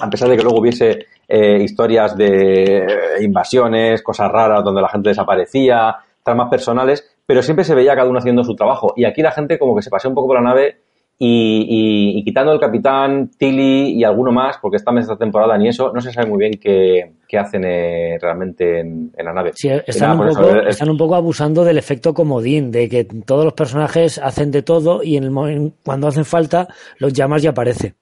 a 0.00 0.10
pesar 0.10 0.28
de 0.28 0.36
que 0.36 0.42
luego 0.42 0.58
hubiese 0.58 1.06
eh, 1.28 1.62
historias 1.62 2.16
de 2.16 2.84
invasiones, 3.20 4.02
cosas 4.02 4.28
raras 4.32 4.64
donde 4.64 4.82
la 4.82 4.88
gente 4.88 5.10
desaparecía, 5.10 5.98
tramas 6.24 6.50
personales, 6.50 7.16
pero 7.24 7.42
siempre 7.42 7.64
se 7.64 7.76
veía 7.76 7.94
cada 7.94 8.08
uno 8.08 8.18
haciendo 8.18 8.42
su 8.42 8.56
trabajo. 8.56 8.92
Y 8.96 9.04
aquí 9.04 9.22
la 9.22 9.30
gente 9.30 9.56
como 9.56 9.76
que 9.76 9.82
se 9.82 9.90
pasó 9.90 10.08
un 10.08 10.16
poco 10.16 10.26
por 10.26 10.42
la 10.42 10.42
nave 10.42 10.78
y, 11.20 12.22
quitando 12.24 12.52
el 12.52 12.60
capitán, 12.60 13.30
Tilly 13.36 13.98
y 13.98 14.04
alguno 14.04 14.30
más, 14.30 14.58
porque 14.58 14.76
esta 14.76 14.96
esta 14.98 15.16
temporada 15.16 15.58
ni 15.58 15.68
eso, 15.68 15.92
no 15.92 16.00
se 16.00 16.12
sabe 16.12 16.28
muy 16.28 16.38
bien 16.38 16.52
qué, 16.60 17.38
hacen 17.38 17.64
eh, 17.64 18.18
realmente 18.20 18.80
en, 18.80 19.12
la 19.16 19.32
nave. 19.32 19.52
Sí, 19.54 19.68
están, 19.68 20.20
un 20.20 20.28
poco, 20.28 20.60
están, 20.60 20.90
un 20.90 20.96
poco, 20.96 21.16
abusando 21.16 21.64
del 21.64 21.78
efecto 21.78 22.14
comodín, 22.14 22.70
de 22.70 22.88
que 22.88 23.04
todos 23.04 23.44
los 23.44 23.54
personajes 23.54 24.18
hacen 24.18 24.52
de 24.52 24.62
todo 24.62 25.02
y 25.02 25.16
en 25.16 25.24
el 25.24 25.72
cuando 25.84 26.06
hacen 26.06 26.24
falta 26.24 26.68
los 26.98 27.12
llamas 27.12 27.42
y 27.42 27.48
aparece. 27.48 27.94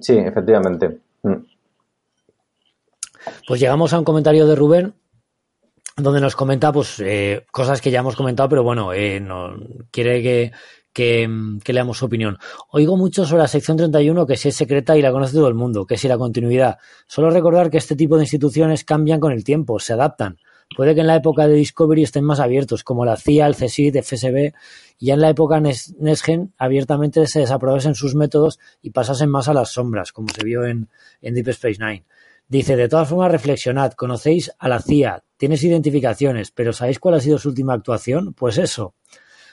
Sí, 0.00 0.16
efectivamente. 0.16 0.98
Mm. 1.22 1.34
Pues 3.46 3.60
llegamos 3.60 3.92
a 3.92 3.98
un 3.98 4.04
comentario 4.04 4.46
de 4.46 4.56
Rubén 4.56 4.94
donde 5.96 6.20
nos 6.20 6.36
comenta 6.36 6.72
pues 6.72 7.00
eh, 7.00 7.44
cosas 7.50 7.80
que 7.82 7.90
ya 7.90 8.00
hemos 8.00 8.16
comentado, 8.16 8.48
pero 8.48 8.62
bueno, 8.62 8.92
eh, 8.92 9.20
no, 9.20 9.54
quiere 9.90 10.22
que, 10.22 10.52
que, 10.92 11.28
leamos 11.66 11.98
su 11.98 12.06
opinión. 12.06 12.38
Oigo 12.70 12.96
mucho 12.96 13.24
sobre 13.24 13.42
la 13.42 13.48
sección 13.48 13.76
31 13.76 14.26
que 14.26 14.36
si 14.36 14.48
es 14.48 14.56
secreta 14.56 14.96
y 14.96 15.02
la 15.02 15.12
conoce 15.12 15.34
todo 15.34 15.48
el 15.48 15.54
mundo, 15.54 15.86
que 15.86 15.96
si 15.96 16.08
la 16.08 16.18
continuidad. 16.18 16.78
Solo 17.06 17.30
recordar 17.30 17.70
que 17.70 17.78
este 17.78 17.96
tipo 17.96 18.16
de 18.16 18.24
instituciones 18.24 18.84
cambian 18.84 19.20
con 19.20 19.32
el 19.32 19.44
tiempo, 19.44 19.78
se 19.78 19.92
adaptan. 19.92 20.38
Puede 20.76 20.94
que 20.94 21.00
en 21.00 21.08
la 21.08 21.16
época 21.16 21.48
de 21.48 21.54
Discovery 21.54 22.04
estén 22.04 22.24
más 22.24 22.38
abiertos, 22.38 22.84
como 22.84 23.04
la 23.04 23.16
CIA, 23.16 23.48
el 23.48 23.56
CSID, 23.56 24.02
FSB, 24.02 24.52
y 24.98 25.06
ya 25.06 25.14
en 25.14 25.20
la 25.20 25.30
época 25.30 25.60
Nesgen 25.60 26.52
abiertamente 26.58 27.26
se 27.26 27.40
desaprobasen 27.40 27.96
sus 27.96 28.14
métodos 28.14 28.60
y 28.80 28.90
pasasen 28.90 29.30
más 29.30 29.48
a 29.48 29.54
las 29.54 29.72
sombras, 29.72 30.12
como 30.12 30.28
se 30.28 30.44
vio 30.44 30.64
en, 30.64 30.88
en 31.22 31.34
Deep 31.34 31.48
Space 31.48 31.78
Nine. 31.80 32.04
Dice, 32.46 32.76
de 32.76 32.88
todas 32.88 33.08
formas, 33.08 33.32
reflexionad, 33.32 33.92
conocéis 33.92 34.52
a 34.58 34.68
la 34.68 34.80
CIA, 34.80 35.24
tienes 35.36 35.62
identificaciones, 35.64 36.52
pero 36.52 36.72
¿sabéis 36.72 37.00
cuál 37.00 37.14
ha 37.14 37.20
sido 37.20 37.38
su 37.38 37.48
última 37.48 37.74
actuación? 37.74 38.32
Pues 38.34 38.58
eso. 38.58 38.94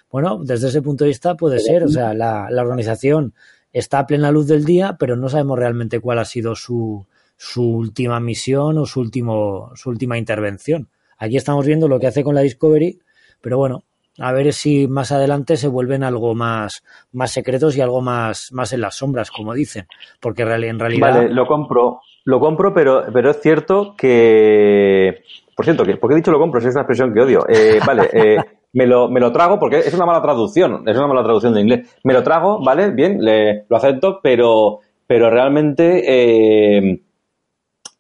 Bueno, 0.10 0.39
desde 0.43 0.70
ese 0.70 0.82
punto 0.82 1.03
de 1.03 1.10
vista 1.10 1.36
puede 1.36 1.60
ser, 1.60 1.84
o 1.84 1.89
sea, 1.89 2.14
la, 2.14 2.47
organización 2.49 3.34
está 3.74 3.99
a 3.99 4.08
plena 4.08 4.32
luz 4.32 4.47
del 4.47 4.64
día, 4.64 4.95
pero 4.99 5.16
no 5.16 5.30
sabemos 5.30 5.60
realmente 5.60 5.99
cuál 5.99 6.20
ha 6.20 6.26
sido 6.26 6.55
su, 6.55 7.05
su 7.36 7.64
última 7.64 8.20
misión 8.20 8.78
o 8.78 8.86
su, 8.86 9.01
último, 9.01 9.72
su 9.76 9.89
última 9.89 10.18
intervención. 10.18 10.89
Aquí 11.18 11.36
estamos 11.36 11.66
viendo 11.66 11.88
lo 11.88 11.99
que 11.99 12.08
hace 12.08 12.24
con 12.24 12.36
la 12.36 12.41
Discovery, 12.41 12.99
pero 13.41 13.58
bueno, 13.58 13.84
a 14.20 14.32
ver 14.32 14.51
si 14.53 14.88
más 14.88 15.12
adelante 15.12 15.58
se 15.58 15.68
vuelven 15.68 16.03
algo 16.03 16.34
más, 16.34 16.84
más 17.12 17.32
secretos 17.32 17.78
y 17.78 17.82
algo 17.82 18.01
más, 18.01 18.51
más 18.51 18.74
en 18.74 18.82
las 18.82 18.95
sombras, 18.95 19.30
como 19.30 19.53
dicen. 19.53 19.88
Porque 20.20 20.41
en 20.41 20.80
realidad. 20.80 21.14
Vale, 21.14 21.30
lo 21.30 21.45
compro. 21.45 22.01
Lo 22.24 22.39
compro, 22.39 22.74
pero, 22.74 23.05
pero 23.14 23.32
es 23.32 23.39
cierto 23.41 23.95
que. 23.95 25.24
Por 25.58 25.66
cierto, 25.66 25.84
que, 25.84 25.97
porque 25.97 26.14
he 26.14 26.18
dicho 26.18 26.30
lo 26.30 26.38
compro, 26.38 26.62
si 26.62 26.68
es 26.68 26.76
una 26.76 26.84
expresión 26.84 27.12
que 27.12 27.20
odio. 27.20 27.43
Eh, 27.49 27.80
vale, 27.84 28.08
eh, 28.14 28.38
me, 28.74 28.86
lo, 28.86 29.10
me 29.10 29.20
lo 29.20 29.32
trago 29.32 29.58
porque 29.58 29.80
es 29.80 29.91
una 29.95 30.05
mala 30.05 30.22
traducción, 30.22 30.88
es 30.88 30.95
una 30.95 31.08
mala 31.08 31.24
traducción 31.24 31.55
de 31.55 31.62
inglés. 31.62 31.97
Me 32.03 32.14
lo 32.14 32.22
trago, 32.22 32.64
vale, 32.64 32.91
bien, 32.91 33.18
le, 33.20 33.66
lo 33.68 33.78
acepto, 33.78 34.20
pero, 34.22 34.82
pero 35.08 35.32
realmente, 35.32 36.03
eh, 36.05 37.01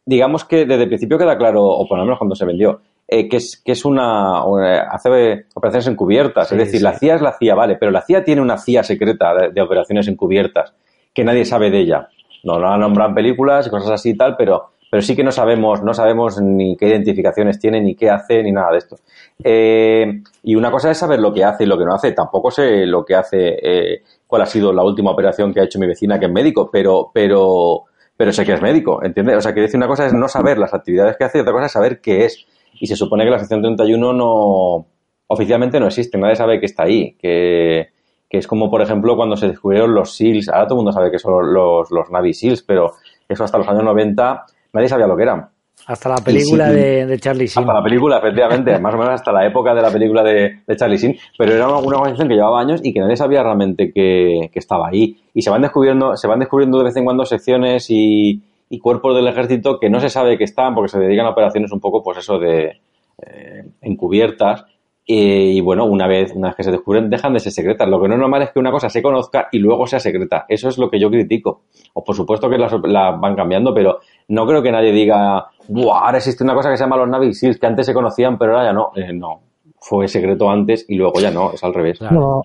digamos 0.05 0.45
que 0.45 0.67
desde 0.67 0.83
el 0.83 0.87
principio 0.87 1.17
queda 1.17 1.35
claro, 1.35 1.63
o 1.65 1.87
por 1.87 1.97
lo 1.97 2.03
menos 2.03 2.19
cuando 2.19 2.35
se 2.35 2.45
vendió, 2.45 2.79
que, 3.07 3.27
es, 3.31 3.59
que 3.65 3.71
es 3.71 3.85
una, 3.85 4.43
hace 4.91 5.45
operaciones 5.55 5.87
encubiertas. 5.87 6.51
es 6.51 6.57
decir, 6.59 6.83
la 6.83 6.93
CIA 6.93 7.15
es 7.15 7.21
la 7.23 7.33
CIA, 7.39 7.55
vale, 7.55 7.77
pero 7.79 7.89
la 7.89 8.03
CIA 8.03 8.23
tiene 8.23 8.41
una 8.41 8.59
CIA 8.59 8.83
secreta 8.83 9.33
de, 9.33 9.49
de 9.49 9.61
operaciones 9.61 10.07
encubiertas 10.07 10.75
que 11.11 11.23
nadie 11.23 11.43
sabe 11.43 11.71
de 11.71 11.79
ella. 11.79 12.07
No 12.43 12.59
la 12.59 12.77
nombran 12.77 13.15
películas 13.15 13.65
y 13.65 13.71
cosas 13.71 13.89
así 13.89 14.11
y 14.11 14.15
tal, 14.15 14.35
pero, 14.37 14.73
pero 14.89 15.01
sí 15.01 15.15
que 15.15 15.23
no 15.23 15.31
sabemos, 15.31 15.83
no 15.83 15.93
sabemos 15.93 16.41
ni 16.41 16.77
qué 16.77 16.87
identificaciones 16.87 17.59
tiene, 17.59 17.81
ni 17.81 17.95
qué 17.95 18.09
hace, 18.09 18.41
ni 18.41 18.51
nada 18.51 18.71
de 18.71 18.77
esto. 18.77 18.97
Eh, 19.43 20.21
y 20.43 20.55
una 20.55 20.71
cosa 20.71 20.91
es 20.91 20.97
saber 20.97 21.19
lo 21.19 21.33
que 21.33 21.43
hace 21.43 21.65
y 21.65 21.67
lo 21.67 21.77
que 21.77 21.85
no 21.85 21.93
hace. 21.93 22.13
Tampoco 22.13 22.51
sé 22.51 22.85
lo 22.85 23.03
que 23.03 23.15
hace, 23.15 23.57
eh, 23.61 24.03
cuál 24.25 24.43
ha 24.43 24.45
sido 24.45 24.71
la 24.71 24.83
última 24.83 25.11
operación 25.11 25.53
que 25.53 25.59
ha 25.59 25.65
hecho 25.65 25.79
mi 25.79 25.87
vecina, 25.87 26.19
que 26.19 26.25
es 26.25 26.31
médico, 26.31 26.69
pero, 26.71 27.11
pero, 27.13 27.83
pero 28.15 28.31
sé 28.31 28.45
que 28.45 28.53
es 28.53 28.61
médico, 28.61 29.03
¿entiendes? 29.03 29.37
O 29.37 29.41
sea, 29.41 29.53
que 29.53 29.61
decir 29.61 29.77
una 29.77 29.87
cosa 29.87 30.05
es 30.05 30.13
no 30.13 30.27
saber 30.27 30.57
las 30.57 30.73
actividades 30.73 31.17
que 31.17 31.25
hace 31.25 31.39
y 31.39 31.41
otra 31.41 31.53
cosa 31.53 31.65
es 31.65 31.71
saber 31.71 31.99
qué 31.99 32.25
es. 32.25 32.45
Y 32.79 32.87
se 32.87 32.95
supone 32.95 33.25
que 33.25 33.31
la 33.31 33.39
sección 33.39 33.61
31 33.61 34.13
no, 34.13 34.85
oficialmente 35.27 35.79
no 35.79 35.87
existe, 35.87 36.17
nadie 36.17 36.35
sabe 36.35 36.59
que 36.59 36.65
está 36.65 36.83
ahí, 36.83 37.17
que, 37.19 37.89
que 38.29 38.37
es 38.37 38.47
como, 38.47 38.69
por 38.69 38.81
ejemplo, 38.81 39.15
cuando 39.17 39.35
se 39.35 39.47
descubrieron 39.47 39.93
los 39.93 40.15
SEALs. 40.15 40.47
Ahora 40.49 40.67
todo 40.67 40.75
el 40.75 40.83
mundo 40.83 40.91
sabe 40.93 41.11
que 41.11 41.19
son 41.19 41.53
los, 41.53 41.91
los 41.91 42.09
Navy 42.09 42.33
SEALs, 42.33 42.63
pero 42.63 42.93
eso 43.27 43.43
hasta 43.43 43.57
los 43.57 43.67
años 43.67 43.83
90 43.83 44.45
nadie 44.73 44.89
sabía 44.89 45.07
lo 45.07 45.15
que 45.15 45.23
eran. 45.23 45.49
Hasta 45.85 46.09
la 46.09 46.17
película 46.17 46.69
de, 46.69 47.05
de, 47.05 47.19
Charlie 47.19 47.47
Sheen. 47.47 47.63
Hasta 47.63 47.79
la 47.79 47.83
película, 47.83 48.17
efectivamente, 48.17 48.77
más 48.81 48.93
o 48.93 48.97
menos 48.97 49.13
hasta 49.13 49.31
la 49.31 49.45
época 49.45 49.73
de 49.73 49.81
la 49.81 49.89
película 49.89 50.23
de, 50.23 50.59
de 50.67 50.75
Charlie 50.75 50.97
Sheen, 50.97 51.15
pero 51.37 51.53
era 51.53 51.67
una 51.67 51.77
organización 51.77 52.27
que 52.27 52.35
llevaba 52.35 52.59
años 52.59 52.81
y 52.83 52.93
que 52.93 52.99
nadie 52.99 53.15
sabía 53.15 53.41
realmente 53.41 53.93
que, 53.93 54.49
que, 54.51 54.59
estaba 54.59 54.89
ahí. 54.89 55.17
Y 55.33 55.41
se 55.41 55.49
van 55.49 55.61
descubriendo, 55.61 56.17
se 56.17 56.27
van 56.27 56.39
descubriendo 56.39 56.79
de 56.79 56.85
vez 56.85 56.97
en 56.97 57.05
cuando 57.05 57.25
secciones 57.25 57.89
y, 57.89 58.41
y, 58.69 58.79
cuerpos 58.79 59.15
del 59.15 59.27
ejército 59.27 59.79
que 59.79 59.89
no 59.89 60.01
se 60.01 60.09
sabe 60.09 60.37
que 60.37 60.43
están 60.43 60.75
porque 60.75 60.89
se 60.89 60.99
dedican 60.99 61.25
a 61.25 61.29
operaciones 61.29 61.71
un 61.71 61.79
poco, 61.79 62.03
pues 62.03 62.17
eso 62.17 62.37
de 62.37 62.81
eh, 63.25 63.63
encubiertas 63.81 64.65
y 65.09 65.61
bueno, 65.61 65.85
una 65.85 66.05
vez, 66.05 66.33
una 66.35 66.49
vez 66.49 66.57
que 66.57 66.63
se 66.63 66.71
descubren, 66.71 67.09
dejan 67.09 67.31
de 67.31 67.39
ser 67.39 67.53
secretas. 67.53 67.87
Lo 67.87 68.01
que 68.01 68.09
no 68.09 68.15
es 68.15 68.19
normal 68.19 68.41
es 68.41 68.51
que 68.51 68.59
una 68.59 68.71
cosa 68.71 68.89
se 68.89 69.01
conozca 69.01 69.47
y 69.53 69.59
luego 69.59 69.87
sea 69.87 70.01
secreta. 70.01 70.45
Eso 70.49 70.67
es 70.67 70.77
lo 70.77 70.89
que 70.89 70.99
yo 70.99 71.09
critico. 71.09 71.61
O 71.93 72.03
por 72.03 72.13
supuesto 72.13 72.49
que 72.49 72.57
las, 72.57 72.73
van 72.81 73.35
cambiando, 73.37 73.73
pero 73.73 73.99
no 74.27 74.45
creo 74.45 74.61
que 74.61 74.69
nadie 74.69 74.91
diga, 74.91 75.47
Buah, 75.69 76.07
ahora 76.07 76.17
existe 76.17 76.43
una 76.43 76.53
cosa 76.53 76.69
que 76.69 76.75
se 76.75 76.83
llama 76.83 76.97
los 76.97 77.07
Navy 77.07 77.33
Seals, 77.33 77.57
que 77.57 77.67
antes 77.67 77.85
se 77.85 77.93
conocían, 77.93 78.37
pero 78.37 78.51
ahora 78.51 78.65
ya 78.65 78.73
no. 78.73 78.91
Eh, 78.95 79.13
no. 79.13 79.39
Fue 79.79 80.09
secreto 80.09 80.49
antes 80.49 80.85
y 80.89 80.95
luego 80.95 81.21
ya 81.21 81.31
no, 81.31 81.53
es 81.53 81.63
al 81.63 81.73
revés. 81.73 82.01
No, 82.01 82.41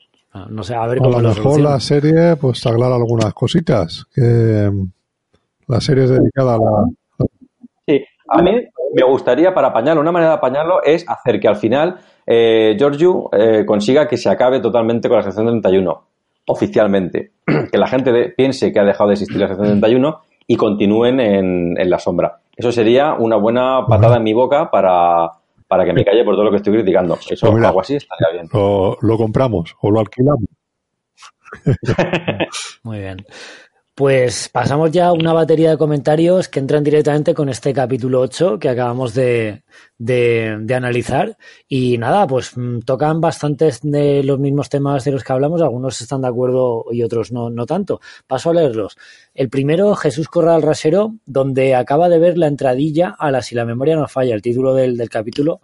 no 0.48 0.62
sé, 0.62 0.76
a 0.76 0.86
ver 0.86 0.98
cómo 0.98 1.18
a 1.18 1.22
lo 1.22 1.28
mejor 1.30 1.60
la 1.60 1.80
serie 1.80 2.36
pues 2.36 2.64
aclara 2.64 2.94
algunas 2.94 3.34
cositas. 3.34 4.06
Que 4.14 4.70
la 5.66 5.80
serie 5.80 6.04
es 6.04 6.10
dedicada 6.10 6.54
a 6.54 6.58
la. 6.58 6.84
Sí, 7.88 8.04
a 8.28 8.40
mí 8.40 8.52
me 8.92 9.04
gustaría, 9.04 9.54
para 9.54 9.68
apañarlo, 9.68 10.00
una 10.00 10.12
manera 10.12 10.32
de 10.32 10.36
apañarlo 10.38 10.82
es 10.82 11.04
hacer 11.08 11.40
que 11.40 11.48
al 11.48 11.56
final 11.56 11.98
eh, 12.26 12.74
Giorgio 12.78 13.30
eh, 13.32 13.64
consiga 13.66 14.06
que 14.06 14.16
se 14.16 14.30
acabe 14.30 14.60
totalmente 14.60 15.08
con 15.08 15.18
la 15.18 15.22
sección 15.22 15.46
31, 15.46 16.04
oficialmente. 16.46 17.32
que 17.72 17.78
la 17.78 17.86
gente 17.86 18.32
piense 18.36 18.72
que 18.72 18.80
ha 18.80 18.84
dejado 18.84 19.08
de 19.08 19.14
existir 19.14 19.38
la 19.38 19.48
sección 19.48 19.80
31 19.80 20.20
y 20.46 20.56
continúen 20.56 21.20
en, 21.20 21.80
en 21.80 21.90
la 21.90 21.98
sombra. 21.98 22.40
Eso 22.56 22.70
sería 22.70 23.14
una 23.14 23.36
buena 23.36 23.86
patada 23.86 24.16
en 24.16 24.22
mi 24.22 24.34
boca 24.34 24.70
para, 24.70 25.30
para 25.66 25.84
que 25.84 25.92
me 25.92 26.04
calle 26.04 26.24
por 26.24 26.34
todo 26.34 26.44
lo 26.44 26.50
que 26.50 26.58
estoy 26.58 26.74
criticando. 26.74 27.14
Eso, 27.14 27.50
pues 27.50 27.64
algo 27.64 27.80
así 27.80 27.96
estaría 27.96 28.28
bien. 28.32 28.48
Lo, 28.52 28.96
lo 29.00 29.16
compramos 29.16 29.74
o 29.80 29.90
lo 29.90 30.00
alquilamos. 30.00 30.44
Muy 32.82 32.98
bien. 32.98 33.16
Pues 33.94 34.48
pasamos 34.48 34.90
ya 34.90 35.08
a 35.08 35.12
una 35.12 35.34
batería 35.34 35.68
de 35.68 35.76
comentarios 35.76 36.48
que 36.48 36.60
entran 36.60 36.82
directamente 36.82 37.34
con 37.34 37.50
este 37.50 37.74
capítulo 37.74 38.20
8 38.20 38.58
que 38.58 38.70
acabamos 38.70 39.12
de, 39.12 39.64
de, 39.98 40.74
analizar. 40.74 41.36
Y 41.68 41.98
nada, 41.98 42.26
pues 42.26 42.56
mm, 42.56 42.80
tocan 42.86 43.20
bastantes 43.20 43.80
de 43.82 44.22
los 44.24 44.38
mismos 44.38 44.70
temas 44.70 45.04
de 45.04 45.12
los 45.12 45.22
que 45.22 45.34
hablamos. 45.34 45.60
Algunos 45.60 46.00
están 46.00 46.22
de 46.22 46.28
acuerdo 46.28 46.86
y 46.90 47.02
otros 47.02 47.32
no, 47.32 47.50
no 47.50 47.66
tanto. 47.66 48.00
Paso 48.26 48.48
a 48.48 48.54
leerlos. 48.54 48.96
El 49.34 49.50
primero, 49.50 49.94
Jesús 49.94 50.26
Corral 50.28 50.62
Rasero, 50.62 51.16
donde 51.26 51.74
acaba 51.74 52.08
de 52.08 52.18
ver 52.18 52.38
la 52.38 52.46
entradilla 52.46 53.14
a 53.18 53.30
la 53.30 53.42
Si 53.42 53.54
la 53.54 53.66
memoria 53.66 53.94
no 53.96 54.08
falla, 54.08 54.34
el 54.34 54.40
título 54.40 54.72
del, 54.74 54.96
del 54.96 55.10
capítulo 55.10 55.60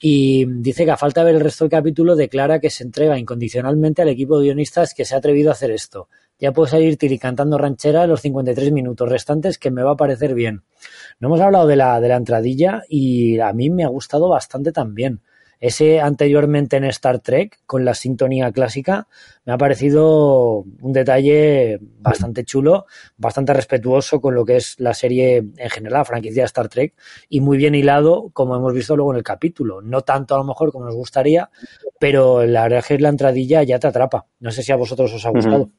y 0.00 0.44
dice 0.46 0.84
que 0.84 0.90
a 0.90 0.96
falta 0.98 1.20
de 1.20 1.26
ver 1.26 1.36
el 1.36 1.40
resto 1.40 1.64
del 1.64 1.70
capítulo 1.70 2.14
declara 2.14 2.60
que 2.60 2.68
se 2.68 2.84
entrega 2.84 3.18
incondicionalmente 3.18 4.02
al 4.02 4.08
equipo 4.08 4.38
de 4.38 4.46
guionistas 4.46 4.92
que 4.92 5.06
se 5.06 5.14
ha 5.14 5.18
atrevido 5.18 5.48
a 5.48 5.52
hacer 5.52 5.70
esto. 5.70 6.08
Ya 6.38 6.52
puedo 6.52 6.66
salir 6.66 6.96
tiricantando 6.96 7.58
ranchera 7.58 8.06
los 8.06 8.20
53 8.22 8.72
minutos 8.72 9.08
restantes 9.08 9.58
que 9.58 9.70
me 9.70 9.82
va 9.82 9.92
a 9.92 9.96
parecer 9.96 10.34
bien. 10.34 10.64
No 11.20 11.28
hemos 11.28 11.40
hablado 11.40 11.66
de 11.66 11.76
la, 11.76 12.00
de 12.00 12.08
la 12.08 12.16
entradilla 12.16 12.82
y 12.88 13.38
a 13.38 13.52
mí 13.52 13.70
me 13.70 13.84
ha 13.84 13.88
gustado 13.88 14.28
bastante 14.28 14.72
también. 14.72 15.20
Ese 15.60 16.00
anteriormente 16.00 16.76
en 16.76 16.84
Star 16.84 17.20
Trek, 17.20 17.60
con 17.64 17.86
la 17.86 17.94
sintonía 17.94 18.52
clásica, 18.52 19.08
me 19.46 19.52
ha 19.54 19.56
parecido 19.56 20.58
un 20.58 20.92
detalle 20.92 21.78
bastante 21.80 22.44
chulo, 22.44 22.84
bastante 23.16 23.54
respetuoso 23.54 24.20
con 24.20 24.34
lo 24.34 24.44
que 24.44 24.56
es 24.56 24.78
la 24.78 24.92
serie 24.92 25.38
en 25.38 25.70
general, 25.70 26.00
la 26.00 26.04
franquicia 26.04 26.42
de 26.42 26.48
Star 26.48 26.68
Trek, 26.68 26.94
y 27.30 27.40
muy 27.40 27.56
bien 27.56 27.74
hilado, 27.74 28.30
como 28.34 28.56
hemos 28.56 28.74
visto 28.74 28.94
luego 28.94 29.12
en 29.12 29.18
el 29.18 29.24
capítulo. 29.24 29.80
No 29.80 30.02
tanto 30.02 30.34
a 30.34 30.38
lo 30.38 30.44
mejor 30.44 30.70
como 30.70 30.84
nos 30.84 30.96
gustaría, 30.96 31.48
pero 31.98 32.44
la 32.44 32.64
verdad 32.64 32.80
es 32.80 32.86
que 32.86 32.98
la 32.98 33.08
entradilla 33.08 33.62
ya 33.62 33.78
te 33.78 33.86
atrapa. 33.86 34.26
No 34.40 34.50
sé 34.50 34.62
si 34.62 34.72
a 34.72 34.76
vosotros 34.76 35.14
os 35.14 35.24
ha 35.24 35.30
gustado. 35.30 35.70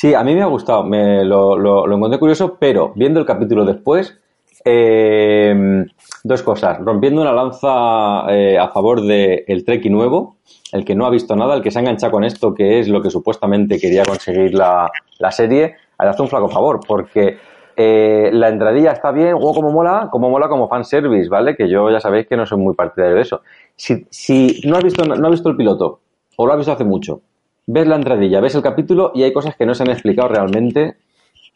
Sí, 0.00 0.14
a 0.14 0.22
mí 0.22 0.32
me 0.32 0.42
ha 0.42 0.46
gustado, 0.46 0.84
me 0.84 1.24
lo, 1.24 1.92
encontré 1.92 2.20
curioso, 2.20 2.56
pero 2.56 2.92
viendo 2.94 3.18
el 3.18 3.26
capítulo 3.26 3.64
después, 3.64 4.16
eh, 4.64 5.84
dos 6.22 6.42
cosas. 6.44 6.78
Rompiendo 6.78 7.20
una 7.20 7.32
lanza 7.32 8.32
eh, 8.32 8.56
a 8.56 8.68
favor 8.68 9.00
del 9.00 9.42
el 9.48 9.64
Treki 9.64 9.90
nuevo, 9.90 10.36
el 10.70 10.84
que 10.84 10.94
no 10.94 11.04
ha 11.04 11.10
visto 11.10 11.34
nada, 11.34 11.56
el 11.56 11.62
que 11.62 11.72
se 11.72 11.80
ha 11.80 11.82
enganchado 11.82 12.12
con 12.12 12.22
esto, 12.22 12.54
que 12.54 12.78
es 12.78 12.86
lo 12.88 13.02
que 13.02 13.10
supuestamente 13.10 13.80
quería 13.80 14.04
conseguir 14.04 14.54
la, 14.54 14.88
la 15.18 15.32
serie, 15.32 15.74
hace 15.98 16.22
un 16.22 16.28
flaco 16.28 16.48
favor, 16.48 16.78
porque 16.86 17.36
eh, 17.76 18.30
la 18.32 18.50
entradilla 18.50 18.92
está 18.92 19.10
bien, 19.10 19.34
o 19.34 19.52
como 19.52 19.72
mola, 19.72 20.10
como 20.12 20.30
mola 20.30 20.48
como 20.48 20.68
fanservice, 20.68 21.28
¿vale? 21.28 21.56
Que 21.56 21.68
yo 21.68 21.90
ya 21.90 21.98
sabéis 21.98 22.28
que 22.28 22.36
no 22.36 22.46
soy 22.46 22.58
muy 22.58 22.76
partidario 22.76 23.16
de 23.16 23.22
eso. 23.22 23.40
Si, 23.74 24.06
si 24.10 24.60
no 24.64 24.76
has 24.76 24.84
visto, 24.84 25.04
no 25.04 25.26
has 25.26 25.32
visto 25.32 25.48
el 25.48 25.56
piloto, 25.56 25.98
o 26.36 26.46
lo 26.46 26.52
has 26.52 26.58
visto 26.58 26.70
hace 26.70 26.84
mucho, 26.84 27.20
ves 27.68 27.86
la 27.86 27.96
entradilla, 27.96 28.40
ves 28.40 28.56
el 28.56 28.62
capítulo 28.62 29.12
y 29.14 29.22
hay 29.22 29.32
cosas 29.32 29.54
que 29.56 29.64
no 29.64 29.74
se 29.74 29.84
han 29.84 29.90
explicado 29.90 30.28
realmente 30.28 30.96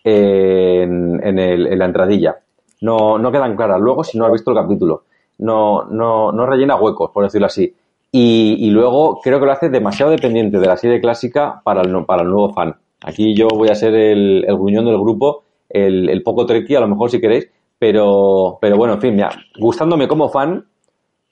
en, 0.05 1.39
el, 1.39 1.79
la 1.79 1.85
entradilla 1.85 2.37
no, 2.83 3.17
no 3.17 3.33
quedan 3.33 3.57
claras 3.57 3.81
luego 3.81 4.05
si 4.05 4.19
no 4.19 4.27
has 4.27 4.33
visto 4.33 4.51
el 4.51 4.57
capítulo. 4.57 5.05
No, 5.39 5.85
no, 5.85 6.31
no 6.33 6.47
rellena 6.47 6.77
huecos, 6.77 7.11
por 7.13 7.25
decirlo 7.25 7.47
así. 7.47 7.75
Y, 8.15 8.69
luego 8.71 9.21
creo 9.23 9.41
que 9.41 9.47
lo 9.47 9.53
hace 9.53 9.71
demasiado 9.71 10.11
dependiente 10.11 10.59
de 10.59 10.67
la 10.67 10.77
serie 10.77 11.01
clásica 11.01 11.63
para 11.65 11.81
el, 11.81 12.05
para 12.05 12.23
el 12.23 12.29
nuevo 12.29 12.53
fan. 12.53 12.75
Aquí 13.03 13.35
yo 13.35 13.49
voy 13.49 13.71
a 13.71 13.75
ser 13.75 13.95
el, 13.95 14.45
el 14.47 14.55
gruñón 14.57 14.85
del 14.85 14.99
grupo, 14.99 15.45
el, 15.71 16.11
el 16.11 16.23
poco 16.23 16.45
trekkie, 16.45 16.77
a 16.77 16.81
lo 16.81 16.89
mejor 16.89 17.11
si 17.11 17.21
queréis, 17.21 17.49
pero, 17.79 18.59
pero 18.61 18.77
bueno, 18.77 18.95
en 18.95 19.01
fin, 19.01 19.15
mira, 19.15 19.31
gustándome 19.59 20.07
como 20.07 20.29
fan, 20.29 20.63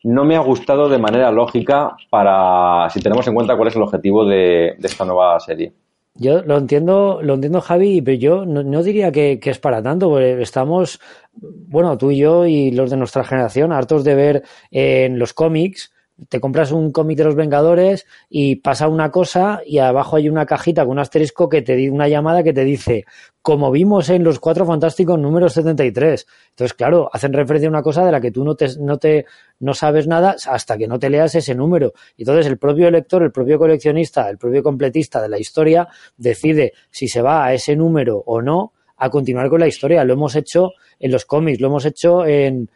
no 0.02 0.24
me 0.24 0.36
ha 0.36 0.40
gustado 0.40 0.88
de 0.88 0.98
manera 0.98 1.30
lógica 1.30 1.96
para 2.08 2.88
si 2.90 3.00
tenemos 3.00 3.26
en 3.26 3.34
cuenta 3.34 3.56
cuál 3.56 3.68
es 3.68 3.76
el 3.76 3.82
objetivo 3.82 4.24
de, 4.24 4.76
esta 4.82 5.04
nueva 5.04 5.38
serie. 5.40 5.72
Yo 6.14 6.42
lo 6.42 6.58
entiendo, 6.58 7.20
lo 7.22 7.34
entiendo, 7.34 7.60
Javi, 7.60 8.02
pero 8.02 8.18
yo 8.18 8.44
no, 8.44 8.82
diría 8.82 9.12
que, 9.12 9.38
que, 9.38 9.50
es 9.50 9.58
para 9.58 9.82
tanto, 9.82 10.08
porque 10.10 10.42
estamos, 10.42 11.00
bueno, 11.32 11.96
tú 11.96 12.10
y 12.10 12.18
yo 12.18 12.46
y 12.46 12.72
los 12.72 12.90
de 12.90 12.96
nuestra 12.96 13.24
generación, 13.24 13.72
hartos 13.72 14.04
de 14.04 14.14
ver 14.14 14.42
en 14.70 15.18
los 15.18 15.32
cómics 15.32 15.92
te 16.28 16.40
compras 16.40 16.72
un 16.72 16.92
cómic 16.92 17.18
de 17.18 17.24
los 17.24 17.34
Vengadores 17.34 18.06
y 18.28 18.56
pasa 18.56 18.88
una 18.88 19.10
cosa 19.10 19.60
y 19.64 19.78
abajo 19.78 20.16
hay 20.16 20.28
una 20.28 20.46
cajita 20.46 20.82
con 20.82 20.92
un 20.92 20.98
asterisco 20.98 21.48
que 21.48 21.62
te 21.62 21.76
dice 21.76 21.90
una 21.90 22.08
llamada 22.08 22.42
que 22.42 22.52
te 22.52 22.64
dice, 22.64 23.04
como 23.42 23.70
vimos 23.70 24.10
en 24.10 24.22
los 24.24 24.38
Cuatro 24.38 24.66
Fantásticos 24.66 25.18
número 25.18 25.48
73. 25.48 26.26
Entonces, 26.50 26.74
claro, 26.74 27.08
hacen 27.12 27.32
referencia 27.32 27.68
a 27.68 27.70
una 27.70 27.82
cosa 27.82 28.04
de 28.04 28.12
la 28.12 28.20
que 28.20 28.30
tú 28.30 28.44
no 28.44 28.54
te, 28.54 28.68
no 28.78 28.98
te, 28.98 29.26
no 29.60 29.74
sabes 29.74 30.06
nada 30.06 30.36
hasta 30.46 30.76
que 30.76 30.86
no 30.86 30.98
te 30.98 31.10
leas 31.10 31.34
ese 31.34 31.54
número. 31.54 31.92
Entonces, 32.18 32.46
el 32.46 32.58
propio 32.58 32.90
lector, 32.90 33.22
el 33.22 33.32
propio 33.32 33.58
coleccionista, 33.58 34.28
el 34.28 34.38
propio 34.38 34.62
completista 34.62 35.22
de 35.22 35.28
la 35.28 35.38
historia 35.38 35.88
decide 36.16 36.72
si 36.90 37.08
se 37.08 37.22
va 37.22 37.46
a 37.46 37.54
ese 37.54 37.76
número 37.76 38.22
o 38.26 38.42
no 38.42 38.72
a 38.96 39.08
continuar 39.08 39.48
con 39.48 39.60
la 39.60 39.66
historia. 39.66 40.04
Lo 40.04 40.12
hemos 40.12 40.36
hecho 40.36 40.72
en 40.98 41.10
los 41.10 41.24
cómics, 41.24 41.60
lo 41.60 41.68
hemos 41.68 41.86
hecho 41.86 42.26
en, 42.26 42.68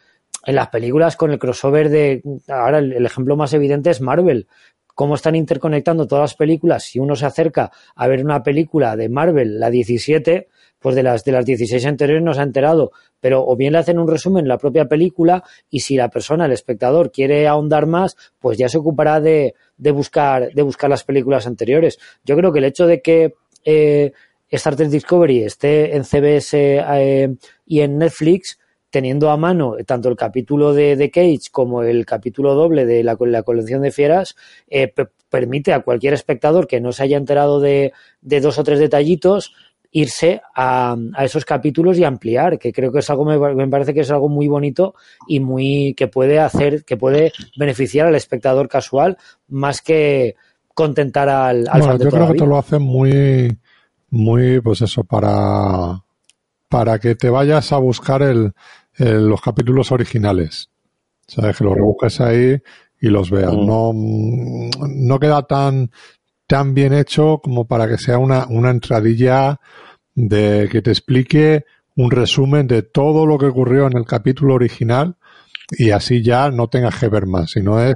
en 0.47 0.55
las 0.55 0.68
películas 0.68 1.16
con 1.16 1.30
el 1.30 1.38
crossover 1.38 1.88
de 1.88 2.22
ahora 2.49 2.78
el, 2.78 3.05
ejemplo 3.05 3.36
más 3.36 3.53
evidente 3.53 3.90
es 3.90 4.01
Marvel. 4.01 4.47
Cómo 4.95 5.16
están 5.16 5.34
interconectando 5.34 6.07
todas 6.07 6.22
las 6.22 6.34
películas. 6.34 6.84
Si 6.84 7.01
uno 7.01 7.16
se 7.16 7.26
acerca 7.26 7.72
a 7.97 8.07
ver 8.07 8.24
una 8.24 8.42
película 8.42 8.97
de 8.97 9.09
Marvel 9.09 9.59
la 9.59 9.70
17 9.70 10.49
pues 10.78 10.95
de 10.95 11.03
las 11.03 11.24
de 11.24 11.32
las 11.32 11.47
16 11.47 11.84
anteriores 11.86 12.22
no 12.22 12.34
se 12.34 12.40
ha 12.40 12.45
enterado. 12.45 12.92
Pero 13.20 13.45
o 13.45 13.57
bien 13.57 13.72
le 13.72 13.78
hacen 13.78 13.99
un 13.99 14.07
resumen 14.07 14.45
en 14.45 14.49
la 14.49 14.59
propia 14.59 14.84
película 14.84 15.42
y 15.70 15.80
si 15.80 15.97
la 15.97 16.11
persona 16.11 16.47
el 16.47 16.53
espectador 16.53 17.11
quiere 17.11 17.49
ahondar 17.49 17.86
más 17.86 18.16
pues 18.38 18.59
ya 18.59 18.68
se 18.68 18.78
ocupará 18.78 19.20
de, 19.20 19.55
de 19.78 19.90
buscar 19.90 20.53
de 20.53 20.62
buscar 20.62 20.90
las 20.90 21.05
películas 21.05 21.47
anteriores. 21.47 21.99
Yo 22.24 22.36
creo 22.36 22.53
que 22.53 22.59
el 22.61 22.66
hecho 22.66 22.86
de 22.86 23.01
que 23.01 23.34
eh, 23.64 24.12
Star 24.51 24.76
Trek 24.76 24.90
Discovery 24.90 25.42
esté 25.42 25.97
en 25.97 26.05
CBS 26.05 26.53
eh, 26.55 27.34
y 27.66 27.80
en 27.80 27.99
Netflix 27.99 28.59
teniendo 28.95 29.30
a 29.30 29.36
mano 29.36 29.74
tanto 29.84 30.09
el 30.09 30.14
capítulo 30.14 30.72
de, 30.72 30.95
de 30.95 31.11
Cage 31.11 31.51
como 31.51 31.82
el 31.82 32.07
capítulo 32.07 32.55
doble 32.55 32.86
de 32.86 33.03
la, 33.03 33.16
la 33.18 33.42
colección 33.42 33.82
de 33.82 33.90
fieras, 33.90 34.36
eh, 34.70 34.95
permite 35.28 35.72
a 35.72 35.80
cualquier 35.80 36.14
espectador 36.14 36.68
que 36.68 36.80
no 36.80 36.92
se 36.92 37.03
haya 37.03 37.16
enterado 37.16 37.59
de, 37.59 37.92
de 38.20 38.40
dos 38.40 38.57
o 38.57 38.62
tres 38.62 38.78
detallitos 38.78 39.53
irse 39.90 40.42
a, 40.55 40.95
a, 41.12 41.24
esos 41.24 41.45
capítulos 41.45 41.99
y 41.99 42.05
ampliar, 42.05 42.57
que 42.57 42.72
creo 42.72 42.92
que 42.92 43.01
es 43.01 43.11
algo, 43.11 43.24
me, 43.24 43.36
me, 43.36 43.66
parece 43.66 43.95
que 43.95 44.03
es 44.03 44.11
algo 44.12 44.28
muy 44.28 44.47
bonito 44.47 44.95
y 45.26 45.40
muy, 45.40 45.95
que 45.95 46.07
puede 46.07 46.38
hacer, 46.38 46.84
que 46.84 46.97
puede 46.97 47.32
beneficiar 47.57 48.07
al 48.07 48.14
espectador 48.14 48.68
casual 48.68 49.18
más 49.49 49.82
que 49.82 50.36
contentar 50.72 51.28
al, 51.28 51.66
al 51.68 51.80
bueno, 51.80 51.86
fan 51.86 51.99
de 51.99 52.05
yo 52.05 52.11
creo 52.12 52.28
que 52.28 52.38
te 52.38 52.47
lo 52.47 52.59
hacen 52.59 52.82
muy, 52.82 53.59
muy, 54.11 54.61
pues 54.61 54.82
eso, 54.82 55.03
para, 55.03 56.05
para 56.68 57.01
que 57.01 57.16
te 57.16 57.28
vayas 57.28 57.72
a 57.72 57.78
buscar 57.78 58.22
el, 58.22 58.53
el, 58.97 59.28
los 59.28 59.40
capítulos 59.40 59.92
originales. 59.92 60.70
¿Sabes? 61.26 61.57
Que 61.57 61.64
los 61.64 61.74
rebusques 61.74 62.20
ahí 62.20 62.61
y 63.01 63.09
los 63.09 63.30
veas. 63.30 63.53
Mm. 63.53 63.66
No, 63.66 63.92
no 63.92 65.18
queda 65.18 65.42
tan, 65.42 65.90
tan 66.47 66.74
bien 66.74 66.92
hecho 66.92 67.40
como 67.42 67.66
para 67.66 67.88
que 67.88 67.99
sea 67.99 68.18
una, 68.18 68.47
una 68.49 68.70
entradilla 68.70 69.59
de 70.14 70.68
que 70.70 70.82
te 70.82 70.90
explique 70.90 71.64
un 71.97 72.11
resumen 72.11 72.66
de 72.66 72.82
todo 72.82 73.26
lo 73.26 73.38
que 73.38 73.47
ocurrió 73.47 73.86
en 73.86 73.97
el 73.97 74.05
capítulo 74.05 74.55
original 74.55 75.16
y 75.70 75.90
así 75.90 76.22
ya 76.22 76.51
no 76.51 76.68
tengas 76.68 76.99
que 76.99 77.09
ver 77.09 77.26
más, 77.26 77.51
sino 77.51 77.80
es. 77.80 77.95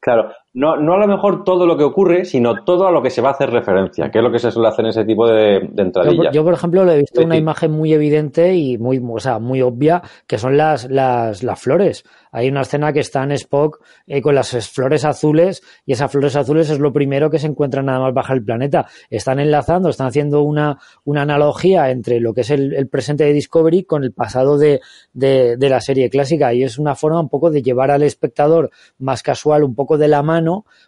Claro, 0.00 0.32
no, 0.54 0.76
no 0.76 0.94
a 0.94 0.98
lo 0.98 1.08
mejor 1.08 1.42
todo 1.42 1.66
lo 1.66 1.76
que 1.76 1.82
ocurre, 1.82 2.24
sino 2.24 2.62
todo 2.62 2.86
a 2.86 2.92
lo 2.92 3.02
que 3.02 3.10
se 3.10 3.20
va 3.20 3.30
a 3.30 3.32
hacer 3.32 3.50
referencia, 3.50 4.08
que 4.10 4.18
es 4.18 4.24
lo 4.24 4.30
que 4.30 4.38
se 4.38 4.52
suele 4.52 4.68
hacer 4.68 4.84
en 4.84 4.90
ese 4.90 5.04
tipo 5.04 5.26
de, 5.26 5.68
de 5.68 5.68
Yo, 5.74 5.82
entradillas. 5.82 6.32
yo, 6.32 6.44
por 6.44 6.54
ejemplo, 6.54 6.84
le 6.84 6.94
he 6.94 6.98
visto 6.98 7.22
una 7.22 7.36
imagen 7.36 7.72
muy 7.72 7.92
evidente 7.92 8.54
y 8.54 8.78
muy, 8.78 9.02
o 9.04 9.18
sea, 9.18 9.40
muy 9.40 9.62
obvia, 9.62 10.02
que 10.28 10.38
son 10.38 10.56
las, 10.56 10.88
las, 10.88 11.42
las 11.42 11.60
flores. 11.60 12.04
Hay 12.30 12.48
una 12.48 12.60
escena 12.60 12.92
que 12.92 13.00
está 13.00 13.24
en 13.24 13.32
Spock 13.32 13.80
eh, 14.06 14.22
con 14.22 14.36
las 14.36 14.50
flores 14.72 15.04
azules 15.04 15.62
y 15.86 15.92
esas 15.92 16.12
flores 16.12 16.36
azules 16.36 16.70
es 16.70 16.78
lo 16.78 16.92
primero 16.92 17.30
que 17.30 17.40
se 17.40 17.48
encuentra 17.48 17.82
nada 17.82 17.98
más 17.98 18.14
bajar 18.14 18.36
el 18.36 18.44
planeta. 18.44 18.86
Están 19.10 19.40
enlazando, 19.40 19.88
están 19.88 20.06
haciendo 20.06 20.42
una, 20.42 20.78
una 21.04 21.22
analogía 21.22 21.90
entre 21.90 22.20
lo 22.20 22.32
que 22.32 22.42
es 22.42 22.50
el, 22.50 22.74
el 22.74 22.88
presente 22.88 23.24
de 23.24 23.32
Discovery 23.32 23.84
con 23.84 24.04
el 24.04 24.12
pasado 24.12 24.56
de, 24.56 24.80
de, 25.12 25.56
de 25.56 25.68
la 25.68 25.80
serie 25.80 26.10
clásica 26.10 26.54
y 26.54 26.62
es 26.62 26.78
una 26.78 26.94
forma 26.94 27.20
un 27.20 27.28
poco 27.28 27.50
de 27.50 27.62
llevar 27.62 27.90
al 27.90 28.04
espectador 28.04 28.70
más 28.98 29.22
casual 29.24 29.64
un 29.64 29.74
poco 29.74 29.98
de 29.98 30.06
la 30.06 30.22
mano 30.22 30.43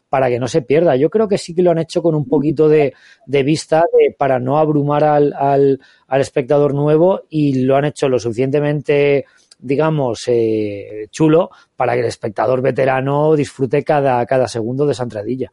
para 0.08 0.28
que 0.28 0.38
no 0.38 0.48
se 0.48 0.62
pierda. 0.62 0.96
Yo 0.96 1.10
creo 1.10 1.28
que 1.28 1.38
sí 1.38 1.54
que 1.54 1.62
lo 1.62 1.70
han 1.70 1.78
hecho 1.78 2.02
con 2.02 2.14
un 2.14 2.28
poquito 2.28 2.68
de, 2.68 2.94
de 3.26 3.42
vista 3.42 3.84
de, 3.92 4.14
para 4.16 4.38
no 4.38 4.58
abrumar 4.58 5.04
al, 5.04 5.32
al, 5.32 5.80
al, 6.06 6.20
espectador 6.20 6.74
nuevo 6.74 7.22
y 7.28 7.62
lo 7.62 7.76
han 7.76 7.86
hecho 7.86 8.08
lo 8.08 8.18
suficientemente 8.18 9.24
digamos, 9.58 10.24
eh, 10.26 11.08
chulo 11.10 11.50
para 11.74 11.94
que 11.94 12.00
el 12.00 12.06
espectador 12.06 12.60
veterano 12.60 13.34
disfrute 13.34 13.82
cada, 13.82 14.24
cada 14.26 14.48
segundo 14.48 14.86
de 14.86 14.92
esa 14.92 15.04
entradilla. 15.04 15.50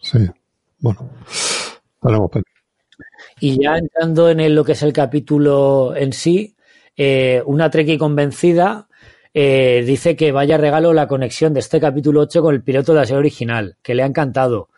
Sí, 0.00 0.18
bueno, 0.78 1.10
tenemos 2.00 2.30
Y 3.40 3.62
ya 3.62 3.76
entrando 3.76 4.30
en 4.30 4.40
el, 4.40 4.54
lo 4.54 4.64
que 4.64 4.72
es 4.72 4.82
el 4.82 4.92
capítulo 4.92 5.94
en 5.94 6.12
sí, 6.12 6.56
eh, 6.96 7.42
una 7.46 7.70
Trekkie 7.70 7.98
convencida 7.98 8.88
eh, 9.34 9.82
dice 9.86 10.14
que 10.16 10.32
vaya 10.32 10.58
regalo 10.58 10.92
la 10.92 11.08
conexión 11.08 11.54
de 11.54 11.60
este 11.60 11.80
capítulo 11.80 12.20
8 12.20 12.42
con 12.42 12.54
el 12.54 12.62
piloto 12.62 12.92
de 12.92 13.00
la 13.00 13.06
serie 13.06 13.18
original, 13.18 13.76
que 13.82 13.94
le 13.94 14.02
ha 14.02 14.06
encantado. 14.06 14.68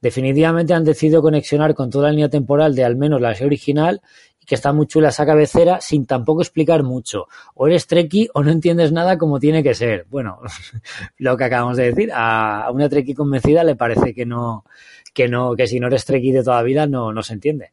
Definitivamente 0.00 0.74
han 0.74 0.84
decidido 0.84 1.20
conexionar 1.20 1.74
con 1.74 1.90
toda 1.90 2.04
la 2.06 2.12
línea 2.12 2.28
temporal 2.28 2.74
de 2.74 2.84
al 2.84 2.96
menos 2.96 3.20
la 3.20 3.34
serie 3.34 3.48
original 3.48 4.00
y 4.40 4.46
que 4.46 4.54
está 4.54 4.72
muy 4.72 4.86
chula 4.86 5.08
esa 5.08 5.26
cabecera 5.26 5.80
sin 5.80 6.06
tampoco 6.06 6.40
explicar 6.40 6.84
mucho. 6.84 7.26
O 7.54 7.66
eres 7.66 7.86
Trekkie 7.86 8.28
o 8.32 8.42
no 8.42 8.50
entiendes 8.50 8.92
nada 8.92 9.18
como 9.18 9.40
tiene 9.40 9.62
que 9.62 9.74
ser. 9.74 10.06
Bueno, 10.08 10.40
lo 11.18 11.36
que 11.36 11.44
acabamos 11.44 11.76
de 11.76 11.92
decir, 11.92 12.10
a 12.14 12.70
una 12.72 12.88
Trekkie 12.88 13.14
convencida 13.14 13.64
le 13.64 13.76
parece 13.76 14.14
que 14.14 14.24
no, 14.24 14.64
que 15.12 15.28
no, 15.28 15.54
que 15.54 15.66
si 15.66 15.80
no 15.80 15.88
eres 15.88 16.04
Trekkie 16.04 16.32
de 16.32 16.44
toda 16.44 16.62
vida 16.62 16.86
no, 16.86 17.12
no 17.12 17.22
se 17.22 17.34
entiende. 17.34 17.72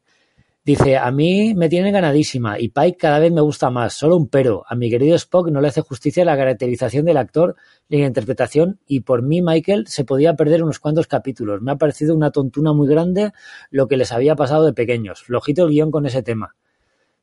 Dice, 0.66 0.96
a 0.96 1.12
mí 1.12 1.54
me 1.54 1.68
tiene 1.68 1.92
ganadísima 1.92 2.58
y 2.58 2.70
Pike 2.70 2.96
cada 2.96 3.20
vez 3.20 3.30
me 3.30 3.40
gusta 3.40 3.70
más, 3.70 3.92
solo 3.92 4.16
un 4.16 4.28
pero. 4.28 4.64
A 4.66 4.74
mi 4.74 4.90
querido 4.90 5.14
Spock 5.14 5.48
no 5.48 5.60
le 5.60 5.68
hace 5.68 5.80
justicia 5.80 6.24
la 6.24 6.36
caracterización 6.36 7.04
del 7.04 7.18
actor 7.18 7.54
ni 7.88 8.00
la 8.00 8.08
interpretación 8.08 8.80
y 8.84 9.02
por 9.02 9.22
mí 9.22 9.42
Michael 9.42 9.86
se 9.86 10.04
podía 10.04 10.34
perder 10.34 10.64
unos 10.64 10.80
cuantos 10.80 11.06
capítulos. 11.06 11.62
Me 11.62 11.70
ha 11.70 11.76
parecido 11.76 12.16
una 12.16 12.32
tontuna 12.32 12.72
muy 12.72 12.88
grande 12.88 13.30
lo 13.70 13.86
que 13.86 13.96
les 13.96 14.10
había 14.10 14.34
pasado 14.34 14.64
de 14.66 14.72
pequeños. 14.72 15.22
Flojito 15.22 15.62
el 15.62 15.70
guion 15.70 15.92
con 15.92 16.04
ese 16.04 16.24
tema. 16.24 16.56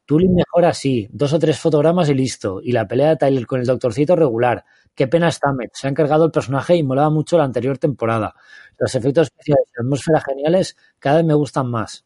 Tully 0.06 0.30
mejor 0.30 0.64
así, 0.64 1.10
dos 1.12 1.34
o 1.34 1.40
tres 1.40 1.60
fotogramas 1.60 2.08
y 2.08 2.14
listo. 2.14 2.62
Y 2.64 2.72
la 2.72 2.88
pelea 2.88 3.10
de 3.10 3.18
Tyler 3.18 3.46
con 3.46 3.60
el 3.60 3.66
doctorcito 3.66 4.16
regular. 4.16 4.64
Qué 4.96 5.10
pena 5.10 5.30
Stamets, 5.30 5.80
se 5.82 5.88
ha 5.88 5.90
encargado 5.90 6.24
el 6.24 6.32
personaje 6.32 6.78
y 6.78 6.84
molaba 6.84 7.10
mucho 7.10 7.38
la 7.38 7.44
anterior 7.44 7.78
temporada. 7.78 8.36
Los 8.78 8.96
efectos 8.96 9.28
especiales 9.28 9.66
y 9.68 9.74
la 9.76 9.84
atmósfera 9.84 10.22
geniales 10.22 10.78
cada 10.98 11.18
vez 11.18 11.26
me 11.26 11.34
gustan 11.34 11.70
más. 11.70 12.06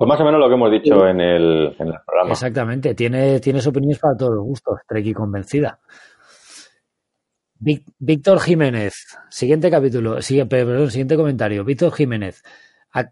Pues 0.00 0.08
más 0.08 0.20
o 0.22 0.24
menos 0.24 0.40
lo 0.40 0.48
que 0.48 0.54
hemos 0.54 0.70
dicho 0.70 1.06
en 1.06 1.20
el, 1.20 1.76
en 1.78 1.88
el 1.88 1.94
programa. 2.06 2.30
Exactamente, 2.30 2.94
tiene, 2.94 3.38
tienes 3.38 3.66
opiniones 3.66 3.98
para 3.98 4.16
todos 4.16 4.34
los 4.34 4.44
gustos, 4.44 4.78
Treki 4.88 5.12
convencida. 5.12 5.78
Víctor 7.58 8.40
Jiménez, 8.40 8.94
siguiente 9.28 9.70
capítulo, 9.70 10.22
sigue, 10.22 10.46
perdón, 10.46 10.90
siguiente 10.90 11.16
comentario. 11.16 11.66
Víctor 11.66 11.92
Jiménez, 11.92 12.42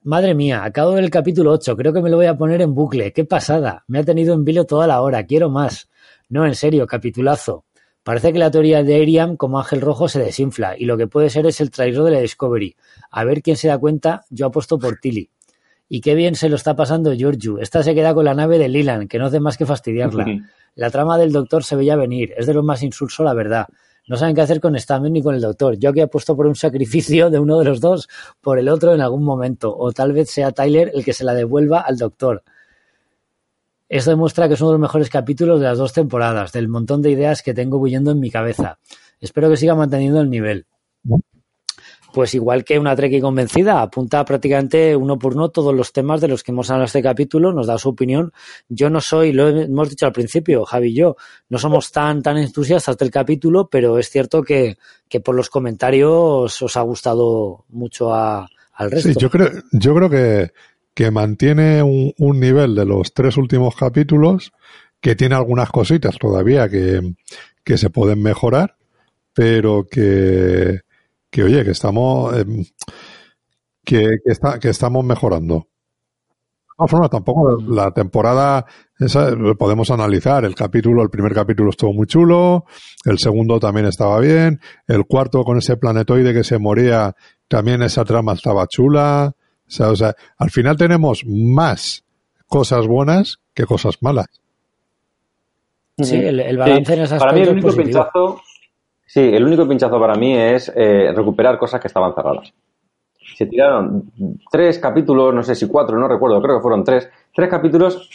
madre 0.04 0.34
mía, 0.34 0.64
acabo 0.64 0.92
del 0.92 1.10
capítulo 1.10 1.52
8, 1.52 1.76
creo 1.76 1.92
que 1.92 2.00
me 2.00 2.08
lo 2.08 2.16
voy 2.16 2.24
a 2.24 2.38
poner 2.38 2.62
en 2.62 2.74
bucle. 2.74 3.12
¡Qué 3.12 3.26
pasada! 3.26 3.84
Me 3.86 3.98
ha 3.98 4.04
tenido 4.04 4.32
en 4.32 4.44
vilo 4.44 4.64
toda 4.64 4.86
la 4.86 5.02
hora, 5.02 5.26
quiero 5.26 5.50
más. 5.50 5.90
No, 6.30 6.46
en 6.46 6.54
serio, 6.54 6.86
capitulazo. 6.86 7.66
Parece 8.02 8.32
que 8.32 8.38
la 8.38 8.50
teoría 8.50 8.82
de 8.82 9.02
Ariam 9.02 9.36
como 9.36 9.58
ángel 9.58 9.82
rojo 9.82 10.08
se 10.08 10.20
desinfla 10.20 10.74
y 10.78 10.86
lo 10.86 10.96
que 10.96 11.06
puede 11.06 11.28
ser 11.28 11.44
es 11.44 11.60
el 11.60 11.70
traidor 11.70 12.06
de 12.06 12.12
la 12.12 12.20
Discovery. 12.20 12.76
A 13.10 13.24
ver 13.24 13.42
quién 13.42 13.58
se 13.58 13.68
da 13.68 13.76
cuenta, 13.76 14.24
yo 14.30 14.46
apuesto 14.46 14.78
por 14.78 14.96
Tilly. 14.96 15.30
Y 15.88 16.00
qué 16.00 16.14
bien 16.14 16.34
se 16.34 16.48
lo 16.48 16.56
está 16.56 16.76
pasando 16.76 17.14
Giorgio. 17.14 17.58
Esta 17.58 17.82
se 17.82 17.94
queda 17.94 18.12
con 18.12 18.24
la 18.24 18.34
nave 18.34 18.58
de 18.58 18.68
Lilan, 18.68 19.08
que 19.08 19.18
no 19.18 19.26
hace 19.26 19.40
más 19.40 19.56
que 19.56 19.66
fastidiarla. 19.66 20.26
La 20.74 20.90
trama 20.90 21.18
del 21.18 21.32
doctor 21.32 21.64
se 21.64 21.74
veía 21.74 21.96
venir. 21.96 22.34
Es 22.36 22.46
de 22.46 22.54
lo 22.54 22.62
más 22.62 22.82
insulso, 22.82 23.24
la 23.24 23.34
verdad. 23.34 23.66
No 24.06 24.16
saben 24.16 24.34
qué 24.34 24.42
hacer 24.42 24.60
con 24.60 24.78
Stamen 24.78 25.12
ni 25.12 25.22
con 25.22 25.34
el 25.34 25.40
doctor. 25.40 25.76
Yo 25.76 25.92
que 25.92 26.02
he 26.02 26.06
puesto 26.06 26.36
por 26.36 26.46
un 26.46 26.54
sacrificio 26.54 27.30
de 27.30 27.38
uno 27.38 27.58
de 27.58 27.64
los 27.64 27.80
dos 27.80 28.08
por 28.40 28.58
el 28.58 28.68
otro 28.68 28.94
en 28.94 29.00
algún 29.00 29.24
momento. 29.24 29.74
O 29.76 29.92
tal 29.92 30.12
vez 30.12 30.30
sea 30.30 30.52
Tyler 30.52 30.92
el 30.94 31.04
que 31.04 31.12
se 31.12 31.24
la 31.24 31.34
devuelva 31.34 31.80
al 31.80 31.96
doctor. 31.96 32.44
Esto 33.88 34.10
demuestra 34.10 34.46
que 34.46 34.54
es 34.54 34.60
uno 34.60 34.70
de 34.70 34.74
los 34.74 34.82
mejores 34.82 35.10
capítulos 35.10 35.58
de 35.58 35.66
las 35.66 35.78
dos 35.78 35.92
temporadas, 35.92 36.52
del 36.52 36.68
montón 36.68 37.02
de 37.02 37.10
ideas 37.10 37.42
que 37.42 37.54
tengo 37.54 37.78
huyendo 37.78 38.12
en 38.12 38.20
mi 38.20 38.30
cabeza. 38.30 38.78
Espero 39.20 39.50
que 39.50 39.56
siga 39.56 39.74
manteniendo 39.74 40.20
el 40.20 40.30
nivel 40.30 40.66
pues 42.12 42.34
igual 42.34 42.64
que 42.64 42.78
una 42.78 42.96
Trekkie 42.96 43.20
convencida, 43.20 43.82
apunta 43.82 44.24
prácticamente 44.24 44.96
uno 44.96 45.18
por 45.18 45.34
uno 45.34 45.50
todos 45.50 45.74
los 45.74 45.92
temas 45.92 46.20
de 46.20 46.28
los 46.28 46.42
que 46.42 46.52
hemos 46.52 46.70
hablado 46.70 46.84
en 46.84 46.86
este 46.86 47.02
capítulo, 47.02 47.52
nos 47.52 47.66
da 47.66 47.78
su 47.78 47.90
opinión. 47.90 48.32
Yo 48.68 48.90
no 48.90 49.00
soy, 49.00 49.32
lo 49.32 49.48
hemos 49.48 49.90
dicho 49.90 50.06
al 50.06 50.12
principio, 50.12 50.64
Javi 50.64 50.88
y 50.88 50.94
yo, 50.94 51.16
no 51.48 51.58
somos 51.58 51.92
tan, 51.92 52.22
tan 52.22 52.38
entusiastas 52.38 52.96
del 52.96 53.10
capítulo, 53.10 53.68
pero 53.68 53.98
es 53.98 54.08
cierto 54.08 54.42
que, 54.42 54.76
por 55.22 55.34
los 55.34 55.50
comentarios 55.50 56.62
os 56.62 56.76
ha 56.76 56.82
gustado 56.82 57.64
mucho 57.68 58.14
al 58.14 58.48
resto. 58.90 59.08
Sí, 59.08 59.14
yo 59.18 59.30
creo, 59.30 59.50
yo 59.72 59.94
creo 59.94 60.10
que, 60.10 60.52
que 60.94 61.10
mantiene 61.10 61.82
un, 61.82 62.14
un 62.18 62.40
nivel 62.40 62.74
de 62.74 62.84
los 62.84 63.12
tres 63.12 63.36
últimos 63.36 63.76
capítulos, 63.76 64.52
que 65.00 65.14
tiene 65.14 65.34
algunas 65.34 65.70
cositas 65.70 66.18
todavía 66.18 66.68
que, 66.68 67.14
que 67.62 67.78
se 67.78 67.90
pueden 67.90 68.22
mejorar, 68.22 68.76
pero 69.32 69.86
que, 69.88 70.80
que 71.38 71.44
oye, 71.44 71.64
que 71.64 71.70
estamos 71.70 72.36
em, 72.36 72.64
que, 73.84 74.16
está, 74.24 74.58
que 74.58 74.70
estamos 74.70 75.04
mejorando. 75.04 75.54
De 75.58 76.74
todas 76.76 76.90
formas, 76.90 77.10
tampoco 77.10 77.62
la 77.62 77.92
temporada 77.92 78.66
esa 78.98 79.30
podemos 79.56 79.88
analizar. 79.92 80.44
El 80.44 80.56
capítulo, 80.56 81.00
el 81.00 81.10
primer 81.10 81.32
capítulo 81.32 81.70
estuvo 81.70 81.92
muy 81.92 82.08
chulo, 82.08 82.64
el 83.04 83.18
segundo 83.18 83.60
también 83.60 83.86
estaba 83.86 84.18
bien, 84.18 84.58
el 84.88 85.04
cuarto 85.06 85.44
con 85.44 85.58
ese 85.58 85.76
planetoide 85.76 86.34
que 86.34 86.42
se 86.42 86.58
moría, 86.58 87.14
también 87.46 87.82
esa 87.82 88.04
trama 88.04 88.32
estaba 88.32 88.66
chula. 88.66 89.32
O 89.36 89.70
sea, 89.70 89.90
o 89.90 89.96
sea 89.96 90.16
al 90.38 90.50
final 90.50 90.76
tenemos 90.76 91.22
más 91.24 92.04
cosas 92.48 92.88
buenas 92.88 93.38
que 93.54 93.64
cosas 93.64 93.98
malas. 94.00 94.26
Sí, 95.98 96.16
el, 96.16 96.56
balance 96.56 96.94
en 96.94 97.00
esas 97.00 97.20
Para 97.20 97.32
mí 97.32 97.42
el 97.42 97.50
único 97.50 97.72
pinchazo 97.72 98.40
Sí, 99.08 99.20
el 99.20 99.42
único 99.42 99.66
pinchazo 99.66 99.98
para 99.98 100.16
mí 100.16 100.36
es 100.36 100.70
eh, 100.76 101.10
recuperar 101.16 101.58
cosas 101.58 101.80
que 101.80 101.86
estaban 101.86 102.14
cerradas. 102.14 102.52
Se 103.38 103.46
tiraron 103.46 104.12
tres 104.50 104.78
capítulos, 104.78 105.34
no 105.34 105.42
sé 105.42 105.54
si 105.54 105.66
cuatro, 105.66 105.98
no 105.98 106.06
recuerdo, 106.06 106.42
creo 106.42 106.56
que 106.56 106.62
fueron 106.62 106.84
tres, 106.84 107.08
tres 107.34 107.48
capítulos 107.48 108.10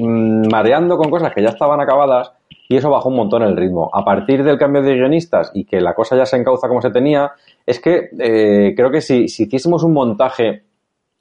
mm, 0.00 0.48
mareando 0.50 0.96
con 0.96 1.10
cosas 1.10 1.34
que 1.34 1.42
ya 1.42 1.50
estaban 1.50 1.82
acabadas 1.82 2.32
y 2.66 2.76
eso 2.76 2.88
bajó 2.88 3.10
un 3.10 3.16
montón 3.16 3.42
el 3.42 3.58
ritmo. 3.58 3.90
A 3.92 4.06
partir 4.06 4.42
del 4.42 4.56
cambio 4.56 4.80
de 4.80 4.94
guionistas 4.94 5.50
y 5.52 5.66
que 5.66 5.82
la 5.82 5.92
cosa 5.92 6.16
ya 6.16 6.24
se 6.24 6.38
encauza 6.38 6.66
como 6.66 6.80
se 6.80 6.90
tenía, 6.90 7.32
es 7.66 7.78
que 7.78 8.08
eh, 8.18 8.72
creo 8.74 8.90
que 8.90 9.02
si, 9.02 9.28
si 9.28 9.42
hiciésemos 9.42 9.82
un 9.82 9.92
montaje 9.92 10.62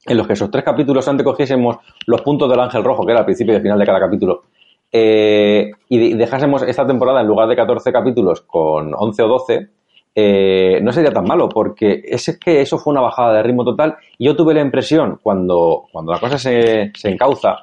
en 0.06 0.18
los 0.18 0.26
que 0.26 0.34
esos 0.34 0.50
tres 0.50 0.64
capítulos 0.64 1.06
antes 1.10 1.26
cogiésemos 1.26 1.80
los 2.08 2.22
puntos 2.22 2.50
del 2.50 2.62
ángel 2.62 2.82
rojo, 2.82 3.06
que 3.06 3.12
era 3.12 3.20
el 3.20 3.26
principio 3.26 3.56
y 3.56 3.58
el 3.58 3.62
final 3.62 3.78
de 3.78 3.86
cada 3.86 4.00
capítulo, 4.00 4.44
eh, 4.98 5.72
y 5.90 6.14
dejásemos 6.14 6.64
esta 6.64 6.88
temporada 6.88 7.20
en 7.20 7.28
lugar 7.28 7.50
de 7.50 7.56
14 7.58 7.92
capítulos 7.92 8.40
con 8.48 8.94
11 8.96 9.24
o 9.24 9.28
12, 9.28 9.68
eh, 10.16 10.80
no 10.82 10.94
sería 10.94 11.12
tan 11.12 11.26
malo, 11.26 11.50
porque 11.50 12.02
es 12.06 12.40
que 12.42 12.62
eso 12.62 12.78
fue 12.78 12.94
una 12.94 13.02
bajada 13.02 13.34
de 13.34 13.44
ritmo 13.44 13.66
total. 13.66 13.98
Y 14.18 14.28
yo 14.28 14.38
tuve 14.38 14.54
la 14.54 14.62
impresión, 14.62 15.20
cuando, 15.22 15.84
cuando 15.92 16.14
la 16.14 16.20
cosa 16.22 16.38
se, 16.38 16.94
se 16.96 17.10
encauza, 17.10 17.58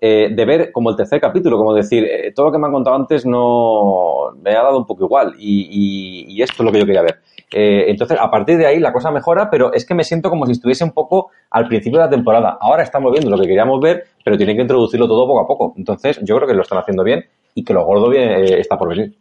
eh, 0.00 0.30
de 0.34 0.44
ver 0.46 0.72
como 0.72 0.88
el 0.88 0.96
tercer 0.96 1.20
capítulo, 1.20 1.58
como 1.58 1.74
decir, 1.74 2.08
todo 2.34 2.46
lo 2.46 2.52
que 2.52 2.58
me 2.58 2.68
han 2.68 2.72
contado 2.72 2.96
antes 2.96 3.26
no 3.26 4.32
me 4.42 4.52
ha 4.52 4.62
dado 4.62 4.78
un 4.78 4.86
poco 4.86 5.04
igual 5.04 5.34
y 5.38 6.40
esto 6.40 6.62
es 6.62 6.64
lo 6.64 6.72
que 6.72 6.80
yo 6.80 6.86
quería 6.86 7.02
ver. 7.02 7.18
Eh, 7.52 7.86
entonces, 7.88 8.18
a 8.20 8.30
partir 8.30 8.58
de 8.58 8.66
ahí 8.66 8.78
la 8.78 8.92
cosa 8.92 9.10
mejora, 9.10 9.48
pero 9.50 9.72
es 9.72 9.86
que 9.86 9.94
me 9.94 10.04
siento 10.04 10.28
como 10.28 10.44
si 10.46 10.52
estuviese 10.52 10.84
un 10.84 10.92
poco 10.92 11.30
al 11.50 11.66
principio 11.66 11.98
de 11.98 12.04
la 12.04 12.10
temporada. 12.10 12.58
Ahora 12.60 12.82
estamos 12.82 13.12
viendo 13.12 13.30
lo 13.30 13.38
que 13.38 13.46
queríamos 13.46 13.80
ver, 13.80 14.04
pero 14.24 14.36
tienen 14.36 14.56
que 14.56 14.62
introducirlo 14.62 15.06
todo 15.06 15.26
poco 15.26 15.40
a 15.40 15.46
poco. 15.46 15.74
Entonces, 15.76 16.20
yo 16.22 16.36
creo 16.36 16.48
que 16.48 16.54
lo 16.54 16.62
están 16.62 16.78
haciendo 16.78 17.02
bien 17.02 17.24
y 17.54 17.64
que 17.64 17.72
lo 17.72 17.84
gordo 17.84 18.08
bien, 18.10 18.30
eh, 18.30 18.60
está 18.60 18.76
por 18.76 18.88
venir. 18.88 19.14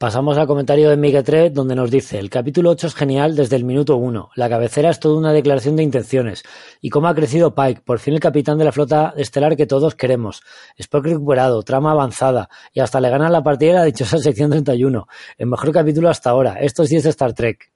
Pasamos 0.00 0.38
al 0.38 0.46
comentario 0.46 0.88
de 0.88 0.96
Miguel 0.96 1.52
donde 1.52 1.74
nos 1.74 1.90
dice, 1.90 2.18
el 2.18 2.30
capítulo 2.30 2.70
8 2.70 2.86
es 2.86 2.94
genial 2.94 3.36
desde 3.36 3.56
el 3.56 3.64
minuto 3.64 3.98
1. 3.98 4.30
La 4.34 4.48
cabecera 4.48 4.88
es 4.88 4.98
toda 4.98 5.18
una 5.18 5.34
declaración 5.34 5.76
de 5.76 5.82
intenciones. 5.82 6.42
Y 6.80 6.88
cómo 6.88 7.08
ha 7.08 7.14
crecido 7.14 7.54
Pike, 7.54 7.82
por 7.82 7.98
fin 7.98 8.14
el 8.14 8.20
capitán 8.20 8.56
de 8.56 8.64
la 8.64 8.72
flota 8.72 9.12
estelar 9.18 9.58
que 9.58 9.66
todos 9.66 9.94
queremos. 9.94 10.42
Spock 10.78 11.04
recuperado, 11.04 11.62
trama 11.64 11.90
avanzada, 11.90 12.48
y 12.72 12.80
hasta 12.80 12.98
le 12.98 13.10
ganan 13.10 13.30
la 13.30 13.42
partida 13.42 13.74
la 13.74 13.84
dichosa 13.84 14.16
sección 14.16 14.50
31. 14.50 15.06
El 15.36 15.46
mejor 15.46 15.70
capítulo 15.70 16.08
hasta 16.08 16.30
ahora. 16.30 16.54
Esto 16.54 16.84
es 16.84 16.88
10 16.88 17.02
de 17.02 17.10
Star 17.10 17.34
Trek. 17.34 17.70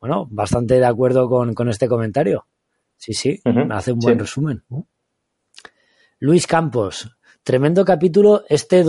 Bueno, 0.00 0.28
bastante 0.30 0.78
de 0.78 0.86
acuerdo 0.86 1.28
con, 1.28 1.68
este 1.68 1.88
comentario. 1.88 2.46
Sí, 2.96 3.12
sí, 3.12 3.38
hace 3.70 3.92
un 3.92 3.98
buen 3.98 4.18
resumen. 4.18 4.64
Luis 6.20 6.46
Campos, 6.46 7.14
tremendo 7.42 7.84
capítulo 7.84 8.44
este 8.48 8.82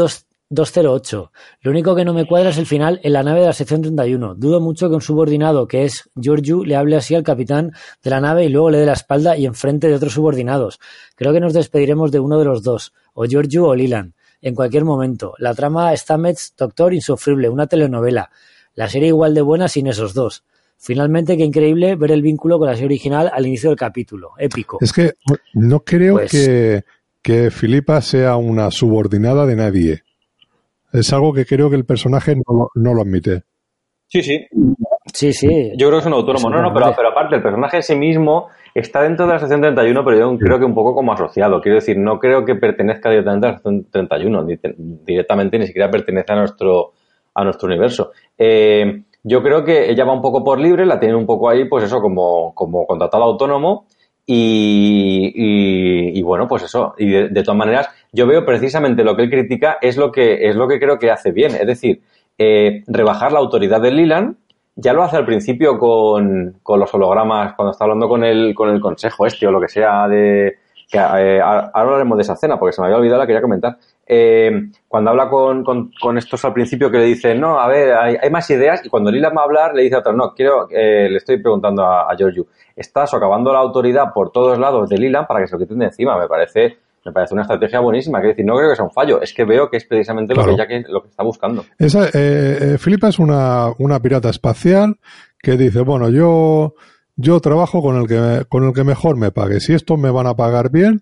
2 0.51 0.73
208. 0.73 1.31
Lo 1.61 1.71
único 1.71 1.95
que 1.95 2.03
no 2.03 2.13
me 2.13 2.27
cuadra 2.27 2.49
es 2.49 2.57
el 2.57 2.65
final 2.65 2.99
en 3.03 3.13
la 3.13 3.23
nave 3.23 3.39
de 3.39 3.45
la 3.45 3.53
sección 3.53 3.81
31. 3.81 4.35
Dudo 4.35 4.59
mucho 4.59 4.89
que 4.89 4.95
un 4.95 5.01
subordinado, 5.01 5.65
que 5.65 5.85
es 5.85 6.09
Giorgio, 6.15 6.65
le 6.65 6.75
hable 6.75 6.97
así 6.97 7.15
al 7.15 7.23
capitán 7.23 7.71
de 8.03 8.09
la 8.09 8.19
nave 8.19 8.43
y 8.43 8.49
luego 8.49 8.69
le 8.69 8.79
dé 8.79 8.85
la 8.85 8.93
espalda 8.93 9.37
y 9.37 9.45
enfrente 9.45 9.87
de 9.87 9.95
otros 9.95 10.13
subordinados. 10.13 10.79
Creo 11.15 11.31
que 11.31 11.39
nos 11.39 11.53
despediremos 11.53 12.11
de 12.11 12.19
uno 12.19 12.37
de 12.37 12.43
los 12.43 12.63
dos, 12.63 12.93
o 13.13 13.25
Giorgio 13.25 13.65
o 13.65 13.75
Lilan, 13.75 14.13
en 14.41 14.53
cualquier 14.53 14.83
momento. 14.83 15.35
La 15.37 15.53
trama 15.55 15.95
Stamets, 15.95 16.53
Doctor 16.57 16.93
Insufrible, 16.93 17.47
una 17.47 17.67
telenovela. 17.67 18.29
La 18.75 18.89
serie 18.89 19.07
igual 19.07 19.33
de 19.33 19.41
buena 19.41 19.69
sin 19.69 19.87
esos 19.87 20.13
dos. 20.13 20.43
Finalmente, 20.77 21.37
qué 21.37 21.45
increíble 21.45 21.95
ver 21.95 22.11
el 22.11 22.21
vínculo 22.21 22.59
con 22.59 22.67
la 22.67 22.73
serie 22.73 22.87
original 22.87 23.31
al 23.33 23.45
inicio 23.45 23.69
del 23.69 23.77
capítulo. 23.77 24.31
Épico. 24.37 24.79
Es 24.81 24.91
que 24.91 25.13
no 25.53 25.79
creo 25.81 26.15
pues 26.15 26.31
que, 26.31 26.83
que 27.21 27.51
Filipa 27.51 28.01
sea 28.01 28.35
una 28.35 28.69
subordinada 28.69 29.45
de 29.45 29.55
nadie. 29.55 30.03
Es 30.93 31.13
algo 31.13 31.33
que 31.33 31.45
creo 31.45 31.69
que 31.69 31.75
el 31.75 31.85
personaje 31.85 32.35
no, 32.35 32.93
lo 32.93 33.01
admite. 33.01 33.43
Sí, 34.07 34.21
sí. 34.21 34.45
Sí, 35.13 35.31
sí. 35.31 35.71
Yo 35.77 35.87
creo 35.87 35.99
que 35.99 36.01
es 36.01 36.05
un 36.05 36.13
autónomo. 36.13 36.49
No, 36.49 36.61
no, 36.61 36.73
pero, 36.73 36.87
aparte, 36.87 37.35
el 37.35 37.41
personaje 37.41 37.77
en 37.77 37.83
sí 37.83 37.95
mismo 37.95 38.49
está 38.75 39.01
dentro 39.01 39.25
de 39.25 39.33
la 39.33 39.39
sección 39.39 39.61
31, 39.61 40.03
pero 40.03 40.17
yo 40.17 40.37
creo 40.37 40.59
que 40.59 40.65
un 40.65 40.73
poco 40.73 40.93
como 40.93 41.13
asociado. 41.13 41.61
Quiero 41.61 41.75
decir, 41.75 41.97
no 41.97 42.19
creo 42.19 42.43
que 42.43 42.55
pertenezca 42.55 43.09
directamente 43.09 43.47
a 43.47 43.49
la 43.51 43.55
sección 43.55 43.85
31, 43.89 44.45
directamente 45.05 45.59
ni 45.59 45.67
siquiera 45.67 45.89
pertenece 45.89 46.33
a 46.33 46.35
nuestro, 46.35 46.91
a 47.33 47.43
nuestro 47.43 47.67
universo. 47.67 48.11
Eh, 48.37 49.03
yo 49.23 49.41
creo 49.41 49.63
que 49.63 49.89
ella 49.89 50.03
va 50.03 50.13
un 50.13 50.21
poco 50.21 50.43
por 50.43 50.59
libre, 50.59 50.85
la 50.85 50.99
tiene 50.99 51.15
un 51.15 51.25
poco 51.25 51.49
ahí, 51.49 51.65
pues 51.69 51.85
eso, 51.85 52.01
como, 52.01 52.53
como 52.53 52.85
contratado 52.85 53.23
autónomo. 53.23 53.85
Y, 54.25 56.21
bueno, 56.21 56.47
pues 56.47 56.63
eso. 56.63 56.93
Y 56.97 57.09
de, 57.09 57.43
todas 57.43 57.57
maneras, 57.57 57.89
yo 58.11 58.27
veo 58.27 58.45
precisamente 58.45 59.03
lo 59.03 59.15
que 59.15 59.23
él 59.23 59.29
critica 59.29 59.77
es 59.81 59.97
lo 59.97 60.11
que, 60.11 60.47
es 60.49 60.55
lo 60.55 60.67
que 60.67 60.79
creo 60.79 60.99
que 60.99 61.11
hace 61.11 61.31
bien. 61.31 61.55
Es 61.55 61.67
decir, 61.67 62.01
eh, 62.37 62.83
rebajar 62.87 63.31
la 63.31 63.39
autoridad 63.39 63.81
de 63.81 63.91
Lilan, 63.91 64.37
ya 64.75 64.93
lo 64.93 65.03
hace 65.03 65.17
al 65.17 65.25
principio 65.25 65.77
con, 65.77 66.59
con, 66.63 66.79
los 66.79 66.93
hologramas, 66.93 67.53
cuando 67.55 67.71
está 67.71 67.83
hablando 67.83 68.07
con 68.07 68.23
el, 68.23 68.55
con 68.55 68.69
el 68.69 68.79
consejo 68.79 69.25
este 69.25 69.47
o 69.47 69.51
lo 69.51 69.61
que 69.61 69.67
sea 69.67 70.07
de... 70.07 70.57
Que, 70.89 70.97
eh, 70.97 71.41
ahora 71.41 71.71
hablaremos 71.73 72.17
de 72.17 72.23
esa 72.23 72.33
escena 72.33 72.59
porque 72.59 72.73
se 72.73 72.81
me 72.81 72.87
había 72.87 72.97
olvidado, 72.97 73.19
la 73.19 73.27
quería 73.27 73.41
comentar. 73.41 73.77
Eh, 74.13 74.51
cuando 74.89 75.11
habla 75.11 75.29
con, 75.29 75.63
con, 75.63 75.89
con, 76.01 76.17
estos 76.17 76.43
al 76.43 76.51
principio 76.51 76.91
que 76.91 76.97
le 76.97 77.05
dicen, 77.05 77.39
no, 77.39 77.57
a 77.57 77.69
ver, 77.69 77.93
hay, 77.93 78.17
hay 78.21 78.29
más 78.29 78.49
ideas, 78.49 78.85
y 78.85 78.89
cuando 78.89 79.09
Lila 79.09 79.29
va 79.29 79.43
a 79.43 79.45
hablar, 79.45 79.73
le 79.73 79.83
dice 79.83 79.95
a 79.95 79.99
otro, 79.99 80.11
no, 80.11 80.33
quiero, 80.35 80.67
eh, 80.69 81.07
le 81.09 81.15
estoy 81.15 81.41
preguntando 81.41 81.85
a, 81.85 82.11
a 82.11 82.15
Giorgio, 82.17 82.47
está 82.75 83.07
socavando 83.07 83.53
la 83.53 83.59
autoridad 83.59 84.11
por 84.13 84.33
todos 84.33 84.59
lados 84.59 84.89
de 84.89 84.97
Lila 84.97 85.25
para 85.25 85.39
que 85.39 85.47
se 85.47 85.53
lo 85.53 85.59
quiten 85.59 85.79
de 85.79 85.85
encima, 85.85 86.19
me 86.19 86.27
parece 86.27 86.77
me 87.05 87.13
parece 87.13 87.33
una 87.33 87.43
estrategia 87.43 87.79
buenísima. 87.79 88.19
Quiero 88.19 88.33
decir, 88.33 88.45
no 88.45 88.55
creo 88.55 88.69
que 88.69 88.75
sea 88.75 88.85
un 88.85 88.91
fallo, 88.91 89.21
es 89.21 89.33
que 89.33 89.45
veo 89.45 89.69
que 89.69 89.77
es 89.77 89.85
precisamente 89.85 90.33
claro. 90.33 90.51
lo, 90.51 90.67
que 90.67 90.83
lo 90.89 91.05
está 91.05 91.23
buscando. 91.23 91.65
Esa, 91.79 92.09
eh, 92.13 92.75
Filipa 92.77 93.07
es 93.07 93.17
una, 93.17 93.71
una 93.79 93.99
pirata 94.01 94.29
espacial 94.29 94.97
que 95.39 95.57
dice, 95.57 95.81
bueno, 95.81 96.09
yo, 96.09 96.75
yo 97.15 97.39
trabajo 97.39 97.81
con 97.81 97.95
el, 97.95 98.07
que, 98.07 98.45
con 98.49 98.65
el 98.65 98.73
que 98.73 98.83
mejor 98.83 99.17
me 99.17 99.31
pague. 99.31 99.61
Si 99.61 99.73
estos 99.73 99.97
me 99.97 100.11
van 100.11 100.27
a 100.27 100.35
pagar 100.35 100.69
bien, 100.69 101.01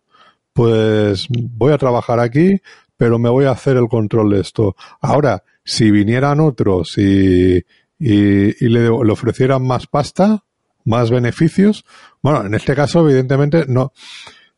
pues 0.54 1.28
voy 1.30 1.74
a 1.74 1.78
trabajar 1.78 2.20
aquí, 2.20 2.62
pero 3.00 3.18
me 3.18 3.30
voy 3.30 3.46
a 3.46 3.52
hacer 3.52 3.78
el 3.78 3.88
control 3.88 4.32
de 4.32 4.42
esto. 4.42 4.76
Ahora, 5.00 5.42
si 5.64 5.90
vinieran 5.90 6.42
otros 6.42 6.98
y, 6.98 7.56
y, 7.56 7.64
y 7.98 8.68
le, 8.68 8.90
ofrecieran 8.90 9.66
más 9.66 9.88
pasta, 9.88 10.44
más 10.84 11.10
beneficios, 11.10 11.86
bueno, 12.22 12.46
en 12.46 12.56
este 12.56 12.76
caso, 12.76 13.00
evidentemente, 13.08 13.64
no, 13.70 13.94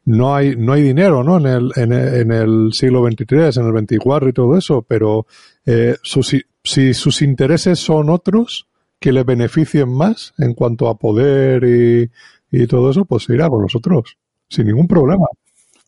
no 0.05 0.33
hay, 0.33 0.55
no 0.55 0.73
hay 0.73 0.81
dinero, 0.81 1.23
¿no? 1.23 1.37
En 1.37 1.45
el, 1.45 1.71
en, 1.75 1.93
en 1.93 2.31
el 2.31 2.69
siglo 2.73 3.05
XXIII, 3.07 3.61
en 3.61 3.67
el 3.67 3.85
XXIV 3.85 4.29
y 4.29 4.33
todo 4.33 4.57
eso, 4.57 4.81
pero 4.81 5.27
eh, 5.67 5.97
si 6.63 6.93
sus 6.95 7.21
intereses 7.21 7.77
son 7.77 8.09
otros 8.09 8.67
que 8.99 9.11
le 9.11 9.23
beneficien 9.23 9.87
más 9.87 10.33
en 10.39 10.55
cuanto 10.55 10.89
a 10.89 10.97
poder 10.97 11.63
y, 11.63 12.09
y 12.51 12.65
todo 12.65 12.89
eso, 12.89 13.05
pues 13.05 13.29
irá 13.29 13.49
con 13.49 13.61
nosotros, 13.61 14.17
sin 14.49 14.65
ningún 14.65 14.87
problema. 14.87 15.27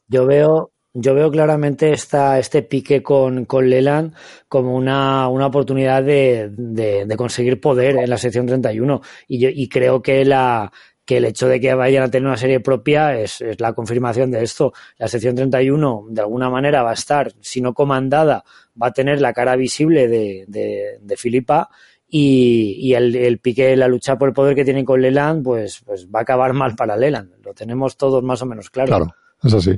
Yo 0.08 0.28
veo, 0.28 0.73
yo 0.94 1.16
veo 1.16 1.32
claramente 1.32 1.92
esta, 1.92 2.38
este 2.38 2.62
pique 2.62 3.02
con, 3.02 3.46
con 3.46 3.70
Leland 3.70 4.14
como 4.48 4.76
una, 4.76 5.28
una 5.28 5.48
oportunidad 5.48 6.04
de, 6.04 6.50
de, 6.56 7.06
de, 7.06 7.18
conseguir 7.18 7.60
poder 7.60 7.98
en 7.98 8.10
la 8.10 8.18
sección 8.18 8.46
31. 8.46 9.02
Y, 9.28 9.40
yo, 9.40 9.50
y 9.52 9.68
creo 9.70 10.02
que 10.02 10.24
la, 10.24 10.72
que 11.06 11.18
el 11.18 11.26
hecho 11.26 11.48
de 11.48 11.60
que 11.60 11.74
vayan 11.74 12.04
a 12.04 12.12
tener 12.12 12.28
una 12.28 12.38
serie 12.38 12.60
propia 12.60 13.18
es, 13.18 13.42
es, 13.42 13.60
la 13.60 13.74
confirmación 13.74 14.30
de 14.32 14.44
esto. 14.44 14.74
La 14.98 15.08
sección 15.08 15.36
31 15.36 16.06
de 16.10 16.22
alguna 16.22 16.50
manera 16.50 16.84
va 16.84 16.92
a 16.92 16.96
estar, 16.96 17.34
si 17.42 17.60
no 17.60 17.74
comandada, 17.74 18.44
va 18.82 18.88
a 18.88 18.94
tener 18.94 19.20
la 19.20 19.34
cara 19.34 19.56
visible 19.56 20.08
de, 20.08 20.46
de, 20.48 21.00
de 21.02 21.18
Filipa 21.18 21.70
y, 22.08 22.76
y 22.78 22.94
el, 22.94 23.16
el, 23.16 23.40
pique, 23.40 23.76
la 23.76 23.88
lucha 23.88 24.18
por 24.18 24.30
el 24.30 24.36
poder 24.36 24.56
que 24.56 24.64
tienen 24.64 24.86
con 24.86 25.02
Leland, 25.02 25.44
pues, 25.44 25.82
pues 25.84 26.08
va 26.08 26.20
a 26.20 26.22
acabar 26.22 26.54
mal 26.54 26.76
para 26.76 26.96
Leland. 26.96 27.32
Lo 27.44 27.56
tenemos 27.56 27.98
todos 27.98 28.22
más 28.22 28.44
o 28.44 28.46
menos 28.46 28.70
claro. 28.70 28.88
Claro, 28.88 29.16
es 29.44 29.54
así. 29.56 29.76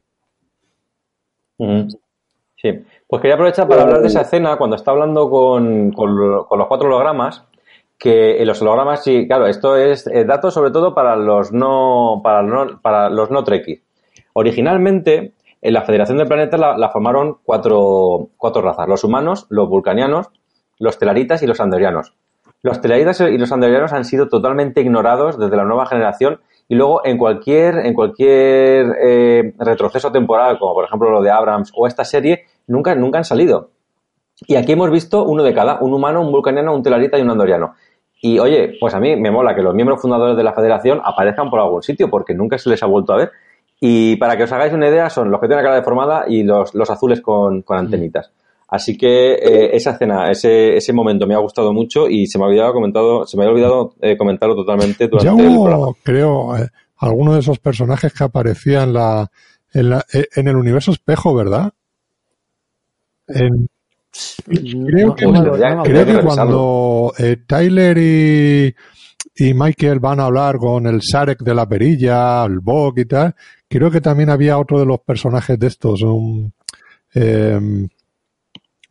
Sí, 1.57 2.71
pues 3.07 3.21
quería 3.21 3.35
aprovechar 3.35 3.67
para 3.67 3.83
hablar 3.83 4.01
de 4.01 4.07
esa 4.07 4.21
escena 4.21 4.57
cuando 4.57 4.75
está 4.75 4.91
hablando 4.91 5.29
con, 5.29 5.91
con, 5.91 6.45
con 6.45 6.59
los 6.59 6.67
cuatro 6.67 6.87
hologramas 6.87 7.45
que 7.97 8.41
en 8.41 8.47
los 8.47 8.61
hologramas 8.61 9.03
sí, 9.03 9.27
claro, 9.27 9.47
esto 9.47 9.77
es 9.77 10.07
eh, 10.07 10.25
datos 10.25 10.53
sobre 10.53 10.71
todo 10.71 10.93
para 10.93 11.15
los 11.15 11.51
no 11.51 12.21
para, 12.23 12.41
no, 12.41 12.81
para 12.81 13.09
los 13.09 13.31
no 13.31 13.43
trekkies. 13.43 13.81
Originalmente, 14.33 15.33
en 15.61 15.73
la 15.73 15.83
Federación 15.83 16.17
de 16.17 16.25
Planetas 16.25 16.59
la, 16.59 16.77
la, 16.77 16.89
formaron 16.89 17.37
cuatro, 17.43 18.29
cuatro 18.37 18.61
razas, 18.61 18.87
los 18.87 19.03
humanos, 19.03 19.47
los 19.49 19.69
vulcanianos, 19.69 20.27
los 20.77 20.99
telaritas 20.99 21.41
y 21.41 21.47
los 21.47 21.59
andorianos. 21.59 22.13
Los 22.61 22.81
telaritas 22.81 23.21
y 23.21 23.37
los 23.37 23.51
andorianos 23.51 23.93
han 23.93 24.05
sido 24.05 24.27
totalmente 24.27 24.81
ignorados 24.81 25.39
desde 25.39 25.55
la 25.55 25.63
nueva 25.63 25.85
generación 25.85 26.41
y 26.67 26.75
luego 26.75 27.05
en 27.05 27.17
cualquier, 27.17 27.77
en 27.85 27.93
cualquier 27.93 28.95
eh, 29.01 29.53
retroceso 29.59 30.11
temporal, 30.11 30.57
como 30.57 30.73
por 30.73 30.85
ejemplo 30.85 31.11
lo 31.11 31.21
de 31.21 31.29
Abrams 31.29 31.71
o 31.75 31.87
esta 31.87 32.03
serie, 32.03 32.45
nunca, 32.67 32.95
nunca 32.95 33.19
han 33.19 33.25
salido. 33.25 33.69
Y 34.47 34.55
aquí 34.55 34.73
hemos 34.73 34.89
visto 34.89 35.23
uno 35.23 35.43
de 35.43 35.53
cada, 35.53 35.79
un 35.79 35.93
humano, 35.93 36.21
un 36.21 36.31
vulcaniano, 36.31 36.75
un 36.75 36.83
telarita 36.83 37.17
y 37.17 37.21
un 37.21 37.29
andoriano. 37.29 37.75
Y 38.21 38.39
oye, 38.39 38.77
pues 38.79 38.93
a 38.93 38.99
mí 38.99 39.15
me 39.15 39.31
mola 39.31 39.55
que 39.55 39.61
los 39.61 39.75
miembros 39.75 40.01
fundadores 40.01 40.35
de 40.35 40.43
la 40.43 40.53
federación 40.53 41.01
aparezcan 41.03 41.49
por 41.49 41.59
algún 41.59 41.83
sitio, 41.83 42.09
porque 42.09 42.33
nunca 42.33 42.57
se 42.57 42.69
les 42.69 42.81
ha 42.81 42.87
vuelto 42.87 43.13
a 43.13 43.17
ver. 43.17 43.31
Y 43.79 44.15
para 44.15 44.35
que 44.35 44.43
os 44.43 44.51
hagáis 44.51 44.73
una 44.73 44.87
idea, 44.87 45.09
son 45.09 45.29
los 45.29 45.39
que 45.39 45.47
tienen 45.47 45.63
la 45.63 45.69
cara 45.69 45.79
deformada 45.79 46.25
y 46.27 46.43
los, 46.43 46.73
los 46.73 46.89
azules 46.89 47.21
con, 47.21 47.61
con 47.61 47.77
antenitas. 47.77 48.31
Así 48.67 48.97
que 48.97 49.33
eh, 49.33 49.75
esa 49.75 49.91
escena, 49.91 50.31
ese, 50.31 50.75
ese 50.75 50.91
momento 50.91 51.27
me 51.27 51.35
ha 51.35 51.39
gustado 51.39 51.71
mucho 51.71 52.09
y 52.09 52.25
se 52.27 52.39
me 52.39 52.45
había 52.45 52.71
comentado, 52.71 53.25
se 53.25 53.37
me 53.37 53.43
había 53.43 53.53
olvidado 53.53 53.93
eh, 54.01 54.17
comentarlo 54.17 54.55
totalmente 54.55 55.07
durante 55.07 55.25
ya 55.25 55.33
hubo, 55.33 55.67
el 55.67 55.71
programa. 55.71 55.97
creo, 56.03 56.57
eh, 56.57 56.69
alguno 56.97 57.33
de 57.33 57.41
esos 57.41 57.59
personajes 57.59 58.11
que 58.11 58.23
aparecía 58.23 58.83
en 58.83 58.93
la, 58.93 59.31
en, 59.73 59.89
la, 59.91 60.05
eh, 60.13 60.25
en 60.35 60.47
el 60.47 60.55
universo 60.55 60.91
espejo, 60.91 61.35
¿verdad? 61.35 61.73
En, 63.27 63.67
Creo 64.45 65.13
que, 65.13 65.25
no, 65.25 65.51
creo 65.83 66.05
que, 66.05 66.13
que 66.13 66.21
cuando 66.21 67.13
eh, 67.17 67.37
Tyler 67.45 67.97
y, 67.97 68.73
y, 69.35 69.53
Michael 69.53 69.99
van 69.99 70.21
a 70.21 70.25
hablar 70.25 70.57
con 70.57 70.87
el 70.87 71.01
Sarek 71.01 71.39
de 71.39 71.53
la 71.53 71.67
perilla, 71.67 72.45
el 72.45 72.59
Bog 72.59 72.97
y 72.99 73.05
tal, 73.05 73.35
creo 73.67 73.91
que 73.91 73.99
también 73.99 74.29
había 74.29 74.57
otro 74.57 74.79
de 74.79 74.85
los 74.85 74.99
personajes 74.99 75.59
de 75.59 75.67
estos, 75.67 76.01
un... 76.01 76.53
Eh, 77.13 77.87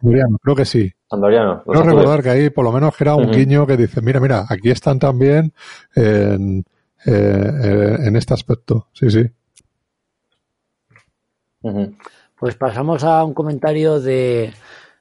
Andoriano, 0.05 0.39
creo 0.39 0.55
que 0.55 0.65
sí. 0.67 0.93
Andoriano. 1.11 1.63
Creo 1.65 1.83
recordar 1.83 2.23
que 2.23 2.29
ahí 2.29 2.51
por 2.51 2.65
lo 2.65 2.73
menos 2.73 3.01
era 3.01 3.15
un 3.15 3.25
uh 3.25 3.29
-huh. 3.29 3.37
guiño 3.37 3.67
que 3.67 3.77
dice, 3.79 4.03
mira, 4.03 4.21
mira, 4.21 4.45
aquí 4.49 4.71
están 4.71 4.99
también 4.99 5.53
en, 5.95 6.65
eh, 7.07 7.97
en 8.01 8.17
este 8.17 8.35
aspecto. 8.35 8.89
Sí, 8.93 9.11
sí. 9.11 9.25
Uh 11.63 11.71
-huh. 11.71 11.97
Pues 12.39 12.55
pasamos 12.57 13.03
a 13.03 13.25
un 13.25 13.33
comentario 13.33 13.99
de 13.99 14.53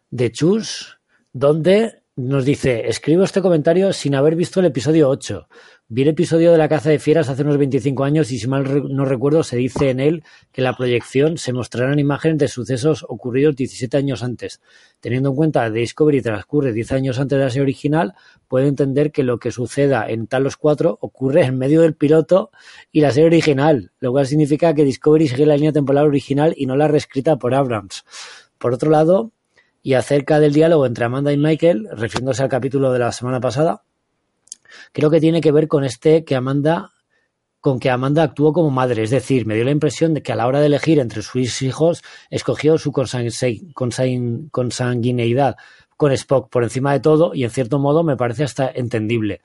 de 0.09 0.31
Chus, 0.31 0.99
donde 1.33 2.02
nos 2.15 2.45
dice, 2.45 2.87
escribo 2.89 3.23
este 3.23 3.41
comentario 3.41 3.91
sin 3.91 4.13
haber 4.13 4.35
visto 4.35 4.59
el 4.59 4.67
episodio 4.67 5.09
8. 5.09 5.47
Vi 5.87 6.03
el 6.03 6.09
episodio 6.09 6.51
de 6.51 6.59
la 6.59 6.69
caza 6.69 6.91
de 6.91 6.99
fieras 6.99 7.27
hace 7.27 7.41
unos 7.41 7.57
25 7.57 8.03
años 8.03 8.31
y 8.31 8.37
si 8.37 8.47
mal 8.47 8.83
no 8.93 9.03
recuerdo 9.05 9.41
se 9.43 9.57
dice 9.57 9.89
en 9.89 9.99
él 9.99 10.23
que 10.51 10.61
la 10.61 10.77
proyección 10.77 11.39
se 11.39 11.53
mostrarán 11.53 11.97
imágenes 11.97 12.37
de 12.37 12.47
sucesos 12.47 13.03
ocurridos 13.09 13.55
17 13.55 13.97
años 13.97 14.21
antes. 14.21 14.61
Teniendo 14.99 15.29
en 15.29 15.35
cuenta 15.35 15.65
que 15.65 15.79
Discovery 15.79 16.21
transcurre 16.21 16.71
10 16.71 16.91
años 16.91 17.19
antes 17.19 17.37
de 17.37 17.43
la 17.43 17.49
serie 17.49 17.63
original, 17.63 18.13
puede 18.47 18.67
entender 18.67 19.11
que 19.11 19.23
lo 19.23 19.39
que 19.39 19.49
suceda 19.49 20.07
en 20.07 20.27
Talos 20.27 20.55
4 20.55 20.99
ocurre 21.01 21.45
en 21.45 21.57
medio 21.57 21.81
del 21.81 21.95
piloto 21.95 22.51
y 22.91 23.01
la 23.01 23.11
serie 23.11 23.27
original, 23.27 23.91
lo 23.99 24.11
cual 24.11 24.27
significa 24.27 24.75
que 24.75 24.85
Discovery 24.85 25.29
sigue 25.29 25.47
la 25.47 25.55
línea 25.55 25.71
temporal 25.71 26.05
original 26.05 26.53
y 26.55 26.67
no 26.67 26.75
la 26.75 26.87
reescrita 26.87 27.37
por 27.37 27.55
Abrams. 27.55 28.05
Por 28.59 28.73
otro 28.73 28.91
lado, 28.91 29.31
y 29.83 29.93
acerca 29.93 30.39
del 30.39 30.53
diálogo 30.53 30.85
entre 30.85 31.05
Amanda 31.05 31.33
y 31.33 31.37
Michael, 31.37 31.89
refiriéndose 31.91 32.41
al 32.41 32.49
capítulo 32.49 32.93
de 32.93 32.99
la 32.99 33.11
semana 33.11 33.41
pasada, 33.41 33.83
creo 34.93 35.11
que 35.11 35.19
tiene 35.19 35.41
que 35.41 35.51
ver 35.51 35.67
con 35.67 35.83
este 35.83 36.23
que 36.23 36.35
Amanda 36.35 36.91
con 37.59 37.79
que 37.79 37.89
Amanda 37.89 38.23
actuó 38.23 38.51
como 38.51 38.71
madre, 38.71 39.03
es 39.03 39.09
decir, 39.09 39.45
me 39.45 39.55
dio 39.55 39.63
la 39.63 39.71
impresión 39.71 40.13
de 40.13 40.21
que 40.21 40.33
a 40.33 40.35
la 40.35 40.47
hora 40.47 40.59
de 40.59 40.65
elegir 40.65 40.99
entre 40.99 41.21
sus 41.21 41.61
hijos 41.61 42.03
escogió 42.29 42.77
su 42.77 42.91
consanguineidad 42.91 45.55
con 45.95 46.11
Spock 46.11 46.49
por 46.49 46.63
encima 46.63 46.91
de 46.91 46.99
todo 46.99 47.33
y 47.33 47.45
en 47.45 47.51
cierto 47.51 47.79
modo 47.79 48.03
me 48.03 48.17
parece 48.17 48.43
hasta 48.43 48.69
entendible. 48.69 49.39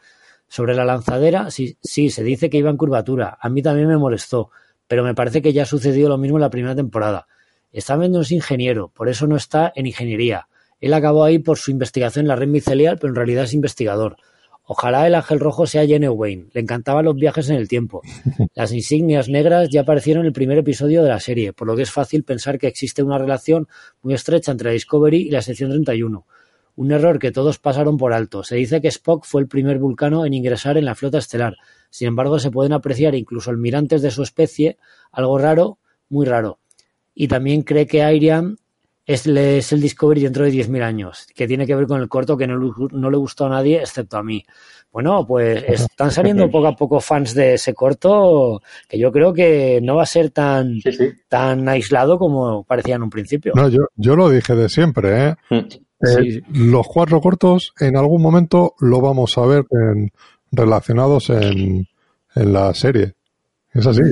Sobre 0.49 0.75
la 0.75 0.85
lanzadera, 0.85 1.53
sí, 1.53 1.77
sí, 1.81 2.11
se 2.11 2.25
dice 2.25 2.51
que 2.51 2.59
iba 2.59 2.71
en 2.71 2.77
curvatura. 2.77 3.39
A 3.41 3.49
mí 3.49 3.63
también 3.63 3.87
me 3.87 3.97
molestó, 3.97 4.51
pero 4.89 5.05
me 5.05 5.15
parece 5.15 5.41
que 5.41 5.53
ya 5.53 5.63
ha 5.63 5.67
sucedido 5.67 6.09
lo 6.09 6.19
mismo 6.19 6.39
en 6.39 6.43
la 6.43 6.51
primera 6.51 6.75
temporada. 6.75 7.29
Stammen 7.75 8.13
no 8.13 8.23
es 8.23 8.33
ingeniero, 8.33 8.89
por 8.95 9.09
eso 9.09 9.27
no 9.27 9.37
está 9.37 9.73
en 9.75 9.87
ingeniería. 9.87 10.49
Él 10.81 10.95
acabó 10.95 11.25
ahí 11.25 11.39
por 11.39 11.59
su 11.59 11.71
investigación 11.71 12.25
en 12.25 12.29
la 12.29 12.37
red 12.37 12.49
micelial, 12.49 12.99
pero 12.99 13.11
en 13.11 13.17
realidad 13.17 13.45
es 13.45 13.53
investigador. 13.53 14.17
Ojalá 14.65 15.07
el 15.07 15.15
ángel 15.15 15.41
rojo 15.41 15.67
sea 15.67 15.87
Jenny 15.87 16.09
Wayne. 16.09 16.49
Le 16.53 16.61
encantaban 16.61 17.05
los 17.05 17.17
viajes 17.17 17.49
en 17.49 17.57
el 17.57 17.69
tiempo. 17.69 18.03
Las 18.55 18.73
insignias 18.73 19.29
negras 19.29 19.69
ya 19.71 19.81
aparecieron 19.81 20.23
en 20.23 20.29
el 20.29 20.33
primer 20.33 20.59
episodio 20.59 21.03
de 21.03 21.09
la 21.09 21.21
serie, 21.21 21.53
por 21.53 21.67
lo 21.67 21.75
que 21.75 21.83
es 21.83 21.91
fácil 21.91 22.23
pensar 22.23 22.59
que 22.59 22.67
existe 22.67 23.03
una 23.03 23.19
relación 23.19 23.67
muy 24.03 24.15
estrecha 24.15 24.53
entre 24.53 24.73
Discovery 24.73 25.29
y 25.29 25.31
la 25.31 25.43
sección 25.43 25.71
31. 25.71 26.27
Un 26.77 26.93
error 26.93 27.19
que 27.19 27.33
todos 27.33 27.59
pasaron 27.59 27.97
por 27.97 28.13
alto. 28.13 28.45
Se 28.45 28.57
dice 28.57 28.81
que 28.81 28.89
Spock 28.89 29.25
fue 29.25 29.41
el 29.41 29.49
primer 29.49 29.79
vulcano 29.79 30.25
en 30.27 30.35
ingresar 30.35 30.77
en 30.77 30.85
la 30.85 30.95
flota 30.95 31.19
estelar. 31.19 31.57
Sin 31.91 32.09
embargo, 32.09 32.39
se 32.39 32.51
pueden 32.51 32.73
apreciar 32.73 33.15
incluso 33.15 33.51
almirantes 33.51 34.03
de 34.03 34.11
su 34.11 34.23
especie, 34.23 34.77
algo 35.11 35.39
raro, 35.39 35.79
muy 36.09 36.27
raro 36.27 36.61
y 37.21 37.27
también 37.27 37.63
cree 37.63 37.85
que 37.85 37.99
Iriam 38.15 38.57
es, 39.05 39.27
es, 39.27 39.73
el 39.73 39.81
Discovery 39.81 40.23
dentro 40.23 40.45
de 40.45 40.53
10.000 40.53 40.83
años, 40.85 41.27
que 41.35 41.49
tiene 41.49 41.67
que 41.67 41.75
ver 41.75 41.89
con 41.89 42.01
el 42.01 42.09
corto 42.09 42.37
que 42.37 42.47
no, 42.47 42.57
no, 42.57 43.11
le 43.11 43.17
gustó 43.17 43.47
a 43.47 43.49
nadie 43.49 43.81
excepto 43.81 44.19
a 44.19 44.23
mí. 44.23 44.45
Bueno, 44.93 45.27
pues 45.27 45.65
están 45.67 46.13
saliendo 46.13 46.49
poco 46.49 46.69
a 46.69 46.77
poco 46.77 47.01
fans 47.01 47.35
de 47.35 47.55
ese 47.55 47.75
corto 47.75 48.63
que 48.89 49.01
yo 49.01 49.11
creo 49.11 49.33
que 49.33 49.81
no 49.83 49.97
va 49.97 50.05
a 50.05 50.07
ser 50.07 50.31
tan, 50.31 50.81
sí, 50.81 50.93
sí. 50.93 51.11
tan 51.27 51.69
aislado 51.69 52.21
como 52.21 52.63
parecía 52.63 52.95
en 52.95 53.03
un 53.03 53.11
principio. 53.11 53.53
No, 53.57 53.69
yo, 53.69 53.81
yo 53.97 54.15
lo 54.15 54.31
dije 54.31 54.55
de 54.55 54.69
siempre, 54.69 55.27
¿eh? 55.27 55.35
Eh, 55.51 56.43
los 56.53 56.87
cuatro 56.87 57.21
cortos 57.21 57.75
en 57.81 57.97
algún 57.97 58.23
momento 58.23 58.77
lo 58.79 59.01
vamos 59.01 59.37
a 59.39 59.45
ver 59.45 59.65
en, 59.73 60.13
relacionados 60.53 61.31
en, 61.31 61.89
en 62.37 62.53
la 62.53 62.73
serie. 62.75 63.15
Es 63.73 63.89
así. 63.89 64.03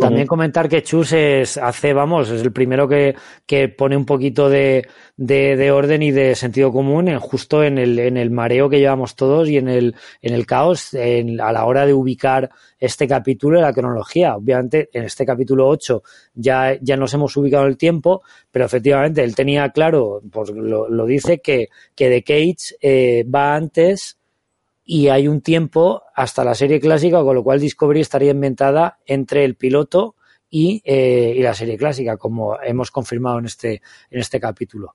También 0.00 0.26
comentar 0.26 0.68
que 0.68 0.82
Chus 0.82 1.12
es, 1.12 1.56
hace, 1.56 1.92
vamos, 1.92 2.30
es 2.30 2.42
el 2.42 2.52
primero 2.52 2.88
que, 2.88 3.14
que 3.46 3.68
pone 3.68 3.96
un 3.96 4.04
poquito 4.04 4.48
de, 4.48 4.88
de, 5.16 5.70
orden 5.70 6.02
y 6.02 6.10
de 6.10 6.34
sentido 6.34 6.72
común 6.72 7.06
en, 7.06 7.20
justo 7.20 7.62
en 7.62 7.78
el, 7.78 7.98
en 8.00 8.16
el 8.16 8.30
mareo 8.32 8.68
que 8.68 8.80
llevamos 8.80 9.14
todos 9.14 9.48
y 9.48 9.56
en 9.56 9.68
el, 9.68 9.94
en 10.20 10.34
el 10.34 10.46
caos 10.46 10.94
en, 10.94 11.40
a 11.40 11.52
la 11.52 11.64
hora 11.64 11.86
de 11.86 11.94
ubicar 11.94 12.50
este 12.78 13.06
capítulo 13.06 13.58
en 13.58 13.62
la 13.62 13.72
cronología. 13.72 14.36
Obviamente, 14.36 14.90
en 14.92 15.04
este 15.04 15.24
capítulo 15.24 15.68
8 15.68 16.02
ya, 16.34 16.76
ya 16.80 16.96
nos 16.96 17.14
hemos 17.14 17.36
ubicado 17.36 17.64
en 17.64 17.70
el 17.70 17.76
tiempo, 17.76 18.22
pero 18.50 18.64
efectivamente 18.64 19.22
él 19.22 19.36
tenía 19.36 19.70
claro, 19.70 20.22
pues 20.28 20.50
lo, 20.50 20.88
lo 20.88 21.06
dice, 21.06 21.38
que, 21.38 21.68
que 21.94 22.08
The 22.08 22.22
Cage 22.24 22.76
eh, 22.80 23.24
va 23.32 23.54
antes 23.54 24.18
y 24.88 25.08
hay 25.08 25.26
un 25.26 25.40
tiempo 25.40 26.04
hasta 26.14 26.44
la 26.44 26.54
serie 26.54 26.80
clásica, 26.80 27.22
con 27.22 27.34
lo 27.34 27.42
cual 27.42 27.60
Discovery 27.60 28.00
estaría 28.00 28.30
inventada 28.30 28.98
entre 29.04 29.44
el 29.44 29.56
piloto 29.56 30.14
y, 30.48 30.80
eh, 30.84 31.34
y 31.36 31.42
la 31.42 31.54
serie 31.54 31.76
clásica, 31.76 32.16
como 32.16 32.56
hemos 32.62 32.92
confirmado 32.92 33.40
en 33.40 33.46
este, 33.46 33.82
en 34.10 34.20
este 34.20 34.38
capítulo. 34.38 34.94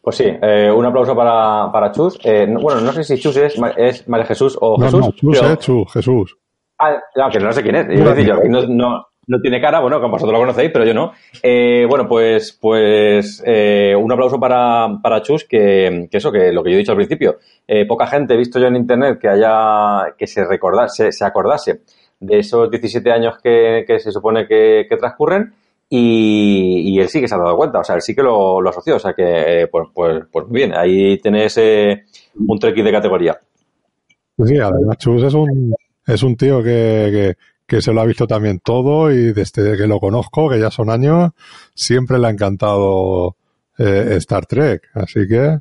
Pues 0.00 0.16
sí, 0.16 0.24
eh, 0.24 0.70
un 0.70 0.86
aplauso 0.86 1.16
para, 1.16 1.70
para 1.72 1.90
Chus. 1.90 2.16
Eh, 2.22 2.46
bueno, 2.48 2.80
no 2.80 2.92
sé 2.92 3.02
si 3.02 3.18
Chus 3.18 3.36
es, 3.36 3.56
es 3.76 4.08
María 4.08 4.26
Jesús 4.26 4.56
o 4.60 4.80
Jesús. 4.80 5.00
No, 5.00 5.10
Chus, 5.10 5.42
es 5.42 5.58
Chus, 5.58 5.92
Jesús. 5.92 6.36
Ah, 6.78 6.96
no, 7.16 7.30
que 7.30 7.40
no 7.40 7.52
sé 7.52 7.62
quién 7.62 7.74
es. 7.74 8.24
Yo, 8.24 8.36
no, 8.44 8.66
no, 8.68 9.06
no 9.26 9.40
tiene 9.40 9.60
cara, 9.60 9.80
bueno, 9.80 10.00
como 10.00 10.12
vosotros 10.12 10.32
lo 10.32 10.40
conocéis, 10.40 10.70
pero 10.72 10.84
yo 10.84 10.94
no. 10.94 11.12
Eh, 11.42 11.86
bueno, 11.88 12.06
pues, 12.08 12.52
pues 12.60 13.42
eh, 13.46 13.94
un 13.96 14.12
aplauso 14.12 14.38
para, 14.38 14.88
para 15.02 15.22
Chus, 15.22 15.44
que, 15.44 16.08
que, 16.10 16.18
eso, 16.18 16.30
que 16.30 16.52
lo 16.52 16.62
que 16.62 16.70
yo 16.70 16.76
he 16.76 16.78
dicho 16.78 16.92
al 16.92 16.98
principio, 16.98 17.38
eh, 17.66 17.86
poca 17.86 18.06
gente 18.06 18.34
he 18.34 18.36
visto 18.36 18.58
yo 18.58 18.66
en 18.66 18.76
internet 18.76 19.18
que 19.18 19.28
haya, 19.28 20.14
que 20.16 20.26
se 20.26 20.44
recordase, 20.44 21.12
se 21.12 21.24
acordase 21.24 21.80
de 22.20 22.38
esos 22.38 22.70
17 22.70 23.10
años 23.10 23.36
que, 23.42 23.84
que 23.86 23.98
se 23.98 24.12
supone 24.12 24.46
que, 24.46 24.86
que 24.88 24.96
transcurren 24.96 25.52
y, 25.88 26.94
y, 26.94 27.00
él 27.00 27.08
sí 27.08 27.20
que 27.20 27.28
se 27.28 27.34
ha 27.34 27.38
dado 27.38 27.56
cuenta, 27.56 27.80
o 27.80 27.84
sea, 27.84 27.96
él 27.96 28.02
sí 28.02 28.14
que 28.14 28.22
lo, 28.22 28.60
lo 28.60 28.70
asoció, 28.70 28.96
o 28.96 28.98
sea 28.98 29.12
que, 29.12 29.68
pues, 29.70 29.88
pues, 29.92 30.24
pues 30.32 30.46
muy 30.46 30.56
bien, 30.56 30.74
ahí 30.74 31.18
tenés 31.18 31.58
un 31.58 32.58
trekking 32.58 32.84
de 32.84 32.92
categoría. 32.92 33.38
Sí, 34.44 34.58
además 34.58 34.98
Chus 34.98 35.22
es 35.22 35.34
un, 35.34 35.74
es 36.06 36.22
un 36.22 36.36
tío 36.36 36.62
que, 36.62 37.10
que 37.12 37.36
que 37.66 37.80
se 37.80 37.92
lo 37.92 38.00
ha 38.00 38.06
visto 38.06 38.26
también 38.26 38.60
todo 38.60 39.10
y 39.10 39.32
desde 39.32 39.76
que 39.76 39.86
lo 39.86 40.00
conozco, 40.00 40.50
que 40.50 40.60
ya 40.60 40.70
son 40.70 40.90
años, 40.90 41.32
siempre 41.74 42.18
le 42.18 42.26
ha 42.26 42.30
encantado 42.30 43.36
eh, 43.78 44.16
Star 44.18 44.46
Trek. 44.46 44.82
Así 44.94 45.26
que, 45.26 45.58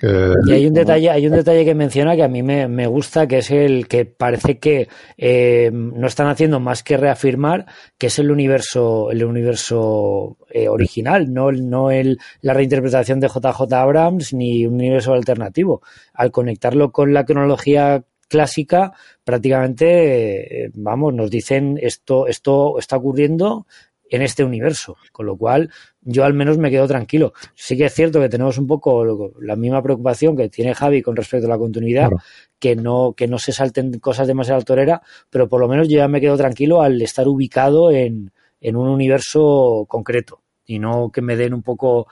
Y 0.00 0.52
hay 0.52 0.66
un 0.66 0.74
detalle, 0.74 1.10
hay 1.10 1.26
un 1.26 1.32
detalle 1.32 1.64
que 1.64 1.74
menciona 1.74 2.14
que 2.14 2.22
a 2.22 2.28
mí 2.28 2.44
me, 2.44 2.68
me 2.68 2.86
gusta, 2.86 3.26
que 3.26 3.38
es 3.38 3.50
el 3.50 3.88
que 3.88 4.04
parece 4.04 4.60
que 4.60 4.88
eh, 5.16 5.70
no 5.72 6.06
están 6.06 6.28
haciendo 6.28 6.60
más 6.60 6.84
que 6.84 6.96
reafirmar 6.96 7.66
que 7.98 8.06
es 8.06 8.18
el 8.20 8.30
universo, 8.30 9.10
el 9.10 9.24
universo 9.24 10.36
eh, 10.50 10.68
original, 10.68 11.32
no, 11.32 11.50
no 11.50 11.90
el, 11.90 12.18
la 12.42 12.54
reinterpretación 12.54 13.18
de 13.18 13.26
JJ 13.26 13.72
Abrams 13.72 14.32
ni 14.34 14.66
un 14.66 14.74
universo 14.74 15.14
alternativo. 15.14 15.82
Al 16.14 16.30
conectarlo 16.30 16.92
con 16.92 17.12
la 17.12 17.24
cronología 17.24 18.04
clásica, 18.28 18.92
prácticamente, 19.24 20.64
eh, 20.64 20.70
vamos, 20.74 21.14
nos 21.14 21.30
dicen 21.30 21.78
esto, 21.80 22.26
esto 22.26 22.78
está 22.78 22.96
ocurriendo 22.96 23.66
en 24.10 24.22
este 24.22 24.44
universo, 24.44 24.96
con 25.12 25.26
lo 25.26 25.36
cual 25.36 25.70
yo 26.00 26.24
al 26.24 26.34
menos 26.34 26.58
me 26.58 26.70
quedo 26.70 26.86
tranquilo. 26.86 27.32
Sí 27.54 27.76
que 27.76 27.86
es 27.86 27.94
cierto 27.94 28.20
que 28.20 28.28
tenemos 28.28 28.58
un 28.58 28.66
poco 28.66 29.32
la 29.40 29.56
misma 29.56 29.82
preocupación 29.82 30.36
que 30.36 30.48
tiene 30.48 30.74
Javi 30.74 31.02
con 31.02 31.16
respecto 31.16 31.46
a 31.46 31.50
la 31.50 31.58
continuidad, 31.58 32.10
que 32.58 32.76
no 32.76 33.12
que 33.14 33.28
no 33.28 33.38
se 33.38 33.52
salten 33.52 33.98
cosas 33.98 34.26
demasiado 34.26 34.62
torera, 34.62 35.02
pero 35.30 35.48
por 35.48 35.60
lo 35.60 35.68
menos 35.68 35.88
yo 35.88 35.98
ya 35.98 36.08
me 36.08 36.20
quedo 36.20 36.36
tranquilo 36.36 36.82
al 36.82 37.00
estar 37.02 37.28
ubicado 37.28 37.90
en, 37.90 38.32
en 38.60 38.76
un 38.76 38.88
universo 38.88 39.84
concreto 39.88 40.42
y 40.64 40.78
no 40.78 41.10
que 41.10 41.22
me 41.22 41.36
den 41.36 41.54
un 41.54 41.62
poco 41.62 42.06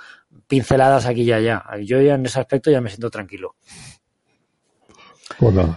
pinceladas 0.47 1.07
aquí 1.07 1.23
y 1.23 1.33
allá. 1.33 1.65
Yo 1.83 2.01
ya 2.01 2.15
en 2.15 2.27
ese 2.27 2.41
aspecto 2.41 2.71
ya 2.71 2.81
me 2.81 2.89
siento 2.89 3.11
tranquilo. 3.11 3.57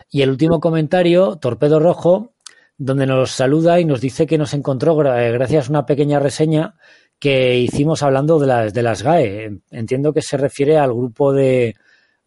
Y 0.09 0.21
el 0.21 0.29
último 0.29 0.59
comentario, 0.59 1.35
Torpedo 1.37 1.79
Rojo, 1.79 2.31
donde 2.77 3.05
nos 3.05 3.31
saluda 3.31 3.79
y 3.79 3.85
nos 3.85 4.01
dice 4.01 4.25
que 4.25 4.37
nos 4.37 4.53
encontró 4.53 4.93
eh, 5.15 5.31
gracias 5.31 5.67
a 5.67 5.71
una 5.71 5.85
pequeña 5.85 6.19
reseña 6.19 6.75
que 7.19 7.57
hicimos 7.57 8.01
hablando 8.01 8.39
de 8.39 8.47
las, 8.47 8.73
de 8.73 8.83
las 8.83 9.03
GAE. 9.03 9.59
Entiendo 9.71 10.13
que 10.13 10.21
se 10.21 10.37
refiere 10.37 10.77
al 10.77 10.93
grupo 10.93 11.33
de, 11.33 11.75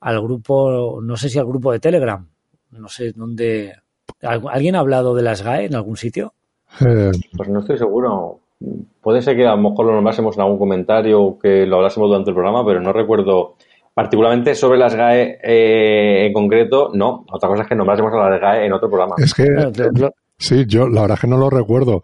al 0.00 0.20
grupo, 0.20 1.00
no 1.02 1.16
sé 1.16 1.30
si 1.30 1.38
al 1.38 1.46
grupo 1.46 1.72
de 1.72 1.80
Telegram, 1.80 2.26
no 2.72 2.88
sé 2.88 3.12
dónde. 3.12 3.74
¿Alguien 4.20 4.76
ha 4.76 4.80
hablado 4.80 5.14
de 5.14 5.22
las 5.22 5.42
GAE 5.42 5.66
en 5.66 5.74
algún 5.74 5.96
sitio? 5.96 6.34
Eh, 6.80 7.10
pues 7.36 7.48
no 7.48 7.60
estoy 7.60 7.78
seguro. 7.78 8.40
Puede 9.00 9.22
ser 9.22 9.36
que 9.36 9.46
a 9.46 9.56
lo 9.56 9.70
mejor 9.70 9.86
lo 9.86 9.94
nombrásemos 9.94 10.36
en 10.36 10.42
algún 10.42 10.58
comentario 10.58 11.22
o 11.22 11.38
que 11.38 11.66
lo 11.66 11.76
hablásemos 11.76 12.08
durante 12.08 12.30
el 12.30 12.34
programa, 12.34 12.64
pero 12.64 12.80
no 12.80 12.92
recuerdo 12.92 13.56
Particularmente 13.94 14.54
sobre 14.54 14.78
las 14.78 14.94
GAE 14.94 15.38
eh, 15.42 16.26
en 16.26 16.32
concreto, 16.32 16.90
no. 16.94 17.24
Otra 17.30 17.48
cosa 17.48 17.62
es 17.62 17.68
que 17.68 17.74
nombrásemos 17.74 18.12
a 18.14 18.30
las 18.30 18.40
GAE 18.40 18.66
en 18.66 18.72
otro 18.72 18.88
programa. 18.88 19.16
Es 19.18 19.34
que, 19.34 19.44
sí, 20.38 20.64
yo 20.66 20.88
la 20.88 21.02
verdad 21.02 21.16
es 21.16 21.20
que 21.20 21.26
no 21.26 21.36
lo 21.36 21.50
recuerdo. 21.50 22.02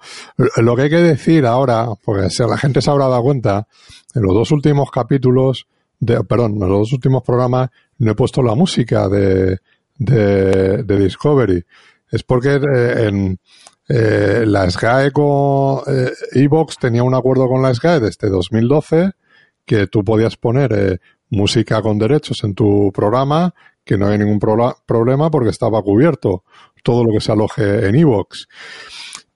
Lo 0.56 0.76
que 0.76 0.82
hay 0.82 0.90
que 0.90 0.96
decir 0.96 1.46
ahora, 1.46 1.86
porque 2.04 2.28
la 2.38 2.58
gente 2.58 2.82
se 2.82 2.90
habrá 2.90 3.08
dado 3.08 3.22
cuenta, 3.22 3.66
en 4.14 4.22
los 4.22 4.34
dos 4.34 4.52
últimos 4.52 4.90
capítulos, 4.90 5.66
de, 5.98 6.22
perdón, 6.24 6.54
en 6.54 6.60
los 6.60 6.78
dos 6.78 6.92
últimos 6.92 7.22
programas, 7.22 7.70
no 7.98 8.12
he 8.12 8.14
puesto 8.14 8.42
la 8.42 8.54
música 8.54 9.08
de, 9.08 9.58
de, 9.96 10.82
de 10.82 10.96
Discovery. 10.98 11.64
Es 12.10 12.22
porque 12.22 12.54
eh, 12.54 13.06
en, 13.06 13.38
eh, 13.88 14.44
la 14.46 14.70
SGAE 14.70 15.12
con 15.12 15.80
eh, 15.86 16.10
Evox 16.32 16.76
tenía 16.76 17.02
un 17.02 17.14
acuerdo 17.14 17.48
con 17.48 17.62
la 17.62 17.72
SGAE 17.72 18.00
desde 18.00 18.28
2012 18.28 19.12
que 19.64 19.86
tú 19.86 20.04
podías 20.04 20.36
poner 20.36 20.72
eh, 20.72 20.98
música 21.30 21.82
con 21.82 21.98
derechos 21.98 22.42
en 22.44 22.54
tu 22.54 22.90
programa, 22.92 23.54
que 23.84 23.96
no 23.96 24.08
hay 24.08 24.18
ningún 24.18 24.38
problema 24.38 25.30
porque 25.30 25.50
estaba 25.50 25.82
cubierto 25.82 26.44
todo 26.82 27.04
lo 27.04 27.12
que 27.12 27.20
se 27.20 27.32
aloje 27.32 27.88
en 27.88 27.94
iVoox. 27.96 28.46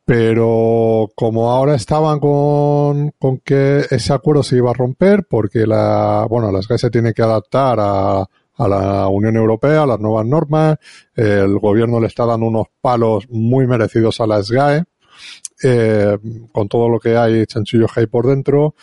Pero 0.04 1.10
como 1.14 1.50
ahora 1.50 1.74
estaban 1.74 2.18
con, 2.18 3.12
con, 3.18 3.38
que 3.38 3.86
ese 3.90 4.12
acuerdo 4.12 4.42
se 4.42 4.56
iba 4.56 4.70
a 4.70 4.74
romper 4.74 5.24
porque 5.28 5.66
la, 5.66 6.26
bueno, 6.28 6.50
la 6.50 6.60
SGAE 6.60 6.78
se 6.78 6.90
tiene 6.90 7.14
que 7.14 7.22
adaptar 7.22 7.78
a, 7.80 8.28
a 8.54 8.68
la 8.68 9.08
Unión 9.08 9.36
Europea, 9.36 9.84
a 9.84 9.86
las 9.86 10.00
nuevas 10.00 10.26
normas, 10.26 10.76
el 11.14 11.58
gobierno 11.58 12.00
le 12.00 12.08
está 12.08 12.26
dando 12.26 12.46
unos 12.46 12.66
palos 12.80 13.28
muy 13.30 13.66
merecidos 13.66 14.20
a 14.20 14.26
la 14.26 14.42
SGAE, 14.42 14.84
eh, 15.62 16.18
con 16.52 16.68
todo 16.68 16.88
lo 16.88 16.98
que 16.98 17.16
hay 17.16 17.46
chanchullo 17.46 17.86
hay 17.94 18.06
por 18.06 18.26
dentro, 18.26 18.74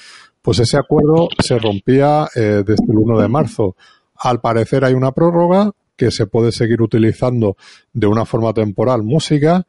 pues 0.41 0.60
ese 0.60 0.78
acuerdo 0.78 1.28
se 1.40 1.57
rompía 1.60 2.28
eh, 2.36 2.64
desde 2.66 2.86
el 2.90 2.98
1 2.98 3.20
de 3.20 3.28
marzo. 3.28 3.76
Al 4.16 4.41
parecer 4.41 4.86
hay 4.86 4.94
una 4.94 5.11
prórroga 5.11 5.72
que 5.95 6.11
se 6.11 6.28
puede 6.28 6.52
seguir 6.52 6.82
utilizando 6.82 7.57
de 7.94 8.07
una 8.07 8.26
forma 8.26 8.53
temporal 8.53 9.03
música, 9.03 9.66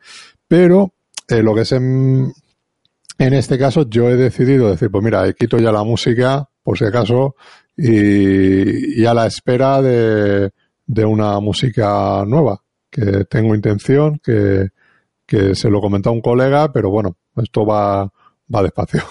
pero 0.46 0.92
eh, 1.28 1.42
lo 1.42 1.54
que 1.54 1.62
es 1.62 1.72
en, 1.72 2.32
en 3.18 3.34
este 3.34 3.58
caso 3.58 3.88
yo 3.88 4.08
he 4.08 4.16
decidido 4.16 4.70
decir, 4.70 4.90
pues 4.90 5.04
mira, 5.04 5.32
quito 5.32 5.58
ya 5.58 5.72
la 5.72 5.84
música 5.84 6.48
por 6.62 6.78
si 6.78 6.84
acaso 6.84 7.34
y, 7.76 9.00
y 9.00 9.06
a 9.06 9.14
la 9.14 9.26
espera 9.26 9.82
de, 9.82 10.50
de 10.90 11.04
una 11.04 11.38
música 11.38 12.24
nueva, 12.26 12.60
que 12.90 13.24
tengo 13.26 13.54
intención, 13.54 14.20
que, 14.22 14.70
se 15.54 15.70
lo 15.70 15.80
comenta 15.80 16.10
un 16.10 16.20
colega, 16.20 16.72
pero 16.72 16.90
bueno, 16.90 17.16
esto 17.36 17.64
va, 17.64 18.12
va 18.52 18.62
despacio. 18.62 19.04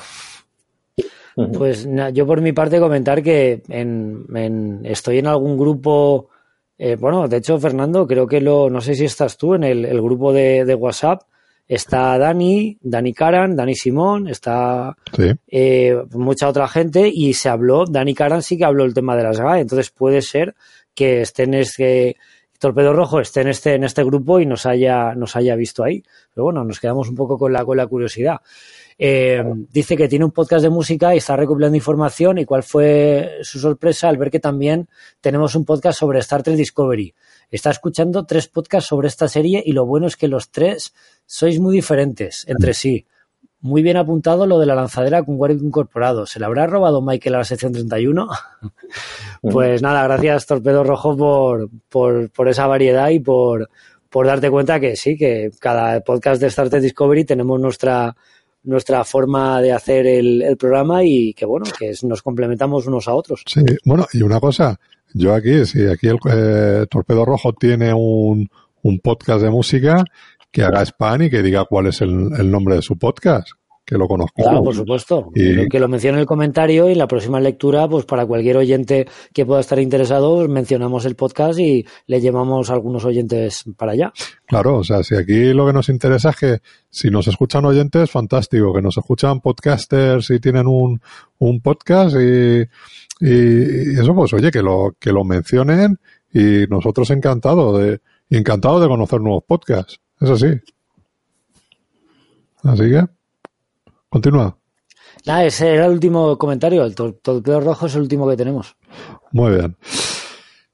Pues 1.47 1.87
yo 2.13 2.25
por 2.25 2.41
mi 2.41 2.51
parte 2.53 2.79
comentar 2.79 3.23
que 3.23 3.61
en, 3.69 4.81
estoy 4.83 5.19
en 5.19 5.27
algún 5.27 5.57
grupo, 5.57 6.29
eh, 6.77 6.95
bueno, 6.95 7.27
de 7.27 7.37
hecho 7.37 7.59
Fernando, 7.59 8.07
creo 8.07 8.27
que 8.27 8.41
lo, 8.41 8.69
no 8.69 8.81
sé 8.81 8.95
si 8.95 9.05
estás 9.05 9.37
tú 9.37 9.53
en 9.53 9.63
el, 9.63 10.01
grupo 10.01 10.33
de, 10.33 10.75
WhatsApp, 10.75 11.21
está 11.67 12.17
Dani, 12.17 12.77
Dani 12.81 13.13
Karan, 13.13 13.55
Dani 13.55 13.75
Simón, 13.75 14.27
está 14.27 14.95
eh, 15.47 15.95
mucha 16.11 16.49
otra 16.49 16.67
gente 16.67 17.09
y 17.13 17.33
se 17.33 17.49
habló, 17.49 17.85
Dani 17.85 18.13
Karan 18.13 18.41
sí 18.41 18.57
que 18.57 18.65
habló 18.65 18.85
el 18.85 18.93
tema 18.93 19.15
de 19.15 19.23
las 19.23 19.39
GAE, 19.39 19.61
entonces 19.61 19.91
puede 19.91 20.21
ser 20.21 20.55
que 20.93 21.21
esté 21.21 21.43
en 21.43 21.53
este 21.53 22.17
Torpedo 22.59 22.91
Rojo 22.91 23.21
esté 23.21 23.41
en 23.41 23.47
este, 23.47 23.73
en 23.73 23.85
este 23.85 24.03
grupo 24.03 24.39
y 24.39 24.45
nos 24.45 24.65
haya, 24.65 25.15
nos 25.15 25.37
haya 25.37 25.55
visto 25.55 25.83
ahí. 25.83 26.03
Pero 26.33 26.43
bueno, 26.43 26.63
nos 26.65 26.79
quedamos 26.79 27.07
un 27.07 27.15
poco 27.15 27.37
con 27.37 27.53
la, 27.53 27.63
con 27.63 27.77
la 27.77 27.87
curiosidad. 27.87 28.41
Eh, 29.01 29.41
dice 29.71 29.95
que 29.95 30.09
tiene 30.09 30.25
un 30.25 30.31
podcast 30.31 30.61
de 30.61 30.69
música 30.69 31.15
y 31.15 31.19
está 31.19 31.37
recopilando 31.37 31.77
información 31.77 32.37
y 32.37 32.43
cuál 32.43 32.63
fue 32.63 33.37
su 33.43 33.57
sorpresa 33.57 34.09
al 34.09 34.17
ver 34.17 34.29
que 34.29 34.41
también 34.41 34.89
tenemos 35.21 35.55
un 35.55 35.63
podcast 35.63 35.99
sobre 35.99 36.19
Star 36.19 36.43
Trek 36.43 36.57
Discovery. 36.57 37.15
Está 37.49 37.69
escuchando 37.69 38.25
tres 38.25 38.49
podcasts 38.49 38.89
sobre 38.89 39.07
esta 39.07 39.29
serie 39.29 39.63
y 39.65 39.71
lo 39.71 39.85
bueno 39.85 40.05
es 40.05 40.17
que 40.17 40.27
los 40.27 40.51
tres 40.51 40.93
sois 41.25 41.61
muy 41.61 41.73
diferentes 41.73 42.43
entre 42.49 42.73
sí. 42.73 43.05
muy 43.61 43.81
bien 43.83 43.95
apuntado 43.95 44.45
lo 44.45 44.59
de 44.59 44.65
la 44.65 44.75
lanzadera 44.75 45.23
con 45.23 45.37
guardia 45.37 45.63
incorporado. 45.63 46.25
¿Se 46.25 46.37
le 46.37 46.45
habrá 46.45 46.67
robado 46.67 47.01
Michael 47.01 47.35
a 47.35 47.37
la 47.39 47.43
sección 47.45 47.71
31? 47.71 48.27
pues 49.41 49.81
nada, 49.81 50.03
gracias 50.03 50.45
Torpedo 50.45 50.83
Rojo 50.83 51.15
por, 51.15 51.69
por, 51.87 52.29
por 52.31 52.49
esa 52.49 52.67
variedad 52.67 53.09
y 53.11 53.21
por, 53.21 53.69
por 54.09 54.25
darte 54.25 54.49
cuenta 54.49 54.81
que 54.81 54.97
sí, 54.97 55.15
que 55.15 55.51
cada 55.59 56.01
podcast 56.01 56.41
de 56.41 56.47
Star 56.47 56.69
Trek 56.69 56.81
Discovery 56.81 57.23
tenemos 57.23 57.59
nuestra, 57.59 58.15
nuestra 58.69 59.03
forma 59.03 59.61
de 59.61 59.71
hacer 59.73 60.05
el, 60.05 60.41
el 60.41 60.57
programa 60.57 61.03
y 61.03 61.33
que 61.33 61.45
bueno, 61.45 61.65
que 61.77 61.93
nos 62.03 62.21
complementamos 62.21 62.87
unos 62.87 63.07
a 63.07 63.13
otros. 63.13 63.43
Sí, 63.45 63.61
bueno, 63.85 64.05
y 64.13 64.21
una 64.21 64.39
cosa, 64.39 64.79
yo 65.13 65.33
aquí, 65.33 65.65
si 65.65 65.85
aquí 65.87 66.07
el 66.07 66.19
eh, 66.31 66.85
Torpedo 66.89 67.25
Rojo 67.25 67.53
tiene 67.53 67.93
un, 67.93 68.49
un 68.81 68.99
podcast 68.99 69.41
de 69.41 69.49
música, 69.49 70.03
que 70.51 70.63
haga 70.63 70.81
spam 70.83 71.23
y 71.23 71.29
que 71.29 71.43
diga 71.43 71.65
cuál 71.65 71.87
es 71.87 72.01
el, 72.01 72.29
el 72.37 72.49
nombre 72.49 72.75
de 72.75 72.81
su 72.81 72.97
podcast 72.97 73.58
que 73.89 73.97
lo 73.97 74.07
conozco. 74.07 74.43
Claro, 74.43 74.63
por 74.63 74.75
supuesto. 74.75 75.31
Y... 75.33 75.67
Que 75.67 75.79
lo 75.79 75.87
mencione 75.87 76.17
en 76.17 76.21
el 76.21 76.27
comentario 76.27 76.87
y 76.87 76.91
en 76.91 76.99
la 76.99 77.07
próxima 77.07 77.39
lectura, 77.39 77.87
pues 77.87 78.05
para 78.05 78.27
cualquier 78.27 78.57
oyente 78.57 79.07
que 79.33 79.47
pueda 79.47 79.61
estar 79.61 79.79
interesado, 79.79 80.47
mencionamos 80.47 81.05
el 81.05 81.15
podcast 81.15 81.59
y 81.59 81.83
le 82.05 82.21
llevamos 82.21 82.69
a 82.69 82.73
algunos 82.73 83.03
oyentes 83.03 83.63
para 83.75 83.93
allá. 83.93 84.13
Claro, 84.45 84.77
o 84.77 84.83
sea, 84.83 85.01
si 85.01 85.15
aquí 85.15 85.53
lo 85.53 85.65
que 85.65 85.73
nos 85.73 85.89
interesa 85.89 86.29
es 86.29 86.35
que 86.35 86.57
si 86.87 87.09
nos 87.09 87.27
escuchan 87.27 87.65
oyentes, 87.65 88.11
fantástico, 88.11 88.71
que 88.75 88.83
nos 88.83 88.95
escuchan 88.95 89.41
podcasters 89.41 90.29
y 90.29 90.39
tienen 90.39 90.67
un, 90.67 91.01
un 91.39 91.59
podcast 91.59 92.15
y, 92.15 92.61
y 93.21 93.99
eso, 93.99 94.13
pues 94.13 94.33
oye, 94.33 94.51
que 94.51 94.61
lo, 94.61 94.95
que 94.99 95.11
lo 95.11 95.23
mencionen 95.23 95.97
y 96.31 96.67
nosotros 96.69 97.09
encantados 97.09 97.79
de, 97.79 98.01
encantado 98.29 98.79
de 98.79 98.87
conocer 98.87 99.19
nuevos 99.19 99.43
podcasts. 99.47 99.99
Es 100.21 100.29
así. 100.29 100.59
Así 102.61 102.83
que. 102.83 103.18
Continúa. 104.09 104.57
Nada, 105.25 105.43
ese 105.43 105.73
era 105.73 105.85
el 105.85 105.91
último 105.91 106.37
comentario. 106.37 106.83
El 106.83 106.95
torpedo 106.95 107.59
rojo 107.59 107.85
es 107.85 107.95
el 107.95 108.01
último 108.01 108.27
que 108.27 108.37
tenemos. 108.37 108.75
Muy 109.31 109.51
bien. 109.51 109.75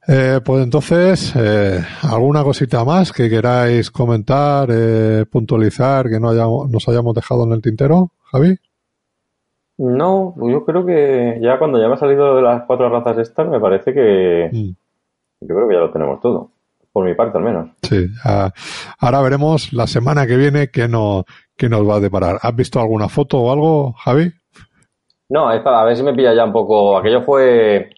Eh, 0.08 0.40
pues 0.46 0.64
entonces, 0.64 1.34
eh, 1.36 1.84
¿alguna 2.04 2.44
cosita 2.44 2.86
más 2.86 3.12
que 3.12 3.28
queráis 3.28 3.90
comentar, 3.90 4.70
eh, 4.72 5.26
puntualizar, 5.30 6.08
que 6.10 6.20
no 6.20 6.30
hayamos, 6.30 6.70
nos 6.70 6.88
hayamos 6.88 7.16
dejado 7.16 7.46
en 7.46 7.54
el 7.54 7.62
tintero, 7.62 8.12
Javi? 8.32 8.56
No, 9.78 10.34
pues 10.38 10.54
yo 10.54 10.64
creo 10.64 10.86
que 10.86 11.40
ya 11.42 11.58
cuando 11.58 11.82
ya 11.82 11.88
me 11.88 11.96
ha 11.96 11.98
salido 11.98 12.36
de 12.36 12.44
las 12.44 12.64
cuatro 12.68 12.88
razas 12.90 13.18
estas, 13.18 13.50
me 13.50 13.60
parece 13.60 13.94
que 13.94 14.50
mm. 14.54 14.70
yo 15.42 15.56
creo 15.56 15.68
que 15.68 15.74
ya 15.74 15.82
lo 15.82 15.92
tenemos 15.92 16.22
todo 16.22 16.52
por 16.94 17.04
mi 17.04 17.14
parte 17.14 17.38
al 17.38 17.44
menos. 17.44 17.72
Sí, 17.82 18.08
ahora 19.00 19.22
veremos 19.22 19.74
la 19.74 19.86
semana 19.86 20.26
que 20.26 20.38
viene 20.38 20.70
qué, 20.70 20.88
no, 20.88 21.26
qué 21.58 21.70
nos 21.70 21.88
va 21.88 21.96
a 21.96 22.00
deparar. 22.00 22.40
¿Has 22.42 22.56
visto 22.56 22.80
alguna 22.80 23.10
foto 23.10 23.40
o 23.40 23.52
algo, 23.52 23.94
Javi? 23.94 24.32
No, 25.30 25.52
es 25.52 25.62
para 25.62 25.82
a 25.82 25.86
ver 25.86 25.98
si 25.98 26.04
me 26.04 26.14
pilla 26.14 26.34
ya 26.34 26.46
un 26.46 26.54
poco. 26.54 26.98
Aquello 26.98 27.22
fue. 27.22 27.90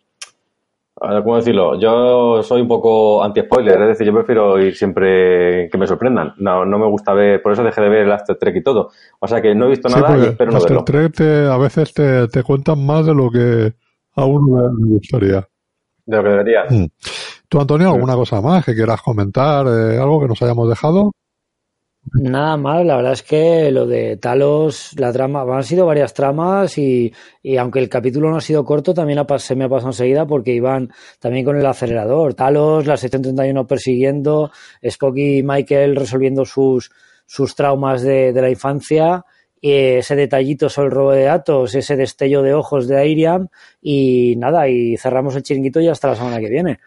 A 1.00 1.14
ver, 1.14 1.24
¿cómo 1.24 1.36
decirlo? 1.36 1.80
Yo 1.80 2.42
soy 2.42 2.62
un 2.62 2.68
poco 2.68 3.24
anti-spoiler, 3.24 3.80
es 3.84 3.88
decir, 3.90 4.08
yo 4.08 4.14
prefiero 4.14 4.60
ir 4.60 4.76
siempre 4.76 5.70
que 5.70 5.78
me 5.78 5.86
sorprendan. 5.86 6.34
No, 6.38 6.66
no 6.66 6.80
me 6.80 6.88
gusta 6.88 7.14
ver, 7.14 7.40
por 7.42 7.52
eso 7.52 7.64
dejé 7.64 7.82
de 7.82 7.90
ver 7.90 8.06
el 8.08 8.12
After 8.12 8.36
Trek 8.36 8.56
y 8.56 8.64
todo. 8.64 8.90
O 9.20 9.28
sea 9.28 9.40
que 9.40 9.54
no 9.54 9.66
he 9.66 9.70
visto 9.70 9.90
nada 9.90 10.18
y 10.18 10.30
espero 10.30 10.52
no 10.52 10.60
verlo. 10.60 10.80
After 10.80 11.12
Trek 11.12 11.22
a 11.52 11.58
veces 11.58 11.94
te, 11.94 12.28
te 12.30 12.42
cuentan 12.42 12.84
más 12.84 13.06
de 13.06 13.14
lo 13.14 13.30
que 13.30 13.74
a 14.16 14.26
uno 14.26 14.70
le 14.76 14.94
gustaría. 14.94 15.48
De 16.06 16.18
lo 16.18 16.24
que 16.24 16.30
debería. 16.30 16.64
Mm. 16.68 16.88
¿Tú, 17.48 17.62
Antonio, 17.62 17.90
alguna 17.90 18.16
cosa 18.16 18.42
más 18.42 18.66
que 18.66 18.74
quieras 18.74 19.02
comentar? 19.02 19.68
Eh, 19.68 20.00
¿Algo 20.00 20.20
que 20.20 20.28
nos 20.28 20.42
hayamos 20.42 20.68
dejado? 20.68 21.12
Nada 22.14 22.56
más, 22.58 22.86
la 22.86 22.96
verdad 22.96 23.14
es 23.14 23.24
que 23.24 23.70
lo 23.72 23.86
de 23.86 24.18
Talos, 24.18 24.94
la 24.98 25.12
trama, 25.12 25.42
han 25.42 25.64
sido 25.64 25.86
varias 25.86 26.14
tramas 26.14 26.78
y, 26.78 27.14
y 27.44 27.58
aunque 27.58 27.80
el 27.80 27.90
capítulo 27.90 28.30
no 28.30 28.38
ha 28.38 28.42
sido 28.42 28.64
corto, 28.64 28.94
también 28.94 29.20
se 29.40 29.56
me 29.56 29.66
ha 29.66 29.70
pasado 29.70 29.90
enseguida 29.90 30.26
porque 30.26 30.54
iban 30.54 30.92
también 31.20 31.44
con 31.44 31.58
el 31.58 31.66
acelerador. 31.66 32.34
Talos, 32.34 32.86
la 32.86 32.96
731 32.96 33.68
persiguiendo, 33.68 34.52
Spock 34.82 35.18
y 35.18 35.44
Michael 35.44 35.96
resolviendo 35.96 36.46
sus, 36.46 36.92
sus 37.26 37.56
traumas 37.56 38.02
de, 38.02 38.32
de 38.32 38.42
la 38.42 38.50
infancia 38.50 39.26
ese 39.60 40.16
detallito 40.16 40.70
sobre 40.70 40.88
el 40.88 40.94
robo 40.94 41.12
de 41.12 41.24
datos, 41.24 41.76
ese 41.76 41.96
destello 41.96 42.42
de 42.42 42.54
ojos 42.54 42.88
de 42.88 42.98
Airiam 42.98 43.50
y 43.82 44.36
nada, 44.38 44.70
y 44.70 44.98
cerramos 44.98 45.36
el 45.36 45.44
chiringuito 45.44 45.82
y 45.82 45.88
hasta 45.88 46.10
la 46.10 46.16
semana 46.16 46.40
que 46.40 46.50
viene 46.50 46.80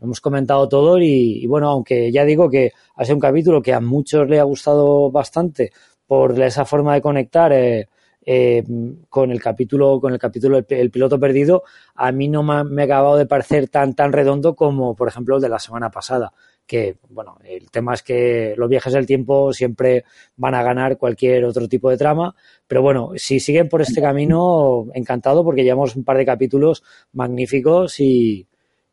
hemos 0.00 0.20
comentado 0.20 0.68
todo 0.68 0.98
y, 0.98 1.46
bueno, 1.46 1.68
aunque 1.70 2.12
ya 2.12 2.24
digo 2.24 2.48
que 2.50 2.72
ha 2.94 3.04
sido 3.04 3.16
un 3.16 3.20
capítulo 3.20 3.62
que 3.62 3.72
a 3.72 3.80
muchos 3.80 4.28
le 4.28 4.40
ha 4.40 4.44
gustado 4.44 5.10
bastante 5.10 5.72
por 6.06 6.40
esa 6.40 6.64
forma 6.64 6.94
de 6.94 7.02
conectar 7.02 7.52
eh, 7.52 7.88
eh, 8.24 8.64
con 9.08 9.30
el 9.30 9.40
capítulo, 9.40 10.00
con 10.00 10.12
el 10.12 10.18
capítulo 10.18 10.58
el, 10.68 10.90
piloto 10.90 11.18
perdido, 11.18 11.62
a 11.94 12.12
mí 12.12 12.28
no 12.28 12.42
me, 12.42 12.82
ha 12.82 12.84
acabado 12.84 13.16
de 13.16 13.26
parecer 13.26 13.68
tan 13.68 13.94
tan 13.94 14.12
redondo 14.12 14.54
como, 14.54 14.94
por 14.94 15.08
ejemplo, 15.08 15.36
el 15.36 15.42
de 15.42 15.48
la 15.48 15.58
semana 15.58 15.90
pasada. 15.90 16.32
Que, 16.66 16.96
bueno, 17.10 17.38
el 17.44 17.70
tema 17.70 17.94
es 17.94 18.02
que 18.02 18.54
los 18.56 18.68
viajes 18.68 18.92
del 18.92 19.06
tiempo 19.06 19.52
siempre 19.52 20.04
van 20.36 20.56
a 20.56 20.64
ganar 20.64 20.98
cualquier 20.98 21.44
otro 21.44 21.68
tipo 21.68 21.88
de 21.90 21.96
trama, 21.96 22.34
pero 22.66 22.82
bueno, 22.82 23.12
si 23.14 23.38
siguen 23.38 23.68
por 23.68 23.82
este 23.82 24.00
camino, 24.00 24.86
encantado 24.92 25.44
porque 25.44 25.62
llevamos 25.62 25.94
un 25.94 26.02
par 26.02 26.16
de 26.16 26.26
capítulos 26.26 26.82
magníficos 27.12 28.00
y, 28.00 28.48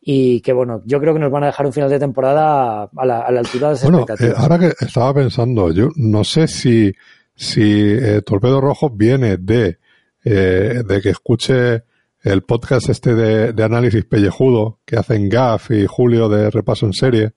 y 0.05 0.41
que 0.41 0.51
bueno, 0.51 0.81
yo 0.85 0.99
creo 0.99 1.13
que 1.13 1.19
nos 1.19 1.31
van 1.31 1.43
a 1.43 1.47
dejar 1.47 1.65
un 1.65 1.71
final 1.71 1.89
de 1.89 1.97
temporada 1.97 2.89
a 2.93 3.05
la, 3.05 3.21
a 3.21 3.31
la 3.31 3.39
altura 3.39 3.69
de 3.69 3.75
esas 3.75 3.89
bueno, 3.89 4.05
eh, 4.19 4.33
ahora 4.35 4.59
que 4.59 4.73
estaba 4.81 5.13
pensando, 5.13 5.71
yo 5.71 5.89
no 5.95 6.25
sé 6.25 6.47
si, 6.47 6.93
si 7.33 7.61
eh, 7.61 8.21
Torpedo 8.25 8.59
Rojo 8.59 8.89
viene 8.89 9.37
de, 9.37 9.79
eh, 10.25 10.83
de 10.85 11.01
que 11.01 11.09
escuche 11.09 11.83
el 12.21 12.43
podcast 12.43 12.89
este 12.89 13.15
de, 13.15 13.53
de, 13.53 13.63
análisis 13.63 14.03
pellejudo 14.03 14.79
que 14.85 14.97
hacen 14.97 15.29
Gaff 15.29 15.71
y 15.71 15.85
Julio 15.85 16.27
de 16.27 16.49
Repaso 16.49 16.85
en 16.85 16.93
Serie, 16.93 17.31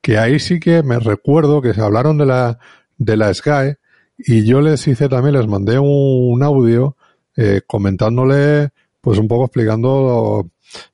que 0.00 0.16
ahí 0.16 0.38
sí 0.38 0.60
que 0.60 0.82
me 0.82 0.98
recuerdo 0.98 1.60
que 1.60 1.74
se 1.74 1.82
hablaron 1.82 2.16
de 2.16 2.26
la, 2.26 2.58
de 2.96 3.16
la 3.18 3.32
Sky 3.34 3.74
y 4.16 4.44
yo 4.44 4.62
les 4.62 4.86
hice 4.88 5.10
también, 5.10 5.36
les 5.36 5.46
mandé 5.46 5.78
un, 5.78 5.88
un 5.88 6.42
audio 6.42 6.96
eh, 7.36 7.60
comentándole, 7.66 8.70
pues 9.00 9.18
un 9.18 9.28
poco 9.28 9.44
explicando 9.44 10.50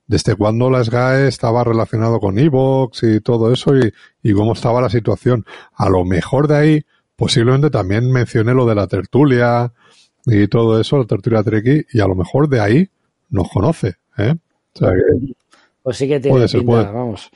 desde 0.07 0.35
cuándo 0.35 0.69
la 0.69 0.83
SGAE 0.83 1.27
estaba 1.27 1.63
relacionado 1.63 2.19
con 2.19 2.39
Evox 2.39 3.03
y 3.03 3.21
todo 3.21 3.51
eso 3.51 3.77
y, 3.77 3.93
y, 4.23 4.33
cómo 4.33 4.53
estaba 4.53 4.81
la 4.81 4.89
situación. 4.89 5.45
A 5.73 5.89
lo 5.89 6.05
mejor 6.05 6.47
de 6.47 6.57
ahí, 6.57 6.85
posiblemente 7.15 7.69
también 7.69 8.11
mencioné 8.11 8.53
lo 8.53 8.65
de 8.65 8.75
la 8.75 8.87
tertulia 8.87 9.73
y 10.25 10.47
todo 10.47 10.79
eso, 10.79 10.97
la 10.97 11.05
tertulia 11.05 11.43
Treki, 11.43 11.85
y 11.93 11.99
a 11.99 12.07
lo 12.07 12.15
mejor 12.15 12.49
de 12.49 12.59
ahí 12.59 12.89
nos 13.29 13.49
conoce. 13.49 13.95
¿eh? 14.17 14.35
O 14.75 14.77
sea 14.77 14.89
que, 14.91 15.33
pues 15.81 15.97
sí 15.97 16.07
que 16.07 16.19
tiene 16.19 16.35
puede 16.35 16.47
ser, 16.47 16.61
pinta, 16.61 16.91
vamos. 16.91 17.29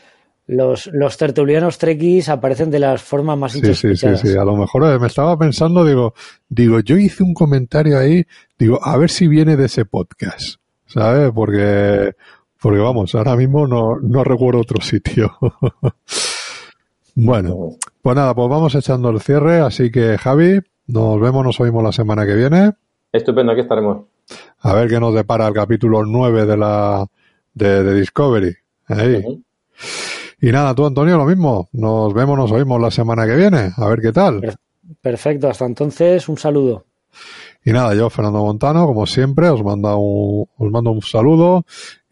Los, 0.46 0.88
los 0.88 1.18
tertulianos 1.18 1.78
trekkies 1.78 2.28
aparecen 2.28 2.70
de 2.70 2.80
las 2.80 3.02
formas 3.02 3.38
más 3.38 3.54
sí, 3.54 3.62
sí, 3.74 3.96
sí, 3.96 4.18
sí, 4.18 4.38
a 4.38 4.44
lo 4.44 4.58
mejor 4.58 4.84
eh, 4.84 5.00
me 5.00 5.08
estaba 5.08 5.38
pensando, 5.38 5.86
digo, 5.86 6.14
digo, 6.50 6.82
yo 6.82 6.98
hice 6.98 7.24
un 7.24 7.34
comentario 7.34 7.98
ahí, 7.98 8.26
digo, 8.60 8.78
a 8.84 8.98
ver 8.98 9.10
si 9.10 9.28
viene 9.28 9.56
de 9.56 9.66
ese 9.66 9.86
podcast. 9.86 10.58
¿Sabes? 10.94 11.32
Porque, 11.34 12.14
porque 12.62 12.80
vamos, 12.80 13.14
ahora 13.16 13.36
mismo 13.36 13.68
no, 13.68 13.98
no 14.00 14.24
recuerdo 14.24 14.62
otro 14.62 14.82
sitio. 14.82 15.36
bueno, 17.16 17.72
pues 18.02 18.16
nada, 18.16 18.36
pues 18.36 18.50
vamos 18.50 18.76
echando 18.76 19.10
el 19.10 19.20
cierre, 19.20 19.60
así 19.60 19.92
que 19.92 20.18
Javi, 20.18 20.60
nos 20.88 21.20
vemos, 21.20 21.44
nos 21.44 21.60
oímos 21.60 21.84
la 21.84 21.92
semana 21.92 22.26
que 22.26 22.36
viene. 22.36 22.74
Estupendo, 23.12 23.52
aquí 23.52 23.62
estaremos. 23.62 24.06
A 24.60 24.74
ver 24.74 24.88
qué 24.88 25.00
nos 25.00 25.14
depara 25.14 25.48
el 25.48 25.54
capítulo 25.54 26.06
9 26.06 26.46
de 26.46 26.58
la 26.58 27.06
de, 27.54 27.84
de 27.84 27.94
Discovery. 27.96 28.56
Ahí. 28.88 29.44
Y 30.42 30.52
nada, 30.52 30.76
tú 30.76 30.86
Antonio, 30.86 31.18
lo 31.18 31.26
mismo. 31.26 31.70
Nos 31.74 32.14
vemos, 32.14 32.38
nos 32.38 32.52
oímos 32.52 32.82
la 32.82 32.92
semana 32.92 33.26
que 33.26 33.36
viene. 33.36 33.72
A 33.76 33.88
ver 33.88 34.02
qué 34.02 34.12
tal. 34.12 34.58
Perfecto, 35.02 35.50
hasta 35.50 35.66
entonces 35.66 36.28
un 36.30 36.38
saludo. 36.38 36.86
Y 37.66 37.72
nada, 37.72 37.96
yo, 37.96 38.10
Fernando 38.10 38.40
Montano, 38.44 38.86
como 38.86 39.06
siempre, 39.06 39.50
os 39.50 39.64
mando 39.64 39.98
un, 39.98 40.48
os 40.58 40.72
mando 40.72 40.92
un 40.92 41.02
saludo 41.02 41.66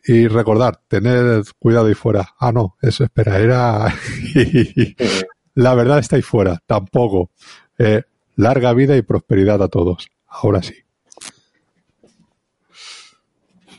y 0.03 0.27
recordar, 0.27 0.79
tened 0.87 1.43
cuidado 1.59 1.87
ahí 1.87 1.93
fuera. 1.93 2.29
Ah, 2.39 2.51
no, 2.51 2.77
eso 2.81 3.03
espera, 3.03 3.37
era... 3.39 3.93
La 5.53 5.73
verdad 5.75 5.99
está 5.99 6.15
ahí 6.15 6.21
fuera, 6.21 6.59
tampoco. 6.65 7.31
Eh, 7.77 8.03
larga 8.35 8.73
vida 8.73 8.95
y 8.95 9.01
prosperidad 9.01 9.61
a 9.61 9.67
todos. 9.67 10.07
Ahora 10.27 10.63
sí. 10.63 10.75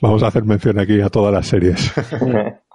Vamos 0.03 0.23
a 0.23 0.27
hacer 0.27 0.45
mención 0.45 0.79
aquí 0.79 1.01
a 1.01 1.09
todas 1.09 1.33
las 1.33 1.47
series. 1.47 1.93